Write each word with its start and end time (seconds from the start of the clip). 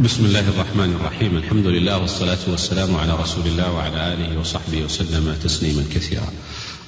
بسم 0.00 0.24
الله 0.24 0.48
الرحمن 0.48 0.94
الرحيم. 1.00 1.36
الحمد 1.36 1.66
لله 1.66 1.98
والصلاة 1.98 2.38
والسلام 2.48 2.96
على 2.96 3.12
رسول 3.14 3.46
الله 3.46 3.72
وعلى 3.72 4.12
آله 4.14 4.40
وصحبه 4.40 4.82
وسلم 4.82 5.36
تسليما 5.42 5.84
كثيرا. 5.94 6.32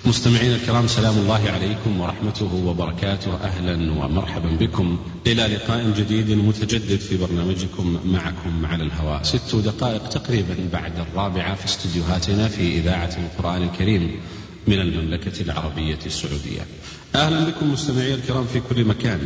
مستمعينا 0.05 0.57
الكرام 0.57 0.87
سلام 0.87 1.19
الله 1.19 1.51
عليكم 1.51 2.01
ورحمته 2.01 2.55
وبركاته. 2.55 3.35
أهلا 3.35 3.93
ومرحبا 3.93 4.49
بكم 4.61 4.99
إلى 5.27 5.43
لقاء 5.47 5.91
جديد 5.99 6.31
متجدد 6.31 7.01
في 7.01 7.17
برنامجكم 7.17 8.01
معكم 8.05 8.67
على 8.67 8.85
الهواء. 8.85 9.23
ست 9.23 9.57
دقائق 9.57 10.09
تقريبا 10.09 10.57
بعد 10.73 10.93
الرابعة 10.99 11.55
في 11.55 11.65
استديوهاتنا 11.65 12.49
في 12.49 12.79
إذاعة 12.79 13.17
القرآن 13.19 13.63
الكريم 13.63 14.21
من 14.67 14.81
المملكة 14.81 15.43
العربية 15.43 15.99
السعودية. 16.07 16.67
أهلا 17.15 17.45
بكم 17.45 17.73
مستمعي 17.73 18.15
الكرام 18.15 18.47
في 18.47 18.61
كل 18.61 18.85
مكان. 18.85 19.21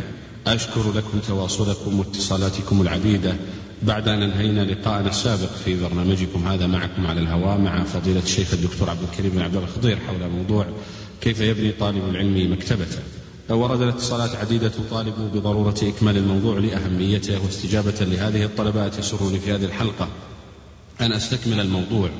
أشكر 0.47 0.93
لكم 0.93 1.19
تواصلكم 1.29 1.98
واتصالاتكم 1.98 2.83
العديدة 2.83 3.37
بعد 3.87 4.09
أن 4.09 4.23
أنهينا 4.23 4.61
لقاءنا 4.61 5.11
السابق 5.11 5.51
في 5.65 5.83
برنامجكم 5.83 6.48
هذا 6.48 6.66
معكم 6.66 7.06
على 7.06 7.20
الهواء 7.20 7.59
مع 7.59 7.84
فضيلة 7.84 8.23
الشيخ 8.23 8.55
الدكتور 8.55 8.91
عبد 8.91 9.02
الكريم 9.02 9.30
بن 9.30 9.41
عبد 9.41 9.56
الخضير 9.56 9.98
حول 10.06 10.29
موضوع 10.29 10.66
كيف 11.20 11.41
يبني 11.41 11.73
طالب 11.73 12.09
العلم 12.09 12.52
مكتبته 12.52 12.98
ورد 13.51 13.80
الاتصالات 13.80 14.37
عديدة 14.37 14.69
تطالب 14.69 15.15
بضرورة 15.34 15.77
إكمال 15.83 16.16
الموضوع 16.16 16.59
لأهميته 16.59 17.45
واستجابة 17.45 17.95
لهذه 18.01 18.45
الطلبات 18.45 18.98
يسرني 18.98 19.39
في 19.39 19.52
هذه 19.52 19.65
الحلقة 19.65 20.09
أن 21.01 21.12
أستكمل 21.12 21.61
الموضوع 21.61 22.11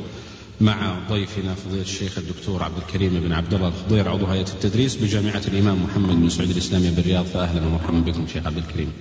مع 0.61 0.99
ضيفنا 1.11 1.55
فضيلة 1.55 1.83
الشيخ 1.83 2.19
الدكتور 2.19 2.63
عبد 2.63 2.77
الكريم 2.79 3.21
بن 3.21 3.33
عبد 3.33 3.55
الله 3.55 3.69
الخضير 3.69 4.09
عضو 4.09 4.27
هيئة 4.27 4.49
التدريس 4.49 4.97
بجامعة 4.97 5.43
الإمام 5.49 5.83
محمد 5.85 6.21
بن 6.21 6.29
سعود 6.29 6.51
الإسلامية 6.51 6.91
بالرياض 6.91 7.25
فأهلا 7.25 7.67
ومرحبا 7.67 7.99
بكم 7.99 8.27
شيخ 8.27 8.47
عبد 8.47 8.57
الكريم. 8.59 8.93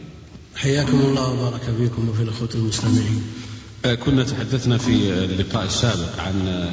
حياكم 0.56 1.00
الله 1.02 1.30
وبارك 1.32 1.62
فيكم 1.78 2.10
وفي 2.10 2.24
الأخوة 2.24 2.50
المستمعين. 2.56 3.24
آه، 3.86 3.96
كنا 3.96 4.24
تحدثنا 4.24 4.78
في 4.78 5.14
اللقاء 5.14 5.66
السابق 5.66 6.20
عن 6.20 6.70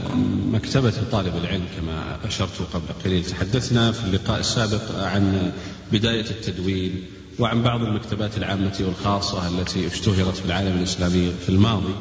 مكتبة 0.53 0.93
طالب 1.13 1.37
العلم 1.37 1.65
كما 1.77 2.19
أشرت 2.25 2.63
قبل 2.75 2.85
قليل. 3.05 3.25
تحدثنا 3.25 3.93
في 3.93 4.05
اللقاء 4.05 4.41
السابق 4.41 4.99
عن 4.99 5.53
بداية 5.93 6.31
التدوين 6.31 7.05
وعن 7.39 7.63
بعض 7.63 7.83
المكتبات 7.83 8.39
العامة 8.39 8.77
والخاصة 8.81 9.49
التي 9.49 9.87
اشتهرت 9.87 10.37
في 10.37 10.45
العالم 10.45 10.79
الإسلامي 10.79 11.33
في 11.43 11.49
الماضي. 11.49 11.95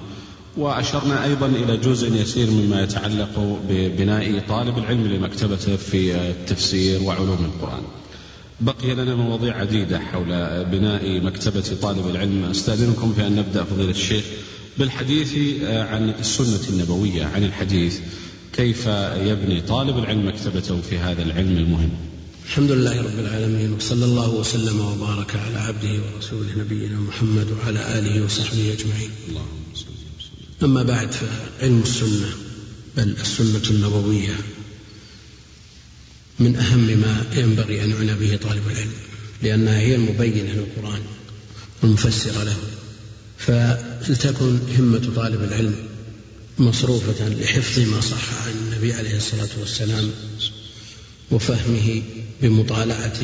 وأشرنا 0.58 1.26
أيضا 1.26 1.48
إلى 1.48 1.78
جزء 1.78 2.14
يسير 2.14 2.52
مما 2.52 2.82
يتعلق 2.82 3.60
ببناء 3.70 4.44
طالب 4.50 4.78
العلم 4.78 5.08
لمكتبته 5.08 5.76
في 5.76 6.16
التفسير 6.16 7.04
وعلوم 7.04 7.46
القرآن. 7.46 7.84
بقي 8.62 8.96
لنا 8.96 9.16
مواضيع 9.16 9.58
عديدة 9.58 10.00
حول 10.00 10.26
بناء 10.66 11.22
مكتبة 11.22 11.64
طالب 11.82 12.08
العلم. 12.08 12.46
أستأذنكم 12.46 13.14
في 13.14 13.28
أن 13.28 13.36
نبدأ 13.36 13.64
فضيلة 13.64 13.92
الشيخ 13.92 14.24
بالحديث 14.78 15.34
عن 15.64 16.10
السنة 16.20 16.70
النبوية 16.70 17.26
عن 17.26 17.44
الحديث 17.44 18.00
كيف 18.54 18.88
يبني 19.16 19.62
طالب 19.62 19.98
العلم 19.98 20.28
مكتبته 20.28 20.82
في 20.82 20.98
هذا 20.98 21.24
العلم 21.24 21.58
المهم. 21.58 21.90
الحمد 22.46 22.72
لله 22.72 23.02
رب 23.02 23.20
العالمين 23.20 23.74
وصلى 23.74 24.06
الله 24.06 24.30
وسلم 24.30 24.80
وبارك 24.80 25.36
على 25.36 25.60
عبده 25.60 26.02
ورسوله 26.16 26.50
نبينا 26.58 27.00
محمد 27.00 27.48
وعلى 27.52 28.00
آله 28.00 28.26
وصحبه 28.26 28.74
أجمعين. 28.74 29.10
اللهم 29.30 29.64
صل 29.76 29.86
أما 30.64 30.84
بعد 30.84 31.12
فعلم 31.12 31.82
السنة 31.82 32.30
بل 32.98 33.16
السنة 33.22 33.70
النبوية. 33.70 34.36
من 36.40 36.56
أهم 36.56 36.80
ما 36.80 37.26
ينبغي 37.34 37.84
أن 37.84 37.90
يعنى 37.90 38.14
به 38.14 38.36
طالب 38.38 38.68
العلم 38.72 38.92
لأنها 39.44 39.80
هي 39.80 39.96
المبينة 39.96 40.54
للقرآن 40.54 41.02
والمفسرة 41.84 42.44
له. 42.44 42.58
فلتكن 43.38 44.60
همة 44.78 45.12
طالب 45.16 45.44
العلم 45.44 45.76
مصروفة 46.60 47.30
لحفظ 47.30 47.80
ما 47.80 48.02
صح 48.02 48.46
عن 48.46 48.52
النبي 48.52 48.94
عليه 48.94 49.18
الصلاة 49.18 49.50
والسلام 49.60 50.12
وفهمه 51.32 52.02
بمطالعة 52.42 53.20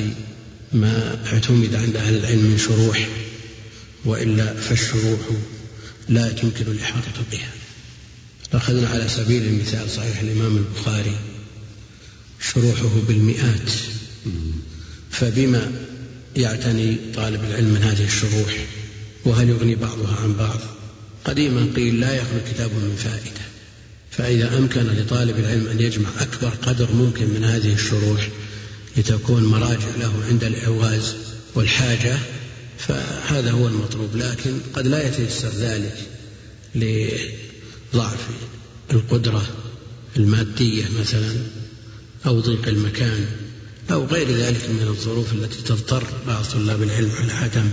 ما 0.73 1.19
اعتمد 1.25 1.75
عند 1.75 1.95
أهل 1.95 2.17
العلم 2.17 2.43
من 2.43 2.57
شروح 2.57 3.07
وإلا 4.05 4.53
فالشروح 4.53 5.19
لا 6.09 6.27
يمكن 6.27 6.65
الإحاطة 6.67 7.23
بها. 7.31 7.51
أخذنا 8.53 8.89
على 8.89 9.07
سبيل 9.09 9.43
المثال 9.43 9.89
صحيح 9.89 10.19
الإمام 10.19 10.57
البخاري 10.57 11.15
شروحه 12.41 13.01
بالمئات. 13.07 13.71
فبما 15.11 15.71
يعتني 16.35 16.97
طالب 17.15 17.43
العلم 17.43 17.69
من 17.73 17.83
هذه 17.83 18.05
الشروح؟ 18.05 18.65
وهل 19.25 19.49
يغني 19.49 19.75
بعضها 19.75 20.15
عن 20.23 20.33
بعض؟ 20.33 20.59
قديما 21.25 21.67
قيل 21.75 21.99
لا 21.99 22.13
يخلو 22.15 22.39
كتاب 22.53 22.71
من 22.71 22.95
فائدة. 23.03 23.45
فإذا 24.11 24.57
أمكن 24.57 24.81
لطالب 24.81 25.39
العلم 25.39 25.67
أن 25.67 25.81
يجمع 25.81 26.09
أكبر 26.19 26.49
قدر 26.49 26.91
ممكن 26.91 27.25
من 27.25 27.43
هذه 27.43 27.73
الشروح 27.73 28.29
لتكون 28.97 29.45
مراجع 29.45 29.95
له 29.99 30.23
عند 30.29 30.43
الإعواز 30.43 31.15
والحاجة 31.55 32.17
فهذا 32.77 33.51
هو 33.51 33.67
المطلوب. 33.67 34.15
لكن 34.15 34.59
قد 34.73 34.87
لا 34.87 35.07
يتيسر 35.07 35.49
ذلك 35.49 35.97
لضعف 36.75 38.27
القدرة 38.91 39.47
المادية 40.17 40.85
مثلا. 40.99 41.35
أو 42.25 42.39
ضيق 42.39 42.67
المكان 42.67 43.25
أو 43.91 44.05
غير 44.05 44.31
ذلك 44.31 44.69
من 44.69 44.87
الظروف 44.87 45.33
التي 45.33 45.61
تضطر 45.61 46.03
بعض 46.27 46.43
طلاب 46.43 46.83
العلم 46.83 47.11
على 47.11 47.33
عدم 47.33 47.69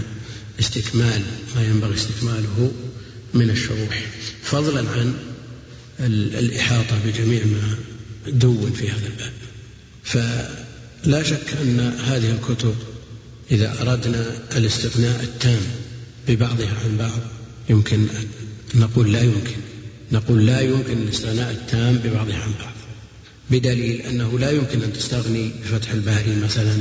استكمال 0.61 1.23
ما 1.57 1.65
ينبغي 1.65 1.95
استكماله 1.95 2.73
من 3.35 3.51
الشروح. 3.51 4.07
فضلا 4.43 4.81
عن 4.91 5.15
الإحاطة 6.39 6.99
بجميع 7.07 7.45
ما 7.45 7.77
دون 8.27 8.73
في 8.73 8.89
هذا 8.89 9.07
الباب. 9.07 9.33
فلا 10.05 11.23
شك 11.23 11.57
أن 11.63 11.81
هذه 11.81 12.31
الكتب 12.31 12.75
إذا 13.51 13.83
أردنا 13.83 14.39
الاستغناء 14.57 15.23
التام 15.23 15.61
ببعضها 16.29 16.75
عن 16.85 16.97
بعض 16.97 17.21
يمكن 17.71 18.07
نقول 18.75 19.13
لا 19.13 19.23
يمكن. 19.23 19.57
نقول 20.13 20.47
لا 20.47 20.61
يمكن 20.61 21.03
الاستغناء 21.03 21.51
التام 21.51 21.95
ببعضها 21.95 22.37
عن 22.37 22.53
بعض. 22.61 22.72
بدليل 23.53 24.03
أنه 24.03 24.39
لا 24.39 24.51
يمكن 24.51 24.83
أن 24.83 24.93
تستغني 24.93 25.51
بفتح 25.65 25.91
الباري 25.91 26.37
مثلا 26.45 26.77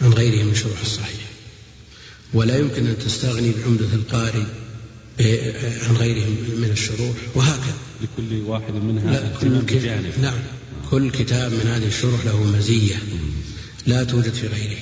عن 0.00 0.12
غيره 0.12 0.44
من 0.44 0.54
شروح 0.54 0.80
الصحيح 0.80 1.26
ولا 2.34 2.58
يمكن 2.58 2.86
أن 2.86 2.98
تستغني 2.98 3.52
بعمدة 3.52 3.94
القاري 3.94 4.46
عن 5.88 5.96
غيره 5.96 6.26
من 6.56 6.68
الشروح 6.72 7.16
وهكذا. 7.34 7.74
لكل 8.02 8.42
واحد 8.42 8.74
منها 8.74 9.12
لا 9.12 9.28
كل 9.40 9.64
نعم. 10.22 10.38
كل 10.90 11.10
كتاب 11.10 11.52
من 11.52 11.66
هذه 11.66 11.86
الشروح 11.86 12.24
له 12.24 12.44
مزية 12.44 12.96
لا 13.86 14.04
توجد 14.04 14.32
في 14.32 14.46
غيره. 14.46 14.80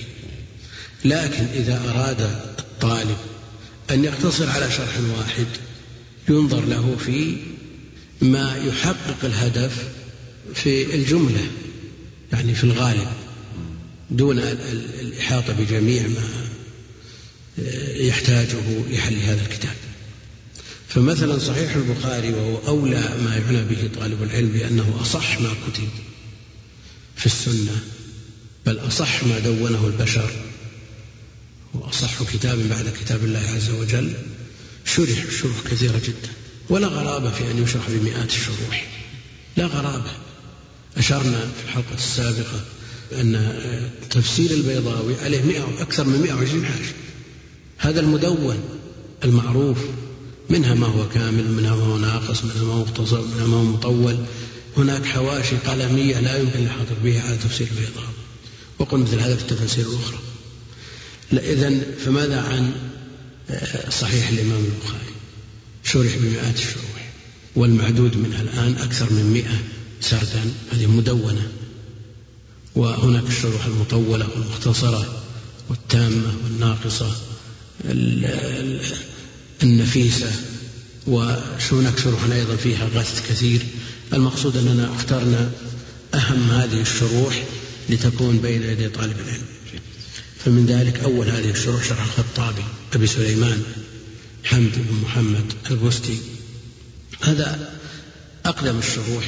لكن 1.05 1.45
إذا 1.55 1.83
أراد 1.89 2.21
الطالب 2.59 3.17
أن 3.91 4.05
يقتصر 4.05 4.51
على 4.51 4.71
شرح 4.71 4.99
واحد 5.19 5.47
ينظر 6.29 6.65
له 6.65 6.97
في 7.07 7.37
ما 8.23 8.57
يحقق 8.67 9.25
الهدف 9.25 10.00
في 10.55 10.95
الجملة 10.95 11.47
يعني 12.33 12.55
في 12.55 12.65
الغالب 12.65 13.09
دون 14.11 14.39
الإحاطة 14.39 15.53
بجميع 15.53 16.03
ما 16.03 16.29
يحتاجه 17.95 18.89
لحل 18.91 19.17
هذا 19.17 19.43
الكتاب. 19.43 19.75
فمثلا 20.89 21.39
صحيح 21.39 21.75
البخاري 21.75 22.33
وهو 22.33 22.59
أولى 22.67 23.01
ما 23.25 23.37
يعنى 23.37 23.65
به 23.65 23.91
طالب 24.01 24.23
العلم 24.23 24.49
بأنه 24.49 24.99
أصح 25.01 25.41
ما 25.41 25.49
كتب 25.49 25.89
في 27.17 27.27
السنة 27.27 27.81
بل 28.67 28.79
أصح 28.79 29.25
ما 29.25 29.39
دونه 29.39 29.87
البشر 29.87 30.31
وأصح 31.75 32.23
كتاب 32.33 32.69
بعد 32.69 32.93
كتاب 33.01 33.25
الله 33.25 33.51
عز 33.55 33.71
وجل 33.71 34.13
شرح 34.85 35.31
شروح 35.41 35.61
كثيرة 35.71 36.01
جدا. 36.05 36.33
ولا 36.69 36.87
غرابة 36.87 37.31
في 37.31 37.51
أن 37.51 37.63
يشرح 37.63 37.83
بمئات 37.89 38.29
الشروح. 38.29 38.87
لا 39.57 39.67
غرابة. 39.67 40.11
أشرنا 40.97 41.41
في 41.41 41.65
الحلقة 41.65 41.95
السابقة 41.95 42.65
أن 43.13 43.61
تفسير 44.11 44.51
البيضاوي 44.51 45.15
عليه 45.25 45.43
مئة 45.43 45.83
أكثر 45.83 46.05
من 46.05 46.21
120 46.21 46.65
حاشية 46.65 46.95
هذا 47.79 48.01
المدون 48.01 48.57
المعروف 49.25 49.79
منها 50.51 50.75
ما 50.75 50.87
هو 50.87 51.09
كامل 51.09 51.53
منها 51.53 51.77
ما 51.77 51.83
هو 51.83 51.99
ناقص 51.99 52.45
منها 52.45 52.65
ما 52.65 52.73
هو 52.73 52.81
مختصر 52.81 53.23
منها 53.23 53.47
ما 53.47 53.57
هو 53.57 53.65
مطول. 53.65 54.17
هناك 54.77 55.05
حواشي 55.05 55.57
قلمية 55.57 56.21
لا 56.21 56.39
يمكن 56.39 56.59
الحاضر 56.59 56.95
بها 57.05 57.23
على 57.23 57.37
تفسير 57.37 57.67
البيضاوي. 57.67 58.15
وقل 58.79 58.99
مثل 58.99 59.21
هذا 59.21 59.37
في 59.37 59.43
التفاسير 59.43 59.87
الأخرى. 59.87 60.19
إذا 61.33 61.81
فماذا 62.05 62.41
عن 62.41 62.73
آه، 63.51 63.91
صحيح 63.91 64.29
الإمام 64.29 64.65
البخاري؟ 64.65 65.13
شرح 65.85 66.17
بمئات 66.17 66.55
الشروح 66.55 67.11
والمعدود 67.57 68.17
منها 68.17 68.43
الآن 68.43 68.77
أكثر 68.77 69.13
من 69.13 69.31
مئة. 69.33 69.59
سردا 70.01 70.53
هذه 70.73 70.87
مدونة. 70.87 71.49
وهناك 72.75 73.25
الشروح 73.29 73.67
المطولة 73.67 74.29
والمختصرة 74.31 75.23
والتامة 75.69 76.33
والناقصة 76.45 77.11
النفيسة 79.63 80.33
وشو 81.07 81.83
شروح 81.97 82.25
أيضا 82.33 82.57
فيها 82.57 82.89
غث 82.95 83.29
كثير. 83.29 83.61
المقصود 84.13 84.57
أننا 84.57 84.95
اخترنا 84.95 85.51
أهم 86.15 86.51
هذه 86.51 86.81
الشروح 86.81 87.45
لتكون 87.89 88.39
بين 88.39 88.63
يدي 88.63 88.89
طالب 88.89 89.17
العلم. 89.21 89.47
فمن 90.45 90.67
ذلك 90.67 91.01
أول 91.01 91.29
هذه 91.29 91.51
الشروح 91.51 91.85
شرح 91.85 92.03
الخطابي 92.03 92.63
أبي 92.95 93.07
سليمان 93.07 93.63
حمد 94.45 94.73
بن 94.77 95.01
محمد 95.03 95.53
البستي 95.71 96.19
هذا 97.21 97.79
أقدم 98.47 98.79
الشروح. 98.79 99.25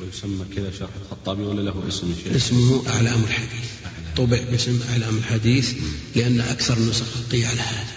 ويسمى 0.00 0.44
كذا 0.56 0.70
شرح 0.78 0.90
الخطابي 1.02 1.42
ولا 1.42 1.60
له 1.60 1.88
اسم 1.88 2.14
شيء؟ 2.24 2.36
اسمه 2.36 2.88
أعلام 2.88 3.24
الحديث. 3.24 3.70
طبع 4.16 4.38
باسم 4.50 4.80
أعلام 4.90 5.16
الحديث 5.16 5.74
لأن 6.16 6.40
أكثر 6.40 6.76
النسخ 6.76 7.04
خطية 7.04 7.46
على 7.46 7.60
هذا. 7.60 7.96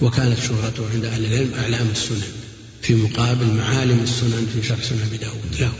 وكانت 0.00 0.38
شهرته 0.38 0.90
عند 0.94 1.04
أهل 1.04 1.24
العلم 1.24 1.54
أعلام 1.54 1.88
السنن 1.92 2.22
في 2.82 2.94
مقابل 2.94 3.46
معالم 3.46 4.02
السنن 4.02 4.46
في 4.54 4.68
شرح 4.68 4.82
سنن 4.82 5.02
أبي 5.08 5.16
داود. 5.16 5.60
له 5.60 5.72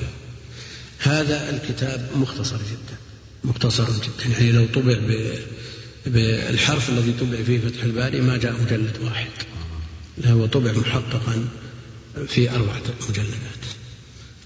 هذا 0.98 1.50
الكتاب 1.50 2.10
مختصر 2.16 2.56
جدا 2.56 2.96
مختصر 3.44 3.84
جدا. 3.90 4.30
يعني 4.30 4.52
لو 4.52 4.66
طبع 4.74 4.98
بالحرف 6.06 6.90
الذي 6.90 7.12
طبع 7.20 7.42
فيه 7.42 7.58
فتح 7.58 7.82
الباري 7.82 8.20
ما 8.20 8.36
جاء 8.36 8.62
مجلد 8.62 8.98
واحد. 9.04 9.30
هو 10.24 10.46
طبع 10.46 10.72
محققا 10.72 11.48
في 12.28 12.50
أربعة 12.50 12.82
مجلدات. 13.08 13.62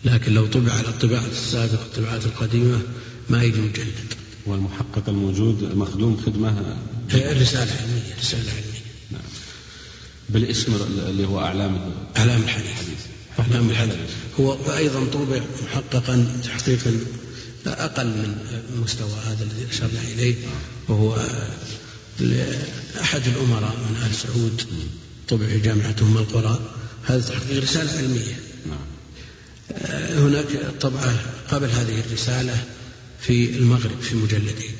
لكن 0.05 0.35
لو 0.35 0.47
طبع 0.47 0.73
على 0.73 0.89
الطباعة 0.89 1.27
السابقة 1.33 1.83
الطباعات 1.83 2.25
القديمة 2.25 2.81
ما 3.31 3.43
يجي 3.43 3.61
مجلد 3.61 4.15
والمحقق 4.47 5.09
الموجود 5.09 5.77
مخدوم 5.77 6.23
خدمة؟ 6.27 6.77
رسالة 7.15 7.73
علمية 7.81 8.17
رسالة 8.21 8.51
علمية. 8.51 8.81
نعم. 9.11 9.23
بالاسم 10.29 10.73
اللي 11.09 11.27
هو 11.27 11.41
أعلام 11.41 11.93
أعلام 12.17 12.43
الحديث. 12.43 12.69
أعلام 13.39 13.71
الحديث. 13.71 13.97
هو 14.41 14.57
أيضا 14.77 15.05
طبع 15.13 15.41
محققا 15.63 16.27
تحقيقا 16.45 17.01
أقل 17.67 18.07
من 18.07 18.37
المستوى 18.75 19.11
هذا 19.27 19.45
الذي 19.45 19.67
أشرنا 19.71 20.01
إليه 20.15 20.35
وهو 20.89 21.17
أحد 23.01 23.23
الأمراء 23.27 23.77
من 23.77 23.97
آل 24.07 24.15
سعود. 24.15 24.63
طبع 25.29 25.47
في 25.47 25.61
جامعة 25.61 25.97
أم 26.03 26.17
القرى. 26.17 26.61
هذا 27.05 27.21
تحقيق 27.21 27.63
رسالة 27.63 27.93
علمية. 27.99 28.41
نعم. 28.67 29.00
هناك 30.15 30.47
طبعة 30.81 31.15
قبل 31.51 31.71
هذه 31.71 32.03
الرسالة 32.07 32.65
في 33.21 33.51
المغرب 33.57 34.01
في 34.01 34.17
مجلدين 34.17 34.75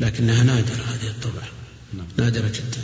لكنها 0.00 0.42
نادرة 0.42 0.74
هذه 0.74 1.08
الطبعة 1.08 1.48
نعم. 1.94 2.06
نادرة 2.18 2.48
جدا 2.48 2.82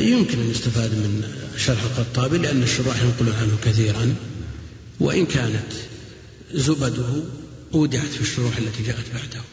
يمكن 0.00 0.40
أن 0.40 0.50
يستفاد 0.50 0.90
من 0.90 1.24
شرح 1.56 1.82
الخطابي 1.82 2.38
لأن 2.38 2.62
الشراح 2.62 3.02
ينقلون 3.02 3.34
عنه 3.34 3.58
كثيرا 3.64 4.14
وإن 5.00 5.26
كانت 5.26 5.72
زبده 6.54 7.22
أودعت 7.74 8.08
في 8.08 8.20
الشروح 8.20 8.56
التي 8.56 8.82
جاءت 8.82 9.04
بعده 9.14 9.44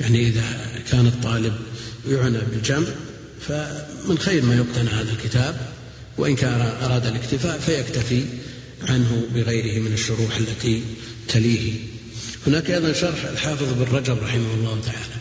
يعني 0.00 0.28
إذا 0.28 0.42
كان 0.90 1.06
الطالب 1.06 1.54
يعنى 2.08 2.38
بالجمع 2.38 2.88
فمن 3.48 4.18
خير 4.18 4.44
ما 4.44 4.54
يقتنى 4.54 4.90
هذا 4.90 5.12
الكتاب 5.12 5.72
وإن 6.18 6.36
كان 6.36 6.60
أراد 6.82 7.06
الاكتفاء 7.06 7.58
فيكتفي 7.58 8.24
عنه 8.88 9.26
بغيره 9.34 9.80
من 9.80 9.92
الشروح 9.92 10.36
التي 10.36 10.82
تليه. 11.28 11.72
هناك 12.46 12.70
أيضا 12.70 12.92
شرح 12.92 13.24
الحافظ 13.24 13.72
بن 13.72 13.96
رجب 13.96 14.18
رحمه 14.18 14.54
الله 14.54 14.80
تعالى 14.80 15.16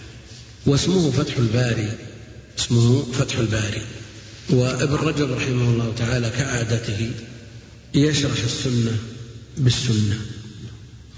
واسمه 0.65 1.11
فتح 1.11 1.37
الباري 1.37 1.97
اسمه 2.59 3.11
فتح 3.13 3.37
الباري. 3.37 3.81
وابن 4.49 4.95
رجب 4.95 5.31
رحمه 5.31 5.71
الله 5.71 5.93
تعالى 5.97 6.29
كعادته 6.29 7.11
يشرح 7.93 8.43
السنة 8.43 8.97
بالسنة 9.57 10.19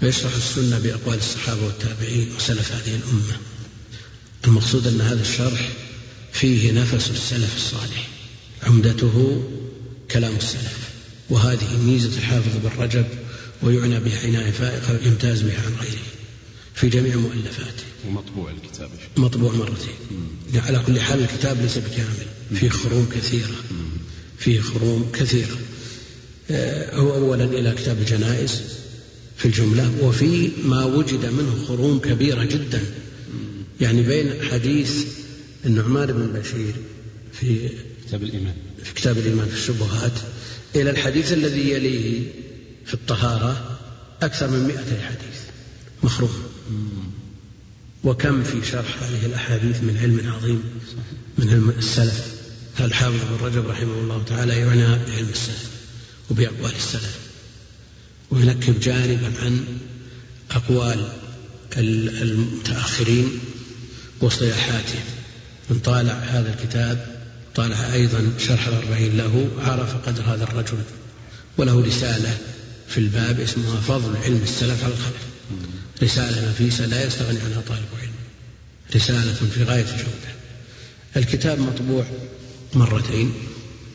ويشرح 0.02 0.34
السنة 0.34 0.78
بأقوال 0.78 1.18
الصحابة 1.18 1.64
والتابعين 1.64 2.28
وسلف 2.36 2.72
هذه 2.72 2.94
الأمة. 2.94 3.36
المقصود 4.44 4.86
أن 4.86 5.00
هذا 5.00 5.22
الشرح 5.22 5.68
فيه 6.32 6.72
نفس 6.72 7.10
السلف 7.10 7.56
الصالح 7.56 8.08
عمدته 8.62 9.44
كلام 10.10 10.36
السلف. 10.36 10.83
وهذه 11.30 11.82
ميزة 11.86 12.18
الحافظ 12.18 12.52
بن 12.64 12.82
رجب 12.82 13.04
ويعنى 13.62 14.00
بها 14.00 14.26
عناية 14.26 14.50
فائقة 14.50 14.98
يمتاز 15.06 15.42
بها 15.42 15.62
عن 15.66 15.72
غيره. 15.80 16.02
في 16.74 16.88
جميع 16.88 17.16
مؤلفاته. 17.16 17.84
ومطبوع 18.08 18.50
الكتاب. 18.50 18.90
مطبوع 19.16 19.52
مرتين. 19.52 19.94
على 20.54 20.82
كل 20.86 21.00
حال 21.00 21.20
الكتاب 21.20 21.60
ليس 21.62 21.78
بكامل. 21.78 22.26
فيه 22.54 22.68
خروم 22.68 23.08
كثيرة. 23.14 23.54
فيه 24.38 24.60
خروم 24.60 25.10
كثيرة. 25.12 25.58
آه، 26.50 26.96
هو 26.96 27.14
أولا 27.14 27.44
إلى 27.44 27.72
كتاب 27.72 27.98
الجنائز 27.98 28.60
في 29.36 29.46
الجملة 29.46 29.92
وفي 30.02 30.50
ما 30.64 30.84
وجد 30.84 31.26
منه 31.26 31.64
خروم 31.68 31.98
كبيرة 31.98 32.44
جدا. 32.44 32.82
يعني 33.80 34.02
بين 34.02 34.42
حديث 34.50 35.06
النعمان 35.66 36.06
بن 36.06 36.40
بشير 36.40 36.74
في 37.32 37.68
كتاب 38.08 38.22
الإيمان. 38.22 38.54
في 38.84 38.94
كتاب 38.94 39.18
الإيمان 39.18 39.48
في 39.48 39.54
الشبهات 39.54 40.12
إلى 40.76 40.90
الحديث 40.90 41.32
الذي 41.32 41.70
يليه 41.70 42.22
في 42.86 42.94
الطهارة 42.94 43.78
أكثر 44.22 44.50
من 44.50 44.64
مئة 44.64 45.02
حديث. 45.02 45.40
مخروم 46.02 46.30
وكم 48.04 48.42
في 48.42 48.64
شرح 48.64 49.02
هذه 49.02 49.26
الأحاديث 49.26 49.82
من 49.82 49.98
علم 50.02 50.32
عظيم 50.32 50.62
من 51.38 51.48
علم 51.48 51.70
السلف. 51.78 52.34
الحافظ 52.80 53.20
بن 53.30 53.46
رجب 53.46 53.68
رحمه 53.68 53.94
الله 53.94 54.24
تعالى 54.24 54.58
يعنى 54.58 54.86
بعلم 54.86 55.28
السلف 55.32 55.70
وبأقوال 56.30 56.72
السلف. 56.76 57.18
وينكب 58.30 58.80
جانبا 58.80 59.32
عن 59.42 59.64
أقوال 60.50 61.08
المتأخرين 61.76 63.38
واصطلاحاتهم 64.20 65.04
من 65.70 65.78
طالع 65.78 66.12
هذا 66.12 66.54
الكتاب 66.54 67.13
طالع 67.54 67.94
أيضا 67.94 68.32
شرح 68.38 68.66
الأربعين 68.66 69.16
له 69.16 69.48
عرف 69.58 69.94
قدر 70.06 70.22
هذا 70.22 70.44
الرجل 70.44 70.78
وله 71.58 71.80
رسالة 71.86 72.38
في 72.88 72.98
الباب 72.98 73.40
اسمها 73.40 73.80
فضل 73.80 74.16
علم 74.16 74.40
السلف 74.42 74.84
على 74.84 74.92
الخلف 74.92 75.24
رسالة 76.02 76.50
نفيسة 76.50 76.86
لا 76.86 77.06
يستغني 77.06 77.38
عنها 77.40 77.62
طالب 77.68 77.86
علم. 78.00 78.12
رسالة 78.94 79.34
في 79.54 79.62
غاية 79.62 79.82
الجودة 79.82 80.34
الكتاب 81.16 81.60
مطبوع 81.60 82.04
مرتين 82.74 83.32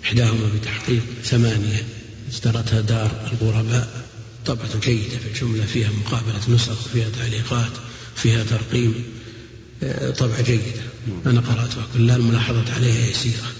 إحداهما 0.04 0.50
بتحقيق 0.60 1.04
ثمانية 1.24 1.84
اشترتها 2.32 2.82
دار 2.82 3.32
الغرباء. 3.42 3.88
طبعة 4.46 4.80
جيدة 4.80 5.18
في 5.18 5.28
الجملة 5.28 5.66
فيها 5.66 5.90
مقابلة 5.90 6.40
نسخ 6.50 6.88
فيها 6.94 7.10
تعليقات 7.10 7.72
فيها 8.16 8.44
ترقيم. 8.44 9.04
طبعة 10.18 10.42
جيدة 10.42 10.82
أنا 11.26 11.42
قرأتها 11.42 11.88
كلها 11.94 12.16
الملاحظات 12.16 12.70
عليها 12.70 13.10
يسيرة 13.10 13.52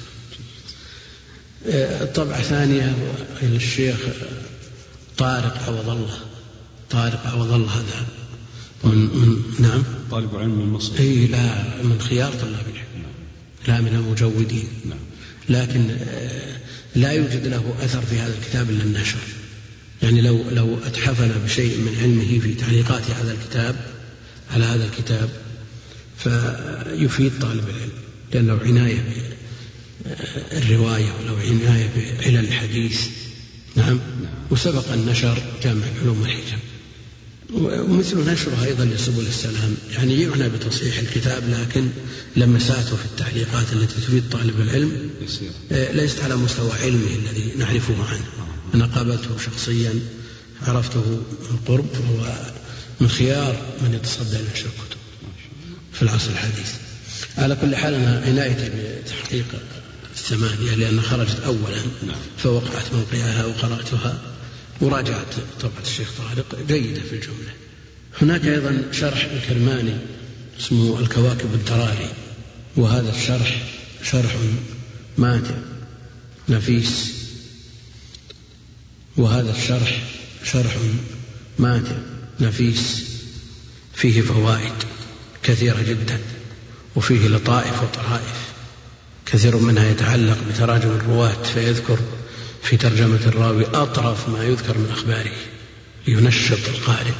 آه، 1.68 2.06
طبعة 2.06 2.42
ثانية 2.42 2.96
للشيخ 3.42 3.98
طارق 5.18 5.64
عوض 5.68 5.90
الله. 5.90 6.20
طارق 6.90 7.28
عوض 7.28 7.54
الله 7.54 7.72
هذا. 7.72 8.06
من, 8.84 8.98
من 8.98 9.44
نعم. 9.60 9.84
طالب 10.12 10.36
علم 10.36 10.60
من 10.60 10.70
مصر. 10.70 11.00
إي 11.00 11.28
لا 11.28 11.64
من 11.84 12.02
خيار 12.02 12.32
طلاب 12.32 12.66
العلم. 12.74 13.06
لا 13.68 13.82
من 13.82 13.96
المجودين. 13.96 14.68
نعم. 14.86 15.00
لكن 15.50 15.88
لا 16.96 17.12
يوجد 17.12 17.48
له 17.48 17.74
أثر 17.82 18.02
في 18.02 18.20
هذا 18.20 18.34
الكتاب 18.38 18.70
إلا 18.70 18.84
النشر. 18.84 19.20
يعني 20.02 20.22
لو 20.22 20.44
لو 20.52 20.78
أتحفنا 20.86 21.38
بشيء 21.46 21.78
من 21.78 21.98
علمه 22.02 22.40
في 22.40 22.54
تعليقات 22.54 23.12
هذا 23.12 23.32
الكتاب 23.32 23.76
على 24.54 24.66
هذا 24.66 24.86
الكتاب 24.86 25.30
فيفيد 26.24 27.32
طالب 27.42 27.64
العلم 27.70 27.92
لأن 28.34 28.48
له 28.48 28.60
عناية 28.64 29.04
بالرواية 30.52 31.12
ولو 31.22 31.36
عناية 31.36 31.90
بعلل 32.20 32.38
الحديث. 32.38 33.02
نعم. 33.76 34.00
وسبق 34.52 34.92
أن 34.92 35.06
نشر 35.06 35.44
جامع 35.64 35.84
العلوم 35.96 36.22
والحكم 36.22 36.58
ومثل 37.54 38.32
نشره 38.32 38.64
أيضا 38.64 38.86
لسبل 38.86 39.28
السلام. 39.28 39.76
يعني 39.92 40.22
يعنى 40.22 40.50
بتصحيح 40.50 41.00
الكتاب 41.00 41.44
لكن 41.50 41.88
لمساته 42.36 42.96
في 42.96 43.06
التعليقات 43.06 43.74
التي 43.74 44.02
تفيد 44.02 44.24
طالب 44.32 44.62
العلم 44.62 45.10
آه، 45.72 45.92
ليست 45.92 46.24
على 46.24 46.36
مستوى 46.36 46.72
علمه 46.72 47.16
الذي 47.16 47.52
نعرفه 47.58 47.96
عنه. 48.06 48.26
أنا 48.74 48.86
قابلته 48.86 49.38
شخصيا 49.38 49.94
عرفته 50.62 51.22
من 51.52 51.58
قرب 51.68 51.90
وهو 51.92 52.36
من 53.02 53.10
خيار 53.10 53.62
من 53.82 53.94
يتصدى 53.94 54.38
لنشر 54.38 54.66
الكتب 54.66 54.99
في 55.94 56.02
العصر 56.02 56.32
الحديث. 56.32 56.74
على 57.38 57.56
كل 57.56 57.76
حال 57.76 57.94
أنا 57.94 58.24
عنايتي 58.26 58.70
بتحقيق 58.70 59.46
الثمانية 60.14 60.76
لأن 60.76 61.02
خرجت 61.02 61.40
أولا 61.46 61.82
نعم. 62.08 62.16
فوقعت 62.38 62.94
موقعها 62.94 63.46
وقرأتها 63.46 64.22
وراجعت 64.82 65.34
طبعة 65.62 65.82
الشيخ 65.82 66.12
طارق 66.18 66.66
جيدة 66.68 67.02
في 67.02 67.16
الجملة. 67.16 67.54
هناك 68.22 68.46
أيضا 68.46 68.84
شرح 68.92 69.28
الكرماني 69.34 69.98
اسمه 70.60 71.00
الكواكب 71.00 71.54
الدراري 71.54 72.10
وهذا 72.76 73.10
الشرح 73.10 73.64
شرح 74.04 74.36
ماتع 75.18 75.56
نفيس. 76.50 77.12
وهذا 79.18 79.52
الشرح 79.52 80.04
شرح 80.44 80.78
ماتع 81.60 81.96
نفيس 82.40 83.04
فيه 83.96 84.22
فوائد. 84.22 84.74
كثيرة 85.50 85.82
جدا 85.82 86.20
وفيه 86.96 87.28
لطائف 87.28 87.84
وطرائف. 87.84 88.50
كثير 89.26 89.58
منها 89.58 89.90
يتعلق 89.90 90.38
بتراجم 90.50 90.90
الرواة 90.90 91.44
فيذكر 91.54 92.00
في 92.64 92.78
ترجمة 92.78 93.20
الراوي 93.26 93.66
أطرف 93.66 94.30
ما 94.30 94.44
يذكر 94.44 94.78
من 94.78 94.90
أخباره 94.92 95.32
لينشط 96.08 96.68
القارئ. 96.68 97.14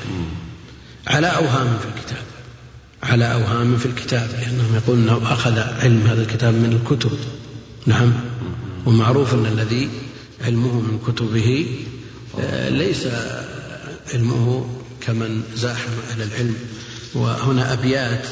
على 1.08 1.28
أوهام 1.28 1.78
في 1.80 1.86
الكتاب 1.86 2.24
على 3.04 3.34
أوهام 3.34 3.78
في 3.78 3.86
الكتاب 3.86 4.30
لأنهم 4.32 4.76
يقولون 4.76 5.10
أنه 5.10 5.34
أخذ 5.34 5.60
علم 5.60 6.08
هذا 6.08 6.22
الكتاب 6.22 6.54
من 6.54 6.82
الكتب. 6.82 7.18
نعم. 7.86 8.14
ومعروف 8.86 9.34
أن 9.34 9.46
الذي 9.46 9.90
علمه 10.46 10.80
من 10.80 11.00
كتبه 11.08 11.66
آه، 12.40 12.70
ليس 12.70 13.08
علمه 14.14 14.70
كمن 15.02 15.44
زاحم 15.56 15.92
أهل 16.12 16.22
العلم. 16.22 16.56
وهنا 17.14 17.74
أبيات 17.74 18.28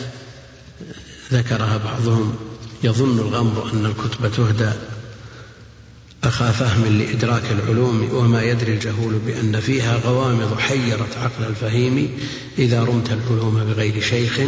ذكرها 1.31 1.77
بعضهم. 1.77 2.35
يظن 2.83 3.19
الغمر 3.19 3.71
أن 3.73 3.85
الكتب 3.85 4.31
تهدى 4.31 4.71
أخا 6.23 6.51
فهم 6.51 6.99
لإدراك 6.99 7.43
العلوم 7.51 8.09
وما 8.13 8.43
يدري 8.43 8.73
الجهول 8.73 9.13
بأن 9.13 9.59
فيها 9.59 9.97
غوامض 9.97 10.59
حيرت 10.59 11.17
عقل 11.17 11.43
الفهيم 11.49 12.19
إذا 12.57 12.83
رمت 12.83 13.11
العلوم 13.11 13.63
بغير 13.63 14.01
شيخ. 14.01 14.39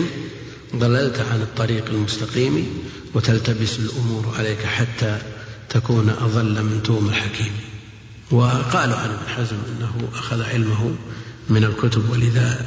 ضللت 0.75 1.19
عن 1.31 1.41
الطريق 1.41 1.85
المستقيم 1.89 2.67
وتلتبس 3.13 3.79
الأمور 3.79 4.33
عليك 4.37 4.63
حتى 4.63 5.17
تكون 5.69 6.09
أضل 6.09 6.63
من 6.63 6.83
توم 6.83 7.09
الحكيم. 7.09 7.51
وقالوا 8.31 8.95
عن 8.95 9.09
ابن 9.09 9.27
حزم 9.27 9.57
أنه 9.77 10.09
أخذ 10.15 10.41
علمه 10.41 10.95
من 11.49 11.63
الكتب 11.63 12.09
ولذا 12.09 12.65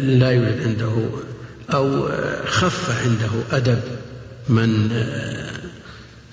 لا 0.00 0.30
يوجد 0.30 0.62
عنده 0.66 1.10
أو 1.74 2.08
خف 2.46 2.90
عنده 3.04 3.56
أدب 3.56 3.80
من 4.48 4.90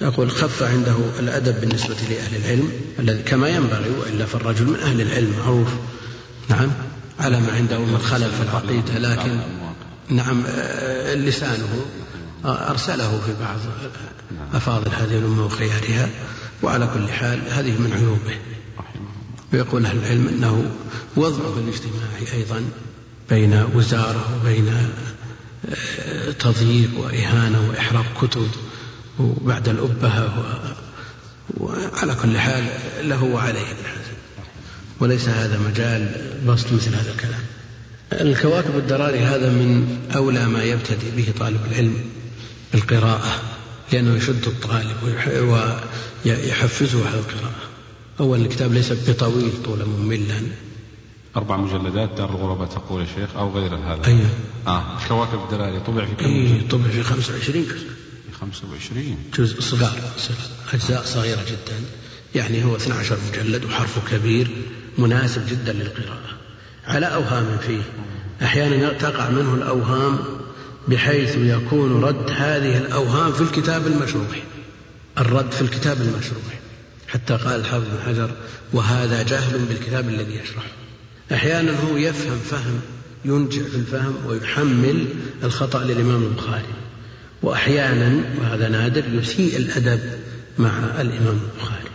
يقول 0.02 0.32
خف 0.32 0.64
عنده 0.64 0.96
الأدب 1.20 1.62
بالنسبة 1.62 1.96
لأهل 2.10 2.36
العلم 2.36 2.72
الذي 3.00 3.24
كما 3.24 3.50
ينبغي 3.50 3.90
وإلا 3.90 4.26
فالرجل 4.26 4.66
من 4.66 4.80
أهل 4.80 5.02
العلم 5.02 5.34
معروف. 5.40 5.68
نعم. 6.50 6.72
على 7.20 7.40
ما 7.40 7.52
عنده 7.52 7.80
من 7.80 7.98
خلل 7.98 8.32
في 8.32 8.44
العقيدة 8.44 9.00
لكن 9.00 9.40
نعم 10.10 10.44
لسانه 11.14 11.86
أرسله 12.46 13.22
في 13.26 13.34
بعض 13.42 13.58
أفاضل 14.54 14.92
هذه 14.92 15.18
الأمة 15.18 15.46
وخيارها. 15.46 16.10
وعلى 16.64 16.90
كل 16.94 17.10
حال 17.10 17.40
هذه 17.50 17.72
من 17.80 17.94
عيوبه. 17.94 18.38
ويقول 19.54 19.86
أهل 19.86 19.98
العلم 19.98 20.28
أنه 20.28 20.72
وضعه 21.16 21.58
الاجتماعي 21.58 22.34
أيضا 22.34 22.64
بين 23.30 23.66
وزارة 23.74 24.40
وبين 24.42 24.68
آه، 25.70 26.32
تضييق 26.32 26.90
وإهانة 27.00 27.70
وإحراق 27.70 28.06
كتب 28.22 28.48
وبعد 29.20 29.70
الأبهة 29.70 30.34
وعلى 31.58 32.16
كل 32.16 32.38
حال 32.38 32.64
له 33.02 33.24
وعليه. 33.24 33.66
وليس 35.00 35.30
هذا 35.30 35.60
مجال 35.60 36.16
بسط 36.48 36.74
مثل 36.74 36.96
هذا 36.96 37.12
الكلام. 37.12 37.40
الكواكب 38.14 38.78
الدراري 38.78 39.20
هذا 39.20 39.50
من 39.50 39.98
أولى 40.16 40.46
ما 40.46 40.64
يبتدئ 40.64 41.12
به 41.16 41.34
طالب 41.40 41.60
العلم 41.72 41.96
بالقراءة 42.74 43.42
لأنه 43.94 44.16
يشد 44.16 44.48
الطالب 44.48 44.98
ويحفزه 46.26 47.08
على 47.08 47.20
القراءة. 47.20 47.68
أول 48.20 48.42
الكتاب 48.42 48.74
ليس 48.74 48.94
بطويل 49.08 49.52
طولا 49.66 49.86
مملا. 49.86 50.42
أربع 51.38 51.58
مجلدات 51.58 52.10
دار 52.18 52.30
الغرباء 52.30 52.68
تقول 52.68 53.02
يا 53.02 53.08
شيخ 53.16 53.36
أو 53.36 53.52
غير 53.52 53.76
هذا. 53.76 54.08
أيوه 54.08 54.30
آه 54.68 54.84
كواكب 55.08 55.40
الدلالي 55.44 55.80
طبع 55.80 56.06
في 56.06 56.16
كم؟ 56.16 56.26
أيه 56.26 56.68
طبع 56.70 56.88
في 56.90 57.04
25 57.04 57.64
جزء 57.64 57.88
في 58.32 58.38
25 58.42 59.18
جزء 59.38 59.62
صغار 59.62 60.00
أجزاء 60.74 61.04
صغيرة 61.04 61.42
جدا. 61.42 61.82
يعني 62.36 62.64
هو 62.64 62.76
12 62.76 63.18
مجلد 63.30 63.66
وحرفه 63.66 64.18
كبير 64.18 64.48
مناسب 64.98 65.48
جدا 65.50 65.74
للقراءة. 65.74 66.30
على 66.88 67.06
أوهام 67.06 67.58
فيه. 67.58 67.82
أحيانا 68.42 68.94
تقع 68.94 69.30
منه 69.30 69.54
الأوهام 69.54 70.20
بحيث 70.88 71.36
يكون 71.38 72.04
رد 72.04 72.32
هذه 72.32 72.78
الأوهام 72.78 73.32
في 73.32 73.42
الكتاب 73.42 73.88
المشروح 73.88 74.44
الرد 75.18 75.52
في 75.52 75.62
الكتاب 75.62 76.02
المشروح 76.02 76.60
حتى 77.08 77.38
قال 77.38 77.60
الحافظ 77.60 77.86
بن 77.86 78.00
حجر 78.06 78.32
وهذا 78.74 79.24
جهل 79.24 79.60
بالكتاب 79.60 80.10
الذي 80.10 80.36
يشرحه 80.36 80.87
أحيانا 81.32 81.72
هو 81.72 81.98
يفهم 81.98 82.40
فهم 82.40 82.80
ينجع 83.26 83.62
في 83.62 83.76
الفهم 83.76 84.16
ويحمل 84.28 85.06
الخطأ 85.44 85.84
للإمام 85.84 86.24
البخاري. 86.24 86.74
وأحيانا 87.44 88.22
وهذا 88.40 88.70
نادر 88.70 89.04
يسيء 89.14 89.58
الأدب 89.58 90.00
مع 90.58 90.70
الإمام 91.02 91.40
البخاري. 91.44 91.90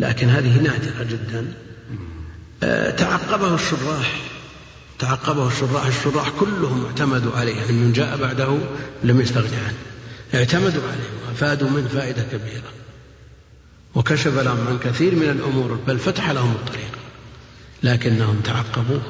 لكن 0.00 0.28
هذه 0.28 0.60
نادرة 0.60 1.02
جدا. 1.10 1.52
آه، 2.62 2.90
تعقبه 2.90 3.54
الشراح. 3.54 4.20
تعقبه 4.98 5.48
الشراح. 5.48 5.86
الشراح 5.86 6.30
كلهم 6.40 6.84
اعتمدوا 6.84 7.32
عليه. 7.32 7.56
يعني 7.56 7.72
من 7.72 7.92
جاء 7.92 8.16
بعده 8.16 8.58
لم 9.04 9.20
يستغني 9.20 9.56
عنه. 9.56 9.78
اعتمدوا 10.34 10.82
عليه 10.82 11.28
وأفادوا 11.28 11.70
منه 11.70 11.88
فائدة 11.88 12.22
كبيرة. 12.22 12.72
وكشف 13.94 14.38
لهم 14.38 14.66
عن 14.68 14.78
كثير 14.78 15.14
من 15.14 15.30
الأمور 15.30 15.78
بل 15.86 15.98
فتح 15.98 16.30
لهم 16.30 16.52
الطريق. 16.52 17.01
لكنهم 17.82 18.40
تعقبوه 18.44 19.02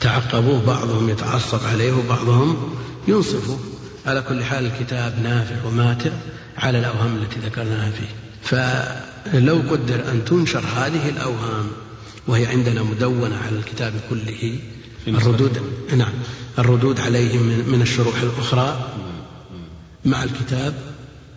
تعقبوه 0.00 0.66
بعضهم 0.66 1.08
يتعصب 1.10 1.64
عليه 1.64 1.92
وبعضهم 1.92 2.74
ينصفه. 3.08 3.58
على 4.06 4.22
كل 4.22 4.44
حال 4.44 4.66
الكتاب 4.66 5.18
نافع 5.22 5.64
وماتع 5.64 6.10
على 6.58 6.78
الأوهام 6.78 7.16
التي 7.16 7.40
ذكرناها 7.40 7.90
فيه. 7.90 8.08
فلو 8.42 9.62
قدر 9.70 10.10
أن 10.10 10.24
تنشر 10.24 10.64
هذه 10.76 11.08
الأوهام 11.08 11.66
وهي 12.26 12.46
عندنا 12.46 12.82
مدونة 12.82 13.36
على 13.36 13.58
الكتاب 13.58 13.92
كله 14.10 14.58
الردود 15.08 15.62
نعم 15.96 16.12
الردود 16.58 17.00
عليه 17.00 17.38
من 17.38 17.82
الشروح 17.82 18.20
الأخرى 18.20 18.94
مع 20.04 20.24
الكتاب 20.24 20.74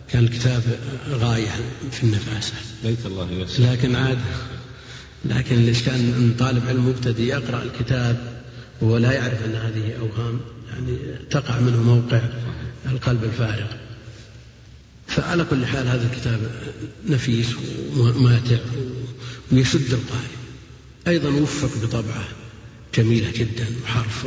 كان 0.08 0.24
الكتاب 0.24 0.62
غاية 1.10 1.50
في 1.90 2.02
النفاسة 2.02 2.54
ليت 2.84 3.06
الله 3.06 3.30
يسر 3.30 3.62
لكن 3.62 3.96
عاد 3.96 4.18
لكن 5.24 5.58
الإشكال 5.58 5.94
أن 5.94 6.34
طالب 6.38 6.62
علم 6.68 6.88
مبتدئ 6.88 7.22
يقرأ 7.22 7.62
الكتاب 7.62 8.42
وهو 8.80 8.96
لا 8.96 9.12
يعرف 9.12 9.44
أن 9.44 9.54
هذه 9.54 9.92
أوهام 10.00 10.40
يعني 10.70 10.96
تقع 11.30 11.60
منه 11.60 11.82
موقع 11.82 12.20
القلب 12.86 13.24
الفارغ. 13.24 13.66
فعلى 15.06 15.44
كل 15.44 15.66
حال 15.66 15.88
هذا 15.88 16.10
الكتاب 16.12 16.40
نفيس 17.08 17.46
وماتع 17.96 18.58
ويشد 19.52 19.92
القارئ 19.92 20.32
أيضا 21.08 21.28
وفق 21.28 21.84
بطبعة 21.84 22.24
جميلة 22.94 23.30
جدا 23.30 23.66
وحرف 23.84 24.26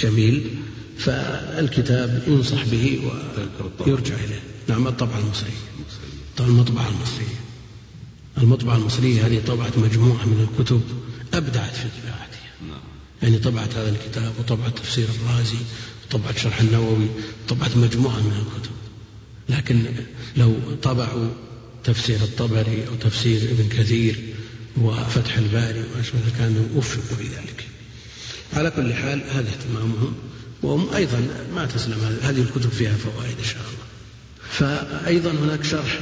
جميل 0.00 0.50
فالكتاب 0.98 2.22
ينصح 2.26 2.64
به 2.64 3.00
ويرجع 3.78 4.14
إليه. 4.14 4.40
نعم 4.68 4.86
الطبعة 4.86 5.18
المصرية. 5.18 5.50
المطبعة 6.40 6.88
المصرية. 6.88 7.47
المطبعة 8.42 8.76
المصرية 8.76 9.26
هذه 9.26 9.42
طبعت 9.46 9.78
مجموعة 9.78 10.24
من 10.24 10.48
الكتب 10.50 10.82
أبدعت 11.34 11.74
في 11.74 11.88
طباعتها 12.02 12.50
نعم. 12.68 12.80
يعني 13.22 13.38
طبعت 13.38 13.74
هذا 13.74 13.88
الكتاب 13.88 14.32
وطبعت 14.38 14.78
تفسير 14.78 15.06
الرازي 15.08 15.58
وطبعت 16.06 16.38
شرح 16.38 16.60
النووي 16.60 17.06
وطبعت 17.44 17.76
مجموعة 17.76 18.20
من 18.20 18.32
الكتب. 18.32 18.70
لكن 19.48 19.84
لو 20.36 20.54
طبعوا 20.82 21.28
تفسير 21.84 22.16
الطبري 22.16 22.86
أو 22.88 22.94
تفسير 22.94 23.42
ابن 23.42 23.68
كثير 23.68 24.34
وفتح 24.76 25.36
الباري 25.36 25.84
وأشبه 25.96 26.20
كانوا 26.38 26.64
وفقوا 26.74 27.16
في 27.16 27.22
ذلك 27.22 27.66
على 28.52 28.70
كل 28.70 28.94
حال 28.94 29.22
هذا 29.30 29.48
اهتمامهم. 29.48 30.14
وهم 30.62 30.94
أيضا 30.94 31.28
ما 31.54 31.66
تسلم 31.66 32.18
هذه 32.22 32.40
الكتب 32.40 32.70
فيها 32.70 32.96
فوائد 32.96 33.38
إن 33.38 33.44
شاء 33.44 33.62
الله. 33.62 33.88
فأيضا 34.50 35.30
هناك 35.30 35.64
شرح 35.64 36.00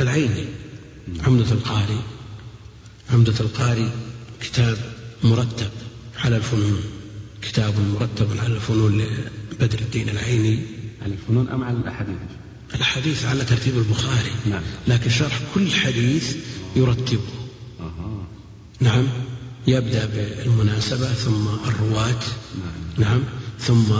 العيني. 0.00 0.44
عمدة 1.26 1.52
القاري 1.52 2.00
عمدة 3.10 3.34
القاري 3.40 3.90
كتاب 4.40 4.78
مرتب 5.24 5.70
على 6.24 6.36
الفنون. 6.36 6.80
كتاب 7.42 7.74
مرتب 7.94 8.28
على 8.38 8.54
الفنون 8.54 9.02
لبدر 9.52 9.78
الدين 9.78 10.08
العيني. 10.08 10.62
على 11.02 11.12
الفنون 11.12 11.48
أم 11.48 11.64
على 11.64 11.76
الأحاديث؟ 11.76 12.16
الحديث 12.74 13.24
على 13.24 13.44
ترتيب 13.44 13.78
البخاري. 13.78 14.30
نعم. 14.50 14.62
لكن 14.88 15.10
شرح 15.10 15.40
كل 15.54 15.70
حديث 15.70 16.36
يرتبه 16.76 17.20
أه. 17.80 18.22
نعم. 18.80 19.06
يبدأ 19.66 20.06
بالمناسبة 20.06 21.12
ثم 21.12 21.48
الرواة. 21.68 22.22
نعم. 22.98 23.08
نعم. 23.08 23.20
ثم 23.60 23.92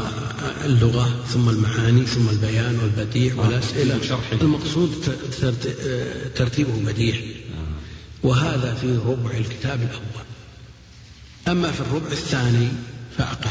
اللغة 0.64 1.24
ثم 1.28 1.48
المعاني 1.48 2.06
ثم 2.06 2.28
البيان 2.28 2.78
والبديع 2.78 3.34
آه. 3.34 3.40
والأسئلة 3.40 4.00
المقصود 4.42 4.90
ترتيبه 6.34 6.72
بديع. 6.86 7.16
وهذا 8.22 8.74
في 8.74 8.98
ربع 9.06 9.30
الكتاب 9.30 9.80
الأول. 9.82 10.26
أما 11.48 11.72
في 11.72 11.80
الربع 11.80 12.12
الثاني 12.12 12.68
فأقل. 13.18 13.50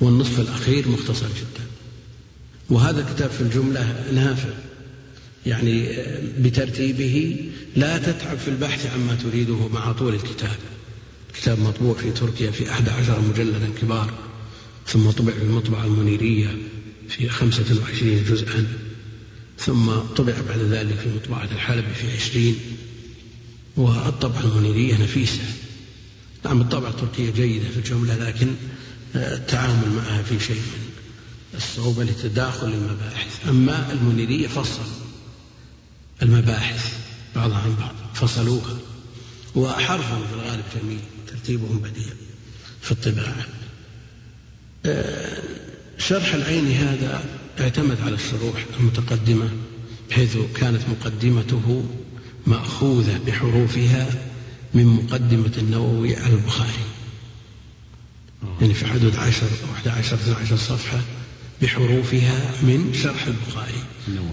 والنصف 0.00 0.40
الأخير 0.40 0.88
مختصر 0.88 1.26
جدا. 1.26 1.64
وهذا 2.70 3.00
الكتاب 3.00 3.30
في 3.30 3.40
الجملة 3.40 4.04
نافع. 4.12 4.48
يعني 5.46 5.88
بترتيبه 6.38 7.44
لا 7.76 7.98
تتعب 7.98 8.38
في 8.38 8.48
البحث 8.48 8.86
عما 8.94 9.14
تريده 9.14 9.68
مع 9.68 9.92
طول 9.92 10.14
الكتاب. 10.14 10.56
كتاب 11.34 11.58
مطبوع 11.58 11.94
في 11.94 12.10
تركيا 12.10 12.50
في 12.50 12.70
أحد 12.70 12.88
عشر 12.88 13.20
مجلدا 13.20 13.68
كبار. 13.82 14.29
ثم 14.90 15.10
طبع 15.10 15.32
في 15.32 15.42
المطبعة 15.42 15.84
المنيرية 15.84 16.56
في 17.08 17.28
خمسة 17.28 17.80
وعشرين 17.82 18.24
جزءا 18.24 18.66
ثم 19.58 19.90
طبع 20.16 20.34
بعد 20.48 20.58
ذلك 20.58 20.94
في 20.94 21.08
مطبعة 21.08 21.44
الحلبي 21.44 21.94
في 21.94 22.16
عشرين 22.16 22.56
والطبعة 23.76 24.40
المنيرية 24.40 25.02
نفيسة. 25.02 25.42
نعم 26.44 26.60
الطبعة 26.60 26.90
التركية 26.90 27.30
جيدة 27.30 27.68
في 27.68 27.76
الجملة 27.76 28.16
لكن 28.16 28.54
التعامل 29.14 29.90
معها 29.96 30.22
في 30.22 30.40
شيء 30.40 30.56
من 30.56 30.90
الصعوبة 31.54 32.04
لتداخل 32.04 32.66
المباحث 32.66 33.48
أما 33.48 33.92
المنيرية 33.92 34.48
فصل 34.48 34.82
المباحث 36.22 36.94
بعضها 37.36 37.58
عن 37.58 37.74
بعض 37.74 37.94
فصلوها 38.14 38.78
وحرفهم 39.54 40.26
في 40.26 40.34
الغالب 40.34 40.64
جميل 40.82 41.00
ترتيبهم 41.26 41.78
بديع 41.78 42.12
في 42.82 42.92
الطباعة. 42.92 43.46
آه، 43.46 43.59
شرح 45.98 46.34
العين 46.34 46.72
هذا 46.72 47.24
اعتمد 47.60 48.00
على 48.00 48.14
الشروح 48.14 48.64
المتقدمة 48.80 49.50
بحيث 50.10 50.36
كانت 50.54 50.80
مقدمته 50.88 51.84
مأخوذة 52.46 53.20
بحروفها 53.26 54.08
من 54.74 54.86
مقدمة 54.86 55.52
النووي 55.58 56.16
على 56.16 56.34
البخاري. 56.34 56.84
يعني 58.60 58.74
في 58.74 58.86
حدود 58.86 59.16
عشر 59.16 59.46
أو 59.46 59.74
أحد 59.74 59.88
عشر 59.88 60.14
اثنى 60.16 60.34
عشر 60.34 60.56
صفحة 60.56 61.00
بحروفها 61.62 62.62
من 62.62 62.94
شرح 63.02 63.26
البخاري. 63.26 63.82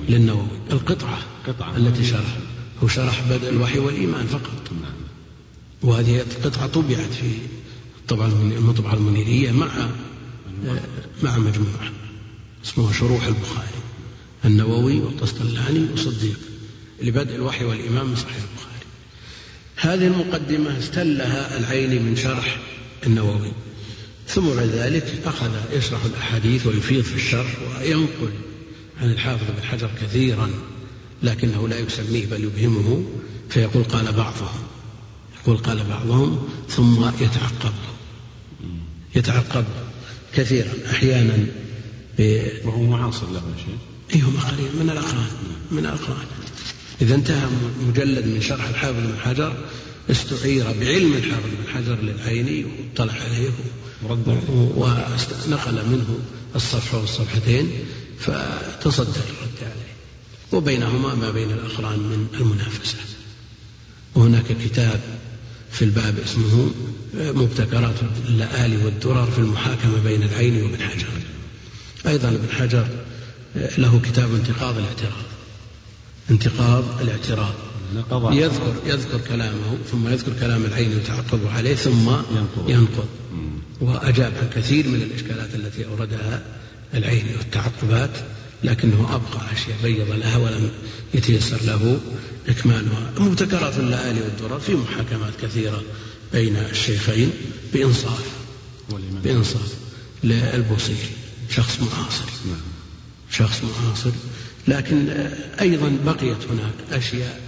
للنووي. 0.10 0.48
القطعة 0.72 1.20
قطعة. 1.48 1.78
التي 1.78 2.06
شرح. 2.06 2.38
هو 2.84 2.88
شرح 2.88 3.22
بدء 3.30 3.50
الوحي 3.50 3.80
والإيمان 3.80 4.28
فقط. 4.28 4.72
نعم. 4.82 4.94
وهذه 5.82 6.26
قطعة 6.44 6.68
طبعت 6.68 7.14
في 7.22 7.32
طبعا 8.08 8.28
المطبعة 8.28 8.94
المنيرية 8.94 9.52
مع 9.52 9.90
مع 11.24 11.38
مجموعة 11.38 11.92
اسمها 12.66 12.94
شروح 12.94 13.26
البخاري 13.26 13.78
النووي 14.46 15.00
والقسطلاني 15.00 15.86
وصديق 15.94 16.40
لبدء 17.04 17.36
الوحي 17.36 17.66
والإيمان 17.66 18.06
من 18.06 18.16
صحيح 18.16 18.36
البخاري. 18.36 18.86
هذه 19.76 20.08
المقدمة 20.08 20.80
استلها 20.80 21.58
العيني 21.58 22.00
من 22.00 22.16
شرح 22.16 22.60
النووي. 23.06 23.52
ثم 24.28 24.48
بعد 24.48 24.68
ذلك 24.68 25.22
أخذ 25.26 25.52
يشرح 25.74 26.06
الأحاديث 26.06 26.68
ويفيض 26.68 27.04
في 27.04 27.16
الشرح 27.16 27.56
وينقل 27.62 28.32
عن 29.02 29.12
الحافظ 29.12 29.44
بن 29.58 29.64
حجر 29.64 29.90
كثيرا 30.02 30.50
لكنه 31.24 31.68
لا 31.68 31.80
يسميه 31.80 32.26
بل 32.26 32.44
يبهمه 32.44 33.04
فيقول 33.50 33.84
قال 33.84 34.14
بعضهم. 34.14 34.64
يقول 35.42 35.58
قال 35.58 35.84
بعضهم 35.84 36.50
ثم 36.70 37.10
يتعقب. 37.22 37.74
يتعقب. 39.16 39.66
كثيرا 40.38 40.74
أحيانا 40.92 41.46
وهو 42.66 42.84
معاصر 42.84 43.32
له 43.32 43.42
شيء 43.66 43.78
اي 44.16 44.22
هو 44.24 44.30
قريب 44.48 44.76
من 44.80 44.90
الأقران 44.90 45.28
من 45.72 45.80
الأقران. 45.80 46.26
إذا 47.02 47.16
انتهى 47.16 47.48
مجلد 47.88 48.26
من 48.26 48.42
شرح 48.42 48.68
الحافظ 48.68 48.96
بن 48.96 49.20
حجر 49.20 49.58
استعير 50.12 50.64
بعلم 50.64 51.14
الحافظ 51.14 51.46
بن 51.46 51.74
حجر 51.74 51.96
للعيني 52.02 52.66
واطلع 52.66 53.14
عليه 53.14 53.50
ونقل 54.78 55.86
منه 55.90 56.20
الصفحة 56.56 56.98
والصفحتين 56.98 57.72
فتصدر 58.20 59.22
الرد 59.30 59.60
عليه. 59.62 59.94
وبينهما 60.52 61.16
ما 61.16 61.32
بين 61.32 61.52
الأقران 61.52 62.00
من 62.00 62.28
المنافسة. 62.34 62.98
وهناك 64.16 64.58
كتاب 64.66 65.02
في 65.72 65.86
الباب 65.86 66.20
اسمه 66.20 66.72
مبتكرات 67.14 67.96
اللآلي 68.30 68.78
والدرر 68.78 69.32
في 69.32 69.40
المحاكمة 69.40 70.04
بين 70.04 70.24
العين 70.24 70.64
وابن 70.64 70.82
حجر. 70.82 71.08
أيضا 72.08 72.30
ابن 72.30 72.50
حجر 72.52 72.88
له 73.78 74.02
كتاب 74.04 74.36
انتقاض 74.36 74.78
الاعتراض. 74.78 75.26
انتقاض 76.32 77.02
الاعتراض. 77.02 77.54
يذكر 78.34 78.74
يذكر 78.86 79.20
كلامه 79.30 79.78
ثم 79.92 80.08
يذكر 80.08 80.32
كلام 80.40 80.66
العين 80.66 80.94
ويتعقب 80.94 81.40
عليه 81.56 81.76
ثم 81.76 82.10
ينقض. 82.68 83.08
وأجاب 83.82 84.34
عن 84.42 84.50
كثير 84.56 84.88
من 84.88 85.02
الإشكالات 85.02 85.56
التي 85.56 85.86
أوردها 85.86 86.42
العين 86.94 87.26
والتعقبات 87.38 88.10
لكنه 88.64 89.10
أبقى 89.16 89.54
أشياء 89.54 89.78
بيض 89.84 90.12
لها 90.12 90.38
ولم 90.38 90.70
يتيسر 91.14 91.58
له 91.66 92.00
إكمالها. 92.50 93.12
مبتكرات 93.20 93.78
اللآلي 93.78 94.22
والدرر 94.22 94.60
في 94.60 94.76
محاكمات 94.76 95.34
كثيرة. 95.42 95.82
بين 96.34 96.56
الشيخين 96.56 97.32
بإنصاف 97.74 98.24
بإنصاف 99.24 99.74
للبوصيري 100.24 101.10
شخص 101.50 101.80
معاصر. 101.80 102.26
شخص 103.32 103.62
معاصر. 103.64 104.12
لكن 104.68 105.10
أيضا 105.62 105.98
بقيت 106.06 106.46
هناك 106.50 106.74
أشياء 106.92 107.42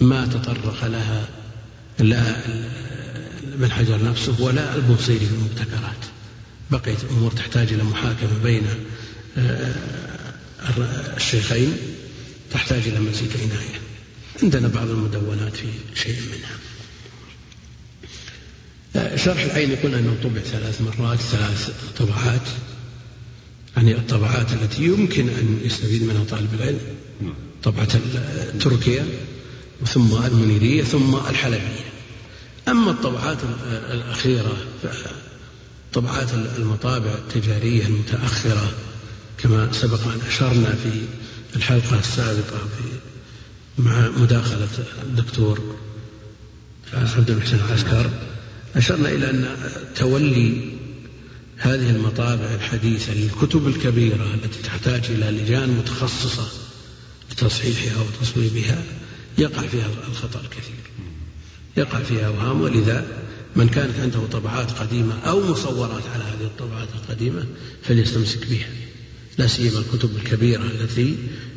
ما 0.00 0.26
تطرق 0.26 0.86
لها 0.86 1.28
لا 1.98 2.36
ابن 3.54 3.72
حجر 3.72 4.04
نفسه 4.04 4.40
ولا 4.40 4.74
البوصيري 4.74 5.26
في 5.26 5.34
المبتكرات. 5.34 6.04
بقيت 6.70 6.98
أمور 7.10 7.32
تحتاج 7.32 7.72
إلى 7.72 7.84
محاكمة 7.84 8.38
بين 8.42 8.62
آه، 9.38 9.74
الشيخين 11.16 11.76
تحتاج 12.50 12.82
إلى 12.88 13.00
مزيد 13.00 13.30
عناية 13.36 13.80
عندنا 14.42 14.68
بعض 14.68 14.88
المدونات 14.88 15.56
في 15.56 15.66
شيء 15.94 16.16
منها. 16.16 16.71
شرح 19.16 19.42
العين 19.42 19.70
يقول 19.70 19.94
أنه 19.94 20.16
طبع 20.22 20.40
ثلاث 20.40 20.80
مرات 20.80 21.18
ثلاث 21.18 21.70
طبعات. 21.98 22.48
يعني 23.76 23.94
الطبعات 23.96 24.52
التي 24.52 24.84
يمكن 24.84 25.28
أن 25.28 25.60
يستفيد 25.64 26.02
منها 26.02 26.24
طالب 26.24 26.54
العلم. 26.54 26.80
طبعة 27.62 27.88
تركيا 28.60 29.06
ثم 29.86 30.24
المنيرية 30.24 30.82
ثم 30.82 31.14
الحلبية. 31.14 31.84
أما 32.68 32.90
الطبعات 32.90 33.38
الأخيرة 33.90 34.56
طبعات 35.92 36.28
المطابع 36.58 37.14
التجارية 37.14 37.86
المتأخرة 37.86 38.72
كما 39.38 39.72
سبق 39.72 40.04
أن 40.04 40.20
أشرنا 40.28 40.74
في 40.82 41.00
الحلقة 41.56 41.98
السابقة 41.98 42.58
في 42.58 42.84
مع 43.78 44.08
مداخلة 44.08 44.68
الدكتور 45.02 45.76
عبد 46.92 47.30
المحسن 47.30 47.56
العسكر. 47.56 48.10
أشرنا 48.76 49.08
إلى 49.08 49.30
أن 49.30 49.56
تولي 49.96 50.72
هذه 51.56 51.90
المطابع 51.90 52.54
الحديثة 52.54 53.14
للكتب 53.14 53.66
الكبيرة 53.66 54.34
التي 54.34 54.62
تحتاج 54.62 55.04
إلى 55.10 55.30
لجان 55.30 55.68
متخصصة 55.68 56.48
لتصحيحها 57.32 58.02
وتصويبها 58.02 58.82
يقع 59.38 59.62
فيها 59.62 59.86
الخطأ 60.08 60.40
الكثير. 60.40 60.74
يقع 61.76 62.02
فيها 62.02 62.26
أوهام 62.26 62.60
ولذا 62.60 63.06
من 63.56 63.68
كانت 63.68 64.00
عنده 64.00 64.20
طبعات 64.32 64.70
قديمة 64.70 65.18
أو 65.20 65.40
مصورات 65.40 66.02
على 66.14 66.24
هذه 66.24 66.44
الطبعات 66.44 66.88
القديمة 66.94 67.46
فليستمسك 67.82 68.46
بها. 68.46 68.68
لا 69.38 69.46
سيما 69.46 69.78
الكتب 69.78 70.16
الكبيرة 70.16 70.62
التي 70.62 71.16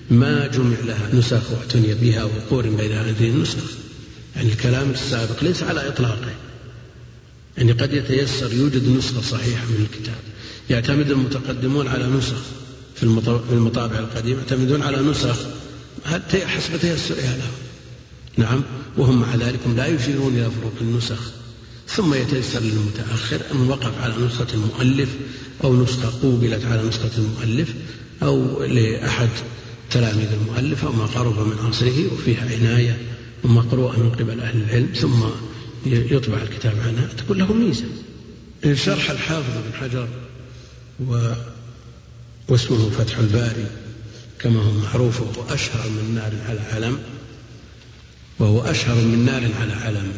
ما 0.10 0.48
جمع 0.48 0.78
لها 0.86 1.10
نسخ 1.14 1.52
واعتني 1.52 1.94
بها 1.94 2.24
وقورن 2.24 2.76
بين 2.76 2.92
هذه 2.92 3.30
النسخ. 3.30 3.64
يعني 4.36 4.52
الكلام 4.52 4.90
السابق 4.90 5.44
ليس 5.44 5.64
على 5.64 5.88
إطلاقه. 5.88 6.36
يعني 7.58 7.72
قد 7.72 7.94
يتيسر 7.94 8.54
يوجد 8.54 8.90
نسخة 8.90 9.22
صحيحة 9.22 9.66
من 9.66 9.88
الكتاب. 9.92 10.18
يعتمد 10.70 11.12
المتقدمون 11.12 11.88
على 11.88 12.08
نسخ 12.08 12.38
في 12.96 13.04
المطابع 13.52 14.00
القديمة 14.00 14.40
يعتمدون 14.40 14.82
على 14.82 15.02
نسخ 15.02 15.38
حسب 16.46 16.78
تيسرها 16.82 17.38
لهم 17.38 17.52
نعم 18.38 18.62
وهم 18.98 19.22
مع 19.22 19.36
ذلك 19.36 19.60
لا 19.78 19.88
يشيرون 19.88 20.34
إلى 20.34 20.52
فروق 20.52 20.74
النسخ. 20.82 21.20
ثم 21.88 22.14
يتيسر 22.14 22.60
للمتأخر 22.60 23.42
أن 23.52 23.70
وقف 23.70 24.02
على 24.02 24.14
نسخة 24.26 24.48
المؤلف 24.54 25.10
أو 25.64 25.84
نسخة 25.84 26.12
قوبلت 26.22 26.66
على 26.66 26.88
نسخة 26.88 27.12
المؤلف 27.18 27.74
أو 28.24 28.64
لأحد 28.64 29.30
تلاميذ 29.92 30.28
المؤلف 30.42 30.86
أو 30.86 30.92
ما 30.92 31.06
قرب 31.06 31.48
من 31.48 31.58
عصره 31.68 32.14
وفيها 32.14 32.42
عناية 32.42 32.98
ومقروءة 33.44 34.00
من 34.00 34.10
قبل 34.10 34.40
أهل 34.40 34.62
العلم. 34.62 34.90
ثم 34.96 35.24
يطبع 35.86 36.42
الكتاب 36.42 36.74
عنها 36.80 37.08
تكون 37.18 37.38
له 37.38 37.54
ميزة. 37.54 37.86
شرح 38.74 39.10
الحافظ 39.12 39.54
بن 39.68 39.74
حجر 39.74 40.08
و 41.08 41.34
واسمه 42.48 42.90
فتح 42.90 43.18
الباري 43.18 43.66
كما 44.40 44.62
هو 44.62 44.72
معروف 44.72 45.22
وهو 45.22 45.54
أشهر 45.54 45.90
من 45.90 46.16
نار 46.16 46.34
على 46.50 46.60
علم 46.60 47.00
وهو 48.40 48.62
أشهر 48.62 48.96
من 48.96 49.26
نار 49.26 49.50
على 49.62 49.74
علم 49.74 50.14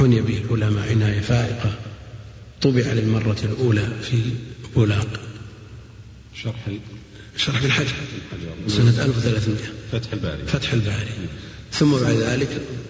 عني 0.00 0.20
به 0.20 0.38
العلماء 0.38 0.90
عناية 0.90 1.20
فائقة. 1.20 1.74
طبع 2.62 2.92
للمرة 2.92 3.36
الأولى 3.44 3.88
في 4.02 4.22
بولاق. 4.74 5.20
شرح 6.34 6.68
شرح 7.36 7.56
ابن 7.56 7.72
حجر. 7.72 7.94
سنة 8.68 9.04
1300 9.04 9.56
فتح 9.92 10.12
الباري. 10.12 10.46
فتح 10.46 10.72
الباري. 10.72 11.28
ثم 11.72 11.90
بعد 11.92 12.14
ذلك 12.16 12.48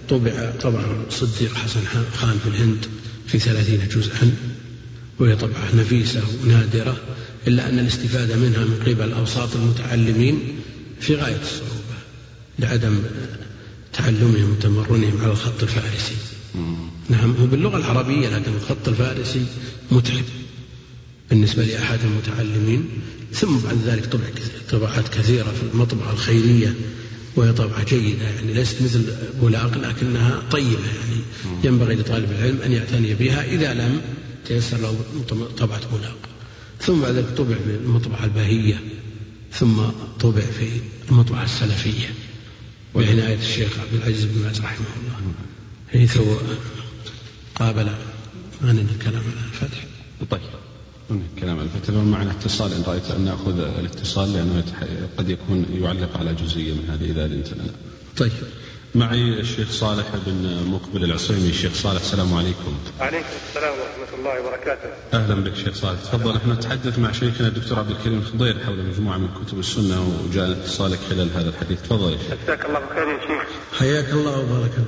طبع 0.08 0.52
طبعا 0.62 1.04
صديق 1.10 1.54
حسن 1.54 1.80
خان 2.14 2.38
في 2.38 2.48
الهند 2.48 2.86
في 3.26 3.38
ثلاثين 3.38 3.80
جزءا 3.88 4.36
وهي 5.18 5.36
طبعة 5.36 5.74
نفيسة 5.74 6.22
ونادرة 6.44 6.96
إلا 7.46 7.68
أن 7.68 7.78
الاستفادة 7.78 8.36
منها 8.36 8.64
من 8.64 8.82
قبل 8.86 9.12
أوساط 9.12 9.56
المتعلمين 9.56 10.38
في 11.00 11.14
غاية 11.14 11.40
الصعوبة 11.42 11.96
لعدم 12.58 12.98
تعلمهم 13.92 14.50
وتمرنهم 14.50 15.20
على 15.22 15.30
الخط 15.32 15.62
الفارسي. 15.62 16.14
نعم 17.08 17.34
هو 17.40 17.46
باللغة 17.46 17.76
العربية 17.76 18.28
لكن 18.28 18.52
الخط 18.54 18.88
الفارسي 18.88 19.46
متعب 19.90 20.24
بالنسبة 21.30 21.64
لأحد 21.64 21.98
المتعلمين 22.04 22.88
ثم 23.32 23.58
بعد 23.58 23.78
ذلك 23.86 24.06
طبع 24.06 24.24
طبعات 24.70 25.08
كثيرة 25.08 25.44
في 25.44 25.62
المطبعة 25.74 26.12
الخيرية 26.12 26.74
وهي 27.36 27.52
طبعة 27.52 27.84
جيدة 27.84 28.28
يعني 28.28 28.52
ليست 28.52 28.82
مثل 28.82 29.16
بولاق 29.40 29.78
لكنها 29.78 30.42
طيبة 30.50 30.86
يعني 30.86 31.20
ينبغي 31.64 31.94
لطالب 31.94 32.30
العلم 32.30 32.58
أن 32.62 32.72
يعتني 32.72 33.14
بها 33.14 33.44
إذا 33.44 33.74
لم 33.74 34.00
تيسر 34.46 34.76
له 34.76 34.98
طبعة 35.58 35.80
بولاق. 35.90 36.18
ثم 36.80 37.00
بعد 37.00 37.14
ذلك 37.14 37.28
طبع 37.36 37.54
في 37.54 37.70
المطبعة 37.84 38.24
البهية 38.24 38.80
ثم 39.52 39.82
طبع 40.20 40.40
في 40.40 40.68
المطبعة 41.10 41.44
السلفية 41.44 42.14
بعناية 42.94 43.38
الشيخ 43.38 43.78
عبد 43.78 43.94
العزيز 43.94 44.24
بن 44.24 44.42
باز 44.42 44.60
رحمه 44.60 44.86
الله. 44.96 45.32
حيث 45.92 46.18
قابل 47.54 47.90
ما 48.60 48.70
الكلام 48.70 49.22
على 49.22 49.46
الفتح. 49.52 49.84
طيب. 50.30 50.69
كلام 51.40 51.60
الفتح 51.60 51.94
معنا 51.94 52.30
اتصال 52.30 52.72
إن 52.72 52.82
رأيت 52.86 53.10
أن 53.10 53.20
نأخذ 53.20 53.58
الاتصال 53.78 54.32
لأنه 54.32 54.64
قد 55.18 55.28
يكون 55.28 55.66
يعلق 55.82 56.16
على 56.18 56.34
جزئية 56.34 56.72
من 56.72 56.90
هذه 56.90 57.10
إذا 57.10 57.24
اذنت 57.24 57.52
لنا. 57.52 57.72
طيب. 58.16 58.32
معي 58.94 59.40
الشيخ 59.40 59.70
صالح 59.70 60.06
بن 60.26 60.66
مقبل 60.66 61.04
العصيمي. 61.04 61.48
الشيخ 61.48 61.74
صالح 61.74 62.00
السلام 62.00 62.34
عليكم. 62.34 62.78
وعليكم 63.00 63.26
السلام 63.48 63.74
ورحمة 63.74 64.18
الله 64.18 64.40
وبركاته. 64.40 64.88
أهلا 65.14 65.34
بك 65.34 65.54
شيخ 65.54 65.74
صالح. 65.74 66.00
تفضل. 66.00 66.36
إحنا 66.36 66.54
نتحدث 66.54 66.98
مع 66.98 67.12
شيخنا 67.12 67.48
الدكتور 67.48 67.78
عبد 67.78 67.90
الكريم 67.90 68.18
الخضير 68.18 68.58
حول 68.64 68.84
مجموعة 68.84 69.18
من 69.18 69.28
كتب 69.28 69.58
السنة 69.58 70.24
وجاء 70.24 70.50
اتصالك 70.50 70.98
خلال 71.10 71.30
هذا 71.34 71.48
الحديث. 71.48 71.82
تفضل 71.82 72.12
يا 72.12 72.18
شيخ. 72.18 72.38
جزاك 72.44 72.66
الله 72.66 72.78
بخير 72.78 73.08
يا 73.08 73.20
شيخ. 73.20 73.78
حياك 73.78 74.12
الله 74.12 74.38
وبارك 74.38 74.70
فيك. 74.70 74.84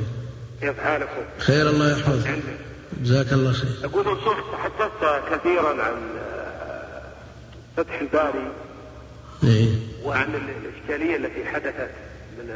كيف 0.60 0.80
حالكم؟ 0.80 1.22
خير 1.38 1.70
الله 1.70 1.92
يحفظك. 1.92 2.42
جزاك 3.00 3.32
الله 3.32 3.52
خير. 3.52 3.70
أقول 3.84 4.04
شيخ 4.04 4.38
تحدثت 4.52 5.22
كثيرا 5.34 5.82
عن 5.82 5.96
فتح 7.76 8.00
الباري 8.00 8.52
إيه؟ 9.44 9.68
وعن 10.04 10.34
الإشكالية 10.34 11.16
التي 11.16 11.44
حدثت 11.44 11.90
من 12.38 12.54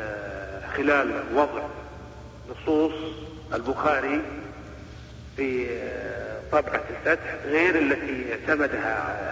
خلال 0.76 1.22
وضع 1.34 1.62
نصوص 2.50 2.92
البخاري 3.54 4.22
في 5.36 5.66
طبعة 6.52 6.82
الفتح 6.90 7.34
غير 7.44 7.78
التي 7.78 8.32
اعتمدها 8.32 9.22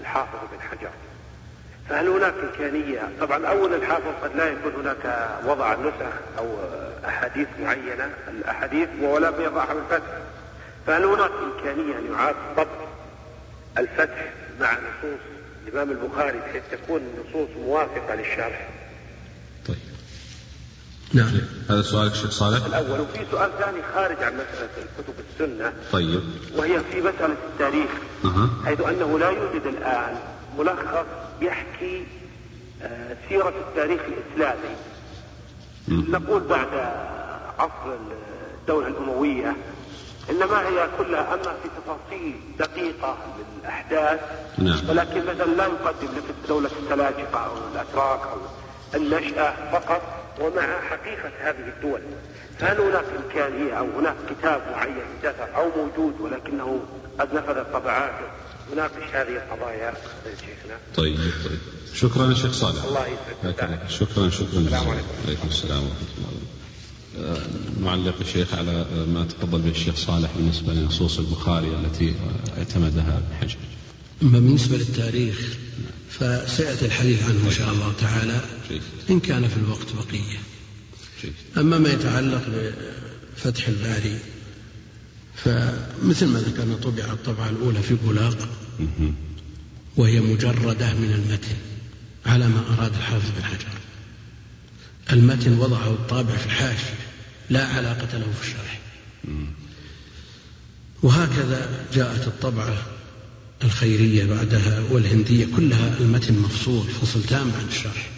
الحافظ 0.00 0.38
بن 0.52 0.60
حجر. 0.60 0.90
فهل 1.88 2.08
هناك 2.08 2.34
إمكانية؟ 2.42 3.08
طبعا 3.20 3.46
أول 3.46 3.74
الحافظ 3.74 4.12
قد 4.22 4.36
لا 4.36 4.44
يكون 4.44 4.72
هناك 4.72 5.28
وضع 5.44 5.72
النسخ 5.72 6.14
أو 6.38 6.46
أحاديث 7.08 7.48
معينة. 7.62 8.10
الأحاديث 8.28 8.88
ولا 9.02 9.28
يضعها 9.28 9.74
بالفتح 9.74 10.12
فهل 10.88 11.04
هناك 11.04 11.30
إمكانية 11.42 11.98
أن 11.98 12.12
يعاد 12.12 12.34
طبع 12.56 12.66
الفتح 13.78 14.32
مع 14.60 14.72
نصوص 14.72 15.20
الإمام 15.66 15.90
البخاري 15.90 16.38
بحيث 16.38 16.62
تكون 16.72 17.00
النصوص 17.00 17.48
موافقة 17.56 18.14
للشرح. 18.14 18.68
طيب. 19.68 19.76
نعم. 21.14 21.30
هذا 21.70 21.82
سؤالك 21.82 22.14
شيخ 22.14 22.30
صالح؟ 22.30 22.66
الأول 22.66 23.00
وفي 23.00 23.26
سؤال 23.30 23.50
ثاني 23.58 23.82
خارج 23.94 24.22
عن 24.22 24.34
مسألة 24.34 24.68
كتب 24.98 25.14
السنة. 25.30 25.72
طيب. 25.92 26.22
وهي 26.54 26.80
في 26.92 27.00
مسألة 27.00 27.36
التاريخ 27.52 27.90
أه. 28.24 28.48
حيث 28.64 28.80
أنه 28.80 29.18
لا 29.18 29.30
يوجد 29.30 29.66
الآن 29.66 30.16
ملخص 30.58 31.06
يحكي 31.40 32.06
آه، 32.82 33.16
سيرة 33.28 33.54
التاريخ 33.68 34.00
الإسلامي. 34.00 34.76
نقول 35.88 36.42
بعد 36.42 36.68
عصر 37.58 37.96
الدولة 38.60 38.88
الأموية 38.88 39.56
إنما 40.30 40.68
هي 40.68 40.88
كلها 40.98 41.34
أما 41.34 41.54
في 41.62 41.68
تفاصيل 41.78 42.34
دقيقة 42.58 43.16
للأحداث 43.38 44.20
نعم. 44.58 44.88
ولكن 44.88 45.26
مثلا 45.26 45.54
لا 45.54 45.64
يقدم 45.66 46.08
لك 46.16 46.48
دولة 46.48 46.70
السلاجقة 46.82 47.40
أو 47.46 47.52
الأتراك 47.72 48.20
أو 48.20 48.38
النشأة 48.94 49.54
فقط 49.72 50.02
ومع 50.40 50.80
حقيقة 50.90 51.30
هذه 51.40 51.72
الدول. 51.76 52.00
فهل 52.58 52.80
هناك 52.80 53.04
إمكانية 53.24 53.72
أو 53.72 53.86
هناك 53.98 54.14
كتاب 54.30 54.60
معين 54.72 55.04
دفع 55.22 55.56
أو 55.56 55.70
موجود 55.76 56.20
ولكنه 56.20 56.80
قد 57.20 57.34
نفذت 57.34 57.66
طبعاته 57.72 58.26
يناقش 58.72 59.02
هذه 59.12 59.36
القضايا 59.36 59.94
شيخنا؟ 60.24 60.76
طيب 60.96 61.16
طيب. 61.16 61.58
شكرا 61.94 62.34
شيخ 62.34 62.52
صالح. 62.52 62.84
الله 62.84 63.06
يسعدك. 63.06 63.88
شكرا 63.88 64.30
شكرا. 64.30 64.58
السلام 64.58 64.88
عليكم. 64.88 65.06
وعليكم 65.24 65.48
السلام 65.48 65.82
ورحمة 65.82 66.08
الله. 66.18 66.47
نعلق 67.82 68.14
الشيخ 68.20 68.54
على 68.54 68.86
ما 69.14 69.24
تفضل 69.24 69.60
به 69.60 69.70
الشيخ 69.70 69.96
صالح 69.96 70.30
بالنسبة 70.36 70.72
لنصوص 70.72 71.18
البخاري 71.18 71.68
التي 71.68 72.14
اعتمدها 72.58 73.18
ابن 73.18 73.34
حجر. 73.40 73.56
أما 74.22 74.38
بالنسبة 74.38 74.76
للتاريخ 74.76 75.40
فسيأتي 76.10 76.86
الحديث 76.86 77.22
عنه 77.22 77.46
إن 77.46 77.50
شاء 77.50 77.72
الله 77.72 77.92
تعالى 78.00 78.40
إن 79.10 79.20
كان 79.20 79.48
في 79.48 79.56
الوقت 79.56 79.86
بقية. 79.94 80.38
أما 81.56 81.78
ما 81.78 81.92
يتعلق 81.92 82.42
بفتح 83.36 83.68
الباري 83.68 84.18
فمثل 85.34 86.26
ما 86.26 86.40
ذكرنا 86.40 86.76
طبع 86.76 87.04
الطبعة 87.04 87.48
الأولى 87.48 87.82
في 87.82 87.94
بولاق 87.94 88.48
وهي 89.96 90.20
مجردة 90.20 90.94
من 90.94 91.12
المتن 91.12 91.56
على 92.26 92.48
ما 92.48 92.62
أراد 92.78 92.94
الحافظ 92.94 93.30
بن 93.36 93.44
حجر. 93.44 93.68
المتن 95.12 95.58
وضعه 95.58 95.90
الطابع 95.90 96.36
في 96.36 96.46
الحاشية. 96.46 97.07
لا 97.50 97.66
علاقة 97.66 98.18
له 98.18 98.32
في 98.40 98.48
الشرح 98.48 98.78
وهكذا 101.02 101.86
جاءت 101.94 102.26
الطبعة 102.26 102.82
الخيرية 103.64 104.24
بعدها 104.24 104.80
والهندية 104.90 105.46
كلها 105.56 105.98
المتن 106.00 106.38
مفصول 106.38 106.86
فصل 106.86 107.22
تام 107.22 107.52
عن 107.52 107.66
الشرح 107.68 108.10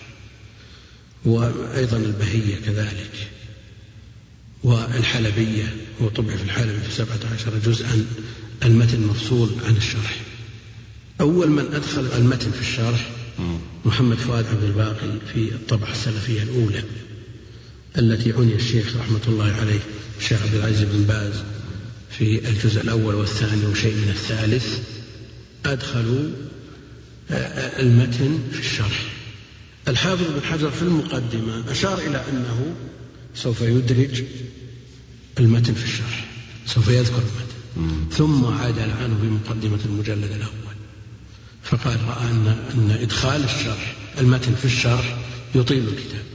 وأيضا 1.24 1.96
البهية 1.96 2.56
كذلك. 2.56 3.30
والحلبية 4.64 5.74
هو 6.02 6.08
طبع 6.08 6.36
في 6.36 6.42
الحلبي 6.42 6.80
في 6.80 6.92
سبعة 6.92 7.18
عشر 7.34 7.58
جزءا 7.58 8.06
المتن 8.64 9.00
مفصول 9.00 9.50
عن 9.66 9.76
الشرح 9.76 10.16
أول 11.20 11.50
من 11.50 11.74
أدخل 11.74 12.06
المتن 12.16 12.50
في 12.50 12.60
الشرح 12.60 13.10
محمد 13.84 14.16
فؤاد 14.16 14.46
عبد 14.46 14.62
الباقي 14.62 15.18
في 15.32 15.38
الطبعة 15.54 15.90
السلفية 15.92 16.42
الأولى. 16.42 16.82
التي 17.98 18.32
عني 18.32 18.54
الشيخ 18.54 18.96
رحمة 18.96 19.20
الله 19.28 19.52
عليه 19.52 19.80
الشيخ 20.18 20.42
عبد 20.42 20.54
العزيز 20.54 20.82
بن 20.82 21.02
باز 21.04 21.34
في 22.10 22.48
الجزء 22.48 22.80
الأول 22.80 23.14
والثاني 23.14 23.66
وشيء 23.66 23.94
من 23.94 24.08
الثالث 24.08 24.78
أدخلوا 25.66 26.30
آه، 27.30 27.82
المتن 27.82 28.38
في 28.52 28.60
الشرح. 28.60 29.02
الحافظ 29.88 30.22
بن 30.22 30.42
حجر 30.42 30.70
في 30.70 30.82
المقدمة 30.82 31.70
أشار 31.70 31.98
إلى 31.98 32.24
أنه 32.32 32.74
سوف 33.34 33.60
يدرج 33.60 34.24
المتن 35.38 35.74
في 35.74 35.84
الشرح 35.84 36.28
سوف 36.66 36.88
يذكر 36.88 37.22
المتن. 37.22 38.10
ثم 38.10 38.44
عاد 38.44 38.78
عنه 38.78 39.18
في 39.20 39.26
مقدمة 39.26 39.78
المجلد 39.84 40.30
الأول. 40.32 40.76
فقال 41.62 41.98
رأى 42.08 42.30
أن, 42.30 42.56
أن 42.74 42.90
إدخال 42.90 43.44
الشرح 43.44 43.96
المتن 44.18 44.54
في 44.54 44.64
الشرح 44.64 45.18
يطيل 45.54 45.88
الكتاب. 45.88 46.29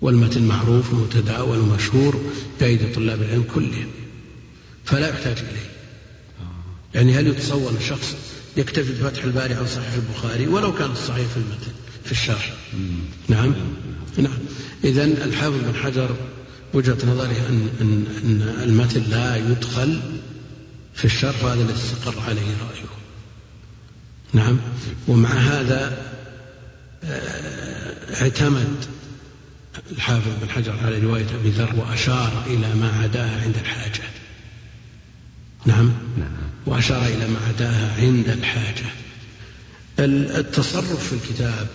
والمتن 0.00 0.42
معروف 0.42 0.92
ومتداول 0.92 1.58
ومشهور 1.58 2.20
بأيدي 2.60 2.86
طلاب 2.86 3.22
العلم 3.22 3.44
كلهم 3.54 3.86
فلا 4.84 5.08
يحتاج 5.08 5.38
إليه. 5.38 5.70
يعني 6.94 7.14
هل 7.14 7.26
يتصور 7.26 7.72
شخص 7.88 8.16
يكتفي 8.56 8.92
بفتح 8.92 9.24
الباري 9.24 9.54
عن 9.54 9.66
صحيح 9.66 9.92
البخاري 9.92 10.46
ولو 10.46 10.74
كان 10.74 10.90
الصحيح 10.90 11.26
في 11.26 11.36
المتن 11.36 11.72
في 12.04 12.12
الشرح؟ 12.12 12.54
نعم. 13.28 13.54
نعم. 14.18 14.38
إذا 14.84 15.04
الحافظ 15.04 15.56
بن 15.56 15.74
حجر 15.74 16.16
وجهة 16.74 16.98
نظره 17.06 17.46
أن, 17.48 17.68
أن, 17.80 18.04
أن 18.24 18.62
المتن 18.62 19.02
لا 19.10 19.36
يدخل 19.36 20.00
في 20.94 21.04
الشرح 21.04 21.44
وهذا 21.44 21.60
الذي 21.62 21.74
استقر 21.74 22.20
عليه 22.20 22.40
رأيه. 22.40 22.88
نعم. 24.32 24.58
ومع 25.08 25.30
هذا 25.30 26.08
آه، 27.04 28.22
اعتمد 28.22 28.84
الحافظ 29.92 30.30
بن 30.42 30.50
حجر 30.50 30.76
على 30.84 30.98
رواية 30.98 31.26
أبي 31.40 31.50
ذر 31.50 31.74
وأشار 31.76 32.44
إلى 32.46 32.74
ما 32.74 32.92
عداها 33.02 33.42
عند 33.42 33.56
الحاجة. 33.56 34.02
نعم؟ 35.66 35.92
وأشار 36.66 37.06
إلى 37.06 37.28
ما 37.28 37.38
عداها 37.48 38.02
عند 38.02 38.28
الحاجة. 38.28 38.86
التصرف 39.98 41.08
في 41.08 41.12
الكتاب 41.12 41.68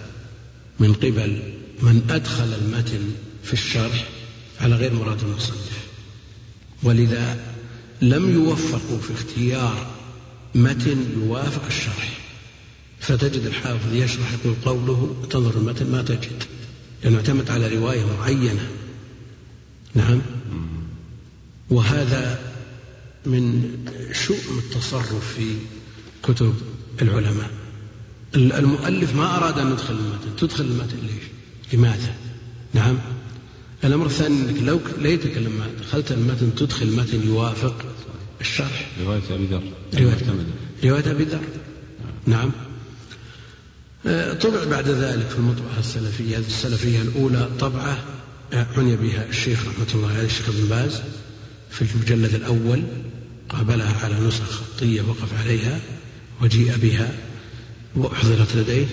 من 0.79 0.93
قبل 0.93 1.53
من 1.81 2.07
أدخل 2.09 2.53
المتن 2.53 3.11
في 3.43 3.53
الشرح 3.53 4.05
على 4.61 4.75
غير 4.75 4.93
مراد 4.93 5.23
المصنف 5.23 5.77
ولذا 6.83 7.37
لم 8.01 8.33
يوفقوا 8.33 8.99
في 8.99 9.13
اختيار 9.13 9.91
متن 10.55 11.05
يوافق 11.17 11.65
الشرح. 11.65 12.19
فتجد 12.99 13.45
الحافظ 13.45 13.93
يشرح 13.93 14.27
يقول 14.33 14.55
قوله 14.65 15.27
تنظر 15.29 15.57
المتن 15.57 15.91
ما 15.91 16.01
تجد. 16.01 16.43
لأنه 17.03 17.17
اعتمد 17.17 17.51
على 17.51 17.75
رواية 17.75 18.05
معينة. 18.19 18.67
نعم. 19.95 20.21
وهذا 21.69 22.39
من 23.25 23.75
شؤم 24.11 24.57
التصرف 24.57 25.33
في 25.35 25.55
كتب 26.23 26.53
العلماء. 27.01 27.49
المؤلف 28.35 29.15
ما 29.15 29.37
أراد 29.37 29.59
أن 29.59 29.71
يدخل 29.71 29.93
المتن. 29.93 30.35
تدخل 30.37 30.63
المتن 30.63 30.97
ليش؟ 30.97 31.23
لماذا؟ 31.73 32.15
نعم. 32.73 32.97
الأمر 33.83 34.05
الثاني 34.05 34.49
أنك 34.49 34.63
لو 34.63 34.79
ليتك 34.97 35.37
لما 35.37 35.67
دخلت 35.79 36.11
المتن 36.11 36.55
تدخل 36.55 36.95
متن 36.95 37.27
يوافق 37.27 37.85
الشرح. 38.41 38.91
رواية 39.05 39.21
أبي 39.29 39.45
ذر. 39.45 39.63
رواية, 40.83 41.11
أبي 41.11 41.23
ذر. 41.23 41.41
نعم. 42.25 42.51
طبع 44.41 44.63
بعد 44.63 44.89
ذلك 44.89 45.27
في 45.27 45.37
المطبعة 45.37 45.79
السلفية 45.79 46.37
هذه 46.37 46.47
السلفية 46.47 47.01
الأولى 47.01 47.49
طبعة 47.59 47.97
آه، 48.53 48.67
عني 48.77 48.95
بها 48.95 49.25
الشيخ 49.29 49.67
رحمة 49.67 49.85
الله 49.95 50.13
عليه 50.13 50.25
الشيخ 50.25 50.49
ابن 50.49 50.67
باز 50.67 51.01
في 51.69 51.81
المجلد 51.81 52.33
الأول 52.33 52.83
قابلها 53.49 53.95
على 54.03 54.27
نسخ 54.27 54.43
خطية 54.43 55.01
وقف 55.01 55.39
عليها 55.43 55.79
وجيء 56.41 56.77
بها 56.77 57.11
وأحضرت 57.95 58.55
لديه. 58.55 58.85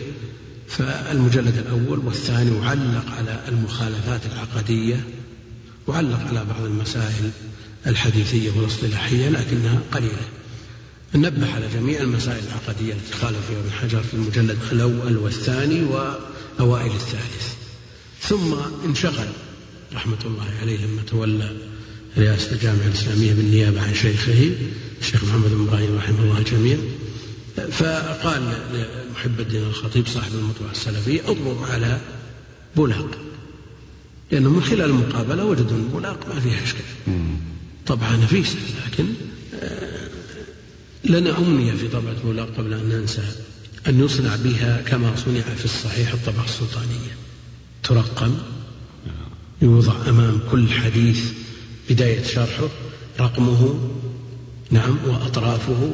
فالمجلد 0.68 1.57
الأول 1.57 1.99
والثاني 1.99 2.51
وعلق 2.51 3.05
على 3.18 3.40
المخالفات 3.49 4.20
العقدية 4.33 5.05
وعلق 5.87 6.20
على 6.29 6.44
بعض 6.44 6.64
المسائل 6.64 7.31
الحديثية 7.87 8.51
والأصطلاحية 8.51 9.29
لكنها 9.29 9.81
قليلة. 9.92 10.25
نبه 11.14 11.53
على 11.55 11.68
جميع 11.75 12.01
المسائل 12.01 12.44
العقدية 12.46 12.92
التي 12.92 13.12
خالف 13.12 13.38
فيها 13.49 13.61
ابن 13.61 13.70
حجر 13.73 14.03
في 14.03 14.14
المجلد 14.14 14.59
الأول 14.73 15.16
والثاني 15.16 15.83
وأوائل 15.85 16.90
الثالث. 16.92 17.55
ثم 18.20 18.55
انشغل 18.85 19.29
رحمة 19.94 20.18
الله 20.25 20.46
عليه 20.61 20.87
لما 20.87 21.03
تولى 21.03 21.57
رئاسة 22.18 22.53
الجامعة 22.53 22.87
الإسلامية 22.87 23.33
بالنيابة 23.33 23.83
عن 23.83 23.94
شيخه 23.94 24.51
الشيخ 25.01 25.25
محمد 25.25 25.51
بن 25.51 25.66
إبراهيم 25.68 25.96
رحمه 25.96 26.23
الله 26.23 26.38
الجميع 26.38 26.77
فقال 27.70 28.42
لمحب 28.75 29.40
الدين 29.40 29.62
الخطيب 29.62 30.07
صاحب 30.07 30.33
المطبعة 30.35 30.70
السلفية 30.70 31.20
اضرب 31.20 31.62
على 31.70 32.01
بولاق 32.77 33.18
لأنه 34.31 34.51
من 34.51 34.62
خلال 34.62 34.81
المقابلة 34.90 35.44
وجدوا 35.44 35.77
أن 35.77 35.88
بولاق 35.92 36.35
ما 36.35 36.40
فيها 36.40 36.62
إشكال. 36.64 36.85
طبعا 37.87 38.16
نفيسة 38.16 38.57
لكن 38.87 39.05
آه، 39.62 40.09
لنا 41.04 41.38
أمنية 41.38 41.72
في 41.72 41.88
طبعة 41.88 42.14
بولاق 42.24 42.48
قبل 42.58 42.72
أن 42.74 42.88
ننسى 42.88 43.22
أن 43.88 44.04
يصنع 44.04 44.36
بها 44.36 44.82
كما 44.86 45.16
صنع 45.16 45.40
في 45.40 45.64
الصحيح 45.64 46.12
الطبعة 46.12 46.44
السلطانية. 46.44 47.16
ترقم 47.82 48.38
يوضع 49.62 50.08
أمام 50.08 50.40
كل 50.50 50.68
حديث 50.68 51.32
بداية 51.90 52.22
شرحه 52.22 52.68
رقمه 53.20 53.90
نعم 54.70 54.96
وأطرافه 55.06 55.90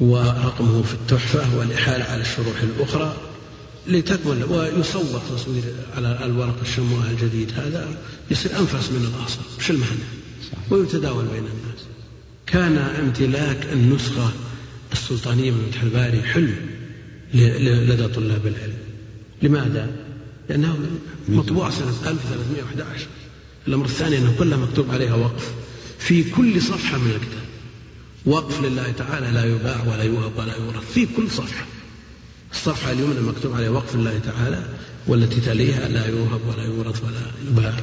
ورقمه 0.00 0.82
في 0.82 0.94
التحفة 0.94 1.58
والإحالة 1.58 2.04
على 2.04 2.22
الشروح 2.22 2.60
الأخرى 2.62 3.16
لتكمل 3.86 4.44
ويصور 4.44 5.20
تصوير 5.36 5.62
على 5.96 6.24
الورق 6.24 6.56
الشمواه 6.62 7.10
الجديد 7.10 7.52
هذا 7.56 7.98
يصير 8.30 8.58
أنفس 8.58 8.90
من 8.90 9.14
الأصل 9.14 9.38
مش 9.58 9.70
المعنى. 9.70 10.04
ويتداول 10.70 11.24
بين 11.24 11.38
الناس. 11.38 11.73
كان 12.46 12.78
امتلاك 12.78 13.66
النسخة 13.72 14.32
السلطانية 14.92 15.50
من 15.50 15.70
فتح 15.70 15.82
الباري 15.82 16.22
حلم 16.22 16.56
لدى 17.34 18.08
طلاب 18.08 18.46
العلم. 18.46 18.78
لماذا؟ 19.42 19.90
لأنه 20.48 20.78
مطبوع 21.28 21.70
سنة 21.70 21.88
1311 21.88 23.06
الأمر 23.68 23.84
الثاني 23.84 24.18
أنه 24.18 24.34
كلها 24.38 24.58
مكتوب 24.58 24.90
عليها 24.90 25.14
وقف. 25.14 25.52
في 25.98 26.30
كل 26.30 26.62
صفحة 26.62 26.98
من 26.98 27.10
الكتاب. 27.10 27.44
وقف 28.26 28.64
لله 28.64 28.92
تعالى 28.98 29.30
لا 29.30 29.44
يباع 29.44 29.84
ولا 29.86 30.02
يوهب 30.02 30.32
ولا 30.36 30.56
يورث. 30.56 30.92
في 30.92 31.06
كل 31.16 31.30
صفحة. 31.30 31.66
الصفحة 32.52 32.92
اليمنى 32.92 33.20
مكتوب 33.20 33.54
عليها 33.54 33.70
وقف 33.70 33.96
لله 33.96 34.18
تعالى 34.18 34.68
والتي 35.06 35.40
تليها 35.40 35.88
لا 35.88 36.06
يوهب 36.06 36.40
ولا 36.48 36.62
يورث 36.62 37.04
ولا 37.04 37.50
يباع. 37.50 37.74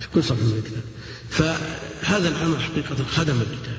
في 0.00 0.08
كل 0.14 0.24
صفحة 0.24 0.42
من 0.42 0.62
الكتاب. 0.64 0.82
فهذا 1.30 2.28
العمل 2.28 2.60
حقيقة 2.60 3.04
خدم 3.04 3.34
الكتاب 3.40 3.78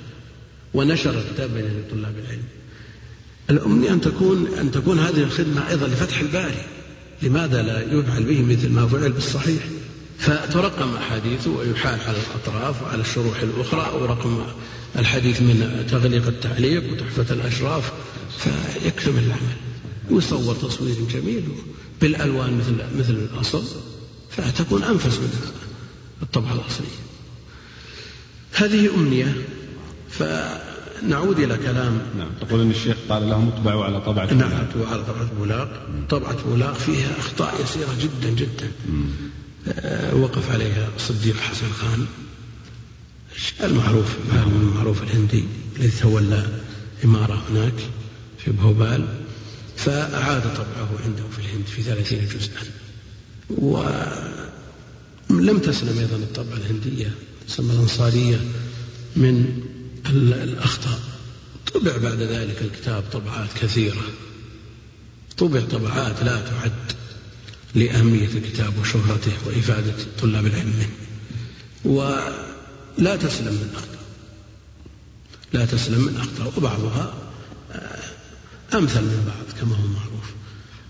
ونشر 0.73 1.19
الكتاب 1.19 1.53
بين 1.53 1.83
طلاب 1.91 2.15
العلم. 2.17 2.43
الأمنية 3.49 3.91
أن 3.91 4.01
تكون 4.01 4.47
أن 4.59 4.71
تكون 4.71 4.99
هذه 4.99 5.23
الخدمة 5.23 5.69
أيضا 5.69 5.87
لفتح 5.87 6.19
الباري. 6.19 6.65
لماذا 7.21 7.61
لا 7.61 7.81
يفعل 7.93 8.23
به 8.23 8.41
مثل 8.41 8.69
ما 8.69 8.87
فعل 8.87 9.11
بالصحيح؟ 9.11 9.63
فترقم 10.19 10.95
أحاديثه 10.95 11.51
ويحال 11.51 11.99
على 12.07 12.17
الأطراف 12.17 12.83
وعلى 12.83 13.01
الشروح 13.01 13.39
الأخرى 13.39 13.87
أو 13.87 14.05
رقم 14.05 14.45
الحديث 14.95 15.41
من 15.41 15.87
تغليق 15.91 16.27
التعليق 16.27 16.93
وتحفة 16.93 17.33
الأشراف 17.33 17.91
فيكتمل 18.37 19.23
العمل. 19.23 19.55
يصور 20.09 20.55
تصوير 20.55 20.95
جميل 21.13 21.43
بالألوان 22.01 22.57
مثل 22.57 22.99
مثل 22.99 23.13
الأصل 23.13 23.63
فتكون 24.29 24.83
أنفس 24.83 25.17
من 25.17 25.51
الطبعة 26.21 26.53
الأصلية. 26.53 27.06
هذه 28.53 28.95
أمنية 28.95 29.35
فنعود 30.09 31.39
إلى 31.39 31.57
كلام. 31.57 32.01
نعم 32.17 32.29
تقول 32.41 32.61
أن 32.61 32.71
الشيخ 32.71 32.97
قال 33.09 33.29
لهم 33.29 33.47
اطبعوا 33.47 33.85
على 33.85 34.01
طبعة 34.01 34.33
نعم 34.33 34.51
اطبعوا 34.51 34.87
على 34.87 35.03
طبعة 35.03 35.29
بولاق 35.39 35.87
طبعة 36.09 36.43
بولاق 36.43 36.73
فيها 36.73 37.19
أخطاء 37.19 37.61
يسيرة 37.63 37.95
جدا 38.01 38.29
جدا. 38.29 38.71
آه، 39.67 40.15
وقف 40.15 40.51
عليها 40.51 40.89
صديق 40.97 41.37
حسن 41.37 41.69
خان. 41.69 42.05
المعروف 43.63 44.15
المعروف 44.33 45.03
الهندي 45.03 45.45
الذي 45.75 45.91
تولى 46.01 46.47
إمارة 47.05 47.43
هناك 47.49 47.73
في 48.37 48.51
بهوبال 48.51 49.07
فأعاد 49.75 50.41
طبعه 50.41 50.89
عنده 51.05 51.23
في 51.31 51.39
الهند 51.39 51.65
في 51.65 51.81
ثلاثين 51.81 52.27
جزءا. 52.27 52.61
ولم 53.49 54.49
تسلم 55.59 55.99
أيضا 55.99 56.15
الطبعة 56.15 56.57
الهندية. 56.57 57.11
تسمى 57.47 57.73
الأنصارية 57.73 58.39
من 59.15 59.63
الأخطاء. 60.09 60.99
طبع 61.73 61.97
بعد 61.97 62.21
ذلك 62.21 62.61
الكتاب 62.61 63.03
طبعات 63.11 63.49
كثيرة. 63.61 64.01
طبع 65.37 65.61
طبعات 65.61 66.23
لا 66.23 66.41
تعد 66.41 66.71
لأهمية 67.75 68.27
الكتاب 68.27 68.73
وشهرته 68.79 69.31
وإفادة 69.45 69.93
طلاب 70.21 70.45
العلم 70.45 70.85
ولا 71.85 73.15
تسلم 73.15 73.53
من 73.53 73.71
أخطاء. 73.75 73.97
لا 75.53 75.65
تسلم 75.65 76.01
من 76.01 76.17
أخطاء. 76.17 76.53
وبعضها 76.57 77.13
آه، 77.71 78.77
أمثل 78.77 79.01
من 79.01 79.23
بعض 79.27 79.59
كما 79.61 79.75
هو 79.75 79.87
معروف. 79.87 80.33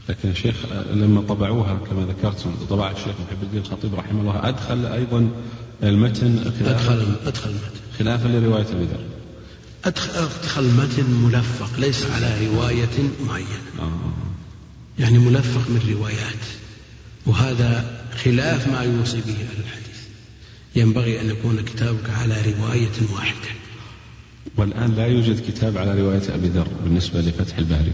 لكن 0.09 0.29
الشيخ 0.29 0.55
لما 0.93 1.21
طبعوها 1.21 1.79
كما 1.89 2.05
ذكرتم 2.05 2.55
طبع 2.69 2.91
الشيخ 2.91 3.07
محب 3.07 3.43
الدين 3.43 3.61
الخطيب 3.61 3.95
رحمه 3.95 4.21
الله 4.21 4.49
أدخل 4.49 4.85
أيضا 4.85 5.29
المتن 5.83 6.37
أدخل 6.37 7.15
أدخل 7.25 7.49
المتن. 7.49 7.79
خلافا 7.99 8.27
لرواية 8.27 8.65
أبي 8.71 8.83
ذر. 8.83 9.03
أدخل 9.85 10.61
المتن 10.61 11.09
ملفق 11.09 11.79
ليس 11.79 12.05
على 12.05 12.47
رواية 12.47 13.09
معينة. 13.27 13.61
آه. 13.79 14.13
يعني 14.99 15.17
ملفق 15.17 15.69
من 15.69 15.95
روايات. 15.95 16.45
وهذا 17.25 18.01
خلاف 18.23 18.67
ما 18.67 18.81
يوصي 18.81 19.17
به 19.17 19.33
أهل 19.33 19.59
الحديث. 19.59 19.97
ينبغي 20.75 21.21
أن 21.21 21.29
يكون 21.29 21.61
كتابك 21.61 22.09
على 22.09 22.35
رواية 22.41 23.13
واحدة. 23.13 23.49
والآن 24.57 24.95
لا 24.95 25.05
يوجد 25.05 25.43
كتاب 25.47 25.77
على 25.77 26.01
رواية 26.01 26.35
أبي 26.35 26.47
ذر 26.47 26.67
بالنسبة 26.83 27.21
لفتح 27.21 27.57
الباري. 27.57 27.93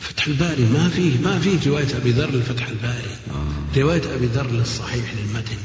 فتح 0.00 0.26
الباري 0.26 0.62
ما 0.62 0.88
فيه 0.88 1.18
ما 1.18 1.38
فيه 1.38 1.70
رواية 1.70 1.96
أبي 1.96 2.10
ذر 2.10 2.30
لفتح 2.30 2.68
الباري. 2.68 3.16
آه. 3.30 3.78
رواية 3.80 4.14
أبي 4.14 4.26
ذر 4.26 4.50
للصحيح 4.50 5.14
للمتن. 5.14 5.56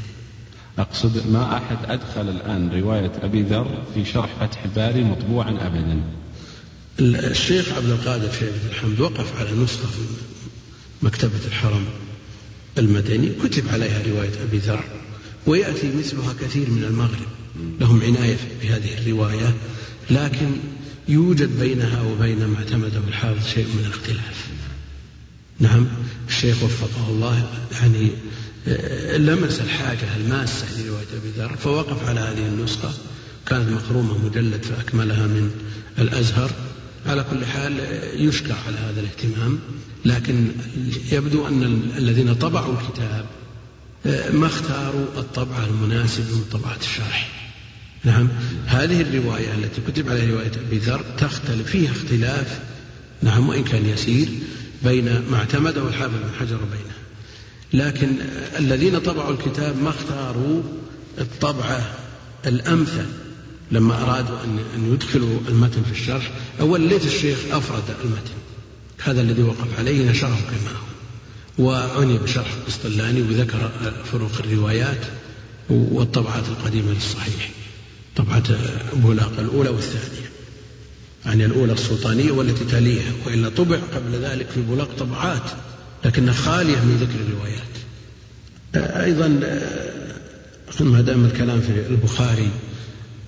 أقصد 0.80 1.26
ما 1.30 1.56
أحد 1.56 1.76
أدخل 1.84 2.28
الآن 2.28 2.70
رواية 2.82 3.12
أبي 3.22 3.42
ذر 3.42 3.82
في 3.94 4.04
شرح 4.04 4.30
فتح 4.40 4.64
الباري 4.64 5.04
مطبوعا 5.04 5.50
أبدا. 5.50 6.02
الشيخ 7.00 7.72
عبد 7.72 7.90
القادر 7.90 8.32
شيبة 8.32 8.54
الحمد 8.70 9.00
وقف 9.00 9.40
على 9.40 9.50
نسخة 9.50 9.86
في 9.86 10.02
مكتبة 11.02 11.40
الحرم 11.46 11.84
المدني 12.78 13.32
كتب 13.44 13.68
عليها 13.68 14.02
رواية 14.12 14.42
أبي 14.48 14.58
ذر 14.58 14.84
ويأتي 15.46 15.96
مثلها 15.98 16.32
كثير 16.40 16.70
من 16.70 16.84
المغرب. 16.84 17.28
لهم 17.80 18.02
عناية 18.02 18.36
بهذه 18.62 18.98
الرواية 18.98 19.54
لكن 20.10 20.50
يوجد 21.08 21.58
بينها 21.60 22.02
وبين 22.02 22.46
ما 22.46 22.56
اعتمده 22.58 23.00
الحافظ 23.08 23.48
شيء 23.48 23.66
من 23.66 23.84
الاختلاف. 23.86 24.46
نعم 25.60 25.86
الشيخ 26.28 26.62
وفقه 26.62 27.08
الله 27.08 27.48
يعني 27.72 28.10
لمس 29.16 29.60
الحاجة 29.60 30.16
الماسة 30.16 30.66
لرواية 30.78 31.06
أبي 31.16 31.30
ذر 31.38 31.56
فوقف 31.56 32.08
على 32.08 32.20
هذه 32.20 32.46
النسخة. 32.46 32.92
كانت 33.46 33.70
مخرومة 33.70 34.26
مجلد 34.26 34.62
فأكملها 34.64 35.26
من 35.26 35.50
الأزهر. 35.98 36.50
على 37.06 37.24
كل 37.30 37.46
حال 37.46 37.80
يشكر 38.14 38.54
على 38.66 38.76
هذا 38.76 39.00
الاهتمام. 39.00 39.58
لكن 40.04 40.50
يبدو 41.12 41.46
أن 41.46 41.62
الذين 41.98 42.34
طبعوا 42.34 42.74
الكتاب 42.80 43.26
آه، 44.06 44.30
ما 44.30 44.46
اختاروا 44.46 45.06
الطبعة 45.16 45.64
المناسبة 45.64 46.34
من 46.36 46.44
طبعات 46.52 46.80
الشرح. 46.80 47.40
نعم. 48.04 48.28
هذه 48.66 49.00
الرواية 49.00 49.54
التي 49.54 49.80
كتب 49.88 50.08
عليها 50.08 50.30
رواية 50.30 50.52
أبي 50.68 50.78
ذر 50.78 51.04
تختلف 51.18 51.70
فيها 51.70 51.90
اختلاف 51.90 52.60
نعم 53.22 53.48
وإن 53.48 53.64
كان 53.64 53.86
يسير 53.86 54.28
بين 54.84 55.04
ما 55.30 55.36
اعتمده 55.36 55.88
الحافظ 55.88 56.14
بن 56.14 56.30
حجر 56.40 56.56
وبينها 56.56 56.99
لكن 57.72 58.08
الذين 58.58 58.98
طبعوا 58.98 59.32
الكتاب 59.32 59.82
ما 59.82 59.88
اختاروا 59.88 60.62
الطبعة 61.18 61.94
الأمثل 62.46 63.06
لما 63.72 64.02
أرادوا 64.02 64.36
أن 64.76 64.92
يدخلوا 64.92 65.38
المتن 65.48 65.82
في 65.82 65.92
الشرح. 65.92 66.30
أول 66.60 66.80
ليت 66.80 67.06
الشيخ 67.06 67.38
أفرد 67.50 67.82
المتن. 68.04 68.34
هذا 69.02 69.20
الذي 69.20 69.42
وقف 69.42 69.78
عليه 69.78 70.10
نشره 70.10 70.40
كما 70.50 70.70
هو. 70.70 70.90
وعني 71.58 72.18
بشرح 72.18 72.52
القسطلاني 72.52 73.22
وذكر 73.22 73.70
فروق 74.12 74.32
الروايات 74.40 75.00
والطبعات 75.70 76.44
القديمة 76.48 76.92
للصحيح. 76.92 77.50
طبعة 78.16 78.42
بولاق 78.92 79.32
الأولى 79.38 79.68
والثانية. 79.68 80.30
يعني 81.26 81.44
الأولى 81.44 81.72
السلطانية 81.72 82.30
والتي 82.30 82.64
تليها. 82.64 83.12
وإلا 83.26 83.48
طبع 83.48 83.78
قبل 83.94 84.12
ذلك 84.12 84.46
في 84.54 84.60
بولاق 84.60 84.88
طبعات. 84.98 85.50
لكنها 86.04 86.34
خالية 86.34 86.76
من 86.76 86.96
ذكر 87.00 87.20
الروايات. 87.20 87.70
أيضا 89.04 89.28
ما 90.80 91.00
دام 91.00 91.24
الكلام 91.24 91.60
في 91.60 91.86
البخاري 91.90 92.50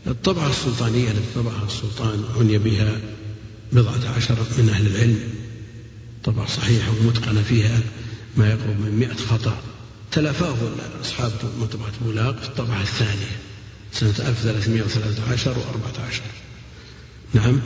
الطبعة 0.06 0.50
السلطانية 0.50 1.10
التي 1.10 1.34
طبعها 1.34 1.66
السلطان 1.66 2.24
عني 2.36 2.58
بها 2.58 3.00
بضعة 3.72 4.14
عشر 4.16 4.36
من 4.58 4.68
أهل 4.68 4.86
العلم. 4.86 5.20
طبعة 6.24 6.46
صحيحة 6.46 6.90
ومتقنة 6.90 7.42
فيها 7.42 7.80
ما 8.36 8.48
يقرب 8.48 8.80
من 8.80 8.96
مئة 8.98 9.16
خطأ. 9.16 9.56
تلافاه 10.12 10.54
أصحاب 11.00 11.32
مطبعة 11.60 11.92
بولاق 12.04 12.40
في 12.42 12.48
الطبعة 12.48 12.80
الثانية 12.82 13.36
سنة 13.92 14.28
1313 14.28 15.54
و14 15.54 15.58
نعم 17.34 17.60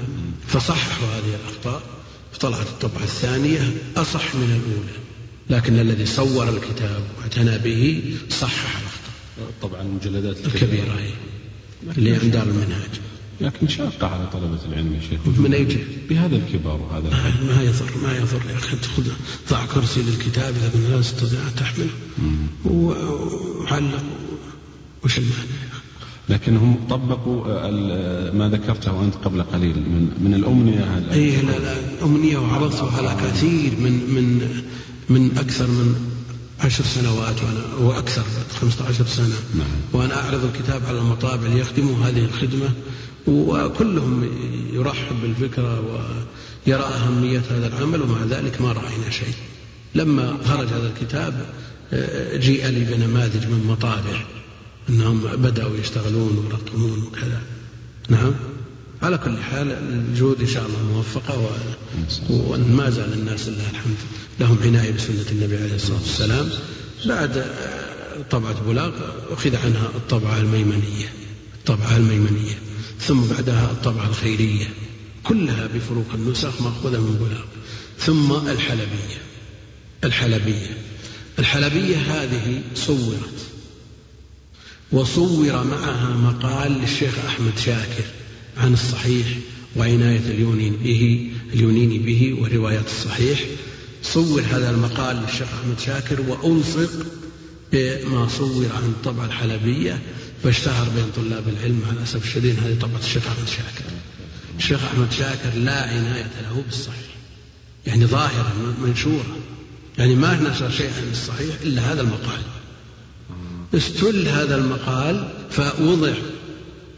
فصححوا 0.49 1.09
هذه 1.09 1.35
الأخطاء. 1.45 1.83
فطلعت 2.37 2.67
الطبعة 2.67 3.03
الثانية 3.03 3.75
أصح 3.97 4.35
من 4.35 4.61
الأولى 4.61 4.99
لكن 5.51 5.79
الذي 5.79 6.07
صور 6.07 6.49
الكتاب 6.49 7.03
واعتنى 7.19 7.59
به 7.59 8.15
صحح 8.31 8.79
الأخطاء. 8.79 9.53
طبعا 9.63 9.83
المجلدات 9.83 10.37
الكبيرة, 10.37 10.83
الكبيرة 10.83 11.13
اللي 11.99 12.13
عند 12.13 12.25
دار 12.25 12.43
المنهاج. 12.43 12.91
لكن 13.41 13.69
شاقة 13.69 14.07
على 14.07 14.27
طلبة 14.33 14.59
العلم 14.69 14.95
يا 14.95 15.01
شيخ. 15.01 15.39
من 15.39 15.55
أي 15.55 15.65
جهة؟ 15.65 15.85
بهذا 16.09 16.37
الكبار 16.37 16.81
وهذا 16.83 17.09
الحجم 17.09 17.47
ما 17.47 17.63
يضر 17.63 17.91
ما 18.03 18.17
يضر 18.17 18.41
يا 18.51 18.57
أخي. 18.57 18.77
تأخذ 18.77 19.05
ضع 19.51 19.67
كرسي 19.67 20.03
للكتاب 20.03 20.55
إذا 20.55 20.97
لا 20.97 21.01
تستطيع 21.01 21.41
أن 21.41 21.55
تحمله. 21.57 21.91
وعلق 22.65 24.05
وش 25.05 25.19
المانع؟ 25.19 25.66
يا 26.29 26.35
أخي؟ 26.37 26.45
لكنهم 26.45 26.77
طبقوا 26.91 27.71
ما 28.33 28.49
ذكرته 28.49 29.05
أنت 29.05 29.15
قبل 29.15 29.43
قليل 29.43 29.77
من 29.77 30.11
من 30.21 30.35
الأمنية 30.35 31.13
أي 31.13 31.37
لا 31.37 31.59
لا 31.59 31.75
الأمنية 31.99 32.39
وعرضته 32.39 32.97
على 32.97 33.17
كثير 33.23 33.73
من 33.81 33.93
من 33.93 34.49
من 35.09 35.39
أكثر 35.39 35.67
من 35.67 35.95
عشر 36.61 36.85
سنوات 36.85 37.37
وأنا 37.43 37.89
وأكثر 37.89 38.23
15 38.61 39.07
سنة 39.07 39.37
نعم. 39.55 39.67
وأنا 39.93 40.21
أعرض 40.21 40.45
الكتاب 40.45 40.83
على 40.89 40.99
المطابع 40.99 41.47
ليخدموا 41.49 41.97
هذه 42.05 42.25
الخدمة 42.25 42.69
وكلهم 43.27 44.29
يرحب 44.73 45.17
بالفكرة 45.23 45.81
ويرى 45.81 46.83
أهمية 46.83 47.43
هذا 47.51 47.67
العمل 47.67 48.03
ومع 48.03 48.25
ذلك 48.25 48.63
ما 48.63 48.73
رأينا 48.73 49.11
شيء 49.11 49.35
لما 49.95 50.37
خرج 50.45 50.67
هذا 50.67 50.93
الكتاب 50.97 51.47
آه، 51.93 52.37
جيء 52.37 52.67
لي 52.67 52.85
بنماذج 52.85 53.47
من 53.47 53.67
مطابع 53.69 54.36
أنهم 54.89 55.21
بدأوا 55.37 55.77
يشتغلون 55.77 56.39
ويرقمون 56.39 57.03
وكذا. 57.03 57.43
نعم. 58.09 58.33
على 59.03 59.19
كل 59.19 59.39
حال 59.39 59.73
الجهود 59.73 60.41
إن 60.41 60.47
شاء 60.47 60.67
الله 60.67 60.83
موفقة 60.95 61.51
وما 62.31 62.91
زال 62.91 63.13
الناس 63.13 63.49
لله 63.49 63.71
الحمد. 63.71 63.97
لهم 64.41 64.59
عناية 64.63 64.93
بسنة 64.93 65.25
النبي 65.33 65.57
عليه 65.57 65.75
الصلاة 65.75 66.01
والسلام. 66.01 66.49
بعد 67.07 67.45
طبعة 68.31 68.63
بولاق 68.63 68.95
أخذ 69.31 69.57
عنها 69.57 69.87
الطبعة 69.95 70.39
الميمنية. 70.39 71.13
الطبعة 71.59 71.97
الميمنية. 71.97 72.59
ثم 73.01 73.21
بعدها 73.21 73.71
الطبعة 73.71 74.09
الخيرية. 74.09 74.67
كلها 75.25 75.67
بفروق 75.75 76.07
النسخ 76.15 76.63
مأخوذة 76.63 77.01
من 77.01 77.17
بولاق 77.17 77.47
ثم 77.99 78.49
الحلبية. 78.51 79.19
الحلبية. 80.05 80.79
الحلبية 81.39 81.97
هذه 81.97 82.63
صورت. 82.75 83.56
وصور 84.93 85.65
معها 85.65 86.17
مقال 86.17 86.73
للشيخ 86.73 87.15
أحمد 87.27 87.59
شاكر 87.59 88.05
عن 88.57 88.73
الصحيح 88.73 89.27
وعناية 89.77 90.19
اليونين 90.19 90.77
به 90.77 91.31
اليونين 91.53 92.03
به 92.03 92.37
ورواية 92.41 92.85
الصحيح. 92.87 93.41
صور 94.03 94.43
هذا 94.43 94.71
المقال 94.71 95.17
للشيخ 95.17 95.49
أحمد 95.63 95.81
شاكر 95.87 96.21
وألصق 96.21 96.91
بما 97.73 98.29
صور 98.29 98.67
عن 98.77 98.83
الطبعة 98.83 99.25
الحلبية 99.25 100.03
فاشتهر 100.43 100.89
بين 100.89 101.05
طلاب 101.17 101.49
العلم. 101.49 101.83
مع 101.87 101.93
الأسف 101.93 102.25
الشديد 102.25 102.59
هذه 102.65 102.79
طبعة 102.81 102.99
الشيخ 102.99 103.27
أحمد 103.27 103.49
شاكر. 103.49 103.91
الشيخ 104.59 104.85
أحمد 104.85 105.13
شاكر 105.13 105.59
لا 105.59 105.83
عناية 105.83 106.31
له 106.43 106.63
بالصحيح 106.67 107.17
يعني 107.87 108.07
ظاهرة 108.07 108.75
منشورة 108.85 109.37
يعني 109.99 110.15
ما 110.15 110.41
نشر 110.41 110.71
شيئا 110.71 111.01
من 111.01 111.13
الصحيح 111.13 111.55
إلا 111.63 111.93
هذا 111.93 112.01
المقال. 112.01 112.41
استل 113.75 114.29
هذا 114.29 114.57
المقال 114.57 115.29
فوضع 115.51 116.13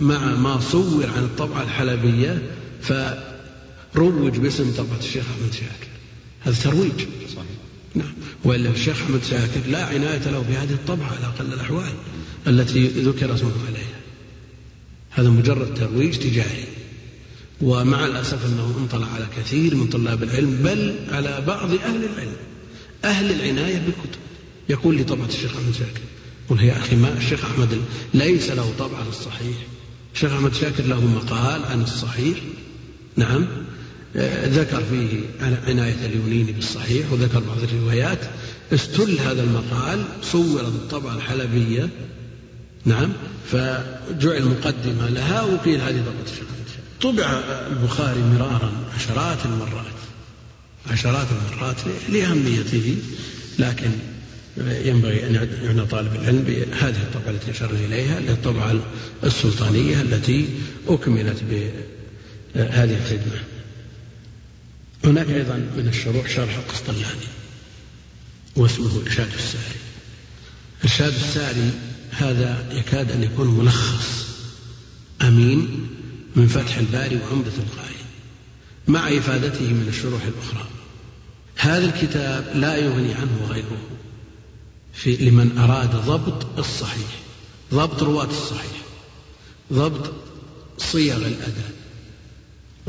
مع 0.01 0.35
ما 0.35 0.61
صور 0.61 1.07
عن 1.17 1.25
الطبعة 1.25 1.63
الحلبية 1.63 2.43
فروج 2.81 4.39
باسم 4.39 4.73
طبعة 4.77 4.99
الشيخ 4.99 5.25
أحمد 5.25 5.53
شاكر. 5.53 5.89
هذا 6.41 6.57
ترويج. 6.63 7.01
صحيح 7.35 7.47
نعم. 7.95 8.13
وإلا 8.45 8.71
الشيخ 8.71 9.03
أحمد 9.03 9.21
شاكر 9.31 9.61
لا 9.71 9.85
عناية 9.85 10.31
له 10.31 10.45
بهذه 10.49 10.73
الطبعة 10.73 11.07
على 11.07 11.27
أقل 11.27 11.53
الأحوال 11.53 11.93
التي 12.47 12.87
ذكر 12.87 13.35
اسمه 13.35 13.53
عليها. 13.67 13.99
هذا 15.11 15.29
مجرد 15.29 15.75
ترويج 15.75 16.15
تجاري. 16.15 16.65
ومع 17.61 18.07
الأسف 18.07 18.47
أنه 18.47 18.75
انطلع 18.79 19.07
على 19.07 19.27
كثير 19.37 19.75
من 19.75 19.87
طلاب 19.87 20.23
العلم 20.23 20.61
بل 20.65 20.95
على 21.11 21.45
بعض 21.47 21.71
أهل 21.73 22.05
العلم. 22.05 22.37
أهل 23.05 23.31
العناية 23.31 23.79
بالكتب. 23.79 24.21
يقول 24.69 24.97
لي 24.97 25.05
طبعة 25.05 25.27
الشيخ 25.27 25.57
أحمد 25.57 25.75
شاكر 25.75 26.01
قل 26.51 26.65
يا 26.65 26.79
أخي 26.79 26.97
ما 26.97 27.15
الشيخ 27.19 27.45
أحمد 27.45 27.79
ليس 28.15 28.51
له 28.51 28.73
طبعة 28.79 29.09
الصحيح. 29.09 29.57
الشيخ 30.15 30.33
أحمد 30.33 30.55
شاكر 30.55 30.85
له 30.85 31.07
مقال 31.07 31.65
عن 31.65 31.83
الصحيح. 31.83 32.39
نعم. 33.17 33.47
آه، 34.17 34.49
ذكر 34.49 34.83
فيه 34.91 35.21
عناية 35.67 36.07
اليونيني 36.07 36.53
بالصحيح 36.53 37.13
وذكر 37.13 37.41
بعض 37.41 37.63
الروايات. 37.63 38.19
استل 38.75 39.19
هذا 39.19 39.43
المقال 39.43 40.05
صور 40.23 40.61
الطبعة 40.61 41.15
الحلبية. 41.15 41.89
نعم. 42.85 43.13
فجعل 43.51 44.45
مقدمة 44.45 45.09
لها 45.09 45.43
وقيل 45.43 45.81
هذه 45.81 46.01
طبعة 46.01 46.25
الشيخ. 46.25 46.49
طبع 47.03 47.41
البخاري 47.71 48.21
مرارا 48.21 48.73
عشرات 48.95 49.39
المرات. 49.47 49.99
عشرات 50.91 51.27
المرات 51.31 51.77
لأهميته 52.09 52.97
لكن 53.59 53.91
ينبغي 54.61 55.27
أن 55.27 55.49
يعنى 55.63 55.87
طالب 55.87 56.15
العلم 56.15 56.43
بهذه 56.43 57.03
الطبعة 57.03 57.31
التي 57.31 57.51
أشرنا 57.51 57.79
إليها 57.79 58.19
الطبعة 58.19 58.81
السلطانية 59.25 60.01
التي 60.01 60.49
أكملت 60.89 61.43
بهذه 61.51 62.97
الخدمة. 62.97 63.43
هناك 65.05 65.31
أيضا 65.31 65.55
من 65.77 65.89
الشروح 65.89 66.29
شرح 66.29 66.57
القسطلاني 66.57 67.29
واسمه 68.57 69.03
إرشاد 69.07 69.29
الساري. 69.35 69.81
إرشاد 70.85 71.15
الساري 71.15 71.71
هذا 72.11 72.65
يكاد 72.73 73.13
أن 73.13 73.23
يكون 73.23 73.59
ملخص 73.59 74.27
أمين 75.23 75.89
من 76.37 76.47
فتح 76.47 76.79
الباري 76.79 77.17
وعمدة 77.17 77.53
القاري 77.59 77.95
مع 78.89 79.09
إفادته 79.09 79.65
من 79.65 79.87
الشروح 79.89 80.23
الأخرى. 80.23 80.69
هذا 81.57 81.85
الكتاب 81.85 82.53
لا 82.55 82.77
يغني 82.77 83.15
عنه 83.15 83.47
غيره 83.51 83.98
في 84.99 85.17
لمن 85.17 85.59
أراد 85.59 85.97
ضبط 85.97 86.59
الصحيح 86.59 87.21
ضبط 87.75 88.03
رواة 88.03 88.29
الصحيح 88.31 88.83
ضبط 89.73 90.13
صيغ 90.79 91.17
الأداء 91.17 91.73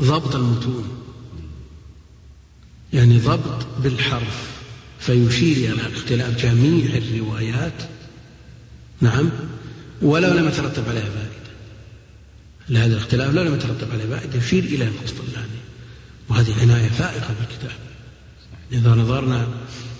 ضبط 0.00 0.36
المتون. 0.36 0.88
يعني 2.92 3.18
ضبط 3.18 3.66
بالحرف 3.82 4.50
فيشير 5.00 5.72
إلى 5.72 5.82
اختلاف 5.96 6.42
جميع 6.42 6.96
الروايات. 6.96 7.82
نعم 9.00 9.30
ولو 10.02 10.34
لم 10.34 10.48
يترتب 10.48 10.88
عليها 10.88 11.02
فائدة. 11.02 11.50
لهذا 12.68 12.92
الاختلاف 12.92 13.34
لو 13.34 13.42
لم 13.42 13.54
يترتب 13.54 13.90
عليه 13.92 14.04
فائدة 14.04 14.38
يشير 14.38 14.64
إلى 14.64 14.84
القسطلاني 14.84 15.60
وهذه 16.28 16.60
عناية 16.60 16.88
فائقة 16.88 17.34
بالكتاب. 17.40 17.78
إذا 18.72 18.90
نظرنا 18.90 19.48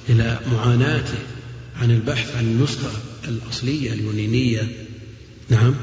إلى 0.08 0.38
معاناته 0.52 1.18
عن 1.80 1.90
البحث 1.90 2.36
عن 2.36 2.44
النسخة 2.44 2.90
الأصلية 3.28 3.92
اليونانية. 3.92 4.68
نعم 5.48 5.74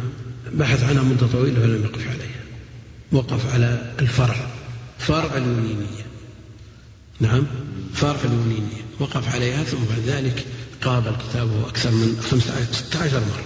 بحث 0.53 0.83
عنها 0.83 1.03
مدة 1.03 1.27
طويلة 1.27 1.61
ولم 1.61 1.83
يقف 1.83 2.07
عليها. 2.07 2.41
وقف 3.11 3.53
على 3.53 3.93
الفرع 3.99 4.51
فرع 4.99 5.37
اليونانية. 5.37 6.05
نعم 7.19 7.43
فرع 7.93 8.19
اليونانية. 8.25 8.85
وقف 8.99 9.35
عليها 9.35 9.63
ثم 9.63 9.77
بعد 9.77 9.99
ذلك 10.07 10.45
قابل 10.81 11.11
كتابه 11.29 11.67
أكثر 11.67 11.91
من 11.91 12.21
15 12.31 12.73
16 12.73 13.19
مرة. 13.19 13.45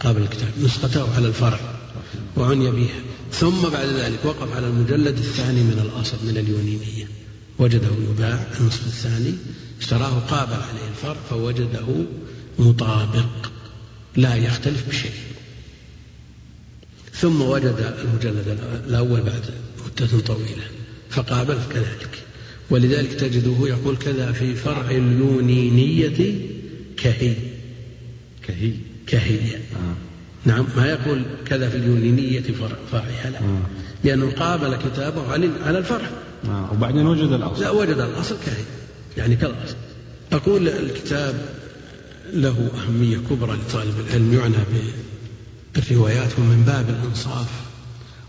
قابل 0.00 0.22
الكتاب 0.22 0.52
نسخته 0.62 1.14
على 1.14 1.28
الفرع 1.28 1.60
وعني 2.36 2.70
بها 2.70 3.00
ثم 3.32 3.62
بعد 3.72 3.88
ذلك 3.88 4.24
وقف 4.24 4.56
على 4.56 4.66
المجلد 4.66 5.18
الثاني 5.18 5.62
من 5.62 5.90
الأصل 5.90 6.16
من 6.22 6.36
اليونانية. 6.36 7.08
وجده 7.58 7.88
يباع 8.10 8.46
النصف 8.60 8.86
الثاني 8.86 9.34
اشتراه 9.80 10.18
قابل 10.18 10.52
عليه 10.52 10.88
الفرع 10.90 11.16
فوجده 11.30 11.86
مطابق 12.58 13.50
لا 14.16 14.34
يختلف 14.34 14.88
بشيء. 14.88 15.12
ثم 17.12 17.42
وجد 17.42 17.94
المجلد 18.04 18.58
الأول 18.86 19.20
بعد 19.20 19.44
مدة 19.86 20.20
طويلة 20.20 20.64
فقابل 21.10 21.58
كذلك. 21.72 22.22
ولذلك 22.70 23.12
تجده 23.12 23.68
يقول 23.68 23.96
كذا 23.96 24.32
في 24.32 24.54
فرع 24.54 24.90
اليونينية 24.90 26.34
كهي. 26.96 27.34
كهي. 28.42 28.72
كهي. 29.06 29.56
آه. 29.56 29.94
نعم 30.44 30.66
ما 30.76 30.86
يقول 30.86 31.22
كذا 31.46 31.68
في 31.68 31.76
اليونينية 31.76 32.42
فرعها 32.92 33.30
لا. 33.30 33.38
آه. 33.38 33.62
لأنه 34.04 34.30
قابل 34.30 34.76
كتابه 34.76 35.32
على 35.64 35.78
الفرع. 35.78 36.10
آه. 36.44 36.72
وبعدين 36.72 37.06
وجد 37.06 37.32
الأصل. 37.32 37.62
لا 37.62 37.70
وجد 37.70 37.98
الأصل 37.98 38.36
كهي. 38.46 38.64
يعني 39.16 39.36
كالأصل 39.36 39.76
أقول 40.32 40.68
الكتاب 40.68 41.48
له 42.32 42.70
أهمية 42.74 43.18
كبرى 43.18 43.56
لطالب 43.56 43.94
العلم 44.00 44.34
يعنى 44.34 44.56
بالروايات 45.74 46.38
ومن 46.38 46.62
باب 46.66 46.88
الإنصاف 46.88 47.48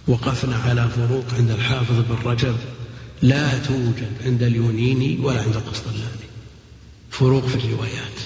وقفنا 0.07 0.55
على 0.55 0.89
فروق 0.89 1.25
عند 1.37 1.51
الحافظ 1.51 1.95
بن 1.95 2.29
رجب 2.29 2.55
لا 3.21 3.57
توجد 3.57 4.11
عند 4.25 4.43
اليونيني 4.43 5.17
ولا 5.21 5.41
عند 5.41 5.55
القسطلاني. 5.55 6.25
فروق 7.09 7.45
في 7.45 7.55
الروايات. 7.55 8.17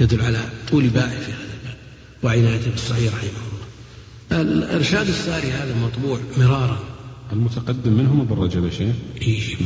يدل 0.00 0.20
على 0.20 0.48
طول 0.70 0.88
باع 0.88 1.08
في 1.08 1.32
هذا 1.32 1.54
الباب 1.62 1.76
وعنايته 2.22 2.70
بالصحيح 2.70 3.14
رحمه 3.14 3.28
الله. 3.28 4.42
الإرشاد 4.42 5.08
الساري 5.08 5.52
هذا 5.52 5.74
مطبوع 5.74 6.18
مرارا 6.36 6.93
المتقدم 7.34 7.92
منهم 7.92 8.20
ابن 8.20 8.42
رجب 8.42 8.64
يا 8.64 8.70
شيخ؟ 8.70 8.94
إيه 9.22 9.56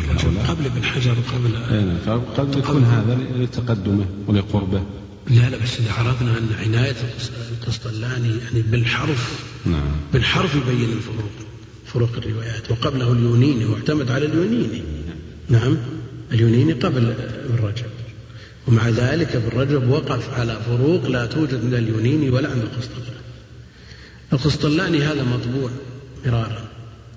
قبل 0.49 0.65
ابن 0.65 0.85
حجر 0.85 1.11
وقبل 1.11 1.57
اي 1.57 1.97
فقد 2.07 2.57
يكون 2.57 2.85
هذا 2.85 3.19
لتقدمه 3.37 4.07
ولقربه. 4.27 4.83
لا 5.31 5.51
لا 5.51 5.57
بس 5.57 5.81
إذا 5.81 5.93
عرفنا 5.93 6.39
أن 6.39 6.49
عناية 6.61 6.97
القسطلاني 7.53 8.29
يعني 8.29 8.63
بالحرف 8.63 9.45
نعم. 9.67 9.91
بالحرف 10.13 10.55
يبين 10.55 10.93
الفروق 10.93 11.31
فروق 11.87 12.11
الروايات 12.17 12.71
وقبله 12.71 13.13
اليونيني 13.13 13.65
واعتمد 13.65 14.11
على 14.11 14.27
اليونيني. 14.27 14.83
نعم 15.49 15.77
اليونيني 16.33 16.73
قبل 16.73 17.07
ابن 17.07 17.65
رجب. 17.65 17.87
ومع 18.69 18.89
ذلك 18.89 19.37
ابن 19.37 19.59
رجب 19.59 19.89
وقف 19.89 20.39
على 20.39 20.61
فروق 20.67 21.07
لا 21.07 21.27
توجد 21.27 21.65
من 21.65 21.75
اليونيني 21.75 22.31
ولا 22.31 22.51
عند 22.51 22.63
القسطلاني. 22.63 23.19
القسطلاني 24.33 25.03
هذا 25.03 25.23
مطبوع 25.25 25.71
مرارا. 26.27 26.68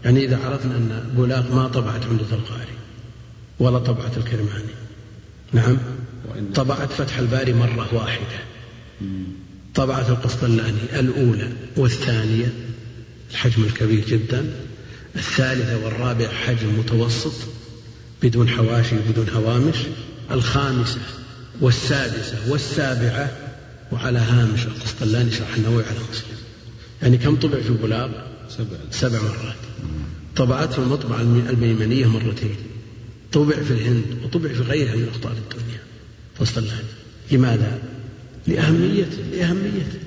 يعني 0.05 0.25
إذا 0.25 0.37
عرفنا 0.45 0.75
أن 0.75 1.11
بولاق 1.15 1.53
ما 1.53 1.67
طبعت 1.67 2.05
عمدة 2.05 2.25
القاري 2.31 2.75
ولا 3.59 3.79
طبعت 3.79 4.17
الكرماني. 4.17 4.73
نعم. 5.53 5.77
طبعت 6.55 6.91
فتح 6.91 7.17
الباري 7.17 7.53
مرة 7.53 7.89
واحدة. 7.93 8.39
طبعت 9.75 10.09
القسطلاني 10.09 10.99
الأولى 10.99 11.49
والثانية 11.77 12.53
الحجم 13.31 13.63
الكبير 13.63 14.05
جدا. 14.05 14.45
الثالثة 15.15 15.85
والرابعة 15.85 16.33
حجم 16.33 16.79
متوسط 16.79 17.33
بدون 18.23 18.49
حواشي 18.49 18.95
وبدون 18.97 19.29
هوامش. 19.29 19.75
الخامسة 20.31 20.99
والسادسة 21.61 22.37
والسابعة 22.51 23.31
وعلى 23.91 24.19
هامش 24.19 24.65
القسطلاني 24.65 25.31
شرح 25.31 25.55
النووي 25.57 25.83
على 25.83 25.99
مسلم 26.11 26.37
يعني 27.01 27.17
كم 27.17 27.35
طبع 27.35 27.59
في 27.61 27.73
بلاغ 27.83 28.09
سبع. 28.57 28.77
سبع 28.91 29.19
مرات. 29.21 29.55
طبعت 30.35 30.73
في 30.73 30.79
المطبعة 30.79 31.21
الميمنية 31.21 32.05
مرتين. 32.05 32.55
طبع 33.31 33.55
في 33.55 33.71
الهند 33.71 34.03
وطبع 34.23 34.49
في 34.49 34.61
غيرها 34.61 34.95
من 34.95 35.07
أقطار 35.13 35.31
الدنيا. 35.31 35.79
فصلان 36.39 36.83
لماذا؟ 37.31 37.79
لأهميته 38.47 39.17
لأهميته 39.31 39.99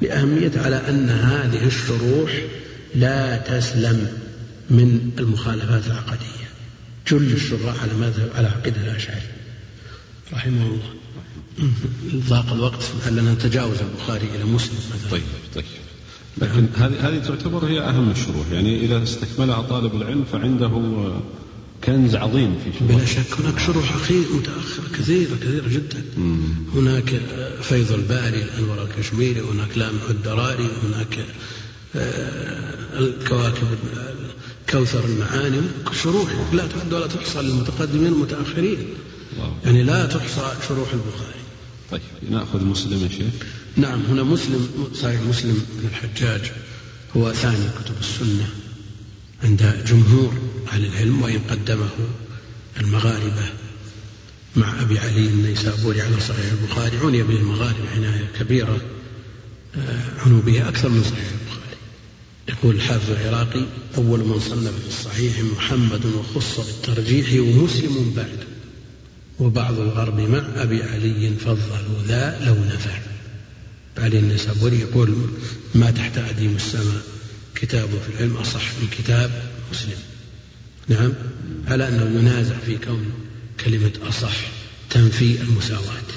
لأهمية 0.00 0.52
على 0.56 0.76
أن 0.76 1.08
هذه 1.08 1.66
الشروح 1.66 2.42
لا 2.94 3.36
تسلم 3.36 4.18
من 4.70 5.10
المخالفات 5.18 5.86
العقدية. 5.86 6.48
جل 7.08 7.32
الشراح 7.32 7.82
على 7.82 7.92
مذهب 7.94 8.30
على 8.34 8.48
عقيدة 8.48 8.80
الأشعري. 8.80 9.20
رحمه 10.32 10.66
الله. 10.66 10.90
ضاق 12.14 12.52
الوقت. 12.52 12.82
لعلنا 13.04 13.32
نتجاوز 13.32 13.76
البخاري 13.80 14.26
إلى 14.34 14.44
مسلم؟ 14.44 14.76
مثلا 14.76 15.10
طيب 15.10 15.22
طيب. 15.54 15.64
لكن 16.38 16.66
هذه 16.76 17.08
هذه 17.08 17.18
تعتبر 17.18 17.64
هي 17.66 17.80
أهم 17.80 18.10
الشروح. 18.10 18.50
يعني 18.52 18.84
إذا 18.84 19.02
استكملها 19.02 19.62
طالب 19.62 19.94
العلم 19.94 20.24
فعنده 20.32 20.70
كنز 21.84 22.14
عظيم 22.14 22.58
في 22.64 22.78
شروح 22.78 22.92
بلا 22.92 23.04
شك. 23.04 23.40
هناك 23.40 23.58
شروح 23.58 23.94
أخير 23.94 24.24
متأخرة 24.34 24.88
كثيرة 24.98 25.36
كثيرة 25.42 25.68
جدا. 25.68 26.04
مم. 26.16 26.40
هناك 26.74 27.20
فيض 27.62 27.92
الباري 27.92 28.42
الأنور 28.42 28.82
الكشميري. 28.82 29.40
هناك 29.40 29.78
لامع 29.78 30.10
الدراري. 30.10 30.68
هناك 30.84 31.26
آه، 31.96 32.98
الكواكب 32.98 33.66
كوثر 34.70 35.04
المعاني. 35.04 35.60
شروح 36.02 36.28
لا 36.52 36.66
تعد 36.66 36.92
ولا 36.92 37.06
تحصى 37.06 37.42
للمتقدمين 37.42 38.12
والمتأخرين 38.12 38.78
يعني 39.64 39.82
لا 39.82 40.06
تحصى 40.06 40.52
شروح 40.68 40.88
البخاري. 40.92 41.42
طيب 41.90 42.30
نأخذ 42.30 42.64
مسلم 42.64 43.02
يا 43.02 43.08
شيخ. 43.08 43.32
نعم 43.76 44.00
هنا 44.02 44.22
مسلم 44.22 44.68
صحيح 44.94 45.20
مسلم 45.20 45.66
بن 45.78 45.88
الحجاج. 45.88 46.52
هو 47.16 47.32
ثاني 47.32 47.68
كتب 47.84 47.94
السنة 48.00 48.48
عند 49.42 49.84
جمهور 49.86 50.34
أهل 50.72 50.84
العلم 50.84 51.22
وإن 51.22 51.38
قدمه 51.50 51.90
المغاربة 52.80 53.44
مع 54.56 54.82
أبي 54.82 54.98
علي 54.98 55.26
النيسابوري 55.26 56.02
على 56.02 56.20
صحيح 56.20 56.52
البخاري. 56.52 56.96
عني 56.96 57.22
به 57.22 57.36
المغاربة 57.36 57.90
عناية 57.94 58.28
كبيرة 58.40 58.80
آه، 59.76 60.00
عنوا 60.26 60.42
به 60.42 60.68
أكثر 60.68 60.88
من 60.88 61.02
صحيح 61.02 61.28
البخاري. 61.40 61.76
يقول 62.48 62.74
الحافظ 62.74 63.10
العراقي 63.10 63.66
أول 63.96 64.18
من 64.18 64.40
صنف 64.40 64.82
في 64.82 64.88
الصحيح 64.88 65.38
محمد 65.56 66.06
وخص 66.06 66.60
بالترجيح 66.60 67.32
ومسلم 67.32 68.12
بعد 68.16 68.38
وبعض 69.38 69.78
الغرب 69.78 70.20
مع 70.20 70.62
أبي 70.62 70.82
علي 70.82 71.30
فضلوا 71.30 72.02
ذا 72.06 72.40
لو 72.44 72.54
نفع 72.54 73.11
علي 73.98 74.18
النسابوري 74.18 74.80
يقول 74.80 75.30
ما 75.74 75.90
تحت 75.90 76.18
أديم 76.18 76.56
السماء 76.56 77.02
كتابه 77.54 77.98
في 77.98 78.08
العلم 78.14 78.36
أصح 78.36 78.62
من 78.80 78.88
كتاب 78.98 79.52
مسلم. 79.72 79.98
نعم؟ 80.88 81.12
على 81.68 81.88
أنه 81.88 82.20
ينازع 82.20 82.58
في 82.66 82.78
كون 82.78 83.12
كلمة 83.64 83.92
أصح 84.02 84.36
تنفي 84.90 85.40
المساواة. 85.42 86.10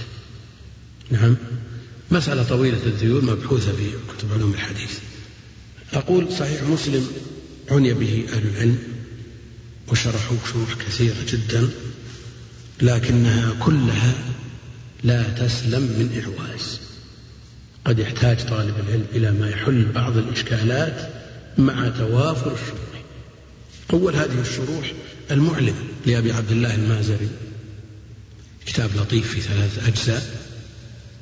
نعم؟ 1.11 1.38
مسألة 2.11 2.43
طويلة 2.43 2.80
الذيول 2.86 3.26
مبحوثة 3.26 3.71
في 3.71 3.89
كتب 4.17 4.34
علوم 4.34 4.53
الحديث. 4.53 4.91
أقول 5.93 6.28
صحيح 6.39 6.63
مسلم 6.63 7.07
عني 7.71 7.93
به 7.93 8.26
أهل 8.34 8.47
العلم 8.47 8.78
وشرحوه 9.88 10.38
شروح 10.53 10.73
كثيرة 10.73 11.15
جدا 11.28 11.69
لكنها 12.82 13.53
كلها 13.59 14.13
لا 15.03 15.23
تسلم 15.23 15.82
من 15.82 16.21
إعواز. 16.23 16.84
قد 17.86 17.99
يحتاج 17.99 18.45
طالب 18.45 18.75
العلم 18.79 19.05
إلى 19.13 19.31
ما 19.31 19.49
يحل 19.49 19.86
بعض 19.91 20.17
الإشكالات 20.17 21.09
مع 21.57 21.89
توافر 21.89 22.53
الشروط 22.53 22.86
أول 23.93 24.15
هذه 24.15 24.41
الشروح 24.41 24.93
المعلم 25.31 25.75
لأبي 26.05 26.31
عبد 26.31 26.51
الله 26.51 26.75
المازري. 26.75 27.29
كتاب 28.65 28.89
لطيف 28.95 29.31
في 29.31 29.41
ثلاث 29.41 29.88
أجزاء 29.88 30.23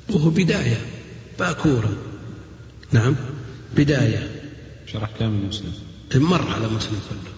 وهو 0.10 0.30
بداية 0.30 0.78
باكورة 1.40 1.98
نعم 2.92 3.16
بداية. 3.78 4.32
شرح 4.94 5.10
كامل 5.20 5.46
مسلم. 5.46 5.74
مر 6.16 6.48
على 6.48 6.68
مسلم 6.68 7.00
كله. 7.10 7.34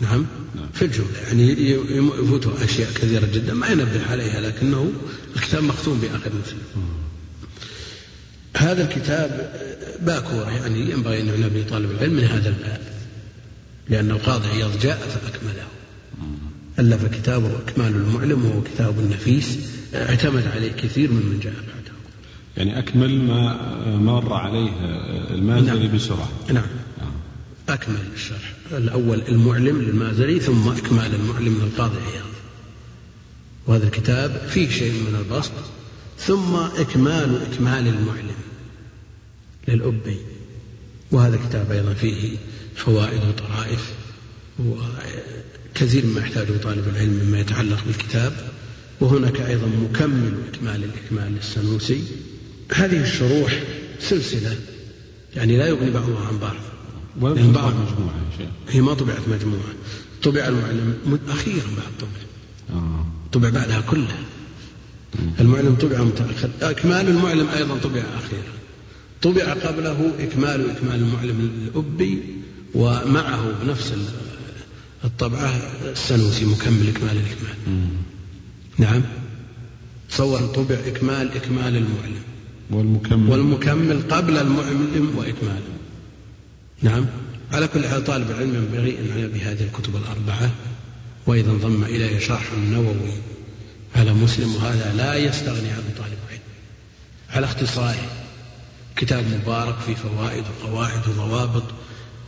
نعم, 0.00 0.26
نعم. 0.56 0.68
في 0.74 0.84
الجملة. 0.84 1.18
يعني 1.26 1.70
يفوته 1.70 2.64
أشياء 2.64 2.92
كثيرة 2.92 3.26
جدا 3.34 3.54
ما 3.54 3.68
ينبه 3.68 4.10
عليها 4.10 4.40
لكنه 4.40 4.92
الكتاب 5.36 5.62
مختوم 5.62 6.00
بآخر 6.00 6.30
مسلم. 6.44 6.58
هذا 8.56 8.84
الكتاب 8.84 9.52
باكورة 10.00 10.50
يعني 10.50 10.90
ينبغي 10.90 11.20
أن 11.20 11.26
يعنى 11.26 11.64
طالب 11.64 11.90
العلم 11.90 12.12
من 12.12 12.24
هذا 12.24 12.48
الباب 12.48 12.80
لأن 13.88 14.10
القاضي 14.10 14.48
عياض 14.48 14.78
جاء 14.78 14.96
فأكمله. 14.96 15.66
ألف 16.78 17.04
كتابه 17.04 17.50
إكمال 17.66 17.86
المعلم 17.86 18.44
وهو 18.44 18.62
كتاب 18.62 19.10
نفيس 19.10 19.58
اعتمد 19.94 20.46
عليه 20.46 20.72
كثير 20.72 21.10
ممن 21.10 21.40
جاء 21.42 21.52
بعده. 21.52 21.92
يعني 22.56 22.78
أكمل 22.78 23.20
ما 23.20 23.56
مر 23.86 24.32
عليه 24.32 24.70
المازري 25.30 25.86
نعم. 25.86 25.96
بسرعة. 25.96 26.28
نعم. 26.52 26.66
أكمل 27.68 27.98
الشرح. 28.14 28.52
الأول 28.72 29.22
المعلم 29.28 29.82
للمازري 29.82 30.40
ثم 30.40 30.68
إكمال 30.68 31.14
المعلم 31.14 31.62
للقاضي 31.62 31.96
عياض. 32.12 32.28
وهذا 33.66 33.84
الكتاب 33.84 34.42
فيه 34.48 34.70
شيء 34.70 34.92
من 34.92 35.24
البسط. 35.24 35.52
ثم 36.18 36.54
إكمال 36.54 37.42
إكمال 37.52 37.88
المعلم 37.88 38.38
للأبي. 39.68 40.16
وهذا 41.12 41.36
كتاب 41.48 41.72
أيضا 41.72 41.94
فيه 41.94 42.36
فوائد 42.76 43.20
وطرائف 43.28 43.92
وكثير 44.58 46.06
مما 46.06 46.20
يحتاجه 46.20 46.52
طالب 46.62 46.88
العلم 46.88 47.20
مما 47.24 47.40
يتعلق 47.40 47.84
بالكتاب. 47.86 48.32
وهناك 49.00 49.40
أيضا 49.40 49.66
مكمل 49.66 50.32
إكمال 50.54 50.84
الإكمال 50.84 51.32
للسنوسي. 51.32 52.02
هذه 52.72 53.02
الشروح 53.02 53.62
سلسلة 54.00 54.56
يعني 55.36 55.56
لا 55.56 55.66
يغني 55.66 55.90
بعضها 55.90 56.26
عن 56.26 56.38
بعض. 56.38 56.56
ولم 57.20 57.52
بعض 57.52 57.72
مجموعة 57.74 58.14
هي 58.68 58.80
ما 58.80 58.94
طبعت 58.94 59.28
مجموعة. 59.28 59.74
طبع 60.22 60.48
المعلم 60.48 61.18
أخيرا 61.28 61.66
بعد 61.76 61.92
طبع. 62.00 62.78
آه. 62.78 63.06
طبع 63.32 63.48
بعدها 63.48 63.80
كلها. 63.80 64.18
المعلم 65.40 65.74
طبع 65.74 66.02
متأخر 66.02 66.50
إكمال 66.62 67.08
المعلم 67.08 67.48
أيضا 67.48 67.78
طبع 67.78 68.00
أخيرا. 68.00 68.52
طبع 69.22 69.52
قبله 69.52 70.12
إكمال 70.20 70.70
إكمال 70.70 70.94
المعلم 70.94 71.50
الأبي 71.68 72.22
ومعه 72.74 73.52
بنفس 73.62 73.92
الطبعة 75.04 75.52
السنوسي 75.92 76.44
مكمل 76.44 76.88
إكمال 76.88 77.16
الإكمال. 77.16 77.86
نعم. 78.78 79.02
تصور 80.10 80.40
طبع 80.40 80.76
إكمال 80.86 81.32
إكمال 81.36 81.76
المعلم. 81.76 82.22
والمكمل. 82.70 83.30
والمكمل 83.30 84.02
قبل 84.10 84.38
المعلم 84.38 85.12
وإكماله 85.16 85.62
نعم. 86.82 87.06
على 87.52 87.68
كل 87.68 87.88
حال 87.88 88.04
طالب 88.04 88.30
العلم 88.30 88.54
ينبغي 88.54 88.98
أن 88.98 89.06
يعنى 89.08 89.26
بهذه 89.26 89.62
الكتب 89.62 89.96
الأربعة 89.96 90.50
وإذا 91.26 91.50
انضم 91.50 91.84
إليه 91.84 92.18
شرح 92.18 92.52
النووي. 92.52 93.12
على 93.96 94.12
مسلم 94.12 94.54
وهذا 94.54 94.92
لا 94.96 95.14
يستغني 95.14 95.70
عنه 95.70 95.84
طالب 95.98 96.18
العلم 96.28 96.42
على 97.30 97.46
اختصاره 97.46 98.10
كتاب 98.96 99.24
مبارك 99.42 99.76
في 99.86 99.94
فوائد 99.94 100.44
وقواعد 100.62 101.08
وضوابط 101.08 101.64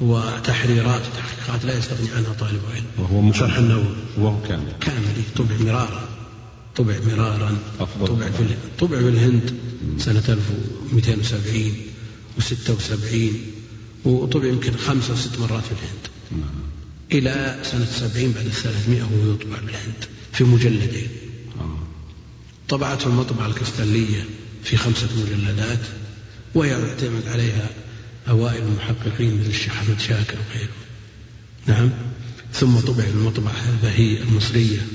وتحريرات. 0.01 1.01
وتحقيقات 1.01 1.65
لا 1.65 1.79
يستغني 1.79 2.11
عنها 2.17 2.33
طالب 2.33 2.61
علم. 2.75 2.85
وهو 2.99 3.33
شرح 3.33 3.57
النووي 3.57 3.95
وهو 4.19 4.43
كامل 4.49 4.73
كامل 4.81 5.23
طبع 5.37 5.57
مرارا 5.61 6.09
طبع 6.77 6.95
مرارا 7.07 7.59
أفضل 7.81 8.07
طبع 8.07 8.31
في 8.31 8.45
طبع 8.79 8.99
في 8.99 9.09
الهند 9.09 9.55
سنة 9.99 10.23
1270 10.29 11.73
و76 12.39 13.35
وطبع 14.05 14.47
يمكن 14.47 14.77
خمسة 14.77 15.15
ست 15.15 15.39
مرات 15.39 15.63
في 15.63 15.73
الهند. 15.73 16.07
إلى 17.13 17.61
سنة 17.63 17.85
سبعين 17.85 18.33
بعد 18.33 18.47
الثلاثمائة 18.47 19.03
وهو 19.03 19.35
يطبع 19.35 19.57
بالهند 19.59 20.05
في 20.33 20.45
مجلدين. 20.45 21.09
طبعته 22.71 23.07
المطبعة 23.07 23.47
الكستلية 23.47 24.25
في 24.65 24.77
خمسة 24.77 25.09
مجلدات 25.17 25.79
وهي 26.55 26.71
يعتمد 26.71 27.29
عليها 27.29 27.71
أوائل 28.29 28.63
المحققين 28.63 29.41
مثل 29.41 29.51
الشيخ 29.51 29.73
أحمد 29.73 30.01
شاكر 30.01 30.37
وغيره. 30.51 30.73
نعم. 31.67 31.91
ثم 32.53 32.79
طبع 32.79 33.05
المطبعة 33.05 33.71
البهية 33.71 34.23
المصرية 34.23 34.87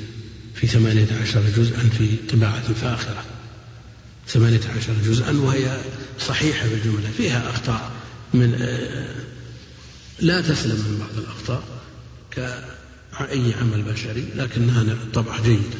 في 0.55 0.67
ثمانية 0.67 1.07
عشر 1.21 1.43
جزءا 1.57 1.89
في 1.97 2.15
طباعة 2.29 2.73
فاخرة 2.73 3.23
ثمانية 4.27 4.61
عشر 4.77 4.93
جزءا 5.05 5.31
وهي 5.31 5.77
صحيحة 6.19 6.67
بالجملة 6.67 7.09
فيها 7.17 7.49
أخطاء 7.49 7.91
من 8.33 8.55
آه، 8.61 9.15
لا 10.19 10.41
تسلم 10.41 10.75
من 10.75 10.97
بعض 10.99 11.23
الأخطاء 11.23 11.63
كأي 12.31 13.53
عمل 13.53 13.81
بشري 13.81 14.25
لكنها 14.35 14.97
طبعة 15.13 15.43
جيدة. 15.43 15.77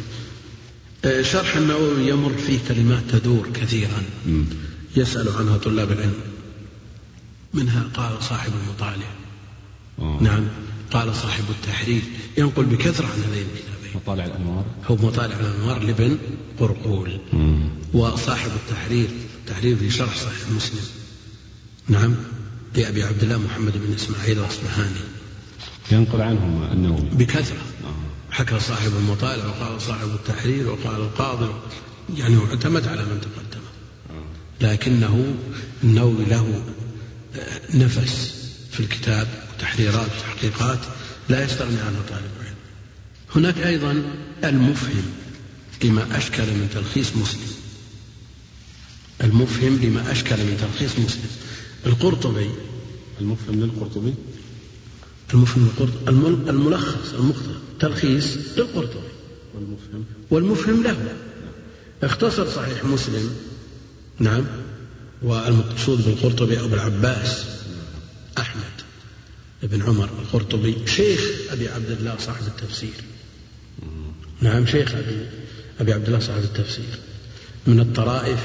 شرح 1.22 1.56
النووي 1.56 2.08
يمر 2.08 2.34
فيه 2.48 2.60
كلمات 2.68 3.04
تدور 3.10 3.50
كثيرا. 3.54 4.04
يسأل 4.96 5.30
عنها 5.30 5.58
طلاب 5.58 5.92
العلم. 5.92 6.14
منها 7.54 7.84
قال 7.94 8.24
صاحب 8.24 8.52
المطالع. 8.64 9.08
أوه. 10.00 10.24
نعم. 10.24 10.44
قال 10.92 11.16
صاحب 11.16 11.44
التحرير. 11.50 12.02
ينقل 12.38 12.66
بكثرة 12.66 13.06
عن 13.06 13.24
هذين 13.32 13.46
الكتابين. 13.56 13.92
مطالع 13.96 14.26
الأنوار. 14.26 14.66
هو 14.88 14.96
مطالع 14.96 15.40
الأنوار 15.40 15.84
لابن 15.84 16.18
قرقول. 16.60 17.20
مم. 17.34 17.70
وصاحب 17.94 18.52
التحرير. 18.56 19.08
التحرير 19.40 19.76
في 19.76 19.90
شرح 19.90 20.16
صحيح 20.16 20.50
مسلم. 20.56 20.86
نعم. 21.88 22.16
لأبي 22.76 23.04
عبد 23.04 23.24
الله 23.24 23.38
محمد 23.38 23.74
بن 23.76 23.94
إسماعيل 23.94 24.40
الأصبهاني. 24.40 25.00
ينقل 25.92 26.22
عنهم 26.22 26.64
النووي 26.72 27.02
بكثرة. 27.12 27.62
حكى 28.36 28.60
صاحب 28.60 28.92
المطالع 28.96 29.46
وقال 29.46 29.82
صاحب 29.82 30.08
التحرير 30.08 30.70
وقال 30.70 30.96
القاضي 30.96 31.54
يعني 32.18 32.38
اعتمد 32.38 32.88
على 32.88 33.04
من 33.06 33.22
تقدم. 33.22 33.66
لكنه 34.62 35.36
النووي 35.84 36.26
له 36.26 36.64
نفس 37.74 38.34
في 38.72 38.80
الكتاب 38.80 39.28
وتحريرات 39.54 40.10
وتحقيقات 40.18 40.80
لا 41.30 41.44
يستغني 41.44 41.80
عنه 41.80 42.02
طالب 42.10 42.32
العلم. 42.40 42.56
هناك 43.36 43.58
أيضا 43.58 44.04
المفهم 44.44 45.04
لما 45.84 46.18
أشكل 46.18 46.44
من 46.44 46.70
تلخيص 46.74 47.16
مسلم. 47.16 47.52
المفهم 49.24 49.80
لما 49.84 50.12
أشكل 50.12 50.38
من 50.38 50.58
تلخيص 50.62 51.00
مسلم. 51.00 51.32
القرطبي 51.86 52.50
المفهم 53.22 53.56
للقرطبي؟ 53.56 54.14
المفهم 55.34 55.68
للقرطبي 55.68 56.50
الملخص 56.50 57.14
المختصر 57.14 57.50
تلخيص 57.80 58.38
للقرطبي. 58.58 59.10
والمفهم؟ 59.54 60.06
والمفهم 60.32 60.84
له. 60.84 61.18
اختصر 62.04 62.50
صحيح 62.50 62.86
مسلم. 62.86 63.36
نعم. 64.20 64.46
والمقصود 65.22 66.06
بالقرطبي 66.06 66.60
أبو 66.60 66.76
العباس 66.76 67.46
أحمد 68.38 68.64
بن 69.64 69.82
عمر 69.82 70.10
القرطبي 70.22 70.78
شيخ 70.86 71.22
أبي 71.50 71.70
عبد 71.70 71.92
الله 71.92 72.16
صاحب 72.20 72.48
التفسير. 72.48 73.04
نعم 74.42 74.66
شيخ 74.66 74.96
أبي 74.96 75.26
أبي 75.80 75.94
عبد 75.94 76.06
الله 76.06 76.20
صاحب 76.20 76.44
التفسير. 76.44 77.00
من 77.68 77.80
الطرائف 77.80 78.40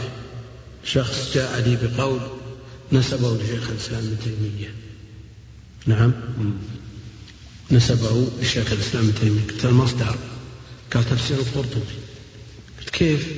شخص 0.84 1.34
جاء 1.34 1.60
لي 1.68 1.78
بقول 1.82 2.20
نسبه 2.92 3.36
لشيخ 3.36 3.70
الإسلام 3.70 4.04
ابن 4.04 4.16
تيمية. 4.24 4.74
نعم. 5.86 6.12
نسبه 7.70 8.28
لشيخ 8.42 8.72
الإسلام 8.72 9.04
ابن 9.04 9.14
تيمية. 9.20 9.40
قلت 9.48 9.64
المصدر 9.64 10.16
قال 10.94 11.04
تفسير 11.04 11.38
القرطبي. 11.38 11.94
قلت 12.80 12.90
كيف؟ 12.90 13.28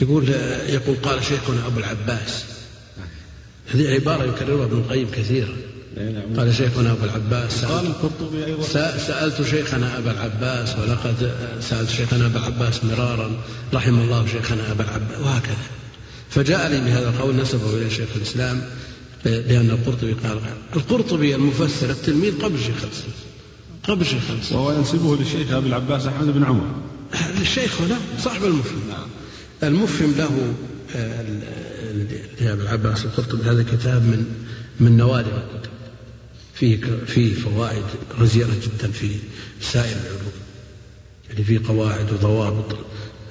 يقول 0.00 0.28
يقول 0.68 0.96
قال 0.96 1.24
شيخنا 1.24 1.66
أبو 1.66 1.78
العباس. 1.78 2.44
هذه 3.74 3.94
عبارة 3.94 4.24
يكررها 4.24 4.64
ابن 4.64 4.78
القيم 4.78 5.10
كثيرا. 5.10 5.56
قال 6.36 6.54
شيخنا 6.54 6.92
أبو 6.92 7.04
العباس 7.04 7.64
قال 7.64 7.86
القرطبي 7.86 8.44
أيضا. 8.44 8.62
سألت 8.98 9.42
شيخنا 9.42 9.98
أبا 9.98 10.10
العباس 10.10 10.78
ولقد 10.78 11.32
سألت 11.60 11.90
شيخنا 11.90 12.26
أبا 12.26 12.38
العباس 12.38 12.84
مرارا 12.84 13.30
رحم 13.74 13.98
الله 13.98 14.26
شيخنا 14.26 14.72
أبا 14.72 14.84
العباس 14.84 15.20
وهكذا. 15.20 15.56
فجاء 16.30 16.68
لي 16.68 16.80
بهذا 16.80 17.08
القول 17.08 17.36
نسبه 17.36 17.76
إلى 17.76 17.90
شيخ 17.90 18.08
الإسلام. 18.16 18.62
لأن 19.24 19.70
القرطبي 19.70 20.12
قال 20.12 20.40
القرطبي 20.76 21.34
المفسر 21.34 21.90
التلميذ 21.90 22.38
قبل 22.42 22.58
شيخ 22.58 22.84
الإسلام. 22.84 23.14
قبل 23.88 24.06
شيخ 24.06 24.30
الإسلام. 24.30 24.60
وهو 24.60 24.72
ينسبه 24.72 25.16
للشيخ 25.16 25.52
أبي 25.52 25.68
العباس 25.68 26.06
أحمد 26.06 26.34
بن 26.34 26.44
عمر. 26.44 26.66
الشيخ 27.40 27.80
هنا 27.80 27.98
صاحب 28.18 28.44
المفهم. 28.44 28.80
نعم 28.88 29.08
المفهم 29.62 30.14
له 30.18 30.54
لأبي 32.40 32.62
العباس 32.62 33.04
القرطبي 33.04 33.50
هذا 33.50 33.62
كتاب 33.62 34.02
من 34.02 34.24
من 34.80 34.96
نوادر 34.96 35.28
الكتب. 35.28 35.70
فيه 36.54 36.80
فيه 37.06 37.34
فوائد 37.34 37.84
غزيرة 38.18 38.52
جدا 38.62 38.92
في 38.92 39.08
سائر 39.60 39.96
العلوم. 39.96 40.32
يعني 41.30 41.44
فيه 41.44 41.60
قواعد 41.68 42.12
وضوابط 42.12 42.76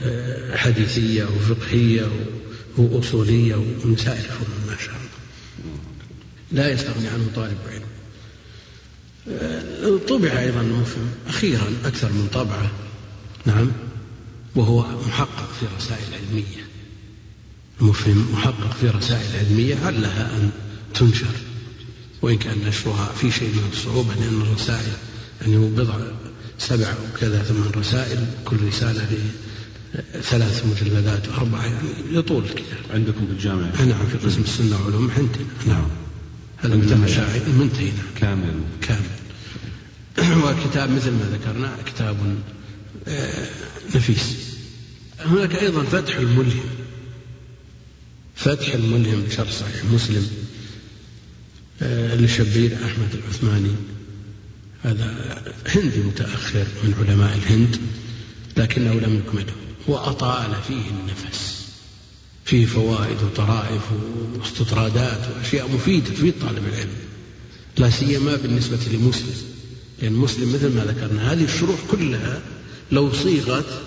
آه، 0.02 0.58
حديثية 0.58 1.24
وفقهية 1.24 2.10
وأصولية 2.78 3.56
ومن 3.56 3.98
سائر 3.98 4.20
الفنون 4.20 4.68
ما 4.68 4.76
شاء 4.78 4.90
الله 4.90 4.93
لا 6.54 6.72
يستغني 6.72 7.08
عنه 7.08 7.28
طالب 7.36 7.58
علم. 7.70 7.84
آه، 9.28 10.00
طبع 10.08 10.40
أيضا 10.40 10.84
أخيرا 11.28 11.74
أكثر 11.86 12.12
من 12.12 12.28
طبعة. 12.34 12.72
نعم. 13.46 13.72
وهو 14.56 14.86
محقق 15.08 15.50
في 15.60 15.66
رسائل 15.78 16.04
علمية. 16.14 16.64
مفهم 17.82 18.28
محقق 18.34 18.74
في 18.82 18.90
رسائل 18.90 19.36
علمية 19.36 19.76
علها 19.86 20.38
أن 20.38 20.50
تنشر؟ 20.94 21.36
وإن 22.22 22.38
كان 22.38 22.58
نشرها 22.68 23.06
في 23.06 23.32
شيء 23.32 23.50
من 23.50 23.70
الصعوبة 23.72 24.14
لأن 24.14 24.42
الرسائل 24.42 24.94
يعني 25.42 25.58
هو 25.58 25.68
بضع 25.68 25.96
سبع 26.60 26.88
أو 26.88 27.20
كذا 27.22 27.44
ثمان 27.44 27.72
رسائل 27.78 28.26
كل 28.46 28.58
رسالة 28.68 29.08
ثلاث 30.22 30.66
مجلدات 30.66 31.30
أربعة 31.30 31.66
يعني 31.66 31.90
يطول 32.12 32.44
الكتاب. 32.44 32.80
عندكم 32.94 33.28
في 33.28 33.32
الجامعة؟ 33.32 33.82
نعم 33.86 34.08
في 34.08 34.28
قسم 34.28 34.42
السنة 34.42 34.82
وعلوم 34.82 35.12
عندنا 35.18 35.46
نعم. 35.68 35.88
هذا 36.64 36.76
من 36.76 36.92
المشاعر 36.92 37.42
منتهي. 37.60 37.92
نعم. 37.92 38.06
كامل. 38.16 38.54
كامل. 38.82 39.24
وكتاب 40.44 40.92
مثل 40.92 41.12
ما 41.12 41.30
ذكرنا 41.34 41.78
كتاب 41.86 42.18
آه، 43.08 43.48
نفيس. 43.96 44.36
هناك 45.20 45.56
أيضا 45.56 45.84
فتح 45.84 46.16
الملهم. 46.16 46.70
فتح 48.36 48.74
الملهم 48.74 49.22
بشرح 49.22 49.52
صحيح 49.52 49.86
مسلم 49.94 50.28
آه، 51.82 52.16
لشبير 52.16 52.76
أحمد 52.86 53.10
العثماني. 53.14 53.76
هذا 54.84 55.42
هندي 55.68 56.00
متأخر 56.00 56.66
من 56.84 56.94
علماء 57.00 57.38
الهند 57.38 57.78
لكنه 58.58 58.94
لم 58.94 59.16
يكمله. 59.16 59.54
وأطال 59.88 60.56
فيه 60.68 60.90
النفس. 60.90 61.53
فيه 62.46 62.66
فوائد 62.66 63.18
وطرائف 63.24 63.82
واستطرادات 64.40 65.20
وأشياء 65.36 65.72
مفيدة 65.72 66.10
تفيد 66.10 66.34
طالب 66.42 66.64
العلم. 66.68 66.96
لا 67.78 67.90
سيما 67.90 68.36
بالنسبة 68.36 68.80
لمسلم. 68.94 69.36
لأن 70.02 70.14
مسلم 70.14 70.54
مثل 70.54 70.76
ما 70.76 70.86
ذكرنا 70.86 71.34
هذه 71.34 71.44
الشروح 71.44 71.80
كلها 71.92 72.42
لو 72.92 73.14
صيغت 73.14 73.82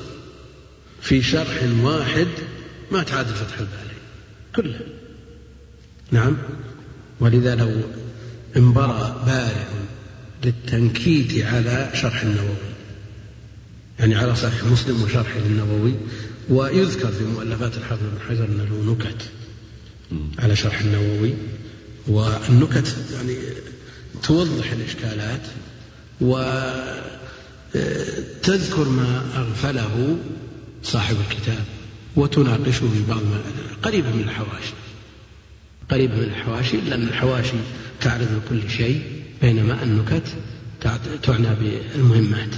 في 1.00 1.22
شرح 1.22 1.62
واحد 1.82 2.28
ما 2.92 3.02
تعادل 3.02 3.34
فتح 3.34 3.58
الباري. 3.58 3.96
كلها. 4.56 4.80
نعم. 6.10 6.36
ولذا 7.20 7.54
لو 7.54 7.72
انبرى 8.56 9.22
بارع 9.26 9.66
للتنكيت 10.44 11.44
على 11.44 11.90
شرح 11.94 12.22
النووي. 12.22 12.56
يعني 13.98 14.14
على 14.14 14.36
صحيح 14.36 14.64
مسلم 14.64 15.02
وشرحه 15.02 15.38
النووي 15.38 15.94
ويذكر 16.50 17.12
في 17.12 17.24
مؤلفات 17.24 17.76
الحافظ 17.76 18.02
بن 18.02 18.20
حجر 18.28 18.44
أن 18.44 18.58
له 18.70 18.92
نكت 18.92 19.22
على 20.38 20.56
شرح 20.56 20.80
النووي 20.80 21.34
والنكت 22.08 22.96
يعني 23.14 23.36
توضح 24.22 24.72
الإشكالات 24.72 25.40
وتذكر 26.20 26.48
ما 28.88 29.22
أغفله 29.36 30.16
صاحب 30.82 31.16
الكتاب 31.30 31.64
وتناقشه 32.16 32.88
في 32.88 33.02
بعض 33.08 33.22
ما 33.22 33.40
قريبة 33.82 34.10
من 34.10 34.22
الحواشي. 34.22 34.74
قريبة 35.90 36.16
من 36.16 36.22
الحواشي 36.22 36.76
لأن 36.76 37.02
الحواشي 37.02 37.56
تعرض 38.00 38.28
لكل 38.36 38.70
شيء 38.70 39.02
بينما 39.42 39.82
النكت 39.82 40.22
تعنى 41.22 41.48
بالمهمات. 41.60 42.54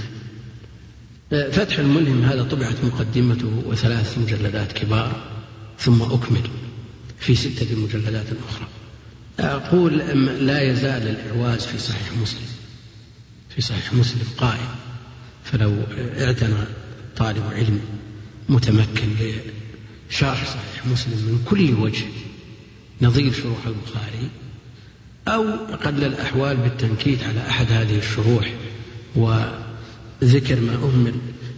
فتح 1.29 1.79
الملهم 1.79 2.23
هذا 2.23 2.43
طبعت 2.43 2.75
مقدمته 2.83 3.63
وثلاث 3.65 4.17
مجلدات 4.17 4.71
كبار 4.71 5.21
ثم 5.79 6.01
أكمل 6.01 6.49
في 7.19 7.35
ستة 7.35 7.75
مجلدات 7.75 8.25
أخرى. 8.49 8.67
أقول 9.39 9.97
لا 10.47 10.61
يزال 10.61 11.07
الإعواز 11.07 11.65
في 11.65 11.79
صحيح 11.79 12.17
مسلم 12.21 12.47
في 13.55 13.61
صحيح 13.61 13.93
مسلم 13.93 14.27
قائم. 14.37 14.69
فلو 15.43 15.73
اعتنى 16.19 16.63
طالب 17.17 17.43
علم 17.51 17.79
متمكن 18.49 19.07
بشرح 20.09 20.45
صحيح 20.45 20.85
مسلم 20.91 21.17
من 21.17 21.45
كل 21.49 21.73
وجه 21.73 22.05
نظير 23.01 23.33
شروح 23.33 23.67
البخاري 23.67 24.29
أو 25.27 25.43
أقل 25.73 26.03
الأحوال 26.03 26.57
بالتنكيت 26.57 27.23
على 27.23 27.47
أحد 27.49 27.71
هذه 27.71 27.97
الشروح 27.97 28.53
وذكر 30.21 30.59
ما 30.59 30.73
أهمل 30.73 31.13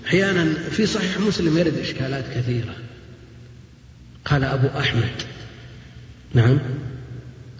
أحيانا 0.06 0.54
في 0.72 0.86
صحيح 0.86 1.20
مسلم 1.20 1.58
يرد 1.58 1.78
إشكالات 1.78 2.26
كثيرة. 2.36 2.76
قال 4.26 4.44
أبو 4.44 4.68
أحمد. 4.68 5.12
نعم. 6.34 6.60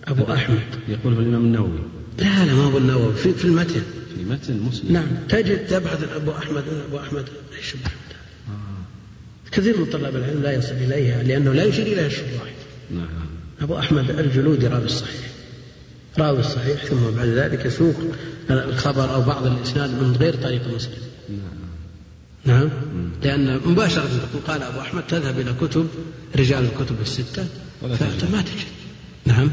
أبو 0.08 0.34
أحمد. 0.34 0.60
يقول 0.88 1.14
الإمام 1.14 1.46
النووي. 1.46 1.80
لا 2.18 2.46
لا 2.46 2.54
ما 2.54 2.68
أبو 2.68 2.78
النووي. 2.78 3.14
في, 3.14 3.34
في 3.34 3.46
المتن. 3.46 3.82
في 4.16 4.24
متن 4.30 4.60
مسلم. 4.60 4.94
نعم. 4.94 5.08
تجد 5.30 5.68
تبحث 5.68 6.04
أبو 6.16 6.32
أحمد 6.32 6.64
أبو 6.88 7.00
أحمد 7.00 7.26
إيش 7.58 7.76
أحمد 7.76 8.12
آه. 8.48 9.52
كثير 9.52 9.78
من 9.80 9.86
طلاب 9.86 10.16
العلم 10.16 10.42
لا 10.44 10.52
يصل 10.52 10.74
إليها 10.74 11.24
لأنه 11.24 11.54
لا 11.54 11.64
يشير 11.64 11.86
إليها 11.86 12.08
الشراح 12.08 12.54
نعم. 12.92 13.08
أبو 13.62 13.80
أحمد 13.80 14.10
الجلودي 14.20 14.68
راوي 14.68 14.86
الصحيح 14.86 15.31
راوي 16.20 16.40
الصحيح 16.40 16.86
ثم 16.86 17.12
بعد 17.18 17.28
ذلك 17.28 17.66
يسوق 17.66 17.96
الخبر 18.50 19.14
أو 19.14 19.22
بعض 19.22 19.46
الإسناد 19.46 19.90
من 19.90 20.16
غير 20.20 20.36
طريق 20.36 20.62
مسلم. 20.76 20.94
نعم. 21.30 21.62
نعم؟ 22.46 22.70
لأن 23.24 23.60
مباشرة 23.66 24.04
تقول 24.04 24.44
قال 24.48 24.64
أبو 24.64 24.80
أحمد 24.80 25.04
تذهب 25.08 25.40
إلى 25.40 25.54
كتب 25.62 25.88
رجال 26.36 26.64
الكتب 26.64 27.02
الستة 27.02 27.46
فما 27.82 28.42
تجد. 28.42 28.68
نعم؟ 29.26 29.52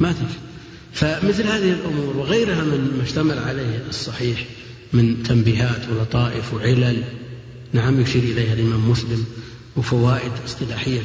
ما 0.00 0.12
تجد. 0.12 0.50
فمثل 0.92 1.46
هذه 1.46 1.72
الأمور 1.72 2.16
وغيرها 2.16 2.64
من 2.64 2.94
ما 2.96 3.02
اشتمل 3.02 3.38
عليه 3.38 3.82
الصحيح 3.88 4.44
من 4.92 5.22
تنبيهات 5.22 5.80
ولطائف 5.90 6.54
وعلل 6.54 7.04
نعم 7.72 8.00
يشير 8.00 8.22
إليها 8.22 8.52
الإمام 8.52 8.90
مسلم 8.90 9.24
وفوائد 9.76 10.32
اصطلاحية 10.46 11.00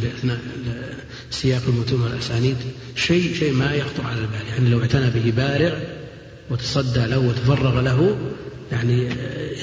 سياق 1.32 1.62
المتون 1.68 2.02
والأسانيد 2.02 2.58
شيء 2.96 3.36
شيء 3.36 3.54
ما 3.54 3.74
يخطر 3.74 4.04
على 4.04 4.20
البال. 4.20 4.48
يعني 4.50 4.70
لو 4.70 4.82
اعتنى 4.82 5.10
به 5.10 5.34
بارع 5.38 5.80
وتصدى 6.50 7.06
له 7.06 7.20
وتفرغ 7.20 7.82
له 7.82 8.18
يعني 8.72 9.10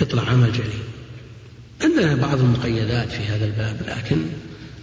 يطلع 0.00 0.22
عمل 0.22 0.52
جليل 0.52 0.82
عندنا 1.82 2.14
بعض 2.14 2.40
المقيدات 2.40 3.12
في 3.12 3.22
هذا 3.22 3.44
الباب 3.44 3.76
لكن 3.88 4.16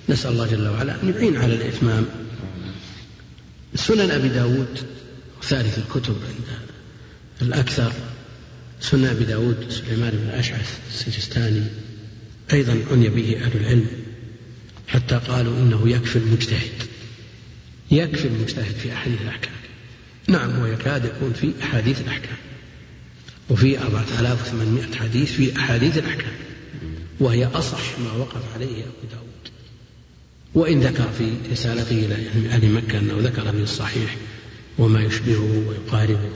نسأل 0.09 0.31
الله 0.31 0.47
جل 0.47 0.67
وعلا 0.67 1.03
أن 1.03 1.13
يعين 1.13 1.37
على 1.37 1.53
الإتمام. 1.53 2.05
سنن 3.75 4.11
أبي 4.11 4.29
داود 4.29 4.79
ثالث 5.43 5.77
الكتب 5.77 6.15
عند 6.15 6.59
الأكثر. 7.41 7.91
سنن 8.81 9.05
أبي 9.05 9.25
داود 9.25 9.57
سليمان 9.69 10.11
بن 10.13 10.29
أشعث 10.29 10.79
السجستاني 10.89 11.63
أيضا 12.53 12.79
عني 12.91 13.09
به 13.09 13.37
أهل 13.43 13.57
العلم. 13.57 13.87
حتى 14.89 15.15
قالوا 15.27 15.57
إنه 15.57 15.89
يكفي 15.89 16.15
المجتهد. 16.15 16.83
يكفي 17.91 18.27
المجتهد 18.27 18.75
في 18.75 18.93
أحاديث 18.93 19.21
الأحكام. 19.21 19.53
نعم 20.27 20.49
هو 20.51 20.65
يكاد 20.65 21.05
يكون 21.05 21.33
في 21.33 21.51
أحاديث 21.63 22.01
الأحكام. 22.01 22.37
وفي 23.49 23.81
أربعة 23.81 24.05
آلاف 24.19 24.41
وثمانمائة 24.41 24.95
حديث 24.95 25.31
في 25.31 25.57
أحاديث 25.57 25.97
الأحكام. 25.97 26.33
وهي 27.19 27.45
أصح 27.45 27.99
ما 27.99 28.11
وقف 28.11 28.53
عليه 28.55 28.65
أبو 28.65 29.07
داود. 29.11 29.29
وإن 30.53 30.79
ذكر 30.79 31.09
في 31.17 31.31
رسالته 31.51 32.05
إلى 32.05 32.15
أهل 32.49 32.71
مكة 32.71 32.99
أنه 32.99 33.13
ذكر 33.19 33.51
في 33.51 33.63
الصحيح 33.63 34.15
وما 34.77 35.01
يشبهه 35.01 35.63
ويقاربه 35.67 36.29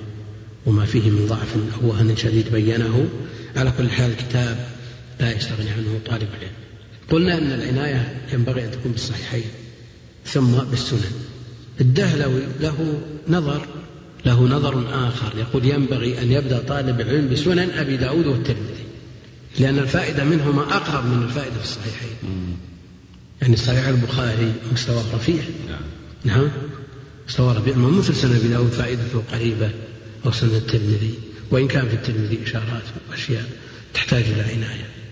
وما 0.66 0.86
فيه 0.86 1.10
من 1.10 1.26
ضعف 1.28 1.56
أو 1.56 1.90
وهن 1.90 2.16
شديد 2.18 2.52
بينه 2.52 3.10
على 3.56 3.74
كل 3.78 3.90
حال 3.90 4.12
الكتاب 4.12 4.68
لا 5.20 5.32
يستغني 5.38 5.70
عنه 5.70 6.00
طالب 6.06 6.28
العلم. 6.38 6.54
قلنا 7.14 7.38
أن 7.38 7.52
العناية 7.52 8.22
ينبغي 8.34 8.66
أن 8.66 8.72
تكون 8.72 8.92
بالصحيحين 8.92 9.44
ثم 10.26 10.52
بالسنن. 10.52 11.12
الدهلوي 11.82 12.42
له 12.60 13.02
نظر 13.30 13.68
له 14.26 14.44
نظر 14.48 15.08
آخر. 15.08 15.38
يقول 15.38 15.66
ينبغي 15.66 16.22
أن 16.22 16.32
يبدأ 16.32 16.60
طالب 16.60 17.02
العلم 17.02 17.30
بسنن 17.30 17.70
أبي 17.70 17.98
داود 17.98 18.28
والترمذي 18.28 18.84
لأن 19.60 19.80
الفائدة 19.80 20.24
منهما 20.24 20.62
أقرب 20.62 21.06
من 21.06 21.24
الفائدة 21.24 21.56
في 21.56 21.64
الصحيحين. 21.64 22.16
يعني 23.42 23.56
صحيح 23.56 23.88
البخاري 23.88 24.54
مستوى 24.74 25.04
رفيع. 25.14 25.44
نعم, 25.70 25.82
نعم. 26.24 26.50
مستوى 27.28 27.56
رفيع. 27.56 27.76
ما 27.76 27.90
مثل 27.90 28.16
سنن 28.16 28.36
أبي 28.36 28.48
داود؟ 28.48 28.70
فائدته 28.70 29.24
قريبة 29.32 29.70
أو 30.26 30.32
سنن 30.32 30.56
الترمذي؟ 30.56 31.14
وإن 31.52 31.68
كان 31.68 31.88
في 31.88 31.94
الترمذي 31.94 32.40
إشارات 32.44 32.84
وأشياء 33.10 33.46
تحتاج 33.94 34.24
إلى 34.24 34.42
عناية. 34.42 35.03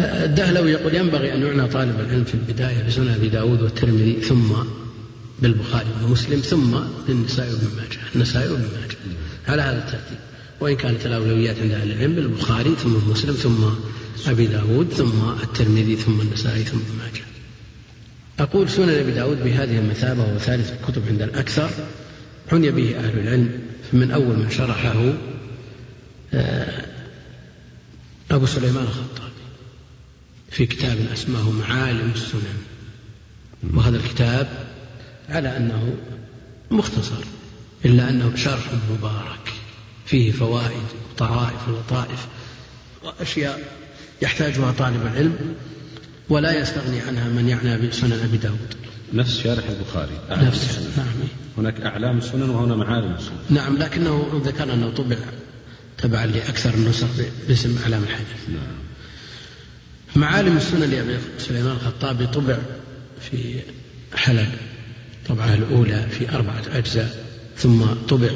الدهلوي 0.00 0.70
يقول 0.72 0.94
ينبغي 0.94 1.34
أن 1.34 1.42
يعنى 1.42 1.68
طالب 1.68 2.00
العلم 2.00 2.24
في 2.24 2.34
البداية 2.34 2.86
بسنن 2.86 3.08
أبي 3.08 3.28
داود 3.28 3.62
والترمذي 3.62 4.20
ثم 4.20 4.52
بالبخاري 5.42 5.86
ومسلم 6.04 6.40
ثم 6.40 6.78
بالنسائي 7.06 7.50
وابن 7.52 7.66
ماجه. 7.76 7.98
النسائي 8.14 8.48
وابن 8.48 8.62
ماجه. 8.62 8.96
على 9.48 9.62
هذا 9.62 9.78
الترتيب. 9.78 10.18
وإن 10.60 10.76
كانت 10.76 11.06
الأولويات 11.06 11.58
عند 11.58 11.70
أهل 11.70 11.92
العلم 11.92 12.18
البخاري 12.18 12.74
ثم 12.74 13.10
مسلم 13.10 13.34
ثم 13.34 13.64
أبي 14.30 14.46
داود 14.46 14.88
ثم 14.88 15.30
الترمذي 15.42 15.96
ثم 15.96 16.20
النسائي 16.20 16.62
ثم 16.62 16.78
ابن 16.78 16.98
ماجه. 16.98 17.24
أقول 18.40 18.68
سنن 18.68 18.88
أبي 18.88 19.12
داود 19.12 19.44
بهذه 19.44 19.78
المثابة 19.78 20.22
وهو 20.22 20.38
ثالث 20.38 20.72
الكتب 20.72 21.02
عند 21.08 21.22
الأكثر. 21.22 21.70
عني 22.52 22.70
به 22.70 22.96
أهل 22.98 23.18
العلم 23.18 23.60
من 23.92 24.10
أول 24.10 24.36
من 24.36 24.50
شرحه 24.50 25.12
آه، 26.34 26.84
أبو 28.30 28.46
سليمان 28.46 28.84
الخطابي 28.84 29.29
في 30.50 30.66
كتاب 30.66 30.98
أسماه 31.12 31.50
معالم 31.50 32.10
السنن. 32.14 32.62
وهذا 33.74 33.96
الكتاب 33.96 34.48
على 35.28 35.56
أنه 35.56 35.94
مختصر 36.70 37.24
إلا 37.84 38.10
أنه 38.10 38.36
شرح 38.36 38.64
مبارك 38.90 39.52
فيه 40.06 40.32
فوائد 40.32 40.86
وطرائف 41.12 41.68
ولطائف 41.68 42.26
وأشياء 43.04 43.60
يحتاجها 44.22 44.72
طالب 44.72 45.02
العلم 45.02 45.54
ولا 46.28 46.60
يستغني 46.60 47.00
عنها 47.00 47.28
من 47.28 47.48
يعنى 47.48 47.88
بسنن 47.88 48.12
أبي 48.12 48.36
داود. 48.36 48.74
نفس 49.12 49.40
شارح 49.40 49.64
البخاري. 49.68 50.18
نفس 50.30 50.78
نعم. 50.96 51.06
هناك 51.58 51.80
أعلام 51.80 52.18
السنن 52.18 52.50
وهنا 52.50 52.76
معالم 52.76 53.14
السنن. 53.14 53.38
نعم 53.50 53.76
لكنه 53.76 54.42
ذكر 54.44 54.72
أنه 54.72 54.90
طبع 54.90 55.16
تبعا 55.98 56.26
لأكثر 56.26 56.74
النسخ 56.74 57.06
باسم 57.48 57.78
أعلام 57.82 58.02
الحديث. 58.02 58.48
نعم. 58.48 58.79
معالم 60.16 60.56
السنن 60.56 60.90
لأبي 60.90 61.18
سليمان 61.38 61.72
الخطابي 61.72 62.26
طبع 62.26 62.58
في 63.20 63.60
حلب 64.14 64.48
طبعة 65.28 65.54
الأولى 65.54 66.06
في 66.10 66.30
أربعة 66.30 66.62
أجزاء 66.72 67.24
ثم 67.56 67.84
طبع 67.84 68.30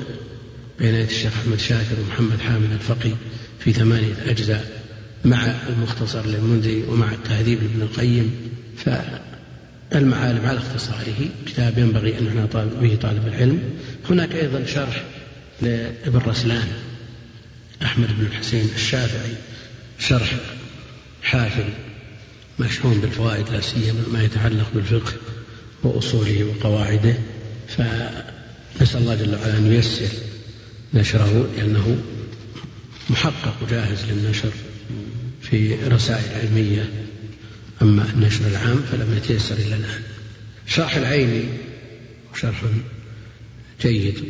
بين 0.79 0.95
يدي 0.95 1.05
الشيخ 1.05 1.33
أحمد 1.43 1.59
شاكر 1.59 2.01
ومحمد 2.01 2.41
حامد 2.41 2.73
الفقي 2.73 3.11
في 3.61 3.73
ثمانية 3.73 4.15
أجزاء 4.27 4.83
مع 5.25 5.55
المختصر 5.69 6.27
للمنذري 6.27 6.83
ومع 6.83 7.13
التهذيب 7.13 7.59
لابن 7.63 7.83
القيم. 7.83 8.35
فالمعالم 8.77 10.47
على 10.47 10.59
اختصاره 10.59 11.29
كتاب 11.47 11.79
ينبغي 11.79 12.19
أن 12.19 12.27
يعنى 12.27 12.47
به 12.81 12.97
طالب 13.03 13.27
العلم. 13.27 13.63
هناك 14.11 14.35
أيضا 14.35 14.65
شرح 14.65 15.05
لابن 15.63 16.19
رسلان 16.19 16.69
أحمد 17.83 18.09
بن 18.19 18.27
الحسين 18.27 18.69
الشافعي 18.75 19.33
شرح 19.99 20.35
حافل 21.25 21.65
مشحون 22.59 23.01
بالفوائد 23.01 23.49
لا 23.49 23.61
سيما 23.61 24.05
ما 24.13 24.23
يتعلق 24.23 24.67
بالفقه 24.75 25.13
وأصوله 25.83 26.45
وقواعده. 26.45 27.15
فنسأل 27.69 29.01
الله 29.01 29.15
جل 29.15 29.35
وعلا 29.35 29.59
أن 29.59 29.73
ييسر 29.73 30.09
نشره 30.95 31.49
لأنه 31.57 32.03
محقق 33.11 33.55
وجاهز 33.63 34.05
للنشر 34.11 34.53
في 35.43 35.75
رسائل 35.75 36.41
علمية. 36.41 36.89
أما 37.83 38.11
النشر 38.15 38.47
العام 38.47 38.81
فلم 38.93 39.17
يتيسر 39.17 39.55
إلى 39.55 39.77
الآن. 39.77 40.03
شرح 40.67 40.97
العيني 40.97 41.45
شرح 42.41 42.63
جيد 43.83 44.25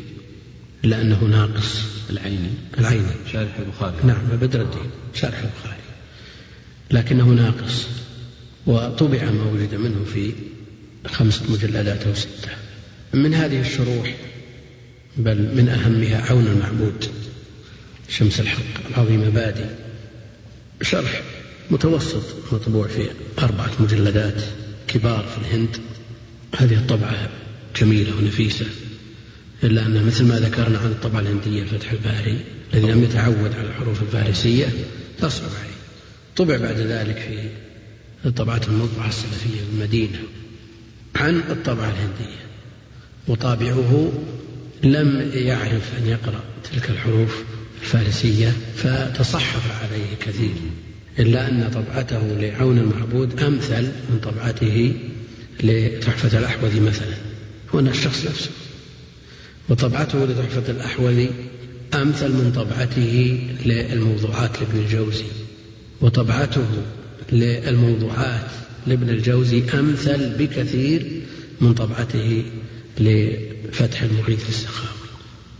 إلا 0.84 1.00
أنه 1.00 1.24
ناقص 1.24 1.80
العيني 2.10 2.50
العيني 2.78 3.14
شارح 3.32 3.58
البخاري. 3.58 3.96
نعم 4.04 4.26
بدر 4.40 4.60
الدين. 4.60 4.90
شارح 5.14 5.38
البخاري. 5.38 5.73
لكنه 6.90 7.24
ناقص. 7.24 7.86
وطبع 8.66 9.30
ما 9.30 9.50
وجد 9.52 9.74
منه 9.74 10.04
في 10.14 10.32
خمسة 11.06 11.52
مجلدات 11.52 12.06
أو 12.06 12.14
ستة. 12.14 12.50
من 13.14 13.34
هذه 13.34 13.60
الشروح 13.60 14.14
بل 15.16 15.38
من 15.38 15.68
أهمها 15.68 16.30
عون 16.30 16.46
المعبود 16.46 17.04
شمس 18.08 18.40
الحق 18.40 18.88
العظيم 18.90 19.20
بادي. 19.20 19.66
شرح 20.82 21.22
متوسط 21.70 22.22
مطبوع 22.52 22.86
في 22.88 23.08
أربعة 23.38 23.70
مجلدات 23.80 24.42
كبار 24.88 25.24
في 25.24 25.38
الهند. 25.38 25.76
هذه 26.56 26.74
الطبعة 26.74 27.28
جميلة 27.80 28.16
ونفيسة 28.16 28.66
إلا 29.64 29.86
أن 29.86 30.06
مثل 30.06 30.24
ما 30.24 30.40
ذكرنا 30.40 30.78
عن 30.78 30.86
الطبعة 30.86 31.20
الهندية 31.20 31.62
الفتح 31.62 31.92
الباري 31.92 32.38
الذي 32.74 32.92
لم 32.92 33.04
يتعود 33.04 33.54
على 33.54 33.68
الحروف 33.68 34.02
الفارسية 34.02 34.66
تصعب 35.18 35.50
عليه. 35.60 35.83
طبع 36.36 36.56
بعد 36.56 36.76
ذلك 36.76 37.16
في 38.22 38.28
الطبعات 38.28 38.68
المطبعة 38.68 39.08
السلفية 39.08 39.60
بالمدينة 39.70 40.18
عن 41.16 41.38
الطبعة 41.50 41.88
الهندية 41.88 42.44
وطابعه 43.28 44.12
لم 44.82 45.30
يعرف 45.34 45.98
أن 45.98 46.06
يقرأ 46.06 46.40
تلك 46.72 46.90
الحروف 46.90 47.44
الفارسية 47.82 48.52
فتصحف 48.76 49.82
عليه 49.82 50.16
كثير 50.20 50.54
إلا 51.18 51.48
أن 51.48 51.70
طبعته 51.74 52.22
لعون 52.40 52.78
المعبود 52.78 53.40
أمثل 53.42 53.82
من 53.82 54.20
طبعته 54.22 54.94
لتحفة 55.62 56.38
الأحوذي 56.38 56.80
مثلا 56.80 57.14
هو 57.74 57.78
الشخص 57.78 58.26
نفسه 58.26 58.50
وطبعته 59.68 60.24
لتحفة 60.24 60.72
الأحوذي 60.72 61.30
أمثل 61.94 62.32
من 62.32 62.52
طبعته 62.56 63.40
للموضوعات 63.64 64.50
لابن 64.60 64.78
الجوزي. 64.78 65.24
وطبعته 66.00 66.66
للموضوعات 67.32 68.50
لابن 68.86 69.08
الجوزي 69.08 69.62
أمثل 69.74 70.36
بكثير 70.38 71.22
من 71.60 71.74
طبعته 71.74 72.44
لفتح 72.98 74.02
المغيث 74.02 74.48
السخاوي 74.48 75.04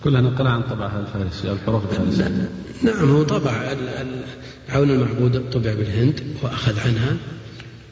كلها 0.04 0.20
نقل 0.20 0.46
عن 0.46 0.62
طبعها 0.62 1.00
الفارسي 1.00 1.52
الحروف 1.52 1.84
الفارسية. 1.90 2.48
نعم 2.82 3.10
هو 3.10 3.22
طبع 3.22 3.76
عون 4.68 4.90
المعبود 4.90 5.50
طبع 5.50 5.74
بالهند 5.74 6.20
وأخذ 6.42 6.80
عنها. 6.80 7.16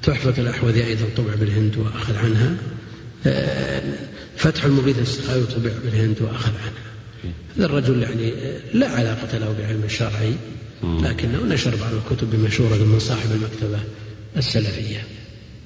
تحفة 0.03 0.43
الأحوذي 0.43 0.85
أيضا 0.85 1.05
طبع 1.17 1.35
بالهند 1.35 1.77
وأخذ 1.77 2.17
عنها. 2.17 2.57
آه، 3.27 3.83
فتح 4.37 4.65
المغيث 4.65 4.99
السخاوي 4.99 5.45
طبع 5.45 5.71
بالهند 5.85 6.17
وأخذ 6.23 6.53
عنها. 6.53 7.35
هذا 7.57 7.67
الرجل 7.67 8.03
يعني 8.03 8.33
لا 8.75 8.89
علاقة 8.89 9.39
له 9.39 9.55
بعلم 9.59 9.83
الشرعي 9.85 10.35
لكنه 10.83 11.45
نشر 11.45 11.77
بعض 11.77 11.93
الكتب 11.95 12.31
بمشورة 12.31 12.77
من 12.77 12.99
صاحب 12.99 13.31
المكتبة 13.33 13.81
السلفية. 14.37 15.05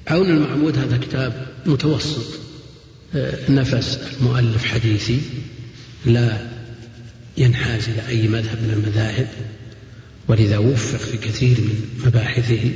عون 0.07 0.29
المعبود 0.29 0.77
هذا 0.77 0.97
كتاب 0.97 1.47
متوسط. 1.65 2.39
آه، 3.15 3.51
نفس 3.51 3.99
المؤلف 4.19 4.65
حديثي. 4.65 5.19
لا 6.05 6.47
ينحاز 7.37 7.89
إلى 7.89 8.07
أي 8.07 8.27
مذهب 8.27 8.57
من 8.63 8.73
المذاهب. 8.73 9.27
ولذا 10.27 10.57
وفق 10.57 10.99
في 10.99 11.17
كثير 11.17 11.61
من 11.61 11.89
مباحثه. 12.05 12.71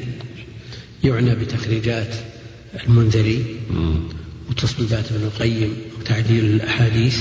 يعنى 1.03 1.35
بتخريجات 1.35 2.15
المنذري 2.87 3.45
وتصويبات 4.49 5.11
ابن 5.11 5.23
القيم 5.23 5.75
وتعديل 5.99 6.45
الأحاديث. 6.45 7.17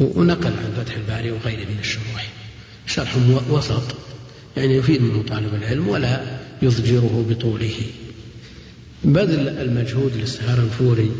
ونقل 0.00 0.52
عن 0.52 0.84
فتح 0.84 0.96
الباري 0.96 1.30
وغيره 1.30 1.64
من 1.70 1.76
الشروح. 1.80 2.27
شرح 2.88 3.16
وسط 3.50 3.82
يعني 4.56 4.76
يفيد 4.76 5.02
منه 5.02 5.22
طالب 5.22 5.54
العلم 5.54 5.88
ولا 5.88 6.38
يضجره 6.62 7.26
بطوله. 7.30 7.74
بذل 9.04 9.48
المجهود 9.48 10.12
للسهارنفوري 10.16 11.10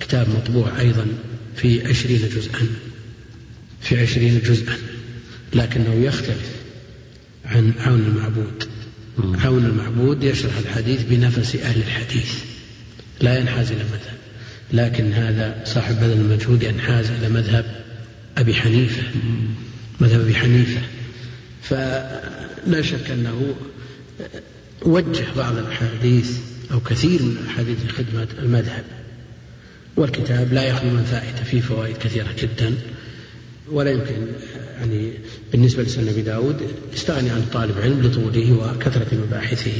كتاب 0.00 0.28
مطبوع 0.28 0.80
أيضا 0.80 1.06
في 1.56 1.86
عشرين 1.88 2.18
جزءا 2.18 2.66
في 3.80 4.00
عشرين 4.00 4.40
جزءا 4.40 4.76
لكنه 5.54 5.94
يختلف 5.94 6.50
عن 7.44 7.72
عون 7.78 8.00
المعبود. 8.00 8.64
عون 9.18 9.64
المعبود 9.64 10.24
يشرح 10.24 10.58
الحديث 10.58 11.02
بنفس 11.02 11.56
أهل 11.56 11.80
الحديث 11.80 12.32
لا 13.20 13.38
ينحاز 13.38 13.72
إلى 13.72 13.84
مذهب. 13.84 14.18
لكن 14.72 15.12
هذا 15.12 15.62
صاحب 15.64 16.00
بذل 16.00 16.12
المجهود 16.12 16.62
ينحاز 16.62 17.10
إلى 17.10 17.28
مذهب 17.28 17.84
أبي 18.38 18.54
حنيفة. 18.54 19.02
مذهب 20.00 20.20
أبي 20.20 20.34
حنيفة. 20.34 20.80
فلا 21.62 22.82
شك 22.82 23.10
أنه 23.10 23.54
وجه 24.82 25.24
بعض 25.36 25.56
الأحاديث 25.56 26.38
أو 26.72 26.80
كثير 26.80 27.22
من 27.22 27.36
الأحاديث 27.42 27.78
لخدمة 27.86 28.28
المذهب. 28.38 28.84
والكتاب 29.96 30.52
لا 30.52 30.62
يخلو 30.64 30.90
من 30.90 31.04
فائدة 31.04 31.44
فيه 31.44 31.60
فوائد 31.60 31.96
كثيرة 31.96 32.28
جدا. 32.38 32.74
ولا 33.68 33.90
يمكن 33.90 34.26
يعني 34.78 35.12
بالنسبة 35.52 35.82
لسنة 35.82 36.10
أبي 36.10 36.22
داود 36.22 36.56
يستغني 36.94 37.30
عن 37.30 37.46
طالب 37.52 37.78
علم 37.78 38.02
لطوله 38.02 38.52
وكثرة 38.52 39.14
مباحثه. 39.26 39.72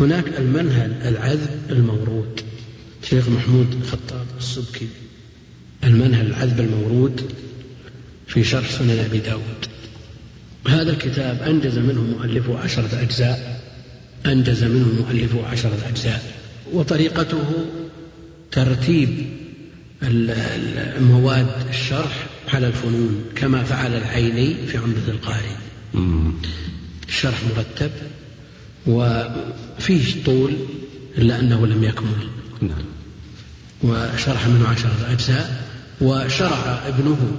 هناك 0.00 0.24
المنهل 0.38 0.92
العذب 0.92 1.60
المورود. 1.70 2.40
شيخ 3.02 3.28
محمود 3.28 3.84
خطاب 3.86 4.26
السبكي. 4.38 4.88
المنهل 5.84 6.26
العذب 6.26 6.60
المورود 6.60 7.22
في 8.26 8.44
شرح 8.44 8.70
سنن 8.70 9.04
أبي 9.08 9.18
داود. 9.18 9.66
هذا 10.68 10.90
الكتاب 10.90 11.42
أنجز 11.42 11.78
منه 11.78 12.00
مؤلفه 12.00 12.58
عشرة 12.58 13.00
أجزاء 13.02 13.60
أنجز 14.26 14.64
منه 14.64 14.88
مؤلفه 15.02 15.46
عشرة 15.46 15.78
أجزاء. 15.88 16.22
وطريقته 16.72 17.66
ترتيب 18.52 19.26
مواد 21.00 21.46
الشرح 21.68 22.26
على 22.54 22.66
الفنون 22.66 23.24
كما 23.36 23.64
فعل 23.64 23.94
العيني 23.94 24.66
في 24.66 24.78
عمدة 24.78 25.08
القاري 25.08 25.56
الشرح 27.08 27.40
مرتب 27.56 27.90
وفيه 28.86 30.24
طول 30.24 30.52
إلا 31.18 31.40
أنه 31.40 31.66
لم 31.66 31.84
يكمل. 31.84 32.28
نعم. 32.60 32.84
وشرح 33.82 34.46
منه 34.46 34.68
عشرة 34.68 35.06
أجزاء 35.10 35.64
وشرع 36.00 36.88
ابنه 36.88 37.36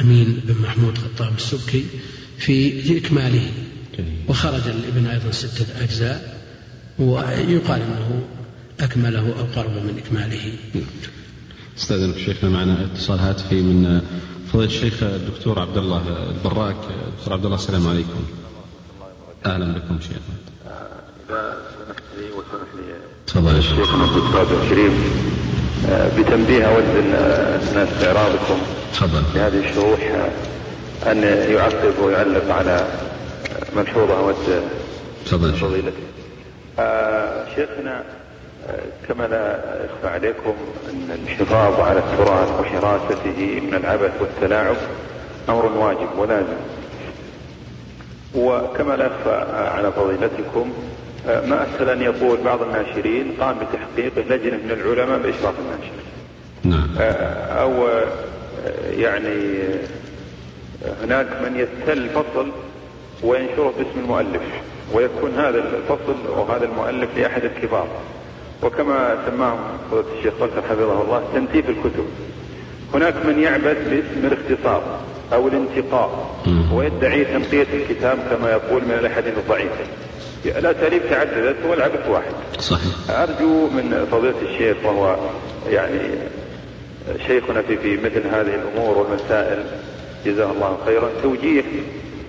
أمين 0.00 0.40
بن 0.44 0.54
محمود 0.62 0.98
خطاب 0.98 1.32
السبكي 1.36 1.84
في 2.38 2.98
إكماله. 2.98 3.50
وخرج 4.28 4.68
الابن 4.68 5.06
أيضا 5.06 5.30
ستة 5.30 5.66
أجزاء 5.82 6.40
ويقال 6.98 7.80
أنه 7.82 8.22
أكمله 8.80 9.38
أو 9.38 9.44
قرب 9.56 9.70
من 9.70 10.02
إكماله. 10.06 10.52
استاذنك 11.78 12.18
شيخنا 12.18 12.50
معنا 12.50 12.84
اتصال 12.84 13.18
هاتفي 13.18 13.62
من 13.62 14.00
فضيلة 14.52 14.70
الشيخ 14.70 15.02
الدكتور 15.02 15.58
عبد 15.58 15.76
الله 15.76 16.30
البراك. 16.30 16.76
دكتور 17.18 17.32
عبد 17.32 17.44
الله 17.44 17.56
السلام 17.56 17.88
عليكم. 17.88 18.24
أهلا 19.46 19.72
بكم 19.72 19.98
شيخنا 20.00 20.36
إذا 21.28 21.62
سمحت 21.86 22.02
لي 22.18 22.30
وسمح 22.30 22.68
لي 22.76 22.94
تفضل 23.26 23.62
شيخنا 23.62 24.04
الدكتور 24.04 24.62
الكريم 24.62 24.92
بتنبيه 26.18 26.64
أود 26.64 26.84
اثناء 27.62 27.88
استعراضكم 27.92 28.58
تفضل. 28.92 29.22
في 29.32 29.38
هذه 29.40 29.68
الشروح 29.70 29.98
أن 31.06 31.22
يعقب 31.50 31.98
ويعلق 32.02 32.54
على 32.54 32.86
ملحوظة 33.76 34.18
أود 34.18 34.34
تفضل. 35.26 35.52
فضيلته 35.52 36.02
آه 36.78 37.44
شيخنا 37.54 38.02
كما 39.08 39.24
لا 39.24 39.58
يخفى 39.84 40.08
عليكم 40.14 40.54
أن 40.90 41.18
الحفاظ 41.24 41.80
على 41.80 41.98
التراث 41.98 42.48
وحراسته 42.60 43.60
من 43.62 43.74
العبث 43.74 44.12
والتلاعب 44.20 44.76
أمر 45.48 45.66
واجب 45.66 46.18
ولازم. 46.18 46.56
وكما 48.34 48.96
لا 48.96 49.06
يخفى 49.06 49.46
على 49.74 49.92
فضيلتكم 49.92 50.72
ما 51.26 51.66
أسهل 51.66 51.90
أن 51.90 52.02
يقول 52.02 52.38
بعض 52.44 52.62
الناشرين 52.62 53.32
قام 53.40 53.56
بتحقيق 53.58 54.12
لجنة 54.18 54.56
من 54.56 54.70
العلماء 54.70 55.18
بإشراف 55.18 55.54
الناشر 55.58 55.92
نعم. 56.64 56.88
أو 57.58 57.88
يعني 58.90 59.58
هناك 61.02 61.26
من 61.26 61.56
يستل 61.56 62.08
فصل 62.08 62.48
وينشره 63.22 63.72
باسم 63.78 64.00
المؤلف 64.04 64.42
ويكون 64.92 65.30
هذا 65.34 65.58
الفصل 65.58 66.30
وهذا 66.38 66.64
المؤلف 66.64 67.08
لأحد 67.16 67.44
الكبار. 67.44 67.88
وكما 68.62 69.16
سماه 69.30 69.56
فضيلة 69.90 70.06
الشيخ 70.18 70.34
بكر 70.34 70.62
حفظه 70.62 71.02
الله 71.02 71.22
تنتيف 71.34 71.68
الكتب. 71.68 72.06
هناك 72.94 73.14
من 73.26 73.38
يعبث 73.42 73.88
باسم 73.88 74.26
الاختصار 74.26 74.82
أو 75.32 75.48
الانتقاء 75.48 76.36
ويدعي 76.72 77.24
تنقية 77.24 77.66
الكتاب 77.74 78.18
كما 78.30 78.50
يقول 78.50 78.82
من 78.82 78.96
الأحاديث 79.00 79.38
الضعيفة. 79.38 79.84
الاساليب 80.50 81.02
تعددت 81.10 81.56
والعبث 81.68 82.08
واحد. 82.08 82.32
صحيح. 82.58 83.10
أرجو 83.10 83.68
من 83.68 84.06
فضيلة 84.10 84.34
الشيخ 84.42 84.76
وهو 84.84 85.16
يعني 85.70 86.00
شيخنا 87.26 87.62
في 87.62 87.76
في 87.76 87.96
مثل 87.96 88.26
هذه 88.26 88.54
الأمور 88.54 88.98
والمسائل 88.98 89.64
جزاه 90.26 90.52
الله 90.52 90.78
خيرا 90.86 91.10
توجيه 91.22 91.62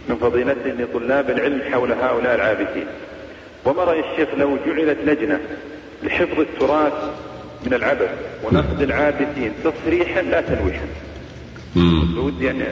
من 0.09 0.15
فضيلته 0.15 0.70
لطلاب 0.70 1.30
العلم 1.30 1.61
حول 1.74 1.91
هؤلاء 1.91 2.36
العابثين 2.36 2.86
وما 3.65 3.84
رأي 3.84 3.99
الشيخ 4.11 4.30
لو 4.38 4.57
جعلت 4.65 4.97
لجنة 5.05 5.39
لحفظ 6.03 6.39
التراث 6.39 6.93
من 7.65 7.74
العبث 7.74 8.09
ونقد 8.43 8.82
العابثين 8.82 9.53
تصريحا 9.63 10.22
لا 10.22 10.41
تلويحا؟ 10.41 10.86
ودي 12.18 12.45
يعني 12.45 12.63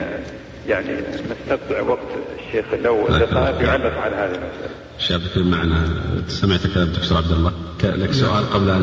يعني 0.68 1.02
نستقطع 1.30 1.80
وقت 1.80 2.08
الشيخ 2.38 2.64
لو 2.84 3.08
دقائق 3.08 3.62
يعلق 3.62 3.98
على 3.98 4.16
هذه 4.16 4.34
المسألة. 4.34 4.70
شابك 4.98 5.38
معنا. 5.38 6.02
سمعت 6.28 6.66
كلام 6.66 6.88
الدكتور 6.88 7.18
عبد 7.18 7.32
الله. 7.32 7.52
لك 7.84 8.12
سؤال 8.12 8.50
قبل 8.50 8.70
أن 8.70 8.82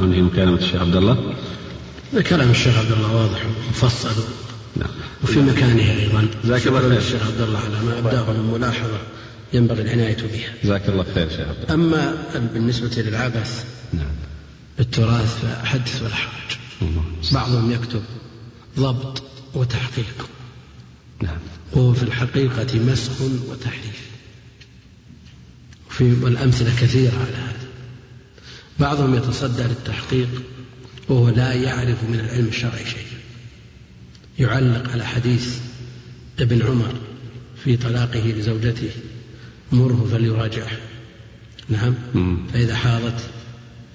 ننهي 0.00 0.22
مكالمة 0.22 0.58
الشيخ 0.58 0.80
عبد 0.80 0.96
الله. 0.96 1.34
كلام 2.28 2.50
الشيخ 2.50 2.78
عبد 2.78 2.92
الله 2.92 3.16
واضح 3.16 3.42
ومفصل. 3.46 4.22
نعم. 4.76 4.88
وفي 5.22 5.40
مكانه 5.40 6.00
أيضا. 6.00 6.28
جزاك 6.44 6.66
الله 6.66 6.80
خير. 6.80 6.98
الشيخ 6.98 7.26
عبد 7.26 7.40
الله 7.40 7.58
على 7.58 7.84
ما 7.86 7.98
أبداه 7.98 8.32
من 8.32 8.50
ملاحظة 8.52 8.98
ينبغي 9.52 9.82
العناية 9.82 10.16
بها. 10.16 10.52
جزاك 10.64 10.88
الله 10.88 11.04
خير 11.14 11.28
شيخ 11.28 11.40
عبد 11.40 11.70
الله. 11.70 11.74
أما 11.74 12.14
بالنسبة 12.54 13.02
للعبث 13.02 13.64
نعم. 13.92 14.04
بالتراث 14.78 15.44
فحدث 15.44 16.02
ولا 16.02 16.14
حرج. 16.14 16.56
بعضهم 17.32 17.72
يكتب 17.72 18.02
ضبط 18.78 19.22
وتحقيق. 19.54 20.28
نعم. 21.22 21.38
وهو 21.72 21.94
في 21.94 22.02
الحقيقة 22.02 22.78
مسخ 22.78 23.20
وتحريف. 23.20 24.06
وفي 25.90 26.12
والأمثلة 26.12 26.70
كثيرة 26.80 27.12
على 27.12 27.36
هذا. 27.36 27.66
بعضهم 28.80 29.14
يتصدى 29.14 29.62
للتحقيق 29.62 30.28
وهو 31.08 31.28
لا 31.28 31.52
يعرف 31.52 32.04
من 32.04 32.20
العلم 32.20 32.46
الشرعي 32.46 32.84
شيء 32.84 33.06
يعلق 34.38 34.90
على 34.90 35.06
حديث 35.06 35.58
ابن 36.38 36.62
عمر 36.62 36.94
في 37.64 37.76
طلاقه 37.76 38.20
لزوجته 38.20 38.90
مره 39.72 40.08
فليراجعه. 40.12 40.78
نعم. 41.68 41.94
فإذا 42.52 42.76
حاضت 42.76 43.20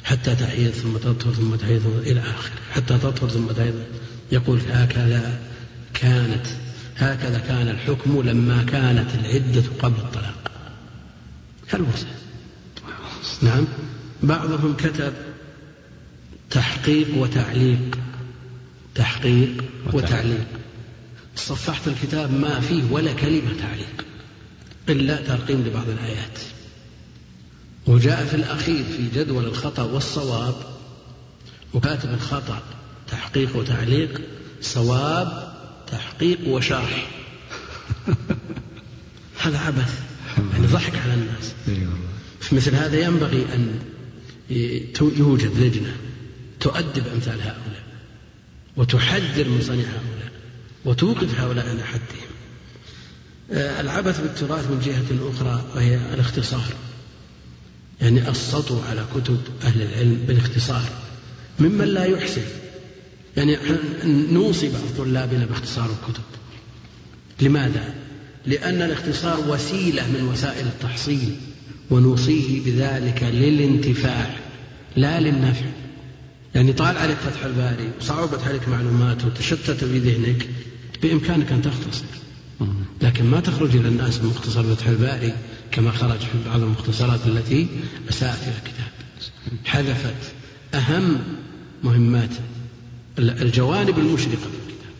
حتى 0.03 0.35
تحيض 0.35 0.71
ثم 0.71 0.97
تطهر 0.97 1.33
ثم 1.33 1.55
تحيض 1.55 2.03
إلى 2.05 2.19
آخره. 2.19 2.53
حتى 2.71 2.97
تطهر 2.97 3.29
ثم 3.29 3.47
تحيض. 3.47 3.83
يقول 4.31 4.59
هكذا 4.69 5.39
كانت 5.93 6.45
هكذا 7.01 7.39
كان 7.39 7.67
الحكم 7.67 8.21
لما 8.21 8.63
كانت 8.63 9.15
العدة 9.15 9.63
قبل 9.81 9.99
الطلاق. 9.99 10.51
كالمرسل 11.71 12.07
نعم. 13.41 13.67
بعضهم 14.23 14.75
كتب 14.77 15.13
تحقيق 16.49 17.17
وتعليق. 17.17 17.97
تحقيق 18.95 19.63
وتعليق. 19.93 20.47
صفحت 21.35 21.87
الكتاب 21.87 22.33
ما 22.33 22.59
فيه 22.59 22.83
ولا 22.91 23.13
كلمة 23.13 23.51
تعليق. 23.61 24.05
إلا 24.89 25.15
ترقيم 25.15 25.61
لبعض 25.61 25.89
الآيات. 25.89 26.39
وجاء 27.87 28.25
في 28.25 28.33
الأخير 28.33 28.83
في 28.83 29.09
جدول 29.15 29.45
الخطأ 29.45 29.83
والصواب. 29.83 30.55
وكاتب 31.73 32.13
الخطأ 32.13 32.61
تحقيق 33.11 33.55
وتعليق. 33.55 34.21
صواب 34.61 35.50
تحقيق 35.91 36.47
وشرح. 36.47 37.07
هذا 39.43 39.59
عبث. 39.59 39.99
يعني 40.53 40.67
ضحك 40.67 40.95
على 40.95 41.13
الناس. 41.13 41.53
في 42.39 42.55
مثل 42.55 42.75
هذا 42.75 42.99
ينبغي 42.99 43.45
أن 43.53 43.79
يوجد 45.01 45.59
لجنة 45.59 45.95
تؤدب 46.59 47.07
أمثال 47.13 47.41
هؤلاء 47.41 47.83
وتحذر 48.77 49.47
من 49.47 49.61
صنيع 49.61 49.85
هؤلاء 49.85 50.31
وتوقف 50.85 51.39
هؤلاء 51.39 51.69
عند 51.69 51.81
حدهم. 51.81 52.31
العبث 53.51 54.21
بالتراث 54.21 54.67
من 54.67 54.79
جهة 54.85 55.29
أخرى 55.31 55.65
وهي 55.75 56.13
الاختصار. 56.13 56.73
يعني 58.01 58.29
السطو 58.29 58.81
على 58.81 59.05
كتب 59.15 59.39
أهل 59.63 59.81
العلم 59.81 60.23
بالاختصار. 60.27 60.83
ممن 61.59 61.85
لا 61.85 62.05
يحسن. 62.05 62.60
يعني 63.37 63.57
نوصي 64.31 64.69
بعض 64.69 64.81
طلابنا 64.97 65.45
باختصار 65.45 65.85
الكتب. 65.85 66.23
لماذا؟ 67.41 67.93
لأن 68.45 68.81
الاختصار 68.81 69.39
وسيلة 69.49 70.07
من 70.07 70.27
وسائل 70.31 70.67
التحصيل 70.67 71.35
ونوصيه 71.89 72.61
بذلك 72.65 73.23
للانتفاع 73.23 74.35
لا 74.95 75.19
للنفع. 75.19 75.65
يعني 76.55 76.73
طال 76.73 76.97
عليك 76.97 77.17
فتح 77.17 77.45
الباري 77.45 77.89
وصعبت 77.99 78.43
عليك 78.43 78.67
معلومات 78.67 79.25
وتشتت 79.25 79.83
في 79.83 79.99
ذهنك 79.99 80.49
بإمكانك 81.01 81.51
أن 81.51 81.61
تختصر. 81.61 82.05
لكن 83.01 83.25
ما 83.25 83.39
تخرج 83.39 83.75
إلى 83.75 83.87
الناس 83.87 84.17
بمختصر 84.17 84.63
فتح 84.75 84.87
الباري 84.87 85.33
كما 85.71 85.91
خرج 85.91 86.19
في 86.19 86.49
بعض 86.49 86.61
المختصرات 86.61 87.19
التي 87.27 87.67
أساءت 88.09 88.43
إلى 88.43 88.53
الكتاب. 88.57 88.91
حذفت 89.65 90.33
أهم 90.73 91.17
مهمات 91.83 92.29
الجوانب 93.19 93.99
المشرقة 93.99 94.37
في 94.37 94.45
الكتاب. 94.45 94.91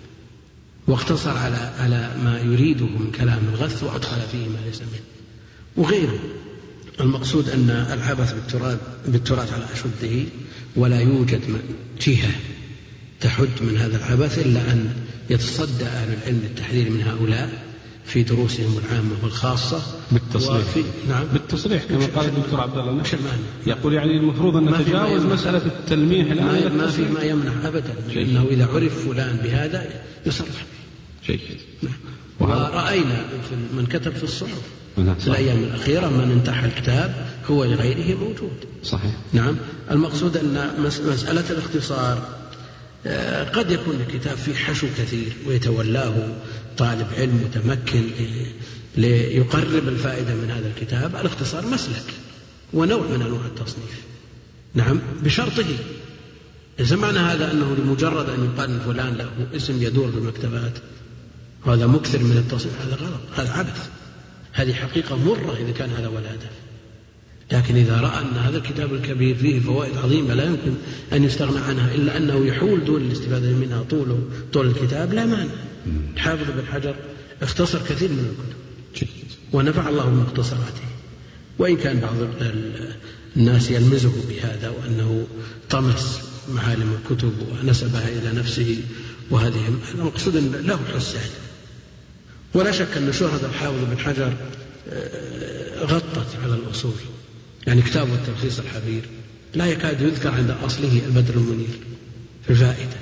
واقتصر 0.88 1.38
على 1.38 1.72
على 1.80 2.16
ما 2.24 2.40
يريده 2.40 2.86
من 2.86 3.12
كلام 3.12 3.40
الغث 3.54 3.84
وأدخل 3.84 4.22
فيه 4.32 4.48
ما 4.48 4.58
ليس 4.66 4.82
منه. 4.82 5.02
وغيره. 5.78 6.20
المقصود 7.00 7.50
أن 7.50 7.70
العبث 7.70 8.34
بالتراث 8.34 8.80
بالتراث 9.08 9.54
على 9.54 9.66
أشده 9.74 10.24
ولا 10.76 11.02
يوجد 11.02 11.42
جهة 12.02 12.32
تحد 13.22 13.50
من 13.62 13.78
هذا 13.78 13.98
العبث 13.98 14.40
إلا 14.40 14.72
أن 14.72 14.94
يتصدى 15.30 15.86
أهل 15.86 16.14
العلم 16.14 16.42
للتحذير 16.44 16.90
من 16.90 17.02
هؤلاء. 17.02 17.71
في 18.06 18.24
دروسهم 18.24 18.78
العامة 18.78 19.16
والخاصة. 19.24 19.82
بالتصريح 20.12 20.68
وفي 20.68 20.84
نعم. 21.10 21.24
بالتصريح 21.34 21.84
كما 21.84 22.06
قال 22.06 22.26
الدكتور 22.26 22.62
عبد 22.62 22.78
الله؟ 22.78 23.04
يقول 23.68 23.94
يعني 23.94 24.18
المفروض 24.18 24.56
أن 24.56 24.66
نتجاوز 24.66 25.26
مسألة 25.26 25.66
التلميح 25.66 26.32
الآن 26.32 26.78
ما, 26.78 26.88
في 26.88 27.02
ما 27.02 27.24
يمنع 27.24 27.52
أبدا. 27.64 27.94
لأنه 28.16 28.46
إذا 28.52 28.66
عرف 28.66 29.08
فلان 29.08 29.38
بهذا 29.44 29.90
يصرح. 30.26 30.66
جيد 31.26 31.40
نعم. 31.82 31.94
ورأينا 32.40 33.26
من 33.74 33.86
كتب 33.86 34.12
في 34.12 34.24
الصحف. 34.24 34.62
نعم، 34.98 35.16
في 35.16 35.28
الأيام 35.28 35.58
الأخيرة 35.58 36.08
من 36.08 36.32
انتحى 36.32 36.66
الكتاب 36.66 37.28
هو 37.52 37.66
لغيره 37.66 38.18
موجود. 38.18 38.66
صحيح. 38.84 39.12
نعم. 39.34 39.56
المقصود 39.92 40.38
أن 40.38 40.70
مسألة 41.08 41.50
الاختصار 41.50 42.41
قد 43.54 43.72
يكون 43.72 44.06
الكتاب 44.08 44.38
فيه 44.38 44.54
حشو 44.54 44.88
كثير 44.98 45.34
ويتولاه 45.48 46.14
طالب 46.78 47.08
علم 47.18 47.44
متمكن 47.44 48.04
ليقرب 48.98 49.88
الفائدة 49.88 50.34
من 50.34 50.52
هذا 50.52 50.68
الكتاب. 50.68 51.16
الاختصار 51.16 51.66
مسلك 51.66 52.04
ونوع 52.74 53.08
من 53.08 53.22
أنواع 53.22 53.46
التصنيف. 53.46 54.02
نعم 54.74 55.00
بشرطه. 55.24 55.66
ليس 56.80 56.92
معنى 56.92 57.20
هذا 57.20 57.52
أنه 57.52 57.76
لمجرد 57.76 58.30
أن 58.30 58.46
يقال 58.46 58.80
فلان 58.80 59.16
له 59.18 59.48
اسم 59.56 59.84
يدور 59.84 60.12
في 60.12 60.18
المكتبات 60.18 60.74
وهذا 61.66 61.88
مكثر 61.88 62.20
من 62.20 62.38
التصنيف. 62.38 62.82
هذا 62.82 62.96
غلط 62.96 63.40
هذا 63.40 63.52
عبث. 63.52 63.90
هذه 64.54 64.74
حقيقة 64.74 65.16
مرة 65.18 65.58
إذا 65.62 65.72
كان 65.72 65.90
هذا 65.90 66.08
هو 66.08 66.18
الهدف. 66.18 66.61
لكن 67.52 67.76
إذا 67.76 68.02
رأى 68.02 68.22
أن 68.22 68.38
هذا 68.38 68.58
الكتاب 68.58 68.94
الكبير 68.94 69.36
فيه 69.36 69.60
فوائد 69.60 69.98
عظيمة 69.98 70.34
لا 70.34 70.46
يمكن 70.46 70.74
أن 71.14 71.24
يستغنى 71.24 71.60
عنها 71.60 71.96
إلا 71.96 72.18
أنه 72.18 72.46
يحول 72.46 72.86
دون 72.86 73.02
الاستفادة 73.02 73.50
منها 73.50 73.84
طول 73.84 74.20
طول 74.54 74.68
الكتاب 74.68 75.14
لا 75.14 75.26
مانع. 75.26 75.52
حافظ 76.18 76.52
بن 76.52 76.66
حجر 76.66 76.96
اختصر 77.42 77.80
كثير 77.90 78.10
من 78.10 78.36
الكتب. 78.94 79.08
ونفع 79.54 79.90
الله 79.90 80.06
بمختصراته 80.06 80.82
وإن 81.60 81.78
كان 81.78 82.00
بعض 82.00 82.16
الناس 83.38 83.72
يلمزه 83.72 84.14
بهذا 84.30 84.70
وأنه 84.70 85.28
طمس 85.70 86.20
معالم 86.50 86.98
الكتب 87.02 87.34
ونسبها 87.52 88.08
إلى 88.10 88.40
نفسه 88.40 88.78
وهذه 89.30 89.74
المقصود 89.96 90.36
له 90.66 90.80
حسان. 90.96 91.30
ولا 92.54 92.72
شك 92.72 92.98
أن 92.98 93.14
شهرة 93.14 93.46
الحافظ 93.50 93.80
بن 93.92 93.98
حجر 93.98 94.34
آه، 94.90 95.86
غطت 95.86 96.28
على 96.44 96.54
الأصول. 96.54 96.94
يعني 97.68 97.82
كتابه 97.82 98.14
التلخيص 98.14 98.60
الحبير 98.60 99.02
لا 99.56 99.66
يكاد 99.66 100.02
يذكر 100.02 100.32
عند 100.32 100.56
أصله 100.66 101.02
البدر 101.06 101.34
المنير 101.34 101.80
في 102.44 102.50
الفائدة 102.50 102.98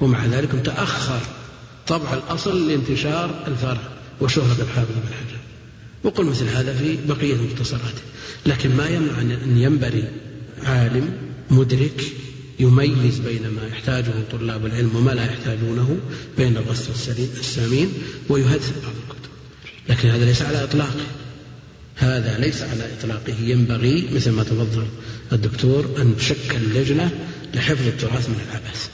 ومع 0.00 0.26
ذلك 0.26 0.50
تأخر 0.64 1.20
طبع 1.86 2.14
الأصل 2.14 2.68
لانتشار 2.68 3.44
الفرع 3.46 3.80
وشهرة 4.20 4.62
الحافظ 4.62 4.90
بن 4.90 5.14
حجر. 5.14 5.38
وقل 6.04 6.24
مثل 6.24 6.48
هذا 6.48 6.74
في 6.74 6.96
بقية 7.08 7.34
مختصراته. 7.34 8.02
لكن 8.46 8.76
ما 8.76 8.88
يمنع 8.88 9.20
أن 9.20 9.58
ينبري 9.58 10.04
عالم 10.64 11.12
مدرك 11.50 12.02
يميز 12.60 13.18
بين 13.18 13.42
ما 13.42 13.66
يحتاجه 13.66 14.12
طلاب 14.32 14.66
العلم 14.66 14.96
وما 14.96 15.10
لا 15.10 15.24
يحتاجونه 15.24 15.98
بين 16.38 16.56
الغث 16.56 16.88
والسليم 16.88 17.28
السامين 17.40 17.92
ويهذب 18.28 18.72
بعض 18.82 18.94
الكتب 19.08 19.30
لكن 19.88 20.08
هذا 20.08 20.24
ليس 20.24 20.42
على 20.42 20.64
إطلاقه. 20.64 21.06
هذا 21.98 22.38
ليس 22.38 22.62
على 22.62 22.88
إطلاقه. 22.98 23.34
ينبغي 23.40 24.08
مثل 24.12 24.30
ما 24.30 24.42
تفضل 24.42 24.86
الدكتور 25.32 25.94
أن 25.98 26.16
تشكل 26.16 26.60
لجنة 26.74 27.10
لحفظ 27.54 27.86
التراث 27.86 28.28
من 28.28 28.40
العبث 28.48 28.88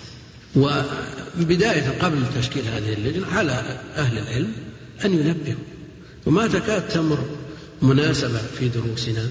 وبداية 0.57 1.98
قبل 2.02 2.18
تشكيل 2.40 2.62
هذه 2.68 2.92
اللجنة 2.92 3.26
على 3.26 3.52
أهل 3.96 4.18
العلم 4.18 4.52
أن 5.05 5.12
ينبهوا. 5.12 5.64
وما 6.26 6.46
تكاد 6.46 6.88
تمر 6.88 7.24
مناسبة 7.82 8.40
في 8.59 8.68
دروسنا. 8.68 9.28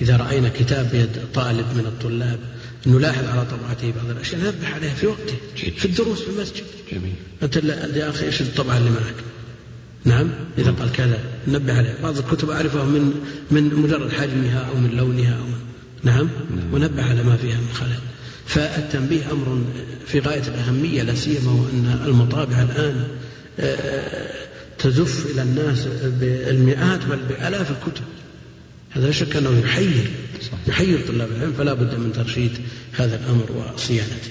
إذا 0.00 0.16
رأينا 0.16 0.48
كتاب 0.48 0.90
بيد 0.92 1.08
طالب 1.34 1.66
من 1.76 1.86
الطلاب 1.86 2.38
نلاحظ 2.86 3.24
على 3.24 3.46
طبعته 3.46 3.92
بعض 3.96 4.10
الأشياء 4.10 4.40
ننبه 4.40 4.68
عليها 4.68 4.94
في 4.94 5.06
وقته 5.06 5.34
في 5.56 5.84
الدروس 5.84 6.22
في 6.22 6.30
المسجد. 6.30 6.64
جميل. 6.92 7.14
أنت 7.42 7.56
يا 7.96 8.10
أخي 8.10 8.26
إيش 8.26 8.40
الطبعة 8.40 8.78
اللي 8.78 8.90
معك؟ 8.90 9.14
نعم 10.04 10.30
إذا 10.58 10.70
قال 10.70 10.92
كذا 10.92 11.18
نبه 11.48 11.78
عليه. 11.78 11.94
بعض 12.02 12.18
الكتب 12.18 12.50
أعرفها 12.50 12.84
من 12.84 13.14
من 13.50 13.74
مجرد 13.74 14.12
حجمها 14.12 14.68
أو 14.68 14.74
من 14.74 14.90
لونها 14.96 15.38
أو 15.38 15.44
من 15.44 15.60
نعم, 16.02 16.28
نعم. 16.56 16.74
ونبه 16.74 17.02
على 17.02 17.22
ما 17.22 17.36
فيها 17.36 17.56
من 17.56 17.68
خلل. 17.74 17.98
فالتنبيه 18.46 19.32
أمر 19.32 19.64
في 20.06 20.18
غاية 20.18 20.42
الأهمية 20.42 21.02
لا 21.02 21.14
سيما 21.14 21.50
وأن 21.50 22.00
المطابع 22.06 22.62
الآن 22.62 23.04
آه، 23.60 24.30
تزف 24.78 25.26
إلى 25.30 25.42
الناس 25.42 25.86
بالمئات 26.20 27.04
بل 27.04 27.18
بآلاف 27.28 27.70
الكتب. 27.70 28.04
هذا 28.90 29.06
لا 29.06 29.12
شك 29.12 29.36
أنه 29.36 29.58
يحير 29.58 30.10
يحير 30.68 31.00
طلاب 31.08 31.28
العلم 31.32 31.52
فلا 31.52 31.74
بد 31.74 31.94
من 31.94 32.12
ترشيد 32.12 32.52
هذا 32.92 33.20
الأمر 33.24 33.72
وصيانته. 33.74 34.30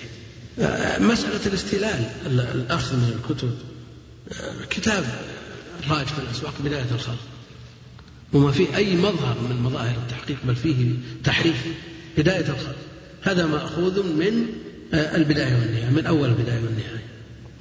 آه، 0.60 1.00
مسألة 1.00 1.46
الاستلال 1.46 2.10
الأخذ 2.28 2.96
من 2.96 3.20
الكتب 3.20 3.52
آه، 4.32 4.66
كتاب 4.70 5.04
راج 5.90 6.06
في 6.06 6.20
الأسواق 6.20 6.54
بداية 6.66 6.86
الخلق. 6.92 7.20
وما 8.34 8.52
فيه 8.52 8.76
أي 8.76 8.96
مظهر 8.96 9.38
من 9.50 9.62
مظاهر 9.64 9.96
التحقيق 9.96 10.38
بل 10.44 10.56
فيه 10.56 10.94
تحريف 11.24 11.66
بداية 12.18 12.50
الخلق. 12.50 12.76
هذا 13.22 13.46
مأخوذ 13.46 14.04
من 14.04 14.46
آه، 14.94 15.16
البداية 15.16 15.56
والنهاية 15.56 15.90
من 15.90 16.06
أول 16.06 16.30
البداية 16.30 16.60
والنهاية. 16.60 17.04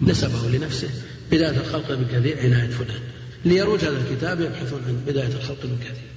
نسبه 0.01 0.49
لنفسه 0.49 0.89
بداية 1.31 1.61
الخلق 1.61 1.91
ابن 1.91 2.05
كثير 2.05 2.39
عناية 2.39 2.71
فلان. 2.71 3.01
ليروج 3.45 3.85
هذا 3.85 4.03
الكتاب 4.09 4.41
يبحثون 4.41 4.81
عن 4.87 5.01
بداية 5.07 5.27
الخلق 5.27 5.59
ابن 5.64 5.77
كثير 5.81 6.09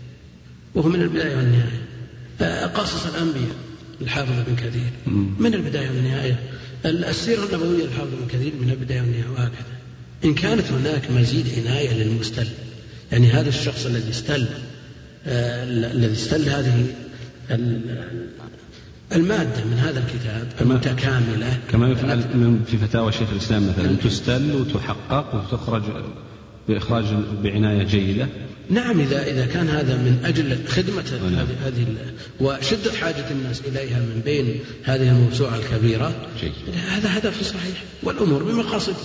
وهو 0.76 0.90
من 0.90 1.02
البداية 1.02 1.36
والنهاية. 1.36 1.82
آه، 2.42 2.66
قصص 2.66 3.06
الأنبياء 3.06 3.56
الحافظ 4.02 4.40
ابن 4.40 4.56
كثير. 4.56 4.92
من 5.40 5.54
البداية 5.54 5.90
والنهاية؟ 5.90 6.40
السيرة 6.86 7.46
النبوية 7.46 7.84
للحافظ 7.84 8.14
ابن 8.14 8.28
كثير 8.28 8.54
من 8.62 8.70
البداية 8.70 9.02
والنهاية 9.02 9.30
وهكذا. 9.30 9.81
إن 10.26 10.34
كانت 10.34 10.72
هناك 10.72 11.12
مزيد 11.12 11.46
عناية 11.58 12.04
للمستل 12.04 12.48
يعني 13.12 13.28
هذا 13.28 13.50
الشخص 13.50 13.86
الذي 13.86 14.10
استل 14.10 14.48
آه 15.28 15.64
الذي 15.64 16.14
استل 16.14 16.50
هذه 16.50 16.86
المادة 19.16 19.66
من 19.66 19.78
هذا 19.78 20.00
الكتاب 20.00 20.48
المتكاملة 20.62 21.58
كما 21.72 21.90
يفعل 21.90 22.24
في 22.68 22.78
فتاوى 22.78 23.12
شيخ 23.12 23.30
الإسلام 23.32 23.68
مثلا 23.68 23.96
تستل 23.96 24.56
وتحقق 24.56 25.36
وتخرج 25.36 25.84
بإخراج 26.68 27.06
بعناية 27.44 27.84
جيدة 27.84 28.28
نعم 28.70 29.00
إذا 29.00 29.24
إذا 29.24 29.46
كان 29.46 29.70
هذا 29.70 29.98
من 29.98 30.20
أجل 30.26 30.58
خدمة 30.68 31.04
نعم. 31.24 31.36
هذه 31.36 31.56
هذه 31.66 31.86
وشدة 32.40 32.92
حاجة 32.92 33.32
الناس 33.32 33.62
إليها 33.68 34.00
من 34.00 34.22
بين 34.26 34.60
هذه 34.84 35.10
الموسوعة 35.10 35.56
الكبيرة 35.56 36.14
جيد. 36.42 36.52
هذا 36.90 37.18
هدف 37.18 37.44
صحيح 37.44 37.84
والأمور 38.04 38.44
بمقاصده 38.44 38.96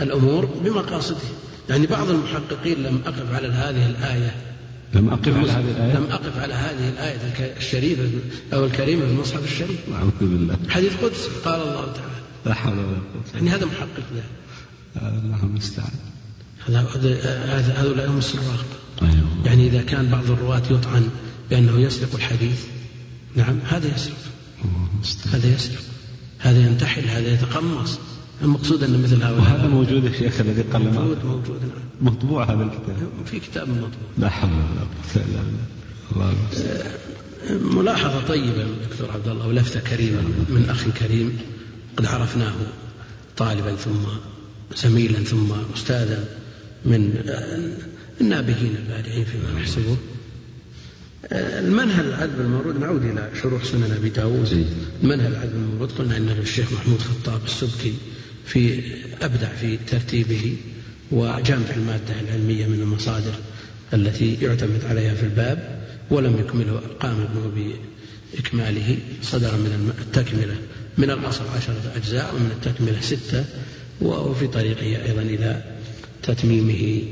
الأمور 0.00 0.46
بمقاصده. 0.46 1.28
يعني 1.70 1.86
بعض 1.86 2.10
المحققين 2.10 2.82
لم 2.82 3.00
أقف 3.06 3.34
على 3.34 3.48
هذه 3.48 3.86
الآية. 3.86 4.34
لم 4.94 5.08
أقف 5.08 5.36
على 5.36 5.50
هذه 5.50 5.70
الآية؟ 5.70 5.94
لم 5.94 6.06
أقف 6.10 6.38
على 6.38 6.54
هذه 6.54 6.88
الآية 6.88 7.56
الشريفة 7.56 8.08
أو 8.52 8.64
الكريمة 8.64 9.06
في 9.06 9.10
المصحف 9.10 9.44
الشريف. 9.44 9.78
أعوذ 9.94 10.10
بالله. 10.20 10.56
حديث 10.68 10.92
قدسي 11.02 11.28
قال 11.44 11.60
الله 11.60 11.92
تعالى. 11.92 12.18
لا 12.46 12.54
حول 12.54 12.72
ولا 12.72 12.86
قوة 12.86 13.22
يعني 13.34 13.50
هذا 13.50 13.64
محقق 13.64 14.04
له 14.14 14.22
الله 14.96 15.42
المستعان 15.42 15.90
هذا 16.66 17.74
هؤلاء 17.82 18.10
هم 18.10 18.18
السراق. 18.18 18.66
أيوه. 19.02 19.28
يعني 19.44 19.66
إذا 19.66 19.82
كان 19.82 20.08
بعض 20.08 20.30
الرواة 20.30 20.62
يطعن 20.70 21.08
بأنه 21.50 21.80
يسرق 21.80 22.14
الحديث 22.14 22.64
نعم 23.36 23.58
هذا 23.68 23.94
يسرق. 23.94 24.16
هذا 25.32 25.54
يسرق. 25.54 25.82
هذا 26.38 26.58
ينتحل 26.58 27.04
هذا 27.04 27.32
يتقمص. 27.32 27.98
المقصود 28.42 28.82
أن 28.82 29.02
مثل 29.02 29.22
هؤلاء 29.22 29.38
وهذا 29.38 29.68
موجود 29.68 30.04
يا 30.04 30.12
شيخ 30.12 30.40
الذي 30.40 30.62
قال 30.62 30.82
موجود 30.82 31.24
موجود. 31.24 31.60
نعم 31.60 32.12
مطبوع 32.12 32.44
هذا 32.44 32.62
الكتاب. 32.62 32.96
في 33.26 33.40
كتاب 33.40 33.68
مطبوع. 33.68 34.08
لا 34.18 34.28
حول 34.28 34.50
ولا 34.50 34.60
قوة 34.80 35.16
إلا 35.16 35.42
بالله. 35.42 35.66
الله 36.12 36.34
ملاحظة 37.50 38.26
طيبة 38.28 38.64
من 38.64 38.76
الدكتور 38.82 39.10
عبد 39.10 39.28
الله 39.28 39.46
ولفتة 39.48 39.80
كريمة 39.80 40.20
من 40.48 40.66
أخ 40.70 40.88
كريم 40.88 41.38
قد 41.96 42.06
عرفناه 42.06 42.54
طالبا 43.36 43.74
ثم 43.74 44.04
زميلا 44.76 45.18
ثم 45.18 45.52
أستاذا 45.74 46.28
من 46.84 47.14
النابهين 48.20 48.76
البارعين 48.76 49.24
فيما 49.24 49.60
نحسبه. 49.60 49.96
المنهل 51.32 52.06
العذب 52.08 52.40
المورود 52.40 52.80
نعود 52.80 53.04
إلى 53.04 53.30
شروح 53.42 53.64
سنن 53.64 53.92
أبي 53.98 54.08
داود. 54.08 54.66
المنهل 55.02 55.32
العذب 55.32 55.54
المورود 55.54 55.92
قلنا 55.92 56.16
أن 56.16 56.28
الشيخ 56.28 56.72
محمود 56.72 56.98
خطاب 57.00 57.40
السبكي 57.44 57.94
في 58.48 58.80
أبدع 59.22 59.48
في 59.48 59.76
ترتيبه 59.76 60.56
وجمع 61.10 61.70
المادة 61.76 62.20
العلمية 62.20 62.66
من 62.66 62.80
المصادر 62.80 63.34
التي 63.94 64.34
يعتمد 64.42 64.84
عليها 64.84 65.14
في 65.14 65.22
الباب 65.22 65.82
ولم 66.10 66.38
يكمله 66.38 66.80
قام 67.00 67.20
ابنه 67.20 67.74
بإكماله 68.34 68.98
صدر 69.22 69.56
من 69.56 69.92
التكملة. 70.00 70.56
من 70.98 71.10
الأصل 71.10 71.44
عشرة 71.56 71.92
أجزاء 71.96 72.34
ومن 72.34 72.50
التكملة 72.50 73.00
ستة 73.00 73.44
وفي 74.00 74.46
طريقه 74.46 75.04
أيضا 75.04 75.22
إلى 75.22 75.62
تتميمه. 76.22 77.02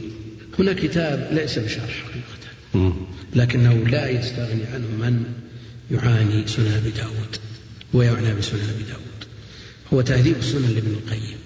هنا 0.59 0.72
كتاب 0.72 1.28
ليس 1.32 1.59
بشرح 1.59 2.05
حقيقة 2.05 2.97
لكنه 3.34 3.74
لا 3.74 4.09
يستغني 4.09 4.64
عنه 4.74 4.87
من 4.87 5.24
يعاني 5.91 6.47
سنن 6.47 6.72
أبي 6.72 6.91
داود 6.91 7.37
ويعنى 7.93 8.34
بسنن 8.34 8.68
أبي 8.74 8.84
داود. 8.89 9.06
هو 9.93 10.01
تهذيب 10.01 10.37
السنن 10.37 10.74
لابن 10.74 10.91
القيم. 10.91 11.37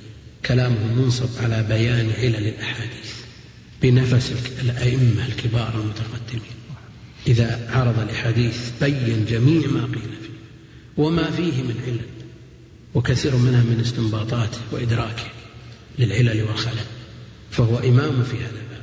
كلامه 0.47 0.95
منصب 0.95 1.28
على 1.41 1.62
بيان 1.68 2.11
علل 2.18 2.47
الأحاديث 2.49 3.12
بنفس 3.82 4.32
الأئمة 4.62 5.26
الكبار 5.26 5.74
المتقدمين. 5.74 6.61
إذا 7.26 7.70
عرض 7.72 7.99
الأحاديث 7.99 8.70
بين 8.80 9.26
جميع 9.30 9.66
ما 9.66 9.84
قيل 9.84 10.11
فيه 10.22 10.30
وما 10.97 11.30
فيه 11.30 11.62
من 11.62 11.74
علل 11.86 12.01
وكثير 12.95 13.36
منها 13.36 13.62
من 13.62 13.80
استنباطاته 13.80 14.59
وإدراكه 14.72 15.24
للعلل 15.99 16.43
والخلل 16.43 16.84
فهو 17.51 17.78
إمام 17.78 18.22
في 18.22 18.36
هذا 18.36 18.61
الباب. 18.62 18.82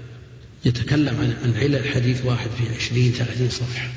يتكلم 0.66 1.16
عن 1.16 1.36
عن 1.44 1.54
علل 1.58 1.90
حديث 1.90 2.26
واحد 2.26 2.50
في 2.50 2.76
عشرين 2.76 3.12
ثلاثين 3.12 3.50
صفحة. 3.50 3.90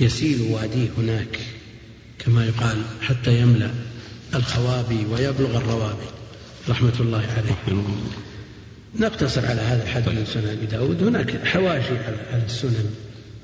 يسيل 0.00 0.40
واديه 0.42 0.88
هناك 0.98 1.38
كما 2.18 2.46
يقال 2.46 2.82
حتى 3.02 3.40
يملأ 3.40 3.70
الخوابي 4.34 5.06
ويبلغ 5.12 5.56
الروابي. 5.56 6.06
رحمة 6.68 6.92
الله 7.00 7.26
عليه. 7.36 7.84
نقتصر 8.98 9.46
على 9.46 9.60
هذا 9.60 9.82
الحد 9.82 10.08
من 10.08 10.26
سنن 10.34 10.48
أبي 10.48 10.66
داود. 10.66 11.02
هناك 11.02 11.46
حواشي 11.46 11.98
على 11.98 12.42
السنن 12.46 12.90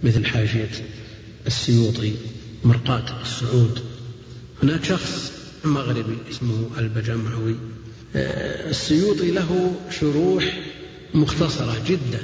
مثل 0.03 0.24
حاشية 0.24 0.70
السيوطي 1.47 2.14
مرقاة 2.64 3.22
السعود 3.22 3.80
هناك 4.62 4.84
شخص 4.84 5.32
مغربي 5.64 6.18
اسمه 6.30 6.70
البجمعوي. 6.78 7.55
آه، 8.16 8.70
السيوطي 8.70 9.30
له 9.30 9.74
شروح 10.01 10.59
مختصرة 11.14 11.76
جدا 11.86 12.20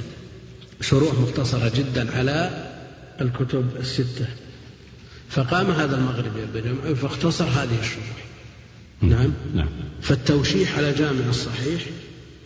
شروح 0.81 1.13
مختصرة 1.13 1.71
جدا 1.75 2.17
على 2.17 2.67
الكتب 3.21 3.65
الستة. 3.79 4.25
فقام 5.29 5.71
هذا 5.71 5.97
المغربي 5.97 6.43
البجمعوي 6.43 6.95
فاختصر 6.95 7.45
هذه 7.45 7.79
الشروح. 7.81 8.25
نعم. 9.01 9.33
نعم. 9.55 9.69
فالتوشيح 10.01 10.77
على 10.77 10.93
جامع 10.93 11.29
الصحيح 11.29 11.85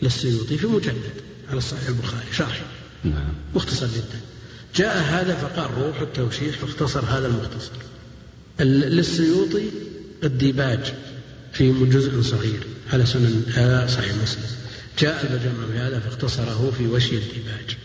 للسيوطي 0.02 0.58
في 0.58 0.66
مجلد 0.66 1.14
على 1.48 1.58
الصحيح 1.58 1.88
البخاري 1.88 2.26
شرح 2.32 2.62
نعم. 3.04 3.34
مختصر 3.54 3.86
جدا. 3.86 4.20
جاء 4.76 4.98
هذا 4.98 5.34
فقال 5.34 5.70
روح 5.84 6.00
التوشيح 6.00 6.58
فاختصر 6.58 7.04
هذا 7.04 7.26
المختصر. 7.26 7.72
للسيوطي 8.60 9.68
الديباج 10.24 10.94
في 11.52 11.72
جزء 11.72 12.22
صغير 12.22 12.66
على 12.92 13.06
سنن 13.06 13.42
على 13.56 13.88
صحيح 13.88 14.14
مسلم. 14.22 14.44
جاء 14.98 15.22
البجمعوي 15.22 15.66
هذا 15.72 16.00
فاختصره 16.00 16.72
في 16.78 16.86
وشي 16.86 17.16
الديباج 17.16 17.76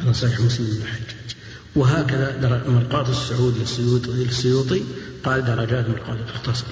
على 0.00 0.14
صحيح 0.14 0.40
مسلم 0.40 0.66
بن 0.66 0.82
الحجاج 0.82 1.36
وهكذا 1.76 2.62
مرقاة 2.68 3.10
السعود 3.10 3.58
للسيوطي, 4.08 4.82
قال 5.24 5.44
درجات 5.44 5.88
مرقاة 5.88 6.18
اختصر. 6.34 6.66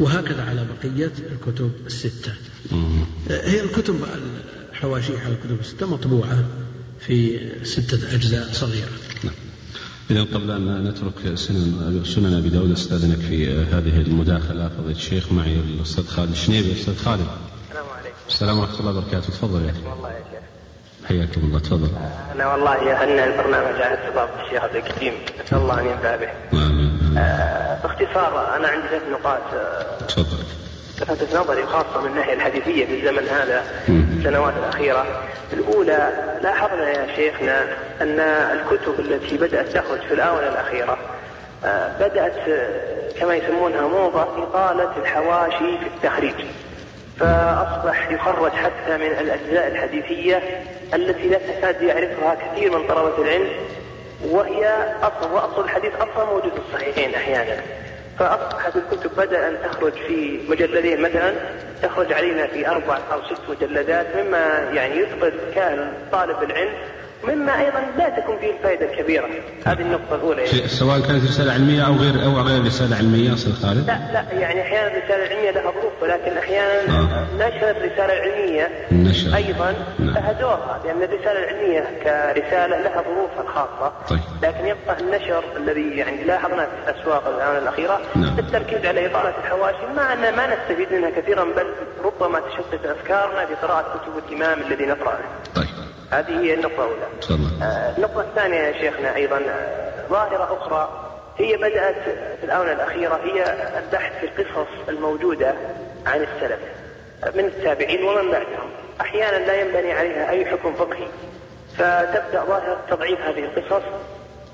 وهكذا 0.00 0.42
على 0.42 0.66
بقية 0.66 1.12
الكتب 1.32 1.70
الستة. 1.86 2.32
هي 3.30 3.60
الكتب 3.60 3.94
الحواشي 4.72 5.18
على 5.18 5.34
الكتب 5.34 5.60
الستة 5.60 5.86
مطبوعة 5.86 6.44
في 7.00 7.40
ستة 7.62 8.14
أجزاء 8.14 8.52
صغيرة. 8.52 8.88
نعم. 9.24 9.34
إذا 10.10 10.22
قبل 10.22 10.50
أن 10.50 10.88
نترك 10.88 11.34
سنن 11.34 12.02
سنن 12.06 12.34
أبي 12.34 12.48
داود 12.48 12.70
أستأذنك 12.70 13.18
في 13.18 13.50
هذه 13.50 14.00
المداخلة. 14.00 14.68
فضيلة 14.68 14.96
الشيخ 14.96 15.32
معي 15.32 15.60
الأستاذ 15.60 16.06
خالد 16.06 16.30
الشنيبي 16.30 16.72
أستاذ 16.72 16.96
خالد. 16.96 17.26
السلام 17.68 17.86
عليكم. 17.88 18.16
السلام 18.28 18.58
ورحمة 18.58 18.80
الله 18.80 18.90
وبركاته. 18.90 19.26
تفضل 19.28 19.64
يا 19.64 19.70
أخي. 19.70 19.80
والله 19.86 20.08
يا 20.08 20.24
شيخ. 20.30 20.49
حياكم 21.10 21.40
الله 21.40 21.58
تفضل. 21.58 21.90
أنا 22.34 22.52
والله 22.52 22.92
أهنى 22.92 23.24
البرنامج 23.24 23.82
على 23.82 23.94
استضافة 23.94 24.44
الشيخ 24.44 24.64
عبد 24.64 24.76
الكريم 24.76 25.14
نسأل 25.44 25.58
الله 25.58 25.80
أن 25.80 25.86
ينفع 25.86 26.16
به. 26.16 26.28
آمين 26.52 27.18
آه 27.18 27.78
باختصار 27.82 28.56
أنا 28.56 28.68
عندي 28.68 28.88
ثلاث 28.88 29.02
نقاط 29.12 29.40
آه 29.54 30.04
تفضل. 30.08 30.44
لفتت 31.00 31.36
نظري 31.36 31.66
خاصة 31.66 32.00
من 32.00 32.06
الناحية 32.06 32.34
الحديثية 32.34 32.86
في 32.86 33.00
الزمن 33.00 33.28
هذا 33.28 33.64
السنوات 33.88 34.54
الأخيرة. 34.56 35.06
الأولى 35.52 36.12
لاحظنا 36.42 36.88
يا 36.88 37.16
شيخنا 37.16 37.62
أن 38.00 38.20
الكتب 38.20 39.00
التي 39.00 39.36
بدأت 39.36 39.68
تخرج 39.68 40.00
في 40.00 40.14
الآونة 40.14 40.48
الأخيرة 40.48 40.98
آه، 41.64 41.92
بدأت 42.00 42.36
كما 43.20 43.34
يسمونها 43.34 43.88
موضة 43.88 44.22
إطالة 44.22 44.96
الحواشي 44.96 45.78
في 45.78 45.86
التخريج. 45.86 46.34
فأصبح 47.20 48.10
يخرج 48.10 48.52
حتى 48.52 48.96
من 48.96 49.06
الأجزاء 49.06 49.68
الحديثية 49.68 50.42
التي 50.94 51.28
لا 51.28 51.38
تكاد 51.38 51.82
يعرفها 51.82 52.34
كثير 52.34 52.78
من 52.78 52.86
طلبة 52.88 53.22
العلم 53.22 53.48
وهي 54.24 54.86
أصل 55.02 55.32
وأصل 55.32 55.64
الحديث 55.64 55.92
أصلا 55.94 56.24
موجود 56.24 56.52
في 56.52 56.58
الصحيحين 56.68 57.14
أحيانا. 57.14 57.62
فأصبحت 58.18 58.72
الكتب 58.76 59.10
بدأ 59.16 59.48
أن 59.48 59.56
تخرج 59.64 59.92
في 59.92 60.40
مجلدين 60.48 61.00
مثلا 61.00 61.34
تخرج 61.82 62.12
علينا 62.12 62.46
في 62.46 62.68
أربع 62.68 62.98
أو 63.12 63.22
ست 63.22 63.40
مجلدات 63.48 64.06
مما 64.16 64.70
يعني 64.72 64.96
يثبت 64.96 65.34
كان 65.54 65.92
طالب 66.12 66.42
العلم 66.42 66.72
مما 67.24 67.60
أيضا 67.60 67.80
لا 67.98 68.08
تكون 68.08 68.38
فيه 68.38 68.50
الفائدة 68.52 68.92
الكبيرة 68.92 69.28
هذه 69.66 69.80
النقطة 69.80 70.14
الأولى 70.14 70.42
يعني. 70.42 70.68
سواء 70.68 71.00
كانت 71.00 71.24
رسالة 71.24 71.52
علمية 71.52 71.86
أو 71.86 71.92
غير 71.92 72.24
أو 72.24 72.40
غير 72.40 72.64
رسالة 72.64 72.96
علمية 72.96 73.34
أستاذ 73.34 73.52
خالد 73.52 73.86
لا 73.86 73.98
لا 74.12 74.24
يعني 74.40 74.62
أحيانا 74.62 74.86
الرساله 74.96 75.26
العلميه 75.26 75.50
لها 75.50 75.62
ظروف 75.70 75.92
ولكن 76.02 76.38
أحيانا 76.38 76.98
آه. 76.98 77.26
نشر 77.36 77.70
الرساله 77.70 78.12
العلميه 78.12 78.68
النشر. 78.92 79.36
أيضا 79.36 79.74
نعم. 79.98 80.10
لها 80.14 80.32
دورها 80.32 80.80
لأن 80.84 81.02
الرسالة 81.02 81.44
العلمية 81.44 81.80
كرسالة 82.02 82.80
لها 82.80 83.02
ظروفها 83.02 83.42
الخاصة 83.42 83.92
طيب. 84.10 84.20
لكن 84.42 84.66
يبقى 84.66 85.00
النشر 85.00 85.44
الذي 85.56 85.96
يعني 85.96 86.24
لاحظنا 86.24 86.66
في 86.66 86.90
الأسواق 86.90 87.26
الاونه 87.28 87.58
الأخيرة 87.58 88.00
نعم. 88.16 88.38
التركيز 88.38 88.86
على 88.86 89.06
إطالة 89.06 89.34
الحواشي 89.44 89.86
مع 89.96 90.12
ان 90.12 90.36
ما 90.36 90.46
نستفيد 90.46 90.92
منها 90.92 91.10
كثيرا 91.10 91.44
بل 91.44 91.66
ربما 92.04 92.40
تشتت 92.40 92.86
أفكارنا 92.86 93.46
في 93.46 93.54
قراءه 93.54 93.82
كتب 93.82 94.12
الإمام 94.28 94.58
الذي 94.60 94.86
نقرأه. 94.86 95.18
طيب. 95.54 95.66
هذه 96.10 96.40
هي 96.40 96.54
النقطة 96.54 96.74
الأولى. 96.84 97.06
آه 97.62 97.96
النقطة 97.96 98.20
الثانية 98.20 98.58
يا 98.58 98.72
شيخنا 98.72 99.16
أيضا 99.16 99.36
آه، 99.36 100.06
ظاهرة 100.08 100.58
أخرى 100.60 101.06
هي 101.38 101.56
بدأت 101.56 102.02
في 102.40 102.44
الآونة 102.44 102.72
الأخيرة 102.72 103.20
هي 103.24 103.44
البحث 103.78 104.24
في 104.34 104.42
القصص 104.42 104.88
الموجودة 104.88 105.54
عن 106.06 106.20
السلف 106.22 106.60
من 107.34 107.44
التابعين 107.44 108.04
ومن 108.04 108.30
بعدهم. 108.30 108.70
أحيانا 109.00 109.36
لا 109.46 109.60
ينبني 109.60 109.92
عليها 109.92 110.30
أي 110.30 110.46
حكم 110.46 110.74
فقهي. 110.74 111.06
فتبدأ 111.78 112.44
ظاهرة 112.44 112.80
تضعيف 112.90 113.20
هذه 113.20 113.44
القصص 113.44 113.84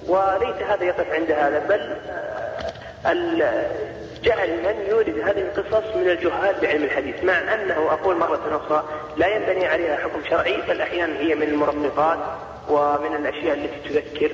وليس 0.07 0.63
هذا 0.69 0.85
يقف 0.85 1.11
عند 1.13 1.31
هذا 1.31 1.59
بل 1.69 1.97
آه، 2.11 2.73
جعل 4.27 4.51
من 4.51 4.87
يورد 4.91 5.19
هذه 5.19 5.39
القصص 5.39 5.97
من 5.97 6.11
الجهال 6.11 6.55
بعلم 6.63 6.85
الحديث 6.85 7.25
مع 7.25 7.55
أنه 7.55 7.75
أقول 7.75 8.17
مرة 8.17 8.61
أخرى 8.67 8.85
لا 9.17 9.27
ينبني 9.27 9.67
عليها 9.67 9.97
حكم 9.97 10.21
شرعي 10.31 10.63
بل 10.69 10.81
أحيانا 10.81 11.19
هي 11.19 11.35
من 11.35 11.43
المرققات 11.43 12.19
ومن 12.69 13.17
الأشياء 13.17 13.55
التي 13.55 13.89
تذكر. 13.89 14.31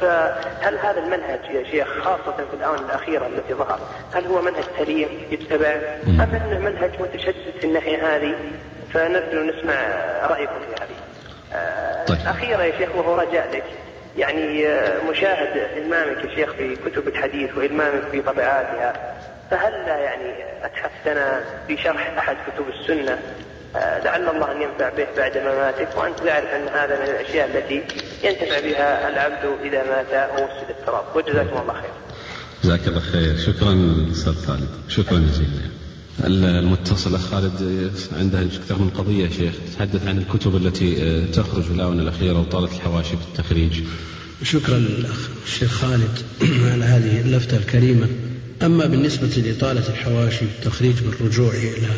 فهل 0.00 0.78
هذا 0.78 1.00
المنهج 1.00 1.40
يا 1.50 1.64
شيخ 1.64 1.88
خاصة 1.88 2.36
في 2.36 2.56
الآونة 2.56 2.80
الأخيرة 2.80 3.26
التي 3.26 3.54
ظهر 3.54 3.78
هل 4.12 4.26
هو 4.26 4.42
منهج 4.42 4.64
سليم 4.78 5.08
يتبع 5.30 5.80
أم 6.06 6.20
أنه 6.20 6.58
منهج 6.58 6.90
متشدد 7.00 7.54
في 7.60 7.66
الناحية 7.66 8.16
هذه؟ 8.16 8.34
فنرجو 8.94 9.42
نسمع 9.42 9.74
رأيكم 10.30 10.60
في 10.60 10.82
هذه. 10.82 10.98
طيب. 12.08 12.18
أخيرا 12.26 12.62
يا 12.62 12.78
شيخ 12.78 12.96
وهو 12.96 13.14
رجاء 13.14 13.50
لك. 13.52 13.64
يعني 14.18 14.66
مشاهد 15.10 15.68
إلمامك 15.76 16.24
يا 16.24 16.34
شيخ 16.34 16.52
في 16.52 16.76
كتب 16.76 17.08
الحديث 17.08 17.56
وإلمامك 17.56 18.02
في 18.12 18.22
طبعاتها 18.22 19.14
فهل 19.50 19.72
يعني 19.88 20.34
أتحفتنا 20.62 21.44
في 21.66 21.76
شرح 21.76 22.18
أحد 22.18 22.36
كتب 22.46 22.64
السنة؟ 22.68 23.18
آه، 23.76 24.04
لعل 24.04 24.28
الله 24.28 24.52
أن 24.52 24.62
ينفع 24.62 24.88
به 24.88 25.06
بعد 25.16 25.38
مماتك 25.38 25.88
وأنت 25.96 26.18
تعرف 26.18 26.46
أن 26.54 26.68
هذا 26.68 26.98
من 26.98 27.10
الأشياء 27.10 27.46
التي 27.46 27.82
ينتفع 28.24 28.60
بها 28.60 29.08
العبد 29.08 29.58
إذا 29.64 29.82
مات 29.84 30.30
ووسد 30.30 30.70
التراب 30.70 31.04
وجزاكم 31.14 31.60
الله 31.60 31.72
خير. 31.72 31.90
جزاك 32.64 32.88
الله 32.88 33.00
خير. 33.00 33.36
شكرا 33.36 34.06
أستاذ 34.12 34.46
خالد. 34.46 34.68
شكرا 34.88 35.18
جزيلا. 35.18 35.77
المتصل 36.24 37.14
أخ 37.14 37.20
خالد 37.20 37.90
عنده 38.12 38.42
أكثر 38.42 38.78
من 38.78 38.90
قضية 38.90 39.24
يا 39.24 39.30
شيخ. 39.30 39.54
تحدث 39.76 40.06
عن 40.06 40.18
الكتب 40.18 40.56
التي 40.56 41.02
آه، 41.02 41.26
تخرج 41.26 41.62
في 41.62 41.70
الآونة 41.70 42.02
الأخيرة 42.02 42.40
وطالت 42.40 42.72
الحواشي 42.72 43.16
في 43.16 43.24
التخريج. 43.32 43.72
شكرا 44.42 44.78
للأخ 44.78 45.28
الشيخ 45.46 45.70
خالد 45.70 46.18
على 46.42 46.84
هذه 46.84 47.20
اللفتة 47.20 47.56
الكريمة. 47.56 48.08
أما 48.62 48.86
بالنسبة 48.86 49.26
لإطالة 49.26 49.88
الحواشي 49.88 50.44
التخريج 50.44 50.94
بالرجوع 51.00 51.54
إلى 51.54 51.88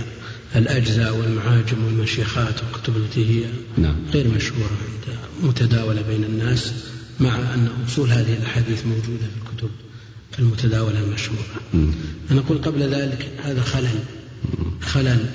الأجزاء 0.56 1.16
والمعاجم 1.16 1.84
والمشيخات 1.84 2.54
والكتب 2.62 2.96
التي 2.96 3.30
هي 3.30 3.44
نعم. 3.78 3.96
غير 4.12 4.28
مشهورة 4.28 4.70
متداولة 5.42 6.02
بين 6.02 6.24
الناس 6.24 6.72
مع 7.20 7.54
أن 7.54 7.68
أصول 7.88 8.10
هذه 8.10 8.36
الأحاديث 8.36 8.86
موجودة 8.86 9.26
في 9.26 9.52
الكتب. 9.52 9.70
المتداولة 10.40 11.00
المشهورة 11.00 11.44
أنا 12.30 12.40
أقول 12.40 12.58
قبل 12.58 12.82
ذلك 12.82 13.28
هذا 13.42 13.62
خلل. 13.62 13.98
خلل 14.82 15.26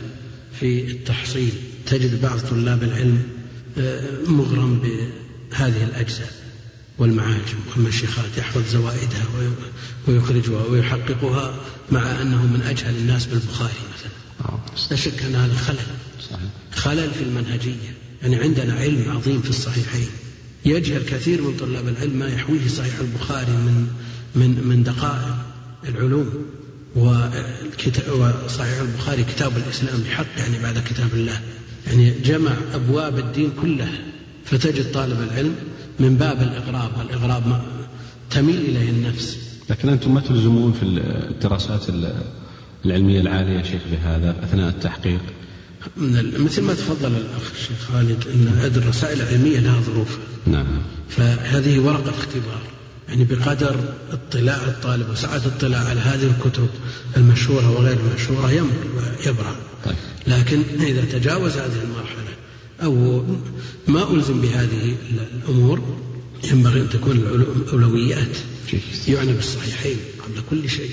في 0.60 0.92
التحصيل. 0.92 1.52
تجد 1.86 2.22
بعض 2.22 2.40
طلاب 2.40 2.84
العلم 2.84 3.24
آه، 3.78 4.02
مغرم 4.28 4.80
بهذه 4.80 5.84
الأجزاء 5.84 6.32
والمعاجم. 6.98 7.60
والمشيخات 7.76 8.38
يحفظ 8.38 8.72
زوائدها 8.72 9.26
ويخرجها 10.08 10.66
ويحققها 10.66 11.56
مع 11.92 12.22
أنه 12.22 12.46
من 12.46 12.62
أجهل 12.62 12.96
الناس 12.96 13.26
بالبخاري 13.26 13.74
مثلا. 13.98 14.50
آه. 14.50 14.60
لا 14.92 14.96
شك 14.98 15.24
أن 15.24 15.36
هذا 15.36 15.56
خلل. 15.56 16.40
خلل 16.76 17.12
في 17.12 17.24
المنهجية. 17.24 17.96
يعني 18.22 18.36
عندنا 18.36 18.74
علم 18.74 19.12
عظيم 19.12 19.42
في 19.42 19.50
الصحيحين. 19.50 20.08
يجهل 20.66 21.04
كثير 21.06 21.42
من 21.42 21.58
طلاب 21.58 21.88
العلم 21.88 22.20
ما 22.20 22.28
يحويه 22.28 22.68
صحيح 22.68 23.00
البخاري 23.00 23.52
من 23.52 23.88
من 24.36 24.68
من 24.68 24.84
دقائق 24.84 25.36
العلوم 25.90 26.30
وصحيح 26.96 28.80
البخاري 28.82 29.24
كتاب 29.24 29.58
الإسلام 29.58 30.00
بحق 30.02 30.26
يعني 30.38 30.60
بعد 30.64 30.80
كتاب 30.80 31.14
الله. 31.14 31.40
يعني 31.88 32.12
جمع 32.26 32.52
أبواب 32.74 33.20
الدين 33.20 33.52
كلها 33.62 34.00
فتجد 34.46 34.92
طالب 34.92 35.22
العلم 35.22 35.56
من 36.00 36.16
باب 36.16 36.42
الإغراب 36.42 36.92
والإغراب 36.98 37.62
تميل 38.30 38.56
إليه 38.56 38.90
النفس. 38.90 39.38
لكن 39.70 39.90
أنتم 39.90 40.14
ما 40.14 40.22
تلزمون 40.22 40.74
في 40.74 40.84
الدراسات 41.32 41.86
العلمية 42.86 43.22
العالية 43.22 43.64
شيخ 43.64 43.82
بهذا 43.92 44.36
أثناء 44.44 44.70
التحقيق؟ 44.70 45.22
مثل 46.38 46.62
ما 46.62 46.74
تفضل 46.74 47.12
الأخ 47.12 47.52
الشيخ 47.56 47.78
خالد 47.94 48.28
أن 48.28 48.48
هذه 48.48 48.78
الرسائل 48.78 49.22
العلمية 49.22 49.60
لها 49.60 49.82
ظروف. 49.82 50.18
نعم. 50.48 50.66
فهذه 51.10 51.80
ورقة 51.80 52.10
اختبار. 52.10 52.62
يعني 53.10 53.24
بقدر 53.24 53.76
اطلاع 54.12 54.64
الطالب 54.68 55.10
وسعة 55.10 55.38
الاطلاع 55.38 55.80
على 55.80 56.00
هذه 56.00 56.24
الكتب 56.38 56.70
المشهورة 57.18 57.72
وغير 57.72 57.98
المشهورة 58.00 58.52
يمر 58.52 58.74
ويبرع 58.98 59.56
طيب. 59.86 59.96
لكن 60.28 60.62
إذا 60.82 61.06
تجاوز 61.06 61.52
هذه 61.52 61.84
المرحلة 61.84 62.36
أو 62.84 63.24
ما 63.88 64.14
ألزم 64.14 64.42
بهذه 64.42 64.96
الأمور 65.44 65.98
ينبغي 66.52 66.82
أن 66.82 66.90
تكون 66.90 67.18
الأولويات 67.18 68.38
يعني 69.08 69.34
بالصحيحين 69.34 69.98
قبل 70.24 70.42
كل 70.50 70.70
شيء 70.70 70.92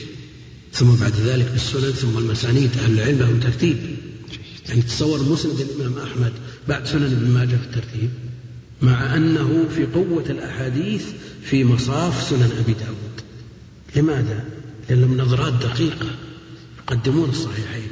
ثم 0.72 0.94
بعد 0.94 1.12
ذلك 1.26 1.50
بالسنن 1.52 1.92
ثم 1.92 2.18
المسانيد 2.18 2.70
أهل 2.78 2.92
العلم 2.92 3.18
لهم 3.18 3.40
ترتيب. 3.40 3.76
يعني 4.68 4.82
تصور 4.82 5.22
مسند 5.22 5.60
الإمام 5.60 5.98
أحمد 5.98 6.32
بعد 6.68 6.86
سنن 6.86 7.04
ابن 7.04 7.30
ماجه 7.30 7.56
في 7.56 7.64
الترتيب. 7.64 8.10
مع 8.82 9.16
أنه 9.16 9.64
في 9.76 9.86
قوة 9.86 10.24
الأحاديث 10.30 11.04
في 11.42 11.64
مصاف 11.64 12.22
سنن 12.22 12.50
أبي 12.60 12.72
داود 12.72 13.20
لماذا؟ 13.96 14.44
لأنهم 14.90 15.16
نظرات 15.16 15.52
دقيقة 15.52 16.06
يقدمون 16.78 17.28
الصحيحين 17.28 17.88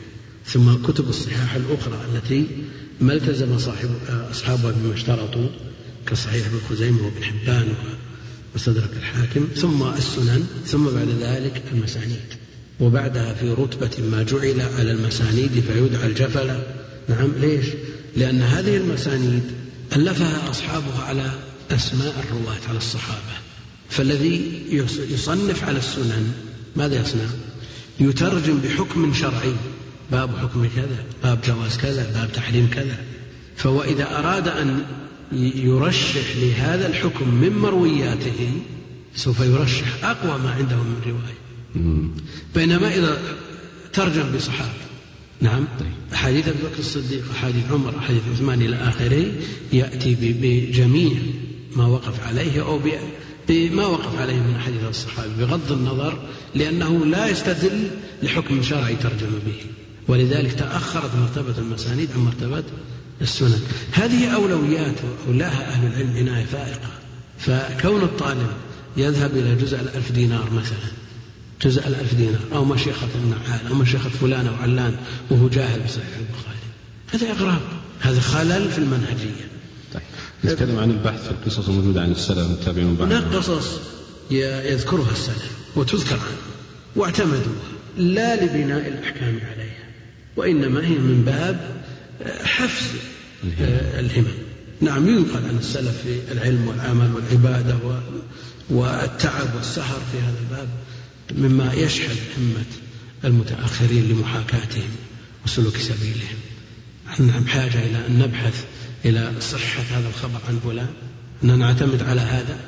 ثم 0.47 0.75
كتب 0.87 1.09
الصحاح 1.09 1.55
الأخرى 1.55 2.05
التي 2.15 2.47
ما 3.01 3.15
التزم 3.15 3.59
صاحب 3.59 3.89
أصحابها 4.31 4.71
بما 4.71 4.95
اشترطوا 4.95 5.49
كصحيح 6.07 6.47
ابن 6.47 6.59
خزيمة 6.71 7.05
وابن 7.05 7.25
حبان 7.25 7.69
ومستدرك 8.53 8.91
الحاكم 8.97 9.49
ثم 9.57 9.83
السنن 9.83 10.47
ثم 10.67 10.85
بعد 10.85 11.09
ذلك 11.21 11.63
المسانيد 11.73 12.35
وبعدها 12.81 13.35
في 13.35 13.51
رتبة 13.51 13.91
ما 14.11 14.23
جعل 14.23 14.61
على 14.79 14.91
المسانيد 14.91 15.51
فيدعى 15.51 16.07
الجفل 16.07 16.61
نعم 17.09 17.33
ليش؟ 17.41 17.67
لأن 18.17 18.43
هذه 18.43 18.77
المسانيد 18.77 19.43
ألفها 19.97 20.51
أصحابها 20.51 21.05
على 21.05 21.31
أسماء 21.71 22.25
الرواة 22.25 22.69
على 22.69 22.79
الصحابة. 22.79 23.37
فالذي 23.91 24.63
يصنف 25.11 25.65
على 25.65 25.79
السنن 25.79 26.33
ماذا 26.77 27.01
يصنع؟ 27.01 27.27
يترجم 28.01 28.59
بحكم 28.59 29.15
شرعي. 29.15 29.55
باب 30.13 30.39
حكم 30.39 30.69
كذا 30.77 31.05
باب 31.23 31.39
جواز 31.47 31.77
كذا 31.77 32.11
باب 32.15 32.33
تحريم 32.33 32.71
كذا. 32.73 32.97
فهو 33.57 33.83
إذا 33.83 34.19
أراد 34.19 34.49
أن 34.49 34.85
يرشح 35.55 36.37
لهذا 36.37 36.87
الحكم 36.87 37.35
من 37.35 37.59
مروياته 37.59 38.53
سوف 39.17 39.41
يرشح 39.41 40.05
أقوى 40.05 40.39
ما 40.39 40.51
عنده 40.51 40.77
من 40.77 41.01
رواية. 41.07 41.41
بينما 42.55 42.95
إذا 42.95 43.19
ترجم 43.93 44.37
بصحابة. 44.37 44.90
نعم. 45.41 45.65
أحاديث 46.13 46.49
أبي 46.49 46.59
بكر 46.59 46.79
الصديق 46.79 47.25
أحاديث 47.31 47.65
عمر 47.71 47.99
أحاديث 47.99 48.23
عثمان 48.35 48.63
إلى 48.63 48.77
آخره 48.77 49.33
يأتي 49.73 50.17
بجميع 50.21 51.17
ما 51.77 51.87
وقف 51.87 52.27
عليه 52.27 52.63
أو 52.63 52.81
بما 53.49 53.87
وقف 53.87 54.21
عليه 54.21 54.41
من 54.41 54.55
أحاديث 54.57 54.85
الصحابة 54.89 55.33
بغض 55.39 55.73
النظر 55.73 56.19
لأنه 56.55 57.07
لا 57.07 57.29
يستدل 57.29 57.91
لحكم 58.23 58.63
شرعي 58.63 58.97
ترجم 58.97 59.31
به. 59.47 59.61
ولذلك 60.09 60.53
تأخرت 60.53 61.11
مرتبة 61.17 61.59
المسانيد 61.59 62.09
عن 62.15 62.21
مرتبة 62.21 62.65
السنن. 63.21 63.61
هذه 63.93 64.29
أولويات 64.29 64.97
أولاها 65.29 65.69
أهل 65.69 65.87
العلم 65.87 66.17
عناية 66.17 66.45
فائقة. 66.45 66.91
فكون 67.39 68.03
الطالب 68.03 68.51
يذهب 68.97 69.31
إلى 69.37 69.55
جزء 69.55 69.81
الألف 69.81 70.13
دينار 70.13 70.51
مثلا 70.53 71.00
جزء 71.63 71.87
الألف 71.87 72.15
دينار. 72.15 72.41
أو 72.53 72.65
مشيخة 72.65 73.09
النعال 73.15 73.67
أو 73.69 73.75
مشيخة 73.75 74.09
فلان 74.09 74.47
أو 74.47 74.55
علان 74.55 74.97
وهو 75.31 75.49
جاهل 75.49 75.81
بصحيح 75.81 76.17
البخاري. 76.19 76.59
هذا 77.13 77.31
إغراب 77.31 77.61
هذا 78.01 78.21
خلل 78.21 78.71
في 78.71 78.79
المنهجية. 78.79 79.49
طيب. 79.95 80.03
نتكلم 80.45 80.79
عن 80.79 80.91
البحث 80.91 81.25
في 81.25 81.31
القصص 81.31 81.69
الموجودة 81.69 82.03
عن 82.03 82.13
السلف 82.13 82.51
والتابعين 82.51 82.97
هناك 83.01 83.25
قصص 83.25 83.79
يذكرها 84.31 85.13
السلف 85.13 85.51
وتذكر 85.77 86.15
عنه 86.15 86.37
واعتمدوها. 86.97 87.71
لا 87.97 88.45
لبناء 88.45 88.89
الأحكام 88.89 89.41
عليها 89.53 89.87
وإنما 90.37 90.87
هي 90.87 90.95
من 90.95 91.23
باب 91.27 91.83
حفز 92.45 92.87
الهمم. 93.99 94.27
نعم 94.81 95.09
ينقل 95.09 95.45
عن 95.49 95.57
السلف 95.59 96.03
في 96.03 96.33
العلم 96.33 96.69
والعمل 96.69 97.11
والعبادة 97.15 97.77
والتعب 98.71 99.55
والسهر 99.57 100.01
في 100.13 100.19
هذا 100.19 100.39
الباب. 100.41 100.69
مما 101.39 101.73
يشحذ 101.73 102.17
همة 102.39 102.65
المتأخرين 103.25 104.09
لمحاكاتهم 104.09 104.91
وسلوك 105.45 105.77
سبيلهم. 105.77 106.39
نحن 107.07 107.45
بحاجة 107.45 107.87
إلى 107.87 108.07
أن 108.07 108.19
نبحث 108.19 108.65
إلى 109.05 109.33
صحة 109.41 109.83
هذا 109.91 110.09
الخبر 110.09 110.41
عن 110.49 110.61
فلان؟ 110.65 110.89
أن 111.45 111.59
نعتمد 111.59 112.03
على 112.03 112.21
هذا؟ 112.21 112.59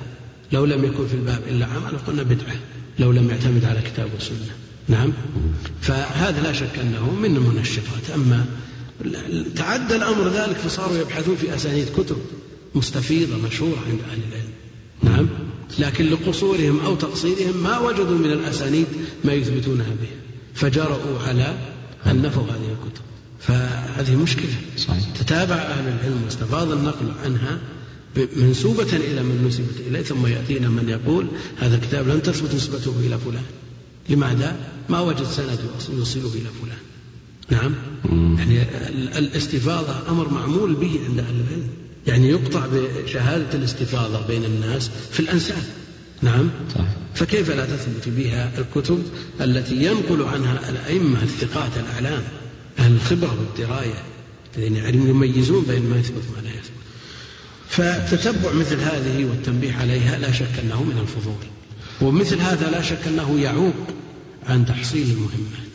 لو 0.52 0.64
لم 0.64 0.84
يكن 0.84 1.06
في 1.08 1.14
الباب 1.14 1.42
إلا 1.48 1.66
عمل 1.66 1.98
قلنا 2.06 2.22
بدعة. 2.22 2.54
لو 2.98 3.12
لم 3.12 3.30
يعتمد 3.30 3.64
على 3.64 3.80
كتاب 3.80 4.08
وسنة. 4.18 4.50
نعم؟ 4.88 5.12
فهذا 5.80 6.42
لا 6.42 6.52
شك 6.52 6.78
أنه 6.78 7.10
من 7.10 7.36
المنشطات. 7.36 8.10
أما 8.14 8.46
تعدى 9.56 9.96
الأمر 9.96 10.28
ذلك 10.28 10.56
فصاروا 10.56 10.98
يبحثون 10.98 11.36
في 11.36 11.54
أسانيد 11.54 11.88
كتب 11.96 12.16
مستفيضة 12.74 13.36
مشهورة 13.36 13.78
عند 13.90 14.00
أهل 14.10 14.20
العلم. 14.28 14.52
نعم؟ 15.02 15.28
لكن 15.78 16.10
لقصورهم 16.10 16.80
أو 16.80 16.94
تقصيرهم 16.94 17.62
ما 17.62 17.78
وجدوا 17.78 18.18
من 18.18 18.32
الأسانيد 18.32 18.86
ما 19.24 19.32
يثبتونها 19.32 19.90
به 20.00 20.08
فجرؤوا 20.54 21.18
على 21.28 21.54
أن 22.06 22.22
نفوا 22.22 22.42
هذه 22.42 22.76
الكتب. 22.76 23.02
فهذه 23.40 24.16
مشكلة. 24.16 24.54
صحيح. 24.76 25.04
تتابع 25.20 25.54
أهل 25.54 25.88
العلم 25.88 26.22
واستفاض 26.24 26.72
النقل 26.72 27.12
عنها 27.24 27.60
منسوبة 28.36 28.96
إلى 28.96 29.22
من 29.22 29.44
نسبت 29.48 29.86
إليه 29.86 30.02
ثم 30.02 30.26
يأتينا 30.26 30.68
من 30.68 30.88
يقول 30.88 31.26
هذا 31.58 31.76
الكتاب 31.76 32.08
لم 32.08 32.18
تثبت 32.18 32.54
نسبته 32.54 32.94
إلى 33.00 33.18
فلان. 33.18 33.44
لماذا؟ 34.08 34.56
ما 34.88 35.00
وجد 35.00 35.24
سند 35.24 35.58
يوصله 35.98 36.30
إلى 36.34 36.50
فلان. 36.62 36.78
نعم. 37.50 37.74
يعني 38.38 38.62
الاستفاضة 39.18 40.10
أمر 40.10 40.28
معمول 40.28 40.74
به 40.74 41.00
عند 41.08 41.18
أهل 41.18 41.34
العلم. 41.34 41.68
يعني 42.06 42.28
يقطع 42.28 42.66
بشهادة 42.72 43.58
الاستفاضة 43.58 44.26
بين 44.26 44.44
الناس 44.44 44.90
في 45.10 45.20
الأنساب. 45.20 45.62
نعم؟ 46.22 46.50
صح. 46.74 46.84
فكيف 47.14 47.50
لا 47.50 47.66
تثبت 47.66 48.08
بها 48.08 48.50
الكتب 48.58 49.02
التي 49.40 49.84
ينقل 49.84 50.22
عنها 50.22 50.68
الأئمة 50.68 51.22
الثقات 51.22 51.70
الأعلام 51.76 52.22
أهل 52.78 52.92
الخبرة 52.92 53.36
والدراية 53.38 54.02
الذين 54.56 54.76
يعني 54.76 54.96
يميزون 54.96 55.64
بين 55.64 55.90
ما 55.90 55.96
يثبت 55.96 56.22
وما 56.32 56.48
لا 56.48 56.50
يثبت؟ 56.50 56.72
فتتبع 57.68 58.52
مثل 58.52 58.80
هذه 58.80 59.24
والتنبيه 59.24 59.74
عليها 59.74 60.18
لا 60.18 60.32
شك 60.32 60.58
أنه 60.62 60.82
من 60.82 60.98
الفضول. 61.00 61.46
ومثل 62.00 62.40
هذا 62.40 62.70
لا 62.70 62.82
شك 62.82 63.06
أنه 63.06 63.40
يعوق 63.40 63.74
عن 64.46 64.66
تحصيل 64.66 65.06
المهمات 65.10 65.72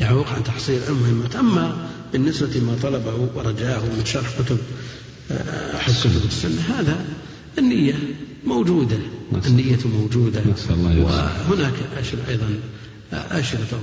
يعوق 0.00 0.28
عن 0.28 0.44
تحصيل 0.44 0.80
المهمات. 0.88 1.36
أما 1.36 1.88
بالنسبة 2.12 2.60
ما 2.60 2.76
طلبه 2.82 3.28
ورجاه 3.34 3.80
من 3.80 4.02
شرح 4.04 4.30
كتب 4.38 4.58
كتب 5.86 6.24
السنة 6.26 6.60
هذا 6.60 7.04
النية 7.58 7.94
موجودة 8.46 8.96
النية 9.46 9.78
موجودة. 9.84 10.42
وهناك 11.48 11.74
أشر 11.96 12.18
أيضا 12.28 12.58
أشرطة 13.12 13.80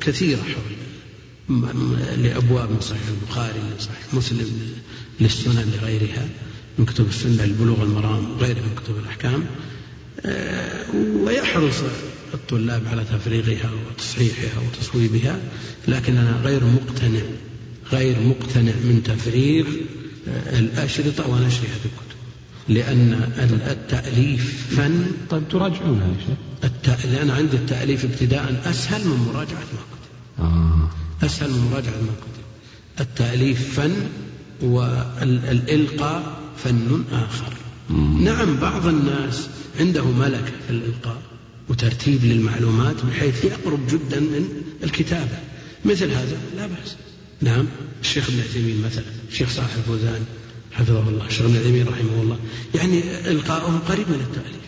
كثيرة 0.00 0.38
حول 0.42 0.76
لأبواب 2.22 2.70
من 2.70 2.80
صحيح 2.80 3.02
البخاري 3.08 3.60
لصحيح 3.78 4.14
مسلم 4.14 4.74
للسنن 5.20 5.72
لغيرها 5.82 6.28
من 6.78 6.84
كتب 6.84 7.08
السنة 7.08 7.44
البلوغ 7.44 7.82
المرام 7.82 8.30
وغيرها 8.30 8.62
من 8.62 8.74
كتب 8.84 8.98
الأحكام. 8.98 9.44
ويحرص 11.24 11.76
الطلاب 12.34 12.82
على 12.86 13.04
تفريغها 13.04 13.70
وتصحيحها 13.72 14.60
وتصويبها 14.60 15.38
لكننا 15.88 16.40
غير 16.44 16.64
مقتنع 16.64 17.22
غير 17.92 18.16
مقتنع 18.20 18.72
من 18.72 19.02
تفريغ 19.04 19.66
الأشرطة 20.58 21.28
ونشرها 21.30 21.76
بالكتب 21.82 22.20
لأن 22.68 23.12
التأليف 23.70 24.74
فن 24.76 25.06
طيب 25.30 25.48
تراجعونها 25.48 26.06
يا 26.08 26.14
شيخ. 26.20 26.36
الت... 26.64 27.06
لأن 27.06 27.30
عندي 27.30 27.56
التأليف 27.56 28.04
ابتداء 28.04 28.62
أسهل 28.64 29.04
من 29.08 29.32
مراجعة 29.34 29.58
ما 29.58 29.80
كتب 29.90 30.44
آه. 30.44 30.90
أسهل 31.26 31.50
من 31.50 31.68
مراجعة 31.72 31.90
ما 31.90 32.12
كتب 32.20 32.42
التأليف 33.00 33.80
فن 33.80 33.92
والإلقاء 34.62 36.40
فن 36.64 37.04
آخر. 37.12 37.52
مم. 37.90 38.24
نعم 38.24 38.56
بعض 38.56 38.86
الناس 38.86 39.48
عنده 39.80 40.04
ملكة 40.04 40.52
في 40.66 40.70
الإلقاء 40.70 41.22
وترتيب 41.68 42.24
للمعلومات 42.24 43.04
بحيث 43.04 43.44
يقرب 43.44 43.86
جدا 43.86 44.20
من 44.20 44.48
الكتابة. 44.84 45.38
مثل 45.84 46.10
هذا 46.10 46.36
لا 46.56 46.66
بأس. 46.66 46.96
نعم. 47.40 47.66
الشيخ 48.02 48.30
ابن 48.30 48.40
عثيمين 48.40 48.82
مثلا 48.82 49.04
الشيخ 49.32 49.50
صالح 49.50 49.74
الفوزان 49.78 50.24
حفظه 50.72 51.08
الله 51.08 51.26
الشيخ 51.26 51.42
ابن 51.42 51.56
عثيمين 51.56 51.86
رحمه 51.86 52.22
الله. 52.22 52.38
يعني 52.74 53.02
إلقاؤهم 53.30 53.78
قريب 53.78 54.08
من 54.08 54.20
التأليف. 54.20 54.60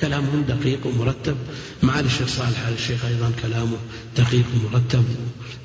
كلامهم 0.00 0.42
دقيق 0.48 0.86
ومرتب. 0.86 1.36
مع 1.82 2.00
الشيخ 2.00 2.28
صالح 2.28 2.66
على 2.66 2.74
الشيخ 2.74 3.04
أيضا 3.04 3.32
كلامه 3.42 3.76
دقيق 4.16 4.44
ومرتب 4.54 5.04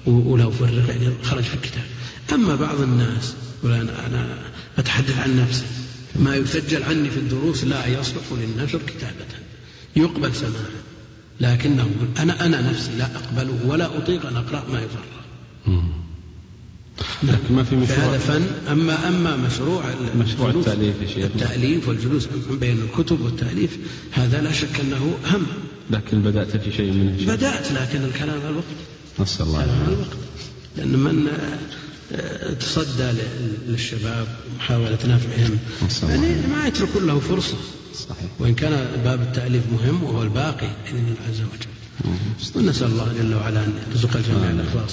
ولو 0.05 0.51
فرق 0.51 0.89
يعني 0.89 1.13
خرج 1.23 1.43
في 1.43 1.53
الكتاب. 1.53 1.85
أما 2.33 2.55
بعض 2.55 2.81
الناس 2.81 3.33
أنا, 3.63 4.07
أنا 4.07 4.37
أتحدث 4.77 5.19
عن 5.19 5.39
نفسي 5.39 5.65
ما 6.15 6.35
يسجل 6.35 6.83
عني 6.83 7.09
في 7.09 7.17
الدروس 7.17 7.63
لا 7.63 7.87
يصلح 7.87 8.23
للنشر 8.31 8.79
كتابة. 8.87 9.25
يقبل 9.95 10.35
سماعا 10.35 10.79
لكنه 11.41 11.89
أنا 12.19 12.45
أنا 12.45 12.61
نفسي 12.61 12.91
لا 12.97 13.05
أقبله 13.15 13.59
ولا 13.65 13.97
أطيق 13.97 14.25
أن 14.25 14.35
أقرأ 14.35 14.63
ما 14.71 14.81
يفرغ 14.81 15.19
لكن 17.23 17.55
ما 17.55 17.63
في 17.63 17.75
مشروع. 17.75 17.99
هذا 17.99 18.17
فن. 18.17 18.43
أما 18.71 19.07
أما 19.07 19.35
مشروع 19.35 19.83
مشروع 20.17 20.49
التأليف 20.49 20.95
يا 21.01 21.07
شيخ. 21.07 21.25
التأليف 21.25 21.87
والجلوس 21.87 22.27
بين 22.51 22.81
الكتب 22.81 23.21
والتأليف 23.21 23.77
هذا 24.11 24.41
لا 24.41 24.51
شك 24.51 24.79
أنه 24.79 25.13
هم 25.25 25.45
لكن 25.91 26.21
بدأت 26.21 26.57
في 26.57 26.71
شيء 26.71 26.91
منه 26.91 27.33
بدأت 27.35 27.71
لكن 27.71 28.03
الكلام 28.03 28.39
على 28.39 28.49
الوقت. 28.49 28.65
نسأل 29.19 29.45
الله 29.45 29.59
على 29.59 29.71
الوقت. 29.87 30.17
لأن 30.77 30.99
من 30.99 31.27
تصدى 32.59 33.11
للشباب 33.67 34.27
ومحاولة 34.53 34.97
نفعهم 35.05 35.57
يعني 36.09 36.47
ما 36.47 36.67
يتركون 36.67 37.07
له 37.07 37.19
فرصة. 37.19 37.57
صحيح. 37.95 38.29
وإن 38.39 38.55
كان 38.55 38.87
باب 39.03 39.21
التأليف 39.21 39.63
مهم 39.71 40.03
وهو 40.03 40.23
الباقي 40.23 40.67
بإذن 40.85 40.97
الله 40.97 41.15
عز 41.29 41.41
وجل. 41.41 41.69
ونسأل 42.55 42.87
الله 42.87 43.13
جل 43.19 43.33
وعلا 43.33 43.63
أن 43.63 43.73
يرزق 43.91 44.15
الجميع 44.15 44.49
الإخلاص 44.49 44.91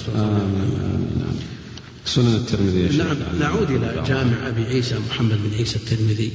سنن 2.07 2.35
الترمذي 2.35 2.97
نعم 2.97 3.17
نعود 3.39 3.71
إلى 3.71 4.03
جامع 4.07 4.47
أبي 4.47 4.63
عيسى 4.63 4.95
محمد 5.09 5.37
بن 5.43 5.57
عيسى 5.57 5.75
الترمذي 5.75 6.31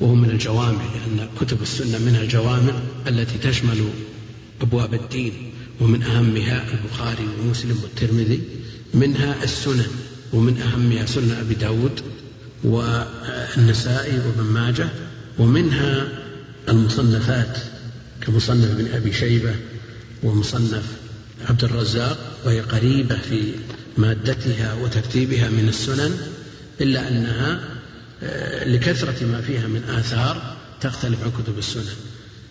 وهو 0.00 0.14
من 0.14 0.30
الجوامع 0.30 0.82
لأن 0.94 1.28
كتب 1.40 1.62
السنة 1.62 1.98
منها 1.98 2.22
الجوامع 2.22 2.72
التي 3.06 3.38
تشمل 3.38 3.84
أبواب 4.60 4.94
الدين 4.94 5.32
ومن 5.80 6.02
أهمها 6.02 6.64
البخاري 6.72 7.26
ومسلم 7.40 7.78
والترمذي. 7.82 8.40
منها 8.94 9.44
السنن 9.44 9.86
ومن 10.32 10.60
أهمها 10.60 11.06
سنن 11.06 11.30
أبي 11.30 11.54
داود 11.54 12.00
والنسائي 12.64 14.18
وابن 14.18 14.50
ماجه 14.52 14.88
ومنها 15.38 16.08
المصنفات 16.68 17.58
كمصنف 18.20 18.70
بن 18.70 18.86
أبي 18.94 19.12
شيبة 19.12 19.54
ومصنف 20.22 20.84
عبد 21.48 21.64
الرزاق 21.64 22.18
وهي 22.44 22.60
قريبة 22.60 23.16
في 23.16 23.52
مادتها 23.98 24.74
وترتيبها 24.74 25.48
من 25.48 25.68
السنن 25.68 26.18
إلا 26.80 27.08
أنها 27.08 27.60
آه، 28.22 28.68
لكثرة 28.68 29.24
ما 29.26 29.40
فيها 29.40 29.66
من 29.66 29.82
آثار 29.84 30.56
تختلف 30.80 31.22
عن 31.24 31.30
كتب 31.30 31.58
السنن. 31.58 31.94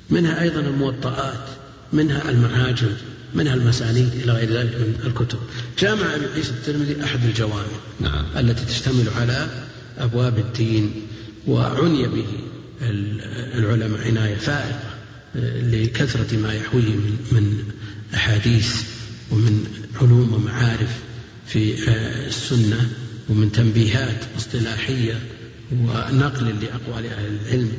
منها 0.10 0.42
أيضا 0.42 0.60
الموطئات 0.60 1.46
منها 1.94 2.30
المعاجم 2.30 2.90
منها 3.34 3.54
المسانيد 3.54 4.10
إلى 4.24 4.32
غير 4.32 4.50
ذلك 4.54 4.76
من 4.76 5.00
الكتب. 5.06 5.40
جامع 5.80 6.16
أبي 6.16 6.26
عيسى 6.36 6.50
الترمذي 6.50 7.04
أحد 7.04 7.26
الجوامع 7.26 7.80
نعم. 8.00 8.26
التي 8.38 8.66
تشتمل 8.66 9.10
على 9.18 9.48
أبواب 9.98 10.38
الدين 10.38 10.92
وعني 11.48 12.08
به 12.08 12.26
العلماء 13.56 14.08
عناية 14.08 14.36
فائقة 14.36 14.80
آه، 15.36 15.62
لكثرة 15.62 16.38
ما 16.38 16.54
يحويه 16.54 16.82
من, 16.82 17.18
من 17.32 17.64
أحاديث 18.14 18.84
ومن 19.32 19.66
علوم 20.02 20.34
ومعارف. 20.34 21.00
في 21.50 21.90
آه، 21.90 22.28
السنة 22.28 22.90
ومن 23.30 23.52
تنبيهات 23.52 24.24
اصطلاحية 24.38 25.20
ونقل 25.72 26.46
لأقوال 26.46 27.06
أهل 27.06 27.38
العلم 27.46 27.72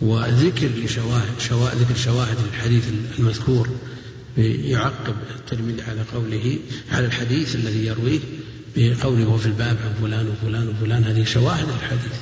وذكر 0.00 0.68
لشواهد 0.84 1.40
شواهد 1.48 1.76
ذكر 1.76 1.94
شواهد 1.94 2.36
الحديث 2.52 2.84
المذكور 3.18 3.68
يعقب 4.38 5.14
الترمذي 5.36 5.82
على 5.82 6.02
قوله 6.14 6.58
على 6.92 7.06
الحديث 7.06 7.56
الذي 7.56 7.86
يرويه 7.86 8.20
بقوله 8.76 9.28
وفي 9.28 9.46
الباب 9.46 9.76
عن 9.84 9.94
فلان 10.02 10.28
وفلان 10.28 10.68
وفلان. 10.68 11.04
هذه 11.04 11.24
شواهد 11.24 11.66
الحديث. 11.68 12.12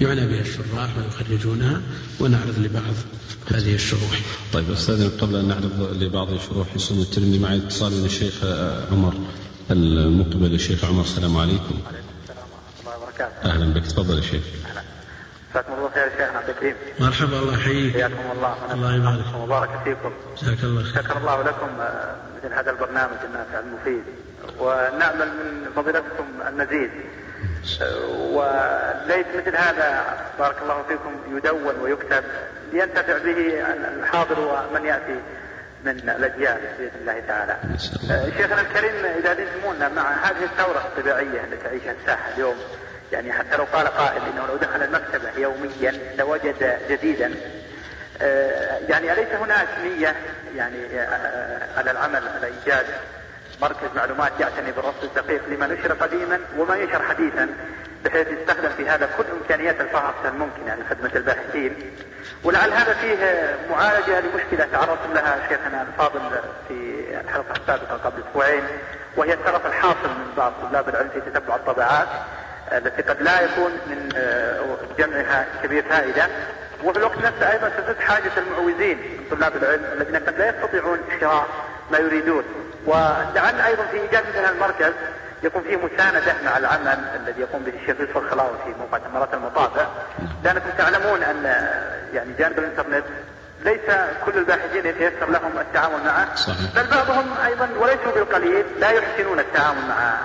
يعنى 0.00 0.26
بها 0.26 0.40
الشراح 0.40 0.90
ويخرجونها 0.98 1.82
ونعرض 2.20 2.58
لبعض 2.58 2.94
هذه 3.46 3.74
الشروح. 3.74 4.20
طيب 4.52 4.70
أستاذنا 4.70 5.08
قبل 5.08 5.36
أن 5.36 5.48
نعرض 5.48 6.02
لبعض 6.02 6.28
شروح 6.48 6.78
سنة 6.78 7.02
الترمذي 7.02 7.38
معي 7.38 7.56
اتصال 7.56 7.92
من 7.92 8.04
الشيخ 8.04 8.44
عمر. 8.92 9.14
المقبل 9.72 10.54
الشيخ 10.54 10.84
عمر 10.84 11.02
السلام 11.02 11.36
عليكم. 11.36 11.80
وعليكم 11.84 12.08
السلام 12.22 12.46
ورحمة 12.52 12.80
الله 12.80 12.98
وبركاته. 13.02 13.50
أهلا 13.50 13.74
بك 13.74 13.86
تفضل 13.86 14.16
يا 14.16 14.22
شيخ. 14.22 14.42
جزاكم 15.50 15.72
الله 15.72 15.90
خير 15.94 16.10
شيخنا 16.10 16.38
عبد 16.38 16.48
الكريم. 16.48 16.74
مرحبا 17.00 17.38
الله 17.38 17.54
يحييك. 17.54 17.92
حياكم 17.92 18.30
الله. 18.36 18.54
الله 18.72 18.94
يبارك. 18.94 19.24
وبارك 19.42 19.70
فيكم. 19.84 20.12
جزاك 20.42 20.64
الله 20.64 20.82
خير. 20.82 21.02
شكر 21.02 21.18
الله 21.18 21.42
لكم 21.42 21.80
آه، 21.80 22.14
مثل 22.36 22.54
هذا 22.54 22.70
البرنامج 22.70 23.16
النافع 23.24 23.58
المفيد. 23.58 24.04
ونأمل 24.58 25.28
من 25.28 25.70
فضيلتكم 25.76 26.24
المزيد. 26.48 26.90
آه، 27.82 28.06
وليت 28.08 29.26
مثل 29.36 29.56
هذا 29.56 30.04
بارك 30.38 30.56
الله 30.62 30.82
فيكم 30.88 31.36
يدون 31.36 31.80
ويكتب 31.82 32.24
لينتفع 32.72 33.18
به 33.18 33.38
الحاضر 33.98 34.40
ومن 34.40 34.86
يأتي. 34.86 35.20
من 35.84 35.90
الأجيال 35.90 36.60
باذن 36.78 36.90
الله 37.00 37.22
تعالى. 37.28 37.56
آه، 38.10 38.24
شيخنا 38.36 38.60
الكريم 38.60 39.04
إذا 39.18 39.34
لزمونا 39.34 39.88
مع 39.88 40.12
هذه 40.12 40.44
الثورة 40.44 40.78
الطبيعية 40.78 41.44
التي 41.44 41.64
تعيشها 41.64 41.94
الساحة 42.00 42.32
اليوم 42.34 42.56
يعني 43.12 43.32
حتى 43.32 43.56
لو 43.56 43.64
قال 43.64 43.86
قائل 43.86 44.22
إنه 44.32 44.46
لو 44.46 44.56
دخل 44.56 44.82
المكتبة 44.82 45.30
يوميا 45.36 46.14
لوجد 46.18 46.78
جديدا 46.90 47.34
آه، 48.22 48.78
يعني 48.88 49.12
أليس 49.12 49.28
هناك 49.28 49.68
نية 49.84 50.16
يعني 50.56 51.00
آه، 51.00 51.78
على 51.78 51.90
العمل 51.90 52.28
على 52.28 52.46
إيجاد 52.46 52.86
مركز 53.62 53.88
معلومات 53.96 54.32
يعتني 54.40 54.72
بالرصد 54.72 55.04
الدقيق 55.04 55.42
لما 55.48 55.66
نشر 55.66 55.92
قديما 55.92 56.40
وما 56.58 56.76
ينشر 56.76 57.02
حديثا 57.02 57.48
بحيث 58.04 58.26
يستخدم 58.28 58.68
في 58.76 58.88
هذا 58.88 59.08
كل 59.18 59.24
إمكانيات 59.42 59.80
الفحص 59.80 60.14
الممكنة 60.24 60.74
لخدمة 60.74 61.10
الباحثين 61.14 61.76
ولعل 62.44 62.72
هذا 62.72 62.94
فيه 62.94 63.16
معالجة 63.70 64.20
لمشكلة 64.20 64.68
تعرضتم 64.72 65.12
لها 65.14 65.38
شيخنا 65.48 65.82
الفاضل 65.82 66.20
في 66.68 67.04
الحلقة 67.24 67.52
السابقه 67.60 67.96
قبل 68.04 68.22
أسبوعين 68.28 68.62
وهي 69.16 69.32
الترف 69.32 69.66
الحاصل 69.66 70.08
من 70.08 70.32
بعض 70.36 70.52
طلاب 70.70 70.88
العلم 70.88 71.08
في 71.14 71.20
تتبع 71.20 71.56
الطبعات 71.56 72.08
التي 72.72 73.02
قد 73.02 73.22
لا 73.22 73.40
يكون 73.40 73.72
من 73.86 74.08
آه، 74.16 74.76
جمعها 74.98 75.46
كبير 75.62 75.84
فائدة. 75.90 76.26
وفي 76.84 76.98
الوقت 76.98 77.18
نفسه 77.18 77.52
أيضا 77.52 77.68
تزيد 77.68 78.00
حاجة 78.00 78.30
المعوزين 78.36 78.98
من 78.98 79.36
طلاب 79.36 79.56
العلم 79.56 79.84
الذين 79.92 80.16
قد 80.16 80.38
لا 80.38 80.48
يستطيعون 80.48 80.98
شراء 81.20 81.46
ما 81.90 81.98
يريدون. 81.98 82.44
ولعل 82.86 83.60
أيضا 83.60 83.84
في 83.84 84.00
إيجاد 84.00 84.24
مثل 84.28 84.52
المركز 84.52 84.92
يكون 85.42 85.62
فيه 85.62 85.76
مساندة 85.76 86.34
مع 86.44 86.58
العمل 86.58 86.98
الذي 87.16 87.40
يقوم 87.40 87.62
به 87.62 87.72
الشيخ 87.82 88.00
يوسف 88.00 88.16
الخلاوي 88.16 88.56
في 88.64 88.74
موقع 88.78 88.98
تمرات 88.98 89.34
المطابع 89.34 89.86
لأنكم 90.44 90.70
تعلمون 90.78 91.22
أن 91.22 91.44
يعني 92.14 92.30
جانب 92.38 92.58
الإنترنت 92.58 93.04
ليس 93.64 93.96
كل 94.24 94.38
الباحثين 94.38 94.86
يتيسر 94.86 95.30
لهم 95.30 95.58
التعامل 95.60 96.04
معه 96.04 96.34
صحيح. 96.34 96.74
بل 96.76 96.86
بعضهم 96.90 97.24
أيضا 97.46 97.68
وليسوا 97.78 98.12
بالقليل 98.14 98.64
لا 98.80 98.90
يحسنون 98.90 99.38
التعامل 99.38 99.80
مع 99.88 100.18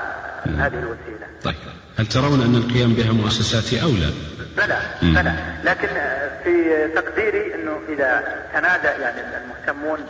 هذه 0.45 0.79
الوسيلة. 0.79 1.27
طيب. 1.43 1.55
هل 1.99 2.05
ترون 2.05 2.41
أن 2.41 2.55
القيام 2.55 2.93
بها 2.93 3.11
مؤسسات 3.13 3.81
أولى 3.83 4.13
بلى 4.57 4.79
بلى. 5.01 5.33
لكن 5.63 5.87
في 6.43 6.87
تقديري 6.95 7.55
أنه 7.55 7.79
إذا 7.89 8.23
تنادى 8.53 8.87
يعني 8.87 9.21
المهتمون 9.21 10.05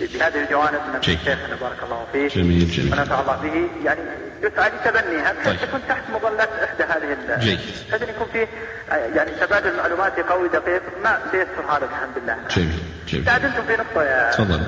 بهذه 0.00 0.44
الجوانب 0.44 0.80
من 0.94 1.02
شيخنا 1.02 1.56
بارك 1.60 1.82
الله 1.82 2.06
فيه 2.12 2.28
جميل 2.28 2.70
جميل. 2.70 2.92
ونفع 2.92 3.20
الله 3.20 3.36
به 3.36 3.84
يعني 3.84 4.00
يسعى 4.42 4.70
لتبنيها 4.70 5.32
بحيث 5.32 5.62
تكون 5.62 5.80
تحت 5.88 6.02
مظلة 6.10 6.48
إحدى 6.64 6.84
هذه 6.84 7.38
جيد. 7.38 7.60
يكون 8.08 8.26
فيه 8.32 8.48
يعني 8.90 9.30
تبادل 9.30 9.76
معلوماتي 9.76 10.22
قوي 10.22 10.48
دقيق. 10.48 10.82
ما 11.04 11.18
سيسر 11.32 11.64
هذا 11.70 11.84
الحمد 11.84 12.18
لله. 12.22 12.36
جميل 12.50 12.78
جميل. 13.08 13.24
تعدلتم 13.24 13.62
في 13.66 13.72
نقطة 13.72 14.02
يا 14.02 14.30
تفضل. 14.30 14.62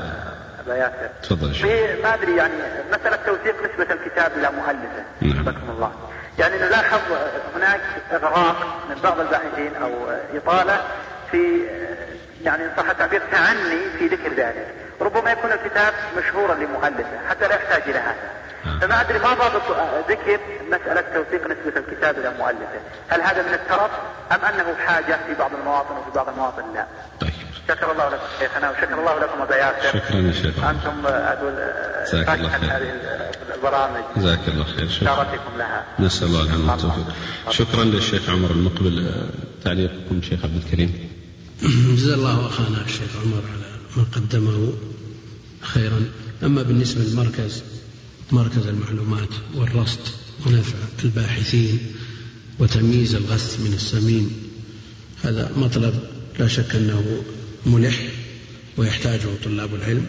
ياسر. 0.68 1.09
تفضل 1.22 1.55
في 1.55 2.02
ما 2.02 2.14
أدري 2.14 2.36
يعني 2.36 2.55
مسألة 2.92 3.16
توثيق 3.16 3.55
نسبة 3.70 3.94
الكتاب 3.94 4.32
إلى 4.36 4.50
مؤلفه 4.50 5.05
نعم. 5.22 5.55
الله. 5.70 5.92
يعني 6.38 6.56
نلاحظ 6.56 7.00
هناك 7.56 7.80
إغراق 8.12 8.86
من 8.90 8.96
بعض 9.02 9.20
الباحثين 9.20 9.76
أو 9.82 9.90
إطالة 10.34 10.84
في 11.30 11.62
يعني 12.44 12.62
صح 12.76 12.90
التعبير 12.90 13.22
تعني 13.32 13.80
في 13.98 14.06
ذكر 14.06 14.34
ذلك. 14.34 14.74
ربما 15.00 15.30
يكون 15.30 15.52
الكتاب 15.52 15.94
مشهورا 16.18 16.54
لمؤلفه 16.54 17.28
حتى 17.28 17.48
لا 17.48 17.54
يحتاج 17.54 17.82
إلى 17.82 17.98
هذا. 17.98 18.38
فما 18.80 19.00
أدري 19.00 19.18
ما 19.18 19.34
ضابط 19.34 19.62
ذكر 20.08 20.40
مسألة 20.68 21.00
توثيق 21.00 21.42
نسبة 21.44 21.80
الكتاب 21.80 22.18
إلى 22.18 22.32
مؤلفه 22.38 22.80
هل 23.08 23.20
هذا 23.20 23.42
من 23.42 23.54
الترف 23.54 23.90
أم 24.32 24.44
أنه 24.44 24.74
حاجة 24.86 25.18
في 25.26 25.34
بعض 25.38 25.50
المواطن 25.60 25.96
وفي 25.96 26.10
بعض 26.14 26.28
المواطن 26.28 26.62
لا؟ 26.74 26.86
طيب. 27.20 27.30
شكر 27.68 27.92
الله 27.92 28.08
لكم 28.08 28.24
شيخنا 28.38 28.70
وشكر 28.70 28.98
الله 28.98 29.18
لكم 29.18 29.42
ابا 29.42 29.56
ياسر 29.56 29.98
شكرا 29.98 30.16
يا 30.16 30.32
شيخ. 30.32 30.64
أنتم 30.64 31.06
أقول 31.06 31.54
جزاك 32.06 32.28
الله 32.38 32.48
خير. 32.48 32.70
هذه 32.70 32.92
البرامج. 33.54 34.02
جزاك 34.16 34.48
الله 34.48 34.64
خير. 34.64 34.88
شارككم 34.88 35.58
لها. 35.58 35.84
نسأل 35.98 36.26
الله 36.26 36.42
العافيه 36.42 36.70
والتوفيق. 36.72 37.14
شكرا 37.50 37.84
للشيخ 37.84 38.30
عمر 38.30 38.50
المقبل. 38.50 39.24
تعليقكم 39.64 40.22
شيخ 40.22 40.44
عبد 40.44 40.64
الكريم. 40.64 41.10
جزا 41.96 42.14
الله 42.14 42.46
اخانا 42.46 42.84
الشيخ 42.86 43.10
عمر 43.24 43.42
على 43.52 43.67
ما 43.97 44.02
قدمه 44.12 44.73
خيرا 45.60 46.05
أما 46.43 46.62
بالنسبة 46.62 47.05
للمركز 47.05 47.62
مركز 48.32 48.66
المعلومات 48.66 49.28
والرصد 49.55 50.01
ونفع 50.47 50.78
الباحثين 51.05 51.78
وتمييز 52.59 53.15
الغث 53.15 53.60
من 53.60 53.73
السمين 53.74 54.31
هذا 55.23 55.52
مطلب 55.56 55.94
لا 56.39 56.48
شك 56.48 56.77
أنه 56.77 57.23
ملح 57.66 58.09
ويحتاجه 58.77 59.28
طلاب 59.44 59.74
العلم 59.74 60.06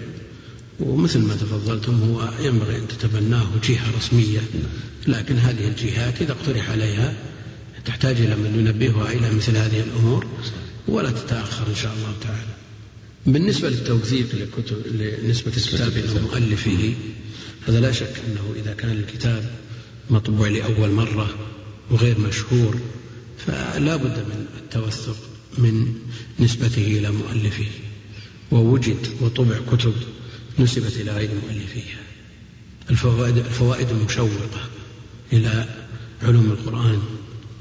ومثل 0.80 1.20
ما 1.20 1.36
تفضلتم 1.36 2.02
هو 2.04 2.30
ينبغي 2.40 2.78
أن 2.78 2.88
تتبناه 2.88 3.48
جهة 3.70 3.98
رسمية 3.98 4.40
لكن 5.08 5.38
هذه 5.38 5.68
الجهات 5.68 6.22
إذا 6.22 6.32
اقترح 6.32 6.70
عليها 6.70 7.14
تحتاج 7.86 8.16
إلى 8.22 8.36
من 8.36 8.60
ينبهها 8.60 9.12
إلى 9.12 9.32
مثل 9.32 9.58
هذه 9.58 9.80
الأمور 9.80 10.26
ولا 10.88 11.12
تتأخر 11.12 11.68
إن 11.68 11.76
شاء 11.76 11.94
الله 11.94 12.14
تعالى. 12.22 12.59
بالنسبة 13.26 13.70
للتوثيق 13.70 14.36
لكتب 14.36 14.78
لنسبة 15.24 15.52
الكتاب 15.58 15.91
إلى 15.98 16.22
مؤلفه 16.22 16.94
هذا 17.68 17.80
لا 17.80 17.91
شك 17.91 18.14
أنه 18.28 18.54
إذا 18.56 18.74
كان 18.74 18.91
الكتاب 18.91 19.52
مطبوع 20.10 20.48
لأول 20.48 20.91
مرة 20.91 21.30
وغير 21.91 22.20
مشهور 22.20 22.80
فلا 23.38 23.96
بد 23.96 24.18
من 24.18 24.46
التوثق 24.58 25.18
من 25.58 25.94
نسبته 26.40 26.88
إلى 26.88 27.12
مؤلفه. 27.12 27.66
ووجد 28.52 29.08
وطبع 29.22 29.56
كتب 29.72 29.94
نسبت 30.60 30.98
إلى 30.98 31.12
غير 31.12 31.30
مؤلفيها 31.44 32.00
الفوائد 32.90 33.38
الفوائد 33.38 33.90
المشوقة 33.90 34.70
إلى 35.34 35.66
علوم 36.24 36.52
القرآن. 36.52 37.02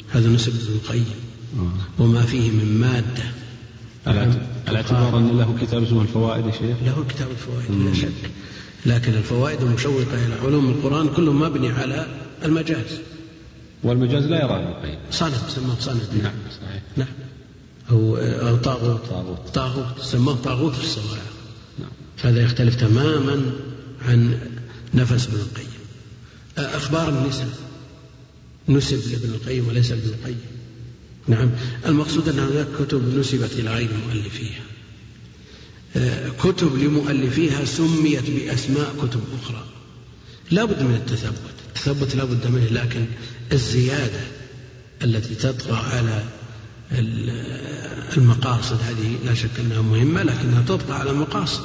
هذا 0.08 0.28
نسب 0.28 0.54
ابن 0.54 0.72
القيم. 0.74 1.14
آه. 1.58 2.02
وما 2.02 2.22
فيه 2.22 2.50
من 2.50 2.80
مادة 2.80 3.37
على 4.08 4.76
اعتبار 4.76 5.18
أن 5.18 5.38
له 5.38 5.56
كتاب 5.60 5.82
اسمه 5.82 6.02
الفوائد 6.02 6.46
يا 6.46 6.52
شيخ؟ 6.52 6.76
له 6.86 7.04
كتاب 7.08 7.28
الفوائد 7.30 7.70
لا 7.70 7.94
شك. 7.94 8.30
لكن 8.86 9.14
الفوائد 9.14 9.62
المشوقة 9.62 10.26
إلى 10.26 10.34
علوم 10.44 10.68
القرآن 10.68 11.08
كله 11.08 11.32
مبني 11.32 11.68
على 11.68 12.06
المجاز. 12.44 13.00
والمجاز 13.82 14.24
لا 14.24 14.44
يرى 14.44 14.56
ابن 14.56 14.66
القيم 14.66 14.98
صند 15.10 15.34
سماه 15.48 15.76
صند 15.80 16.00
نعم 16.22 16.32
صحيح. 16.60 16.82
نعم. 16.96 17.08
أو 17.90 18.16
أو 18.16 18.56
طاغوت. 18.56 19.00
طاغوت. 19.10 19.38
طاغوت 19.54 20.00
سماه 20.00 20.34
طاغوت 20.34 20.74
في 20.74 20.84
الصواعق 20.84 21.32
نعم. 21.78 21.90
هذا 22.22 22.42
يختلف 22.42 22.74
تماما 22.74 23.42
عن 24.08 24.38
نفس 24.94 25.26
ابن 25.26 25.36
القيم. 25.36 25.78
أخبار 26.58 27.08
النسب. 27.08 27.48
نسب 28.68 29.12
لابن 29.12 29.34
القيم 29.34 29.68
وليس 29.68 29.92
ابن 29.92 30.08
القيم. 30.08 30.40
نعم. 31.28 31.50
المقصود 31.86 32.28
أن 32.28 32.38
هناك 32.38 32.66
كتب 32.80 33.18
نسبت 33.18 33.52
إلى 33.52 33.70
غير 33.70 33.88
مؤلفيها. 34.06 34.62
كتب 36.42 36.76
لمؤلفيها 36.76 37.64
سميت 37.64 38.30
بأسماء 38.30 38.94
كتب 39.02 39.20
أخرى. 39.42 39.64
لا 40.50 40.64
بد 40.64 40.82
من 40.82 40.94
التثبت. 40.94 41.34
التثبت 41.68 42.16
لا 42.16 42.24
بد 42.24 42.46
منه 42.46 42.66
لكن 42.70 43.04
الزيادة 43.52 44.20
التي 45.04 45.34
تطغى 45.34 45.76
على 45.76 46.24
المقاصد 48.16 48.76
هذه 48.82 49.16
لا 49.24 49.34
شك 49.34 49.50
أنها 49.58 49.82
مهمة 49.82 50.22
لكنها 50.22 50.62
تطغى 50.62 50.94
على 50.94 51.10
المقاصد. 51.10 51.62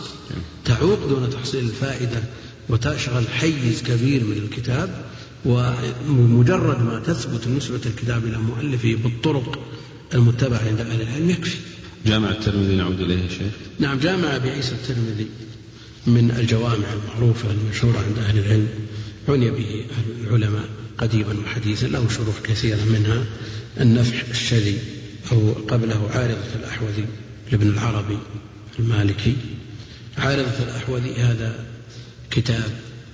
تعوق 0.66 1.08
دون 1.08 1.30
تحصيل 1.30 1.64
الفائدة 1.66 2.24
وتشغل 2.70 3.28
حيز 3.28 3.84
كبير 3.84 4.24
من 4.24 4.38
الكتاب 4.38 5.06
ومجرد 5.46 6.82
ما 6.82 7.00
تثبت 7.00 7.48
نسبة 7.48 7.82
الكتاب 7.86 8.26
إلى 8.26 8.38
مؤلفه 8.38 8.96
بالطرق 9.04 9.60
المتبعة 10.14 10.62
عند 10.68 10.80
أهل 10.80 11.02
العلم 11.02 11.30
يكفي. 11.30 11.58
جامع 12.06 12.30
الترمذي 12.30 12.76
نعود 12.76 13.02
إليه 13.02 13.24
يا 13.24 13.30
شيخ. 13.30 13.54
نعم 13.80 14.00
جامع 14.00 14.36
أبي 14.36 14.50
عيسى 14.50 14.72
الترمذي 14.72 15.28
من 16.08 16.32
الجوامع 16.32 16.88
المعروفة 16.94 17.52
المشهورة 17.52 17.98
عند 17.98 18.18
أهل 18.18 18.40
العلم 18.40 18.68
عني 19.30 19.52
به 19.52 19.86
العلماء 20.22 20.70
قديما 20.98 21.36
وحديثا 21.46 21.86
له 21.86 22.10
شروح 22.10 22.40
كثيرة 22.44 22.84
منها. 22.86 23.26
النفح 23.82 24.24
الشذي 24.30 24.78
أو 25.32 25.52
قبله 25.52 26.10
عارضة 26.12 26.56
الأحوذي 26.56 27.06
لابن 27.52 27.68
العربي 27.70 28.18
المالكي. 28.80 29.36
عارضة 30.18 30.64
الأحوذي 30.64 31.14
هذا 31.14 31.66
كتاب 32.32 32.72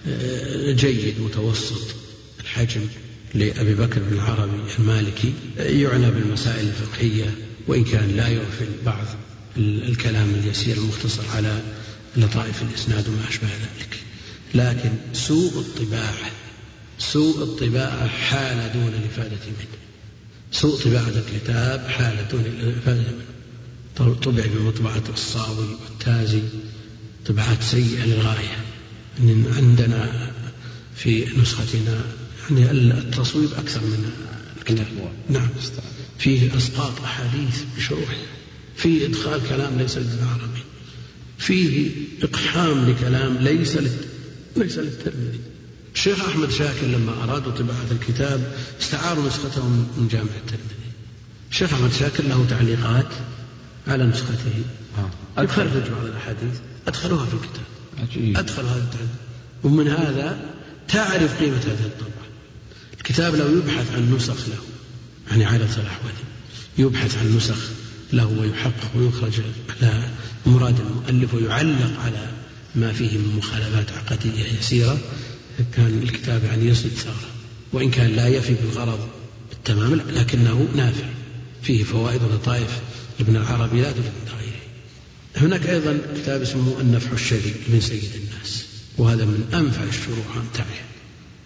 آه، 0.08 0.72
جيد 0.72 1.22
متوسط. 1.22 1.99
الحجم 2.50 2.82
لأبي 3.34 3.76
بكر 3.76 4.02
بن 4.02 4.14
العربي 4.14 4.74
المالكي 4.80 5.34
يعنى 5.58 6.12
بالمسائل 6.12 6.68
الفقهية 6.68 7.36
وإن 7.68 7.84
كان 7.84 8.10
لا 8.16 8.28
يغفل 8.28 8.68
بعض 8.86 9.06
الكلام 9.58 10.30
اليسير 10.30 10.78
المختصر 10.78 11.24
على 11.36 11.62
لطائف 12.18 12.62
الإسناد 12.62 13.08
وما 13.08 13.30
أشبه 13.30 13.48
ذلك. 13.48 13.98
لكن 14.56 14.90
سوء 15.14 15.60
الطباعة 15.60 16.32
سوء 17.00 17.44
الطباعة 17.44 18.08
حال 18.08 18.72
دون 18.74 18.88
الإفادة 18.88 19.46
منه. 19.48 19.80
سوء 20.52 20.82
طباعة 20.82 21.10
الكتاب 21.10 21.88
حال 21.88 22.28
دون 22.32 22.46
الإفادة 22.46 23.02
منه. 23.02 24.16
طبع 24.16 24.44
بمطبعة 24.56 25.04
الصاوي 25.14 25.68
والتازي 25.82 26.42
طبعات 27.26 27.64
سيئة 27.64 28.06
للغاية. 28.06 28.58
عندنا 29.58 30.32
في 30.96 31.28
نسختنا 31.42 32.02
يعني 32.52 32.72
التصويب 32.72 33.50
أكثر 33.54 33.82
من 33.82 34.12
الكتاب 34.58 34.88
نعم. 35.30 35.50
فيه 36.18 36.58
إسقاط 36.58 37.02
أحاديث 37.02 37.64
بشروح. 37.78 38.16
فيه 38.76 39.08
إدخال 39.08 39.42
كلام 39.50 39.78
ليس 39.78 39.98
للعربي 39.98 40.64
فيه 41.38 41.92
إقحام 42.24 42.90
لكلام 42.90 43.38
ليس 43.38 43.78
ليس 44.56 44.78
للترمذي. 44.78 45.40
الشيخ 45.96 46.26
أحمد 46.26 46.52
شاكر 46.52 46.88
لما 46.88 47.24
أرادوا 47.24 47.52
طباعة 47.52 47.92
الكتاب 47.92 48.54
استعاروا 48.82 49.28
نسخته 49.28 49.68
من 49.68 50.08
جامع 50.12 50.32
الترمذي. 50.46 50.90
الشيخ 51.52 51.74
أحمد 51.74 51.94
شاكر 51.94 52.24
له 52.24 52.46
تعليقات 52.50 53.08
على 53.88 54.06
نسخته. 54.06 54.64
آه. 55.38 55.44
يخرج 55.44 55.68
بعض 55.68 56.06
الأحاديث. 56.06 56.60
أدخلوها 56.88 57.26
في 57.26 57.34
الكتاب. 57.34 57.66
عجيب. 58.00 58.38
أدخل 58.38 58.64
هذا 58.64 58.84
التعليق. 58.84 59.10
ومن 59.64 59.88
هذا 59.88 60.40
تعرف 60.88 61.40
قيمة 61.40 61.58
هذه 61.58 61.86
الطبعة 61.86 62.19
الكتاب 63.10 63.36
لو 63.36 63.58
يبحث 63.58 63.94
عن 63.96 64.16
نسخ 64.16 64.50
له 64.50 64.58
يعني 65.32 65.46
على 65.46 65.64
الأحوذي 65.64 66.24
يبحث 66.78 67.18
عن 67.18 67.38
نسخ 67.38 67.58
له 68.14 68.26
ويحقق 68.26 68.92
ويخرج 68.96 69.34
على 69.70 70.04
مراد 70.46 70.76
المؤلف 70.80 71.34
ويعلق 71.34 72.00
على 72.06 72.32
ما 72.76 72.94
فيه 72.94 73.18
من 73.18 73.36
مخالفات 73.38 73.92
عقدية 73.92 74.46
يسيرة 74.60 74.98
كان 75.76 76.00
الكتاب 76.04 76.44
يعني 76.44 76.66
يصل 76.66 76.90
ثغرة 76.90 77.30
وإن 77.74 77.92
كان 77.92 78.16
لا 78.16 78.28
يفي 78.28 78.54
بالغرض 78.54 79.08
بالتمام 79.50 79.96
لكنه 79.96 80.68
نافع 80.76 81.06
فيه 81.64 81.84
فوائد 81.84 82.24
ولطائف 82.24 82.80
ابن 83.20 83.36
العربي 83.36 83.82
لا 83.82 83.92
توجد 83.92 84.12
عند 84.20 84.42
غيره 84.42 84.62
هناك 85.48 85.70
أيضا 85.70 86.00
كتاب 86.16 86.42
اسمه 86.42 86.78
النفح 86.82 87.12
الشديد 87.12 87.56
من 87.68 87.82
سيد 87.82 88.12
الناس 88.16 88.66
وهذا 88.98 89.26
من 89.26 89.50
أنفع 89.54 89.84
الشروح 89.84 90.38
أمتعها 90.38 90.86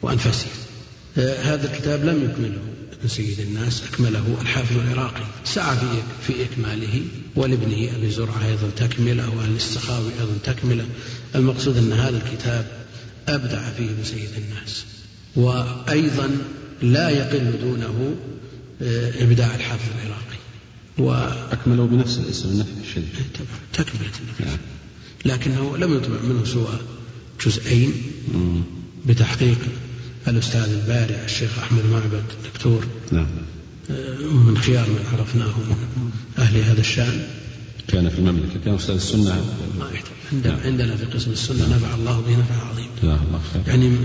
وأنفسها 0.02 0.52
آه، 0.52 0.72
هذا 1.18 1.73
الكتاب 1.73 2.06
لم 2.06 2.23
يكمله 2.23 2.60
ابن 2.99 3.07
سيد 3.07 3.40
الناس 3.40 3.84
أكمله 3.84 4.38
الحافظ 4.41 4.77
العراقي. 4.77 5.23
سعى 5.45 5.77
في 5.77 5.85
في 6.27 6.44
إكماله 6.44 7.02
ولابنه 7.35 7.95
أبي 7.95 8.11
زرعة 8.11 8.45
أيضا 8.45 8.69
تكملة 8.76 9.30
وأهل 9.30 9.56
السخاوي 9.56 10.11
أيضا 10.19 10.53
تكملة. 10.53 10.85
المقصود 11.35 11.77
أن 11.77 11.94
هذا 11.94 12.18
الكتاب 12.18 12.65
أبدع 13.27 13.69
فيه 13.69 13.90
ابن 13.90 14.03
سيد 14.03 14.30
الناس. 14.38 14.85
وأيضا 15.35 16.38
لا 16.81 17.10
يقل 17.10 17.53
دونه 17.61 18.15
آه، 18.81 19.23
إبداع 19.23 19.56
الحافظ 19.56 19.90
العراقي. 19.95 20.38
وأكمله 20.98 21.85
بنفس 21.85 22.18
الاسم 22.18 22.49
النفي 22.49 22.69
الشديد 22.84 23.10
إيه، 23.15 23.45
تكملة 23.73 24.11
نعم. 24.40 24.57
لكنه 25.26 25.77
لم 25.77 25.98
يطبع 25.98 26.22
منه 26.22 26.45
سوى 26.45 26.80
جزئين 27.45 27.94
بتحقيق 29.06 29.57
الأستاذ 30.27 30.69
البارع 30.69 31.23
الشيخ 31.23 31.59
أحمد 31.59 31.85
معبد 31.85 32.23
دكتور 32.53 32.85
نعم. 33.11 33.27
من 34.19 34.57
خيار 34.57 34.89
من 34.89 35.05
عرفناه 35.13 35.47
من 35.47 36.11
أهل 36.37 36.57
هذا 36.57 36.81
الشأن. 36.81 37.27
كان 37.87 38.09
في 38.09 38.19
المملكة 38.19 38.59
كان 38.65 38.75
أستاذ 38.75 38.95
السنة. 38.95 39.45
ما 39.79 39.89
عندنا, 40.31 40.55
نعم. 40.55 40.65
عندنا 40.65 40.95
في 40.95 41.05
قسم 41.05 41.31
السنة 41.31 41.75
نفع 41.75 41.95
الله 41.95 42.21
به 42.21 42.37
نفع 42.37 42.67
عظيم. 42.69 42.87
جزاه 43.01 43.19
الله 43.27 43.41
خير. 43.53 43.61
يعني 43.67 43.97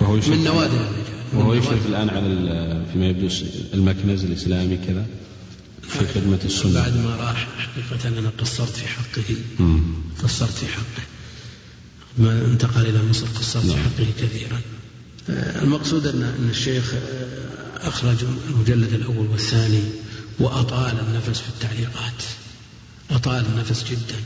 وهو 0.00 0.16
من 0.16 0.44
نوادر 0.44 0.76
الرجال 0.76 1.22
وهو 1.34 1.54
يشرف 1.54 1.86
الآن 1.86 2.10
على 2.10 2.84
فيما 2.92 3.06
يبدو 3.06 3.28
المكنز 3.74 4.24
الإسلامي 4.24 4.76
كذا 4.76 5.06
في 5.88 5.98
خدمة 6.14 6.38
السنة. 6.44 6.74
بعد 6.74 6.96
ما 6.96 7.16
راح 7.16 7.48
حقيقة 7.58 8.18
أنا 8.18 8.30
قصرت 8.38 8.76
في 8.76 8.88
حقه. 8.88 9.36
قصرت 10.22 10.50
في 10.50 10.66
حقه. 10.66 11.02
ما 12.18 12.44
انتقل 12.44 12.86
إلى 12.86 12.98
مصر 13.10 13.26
قصرت 13.26 13.64
نعم. 13.64 13.76
في 13.76 13.82
حقه 13.82 14.06
كثيرا. 14.20 14.56
آه، 14.56 14.81
المقصود 15.28 16.06
أن 16.06 16.48
الشيخ 16.50 16.94
أخرج 17.76 18.16
المجلد 18.50 18.92
الأول 18.92 19.26
والثاني 19.26 19.82
وأطال 20.38 21.00
النفس 21.00 21.40
في 21.40 21.48
التعليقات. 21.48 22.22
أطال 23.10 23.46
النفس 23.46 23.84
جدا 23.90 24.20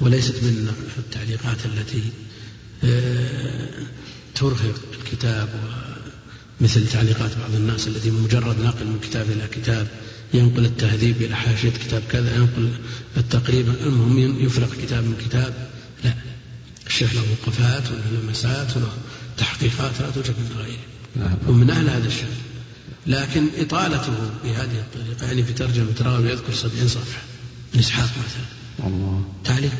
وليست 0.00 0.34
من 0.34 0.72
التعليقات 0.98 1.56
التي 1.64 2.02
آه، 2.84 3.68
ترهق 4.34 4.80
الكتاب 5.00 5.48
مثل 6.60 6.88
تعليقات 6.88 7.30
بعض 7.38 7.54
الناس 7.54 7.88
الذي 7.88 8.10
مجرد 8.10 8.60
نقل 8.60 8.86
من 8.86 8.98
كتاب 9.02 9.30
إلى 9.30 9.48
كتاب 9.52 9.88
ينقل 10.34 10.64
التهذيب 10.64 11.22
إلى 11.22 11.36
حاشية 11.36 11.70
كتاب 11.70 12.02
كذا 12.10 12.36
ينقل 12.36 12.72
التقريب. 13.16 13.68
المهم 13.68 14.44
يفرق 14.44 14.70
كتاب 14.82 15.04
من 15.04 15.16
كتاب. 15.26 15.70
لا 16.04 16.14
الشيخ 16.86 17.14
له 17.14 17.22
وقفات 17.32 17.82
وله 17.90 18.22
لمسات 18.22 18.76
وله 18.76 18.92
تحقيقات 19.42 20.00
لا 20.00 20.10
توجد 20.10 20.34
من 20.38 20.56
غيره. 20.58 21.38
ومن 21.48 21.70
أهل 21.70 21.88
هذا 21.88 22.06
الشأن. 22.06 22.36
لكن 23.06 23.46
إطالته 23.58 24.12
بهذه 24.44 24.78
الطريقة 24.78 25.26
يعني 25.26 25.42
في 25.44 25.52
ترجمة 25.52 25.94
راوي 26.00 26.30
يذكر 26.30 26.54
سبعين 26.54 26.88
صفحة 26.88 27.22
من 27.74 27.80
إسحاق 27.80 28.04
مثلا. 28.08 28.88
الله. 28.88 29.24
تعليق 29.44 29.72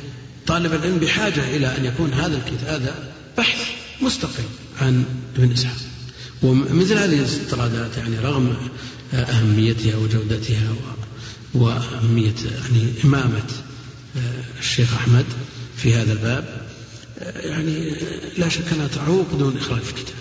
طالب 0.47 0.73
العلم 0.73 0.99
بحاجة 0.99 1.57
إلى 1.57 1.77
أن 1.77 1.85
يكون 1.85 2.13
هذا 2.13 2.37
الكتاب 2.37 2.81
هذا 2.83 3.13
بحث 3.39 3.69
مستقل 4.01 4.45
عن 4.81 5.05
ابن 5.37 5.53
إسحاق. 5.53 5.77
ومثل 6.43 6.99
هذه 6.99 7.19
الاستطرادات 7.19 7.97
يعني 7.97 8.19
رغم 8.19 8.57
أهميتها 9.13 9.97
وجودتها 9.97 10.75
وأهمية 11.55 12.35
يعني 12.45 12.93
إمامة 13.05 13.49
آه، 14.17 14.61
الشيخ 14.61 14.95
أحمد 14.95 15.25
في 15.77 15.95
هذا 15.95 16.13
الباب 16.13 16.62
يعني 17.23 17.95
لا 18.39 18.49
شك 18.49 18.73
أنها 18.73 18.87
تعوق 18.87 19.27
دون 19.39 19.57
إخراج 19.57 19.81
الكتاب. 19.89 20.17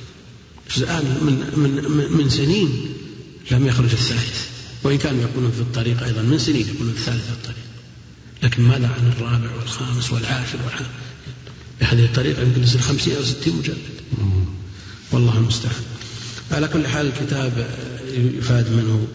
الآن 0.78 1.04
من, 1.06 1.60
من, 1.60 2.12
من 2.18 2.30
سنين 2.30 2.94
لم 3.52 3.68
يخرج 3.68 3.92
الثالث. 3.92 4.48
وإن 4.84 4.98
كانوا 4.98 5.22
يقولون 5.22 5.52
في 5.52 5.60
الطريق 5.60 6.04
أيضا 6.04 6.22
من 6.22 6.40
سنين 6.40 6.68
يقولون 6.68 6.94
الثالث 6.94 7.26
في 7.26 7.32
الطريق. 7.32 7.66
لكن 8.44 8.64
ماذا 8.64 8.88
عن 8.88 9.14
الرابع 9.18 9.56
والخامس 9.56 10.12
والعاشر 10.12 10.58
والحادي 10.66 10.90
بهذه 11.82 12.06
الطريقة 12.06 12.42
يمكن 12.42 12.64
يصير 12.64 12.82
خمسين 12.82 13.16
أو 13.16 13.24
ستين 13.24 13.56
مجلد. 13.56 13.78
والله 15.12 15.38
المستعان. 15.38 15.84
على 16.52 16.68
كل 16.68 16.88
حال 16.88 17.06
الكتاب 17.08 17.70
يفاد 18.14 18.72
منه 18.72 19.08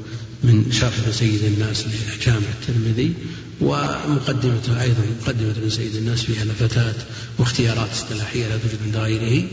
من 0.45 0.73
شرح 0.73 1.11
سيد 1.11 1.45
الناس 1.45 1.85
لجامع 1.87 2.47
الترمذي 2.61 3.15
ومقدمته 3.61 4.83
أيضا 4.83 5.03
مقدمة 5.21 5.51
ابن 5.51 5.71
سيد 5.71 5.97
الناس 5.97 6.23
فيها 6.23 6.45
لفتات 6.45 6.97
واختيارات 7.39 7.91
اصطلاحية 7.91 8.49
لا 8.49 8.57
توجد 8.59 8.79
عند 8.85 8.97
غيره 8.97 9.49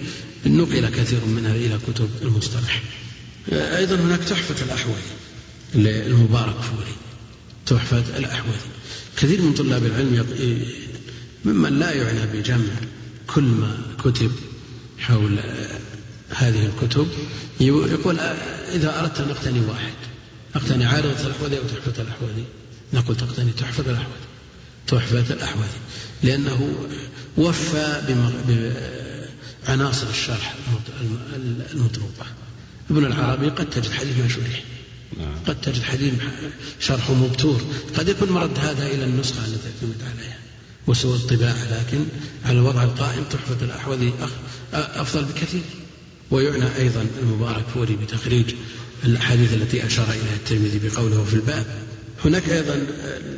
نقل 0.46 0.90
كثير 0.90 1.26
منها 1.26 1.56
إلى 1.56 1.80
كتب 1.88 2.10
المصطلح. 2.22 2.82
أيضا 3.52 3.96
هناك 3.96 4.20
تحفة 4.20 4.66
الأحوذي 4.66 5.14
للمبارك 5.76 6.56
فوري. 6.62 6.96
تحفة 7.66 8.18
الأحوذي 8.18 8.70
كثير 9.18 9.42
من 9.42 9.54
طلاب 9.54 9.86
العلم 9.86 10.26
ممن 11.46 11.80
لا 11.80 11.92
يعنى 11.92 12.26
بجمع 12.34 12.74
كل 13.28 13.44
ما 13.44 13.78
كتب 14.04 14.32
حول 15.00 15.40
هذه 16.30 16.66
الكتب 16.66 17.08
يقول 17.60 18.20
إذا 18.74 19.00
أردت 19.00 19.20
أن 19.20 19.30
أقتني 19.30 19.60
واحد. 19.60 19.94
أقتني 20.56 20.86
عارضة 20.86 21.28
الأحوذي 21.28 21.58
أو 21.58 21.64
تحفة 21.64 22.02
الأحوذي 22.02 22.46
نقول 22.94 23.18
تقتني 23.18 23.52
تحفة 23.52 23.92
الأحوذي 23.92 24.28
تحفة 24.88 25.34
الأحوذي 25.34 25.80
لأنه 26.24 26.74
وفى 27.38 28.02
بعناصر 29.68 30.10
الشرح 30.10 30.56
المطلوبة 31.74 32.26
ابن 32.90 33.06
العربي 33.06 33.50
قد 33.50 33.70
تجد 33.70 33.92
حديث 33.92 34.18
ما 34.18 34.28
شرح. 34.28 34.64
نعم. 35.18 35.36
قد 35.48 35.62
تجد 35.62 35.84
حديث 35.84 36.14
شرحه 36.80 37.14
مبتور. 37.14 37.62
قد 37.98 38.10
يكون 38.10 38.30
مرد 38.30 38.60
هذا 38.60 38.88
إلى 38.88 39.04
النسخة 39.04 39.46
التي 39.46 39.68
اعتمد 39.68 40.02
عليها. 40.02 40.38
وسوى 40.88 41.16
الطباعة 41.16 41.80
لكن 41.80 42.06
على 42.46 42.58
الوضع 42.58 42.84
القائم 42.84 43.24
تحفة 43.24 43.66
الأحوذي 43.66 44.14
أفضل 44.74 45.24
بكثير. 45.24 45.62
ويعنى 46.32 46.76
أيضا 46.78 47.08
المبارك 47.22 47.66
فوري 47.74 47.96
بتخريج 47.96 48.56
الأحاديث 49.06 49.54
التي 49.54 49.86
أشار 49.86 50.10
إليها 50.10 50.36
الترمذي 50.36 50.80
بقوله 50.84 51.24
في 51.24 51.34
الباب. 51.34 51.66
هناك 52.26 52.50
أيضا 52.50 52.88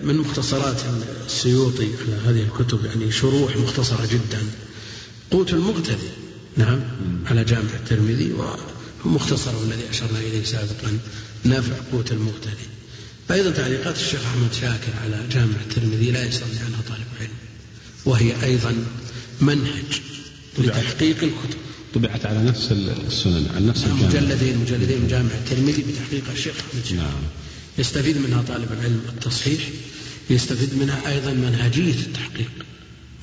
من 0.03 0.17
مختصرات 0.17 0.81
السيوطي 1.25 1.87
على 2.01 2.15
هذه 2.25 2.43
الكتب 2.43 2.85
يعني 2.85 3.11
شروح 3.11 3.57
مختصرة 3.57 4.05
جدا. 4.05 4.43
قوت 5.31 5.53
المقتدي 5.53 6.09
نعم 6.57 6.79
على 7.25 7.43
جامع 7.43 7.69
الترمذي 7.73 8.33
ومختصر 9.05 9.51
الذي 9.63 9.89
أشرنا 9.89 10.19
إليه 10.19 10.43
سابقا 10.43 10.99
نافع 11.43 11.73
قوت 11.91 12.11
المقتدي. 12.11 12.67
أيضا 13.31 13.51
تعليقات 13.51 13.95
الشيخ 13.95 14.21
أحمد 14.25 14.53
شاكر 14.53 14.93
على 15.03 15.23
جامع 15.31 15.55
الترمذي 15.69 16.11
لا 16.11 16.25
يستغني 16.25 16.59
عنها 16.59 16.81
طالب 16.89 17.07
علم 17.19 17.29
وهي 18.05 18.43
أيضا 18.43 18.75
منهج. 19.41 20.01
لتحقيق 20.57 21.23
الكتب. 21.23 21.59
طبعت 21.93 22.25
على 22.25 22.43
نفس 22.43 22.71
السنن 23.07 23.47
على 23.55 23.65
نفس 23.65 23.83
نعم 23.83 24.03
مجلدين 24.03 24.57
مجلدين 24.57 25.01
من 25.01 25.07
جامع 25.07 25.29
الترمذي 25.31 25.85
بتحقيق 25.91 26.23
الشيخ 26.31 26.55
أحمد 26.59 26.97
نعم. 26.97 27.21
يستفيد 27.77 28.17
منها 28.17 28.41
طالب 28.41 28.71
العلم 28.71 29.01
التصحيح 29.09 29.61
يستفيد 30.29 30.77
منها 30.77 31.11
أيضا 31.11 31.31
منهجية 31.31 31.93
التحقيق. 31.93 32.51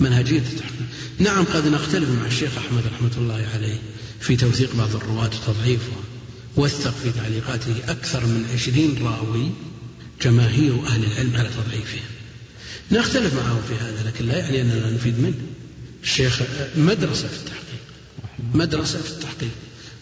منهجية 0.01 0.39
التحقيق. 0.39 0.87
نعم 1.19 1.45
قد 1.45 1.67
نختلف 1.67 2.09
مع 2.11 2.27
الشيخ 2.27 2.59
أحمد 2.59 2.83
رحمة 2.95 3.11
الله 3.17 3.49
عليه 3.55 3.79
في 4.21 4.37
توثيق 4.37 4.77
بعض 4.77 4.97
الرواة 4.97 5.31
وتضعيفه 5.49 5.93
وثق 6.57 6.95
في 7.03 7.11
تعليقاته 7.11 7.75
أكثر 7.89 8.27
من 8.27 8.47
عشرين 8.55 8.99
راوي 9.03 9.51
جماهير 10.23 10.87
أهل 10.87 11.05
العلم 11.05 11.37
على 11.37 11.49
تضعيفهم 11.49 12.03
نختلف 12.93 13.35
معه 13.35 13.61
في 13.69 13.75
هذا 13.75 14.09
لكن 14.09 14.27
لا 14.27 14.39
يعني 14.39 14.63
أننا 14.63 14.91
نفيد 14.91 15.21
منه. 15.21 15.35
الشيخ 16.03 16.43
مدرسة 16.77 17.29
في 17.29 17.37
التحقيق. 17.37 17.83
مدرسة 18.55 18.99
في 19.03 19.11
التحقيق. 19.11 19.51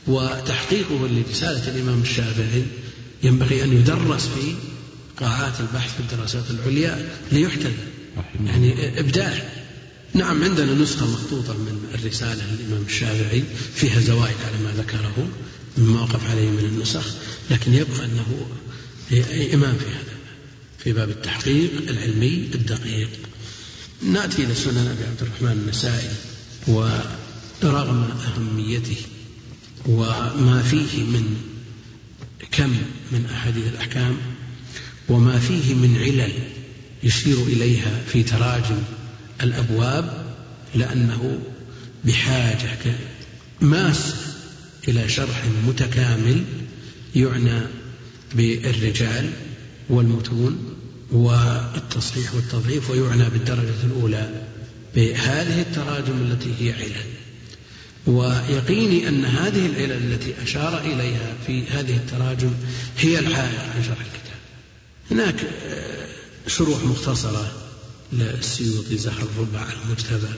وتحقيقه 0.07 1.09
لرسالة 1.09 1.69
الإمام 1.69 2.03
الشافعي 2.03 2.63
ينبغي 3.23 3.65
أن 3.65 3.73
يدرس 3.73 4.23
في 4.27 4.55
قاعات 5.17 5.61
البحث 5.61 5.95
في 5.95 6.01
الدراسات 6.01 6.45
العليا 6.51 7.09
ليحتذى 7.33 7.73
يعني 8.47 9.01
إبداع. 9.01 9.51
نعم 10.15 10.45
عندنا 10.45 10.75
نسخة 10.75 11.07
مخطوطة 11.07 11.53
من 11.53 11.85
الرسالة 11.95 12.43
للإمام 12.53 12.85
الشافعي 12.87 13.43
فيها 13.75 14.01
زوائد 14.01 14.37
على 14.47 14.65
ما 14.65 14.83
ذكره 14.83 15.29
مما 15.79 16.01
وقف 16.01 16.31
عليه 16.31 16.49
من 16.51 16.65
النسخ 16.65 17.05
لكن 17.51 17.75
يبقى 17.75 18.05
أنه 18.05 18.47
إمام 19.55 19.77
في 19.77 19.87
هذا 19.87 20.17
في 20.79 20.93
باب 20.93 21.11
التحقيق 21.11 21.71
العلمي 21.89 22.49
الدقيق. 22.55 23.09
نأتي 24.03 24.45
إلى 24.45 24.55
سنن 24.55 24.87
أبي 24.87 25.05
عبد 25.05 25.23
الرحمن 25.23 25.63
النسائي 25.63 26.09
ورغم 26.67 28.03
أهميته 28.03 28.97
وما 29.87 30.63
فيه 30.63 31.03
من 31.03 31.37
كم 32.53 32.71
من 33.13 33.27
أحاديث 33.33 33.69
الأحكام 33.69 34.17
وما 35.09 35.39
فيه 35.39 35.75
من 35.75 35.97
علل 35.99 36.33
يشير 37.03 37.37
إليها 37.43 38.01
في 38.13 38.23
تراجم 38.23 38.79
الأبواب 39.43 40.35
لأنه 40.75 41.39
بحاجة 42.05 42.95
ماسة 43.61 44.15
إلى 44.89 45.09
شرح 45.09 45.45
متكامل 45.67 46.45
يعنى 47.17 47.61
بالرجال 48.35 49.31
والمتون 49.91 50.70
والتصحيح 51.13 52.35
والتضعيف 52.35 52.91
ويعنى 52.91 53.25
بالدرجة 53.31 53.85
الأولى 53.85 54.43
بهذه 54.95 55.61
التراجم 55.61 56.23
التي 56.23 56.55
هي 56.59 56.73
علل. 56.73 57.05
ويقيني 58.07 59.09
أن 59.09 59.25
هذه 59.25 59.67
العلل 59.67 60.13
التي 60.13 60.43
أشار 60.43 60.81
إليها 60.81 61.35
في 61.47 61.67
هذه 61.67 61.97
التراجم 61.97 62.51
هي 62.99 63.19
العائق 63.19 63.61
عن 63.61 63.85
شرح 63.85 64.01
الكتاب. 64.01 64.41
هناك 65.11 65.45
آه، 65.45 66.07
شروح 66.47 66.85
مختصرة 66.85 67.53
للسيوطي 68.13 68.99
زهر 68.99 69.23
الربع 69.23 69.67
المجتبى. 69.73 70.35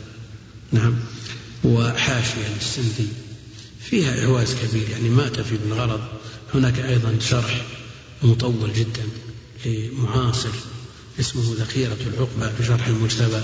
نعم. 0.72 0.94
وحاشية 1.64 2.54
للسندي. 2.56 3.08
فيها 3.80 4.24
إعواز 4.24 4.54
كبير 4.54 4.88
يعني 4.90 5.08
ما 5.08 5.28
تفي 5.28 5.56
بالغرض. 5.56 6.00
هناك 6.54 6.78
أيضا 6.78 7.16
شرح 7.20 7.62
مطول 8.22 8.72
جدا. 8.72 9.02
لمعاصر 9.66 10.54
اسمه 11.20 11.54
ذخيرة 11.58 11.98
العقبة 12.06 12.52
في 12.58 12.64
شرح 12.64 12.86
المجتبى 12.86 13.42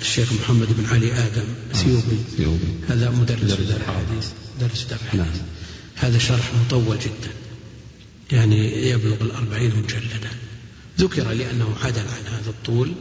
الشيخ 0.00 0.32
محمد 0.32 0.68
بن 0.78 0.86
علي 0.86 1.12
آدم 1.12 1.44
ثيوبي 1.74 2.18
هذا 2.88 3.10
مدرس 3.10 3.40
دار 3.40 3.80
الحديث 3.80 4.28
درس 4.60 4.86
دار 4.90 4.98
الحديث 5.04 5.26
نعم. 5.26 5.46
هذا 5.96 6.18
شرح 6.18 6.50
مطول 6.66 6.98
جدا 6.98 7.32
يعني 8.32 8.88
يبلغ 8.88 9.16
الأربعين 9.20 9.72
مجلدا. 9.76 10.30
ذكر 10.98 11.32
لأنه 11.32 11.74
عدل 11.82 12.00
عن 12.00 12.34
هذا 12.34 12.50
الطول 12.50 12.92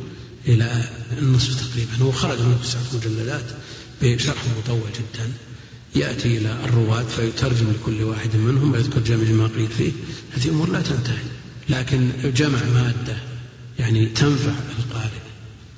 إلى 0.47 0.89
النصف 1.17 1.69
تقريبا. 1.69 1.91
هو 2.01 2.11
خرج 2.11 2.39
من 2.39 2.59
تسعة 2.63 2.81
مجلدات 2.93 3.45
بشرح 4.01 4.43
مطول 4.57 4.89
جدا. 4.95 5.31
يأتي 5.95 6.37
إلى 6.37 6.57
الرواة 6.63 7.03
فيترجم 7.03 7.71
لكل 7.71 8.03
واحد 8.03 8.35
منهم 8.35 8.71
ويذكر 8.71 8.99
جميع 8.99 9.31
ما 9.31 9.47
قيل 9.47 9.67
فيه. 9.77 9.91
هذه 10.31 10.49
أمور 10.49 10.69
لا 10.69 10.81
تنتهي. 10.81 11.23
لكن 11.69 12.09
جمع 12.23 12.59
مادة 12.73 13.17
يعني 13.79 14.05
تنفع 14.05 14.53
القارئ 14.79 15.21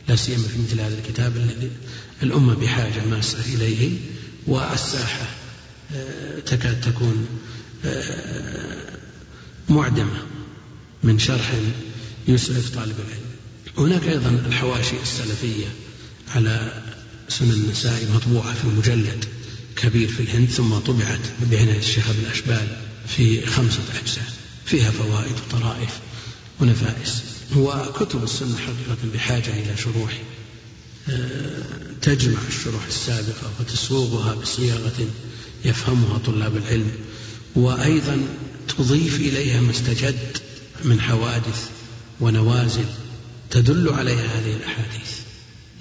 لا 0.07 0.15
سيما 0.15 0.43
في 0.47 0.60
مثل 0.61 0.81
هذا 0.81 0.97
الكتاب 0.97 1.38
الذي 1.38 1.72
الأمة 2.23 2.53
بحاجة 2.53 3.05
ماسة 3.05 3.39
إليه 3.53 3.97
والساحة 4.47 5.26
آه، 5.95 6.39
تكاد 6.39 6.81
تكون 6.81 7.27
آه، 7.85 8.97
معدمة 9.69 10.23
من 11.03 11.19
شرح 11.19 11.51
يسعف 12.27 12.69
طالب 12.69 12.95
العلم. 12.99 13.34
هناك 13.77 14.07
أيضا 14.07 14.30
الحواشي 14.47 14.95
السلفية 15.01 15.65
على 16.35 16.81
سنن 17.30 17.51
النساء 17.51 18.07
مطبوعة 18.15 18.53
في 18.53 18.68
مجلد 18.68 19.26
كبير 19.76 20.07
في 20.07 20.19
الهند 20.19 20.49
ثم 20.49 20.73
طبعت 20.73 21.19
بعناية 21.51 21.80
الشيخ 21.80 22.10
أبو 22.10 22.19
الأشبال 22.19 22.68
في 23.07 23.45
خمسة 23.45 23.81
أجزاء. 24.01 24.32
فيها 24.65 24.91
فوائد 24.91 25.35
وطرائف 25.48 25.99
ونفائس. 26.61 27.23
وكتب 27.56 28.23
السنة 28.23 28.57
حقيقة 28.57 29.14
بحاجة 29.14 29.49
إلى 29.49 29.77
شروح 29.77 30.22
آه، 31.10 31.64
تجمع 32.02 32.40
الشروح 32.48 32.85
السابقة 32.88 33.52
وتسوقها 33.60 34.35
بصياغة 34.35 35.07
يفهمها 35.65 36.18
طلاب 36.18 36.57
العلم 36.57 36.91
وأيضا 37.56 38.18
تضيف 38.77 39.15
إليها 39.19 39.61
ما 39.61 39.72
استجد 39.72 40.38
من 40.84 41.02
حوادث 41.02 41.69
ونوازل 42.22 42.85
تدل 43.52 43.90
عليها 43.90 44.40
هذه 44.40 44.56
الأحاديث. 44.56 45.11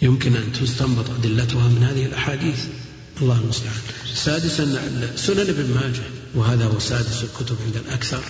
يمكن 0.02 0.36
أن 0.36 0.52
تستنبط 0.52 1.10
أدلتها 1.10 1.68
من 1.68 1.82
هذه 1.82 2.06
الأحاديث. 2.06 2.58
الله 3.22 3.40
المستعان. 3.40 3.80
سادسا 4.14 4.64
سنن 5.16 5.40
ابن 5.40 5.74
ماجه 5.74 6.02
وهذا 6.34 6.64
هو 6.64 6.78
سادس 6.78 7.22
الكتب 7.22 7.56
عند 7.66 7.76
الأكثر. 7.76 8.22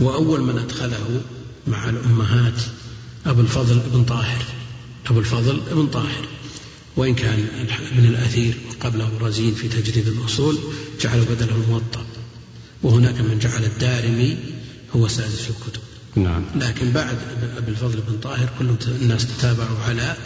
وأول 0.00 0.40
من 0.40 0.58
أدخله 0.58 1.22
مع 1.66 1.88
الأمهات 1.88 2.62
أبو 3.26 3.40
الفضل 3.40 3.80
بن 3.92 4.04
طاهر. 4.04 4.44
أبو 5.06 5.18
الفضل 5.18 5.60
بن 5.72 5.86
طاهر. 5.86 6.28
وإن 6.96 7.14
كان 7.14 7.46
ابن 7.92 8.04
الأثير 8.04 8.54
وقبله 8.70 9.08
الرزين 9.16 9.54
في 9.54 9.68
تجريد 9.68 10.08
الأصول 10.08 10.58
جعل 11.00 11.20
بدله 11.20 11.54
الموطأ 11.54 12.04
وهناك 12.82 13.20
من 13.20 13.38
جعل 13.38 13.64
الدارمي 13.64 14.36
هو 14.96 15.08
سادس 15.08 15.48
الكتب. 15.50 15.80
نعم. 16.16 16.44
لكن 16.56 16.90
بعد 16.92 17.18
أبي 17.56 17.70
الفضل 17.70 18.00
بن 18.08 18.18
طاهر 18.22 18.48
كل 18.58 18.70
الناس 18.88 19.26
تتابعوا 19.26 19.78
على 19.78 20.16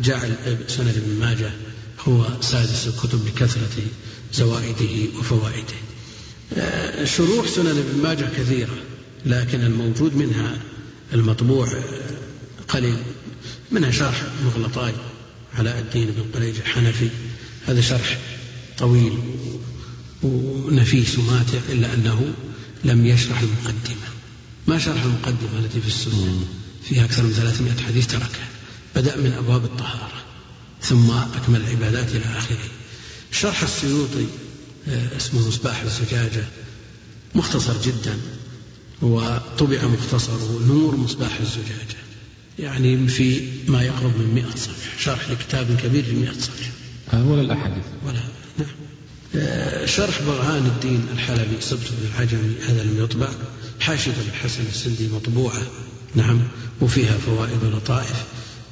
جعل 0.00 0.34
سند 0.68 0.96
ابن 0.96 1.20
ماجه 1.20 1.50
هو 2.08 2.26
سادس 2.40 2.86
الكتب 2.86 3.26
لكثرة 3.26 3.82
زوائده 4.34 5.18
وفوائده. 5.18 5.74
آه، 6.56 7.04
شروح 7.04 7.48
سنن 7.48 7.66
ابن 7.66 8.02
ماجه 8.02 8.28
كثيرة. 8.36 8.74
لكن 9.26 9.60
الموجود 9.60 10.16
منها 10.16 10.58
المطبوع 11.12 11.68
قليل 12.68 12.96
منها 13.70 13.90
شرح 13.90 14.22
مغلطاي 14.44 14.92
علاء 15.58 15.78
الدين 15.78 16.06
بن 16.06 16.24
قريج 16.34 16.56
الحنفي. 16.56 17.08
هذا 17.66 17.80
شرح 17.80 18.18
طويل 18.78 19.18
ونفيس 20.22 21.18
وماتع 21.18 21.58
إلا 21.68 21.94
أنه 21.94 22.32
لم 22.84 23.06
يشرح 23.06 23.40
المقدمة. 23.40 24.08
ما 24.68 24.78
شرح 24.78 25.02
المقدمة 25.02 25.58
التي 25.58 25.80
في 25.80 25.86
السنة؟ 25.86 26.44
فيها 26.88 27.04
أكثر 27.04 27.22
من 27.22 27.32
300 27.32 27.72
حديث 27.86 28.06
تركها. 28.06 28.48
بدأ 28.96 29.16
من 29.16 29.32
أبواب 29.32 29.64
الطهارة 29.64 30.22
ثم 30.82 31.10
أكمل 31.10 31.60
العبادات 31.60 32.08
إلى 32.10 32.24
آخره. 32.38 32.68
شرح 33.32 33.62
السيوطي 33.62 34.26
آه، 34.88 35.16
اسمه 35.16 35.48
مصباح 35.48 35.82
الزجاجة 35.82 36.44
مختصر 37.34 37.82
جدا. 37.82 38.18
وطبع 39.02 39.84
مختصره 39.84 40.60
نور 40.66 40.96
مصباح 40.96 41.40
الزجاجة 41.40 42.02
يعني 42.58 43.08
في 43.08 43.40
ما 43.68 43.82
يقرب 43.82 44.18
من 44.18 44.34
مئة 44.34 44.56
صفحة 44.56 44.98
شرح 44.98 45.30
لكتاب 45.30 45.76
كبير 45.82 46.04
في 46.04 46.12
مئة 46.12 46.32
صفحة. 46.32 46.70
آه، 47.12 47.26
ولا 47.28 47.42
الأحاديث. 47.42 47.84
ولا 48.06 48.20
نعم. 48.58 48.68
آه، 49.36 49.86
شرح 49.86 50.22
برهان 50.22 50.66
الدين 50.66 51.06
الحلبي 51.12 51.60
سبت 51.60 51.80
بن 51.80 52.08
العجمي 52.14 52.54
هذا 52.68 52.82
لم 52.82 53.04
يطبع. 53.04 53.28
حاشية 53.80 54.14
الحسن 54.28 54.62
السندي 54.68 55.08
مطبوعة 55.08 55.62
نعم 56.14 56.40
وفيها 56.80 57.18
فوائد 57.18 57.64
ولطائف. 57.64 58.24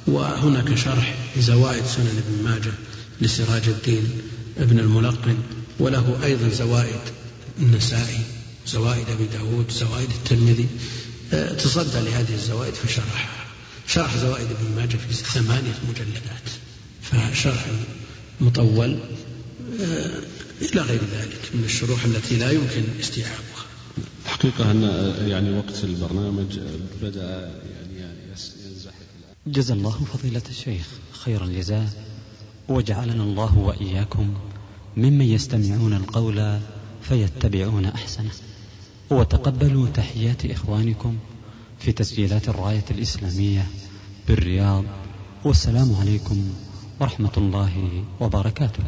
وهناك 0.07 0.75
شرح 0.75 1.15
زوائد 1.39 1.85
سنن 1.85 2.23
ابن 2.27 2.43
ماجه 2.43 2.73
لسراج 3.21 3.67
الدين 3.67 4.09
ابن 4.57 4.79
الملقن 4.79 5.37
وله 5.79 6.19
أيضا 6.23 6.49
زوائد 6.49 7.01
النسائي. 7.59 8.19
زوائد 8.71 9.09
أبي 9.09 9.25
داود 9.25 9.71
زوائد 9.71 10.09
الترمذي. 10.09 10.67
آه، 11.33 11.53
تصدى 11.53 11.99
لهذه 11.99 12.33
الزوائد 12.33 12.73
فشرحها 12.73 13.45
شرح 13.87 14.17
زوائد 14.17 14.47
ابن 14.51 14.75
ماجه 14.75 14.97
في 14.97 15.13
ثمانية 15.13 15.73
مجلدات 15.89 16.47
فشرح 17.01 17.65
مطول 18.41 18.99
آه، 19.81 20.21
إلى 20.61 20.81
غير 20.81 21.01
ذلك 21.13 21.51
من 21.53 21.63
الشروح 21.63 22.05
التي 22.05 22.37
لا 22.37 22.51
يمكن 22.51 22.83
استيعابها. 22.99 23.65
حقيقة 24.25 24.71
أن 24.71 24.83
آه، 24.83 25.27
يعني 25.27 25.57
وقت 25.57 25.83
البرنامج 25.83 26.59
بدأ 27.01 27.51
يعني 27.71 28.11
ينزحف. 28.65 28.93
جزا 29.47 29.73
الله 29.73 30.05
فضيلة 30.13 30.41
الشيخ 30.49 30.87
خير 31.11 31.43
الجزاء. 31.43 31.89
وجعلنا 32.69 33.23
الله 33.23 33.57
وإياكم 33.57 34.33
ممن 34.97 35.25
يستمعون 35.25 35.93
القول 35.93 36.59
فيتبعون 37.09 37.85
أحسنه. 37.85 38.31
وتقبلوا 39.11 39.87
تحيات 39.87 40.45
إخوانكم 40.45 41.17
في 41.79 41.91
تسجيلات 41.91 42.49
الراية 42.49 42.85
الإسلامية 42.91 43.65
بالرياض. 44.27 44.83
والسلام 45.45 45.95
عليكم 45.95 46.53
ورحمة 46.99 47.31
الله 47.37 48.03
وبركاته. 48.19 48.83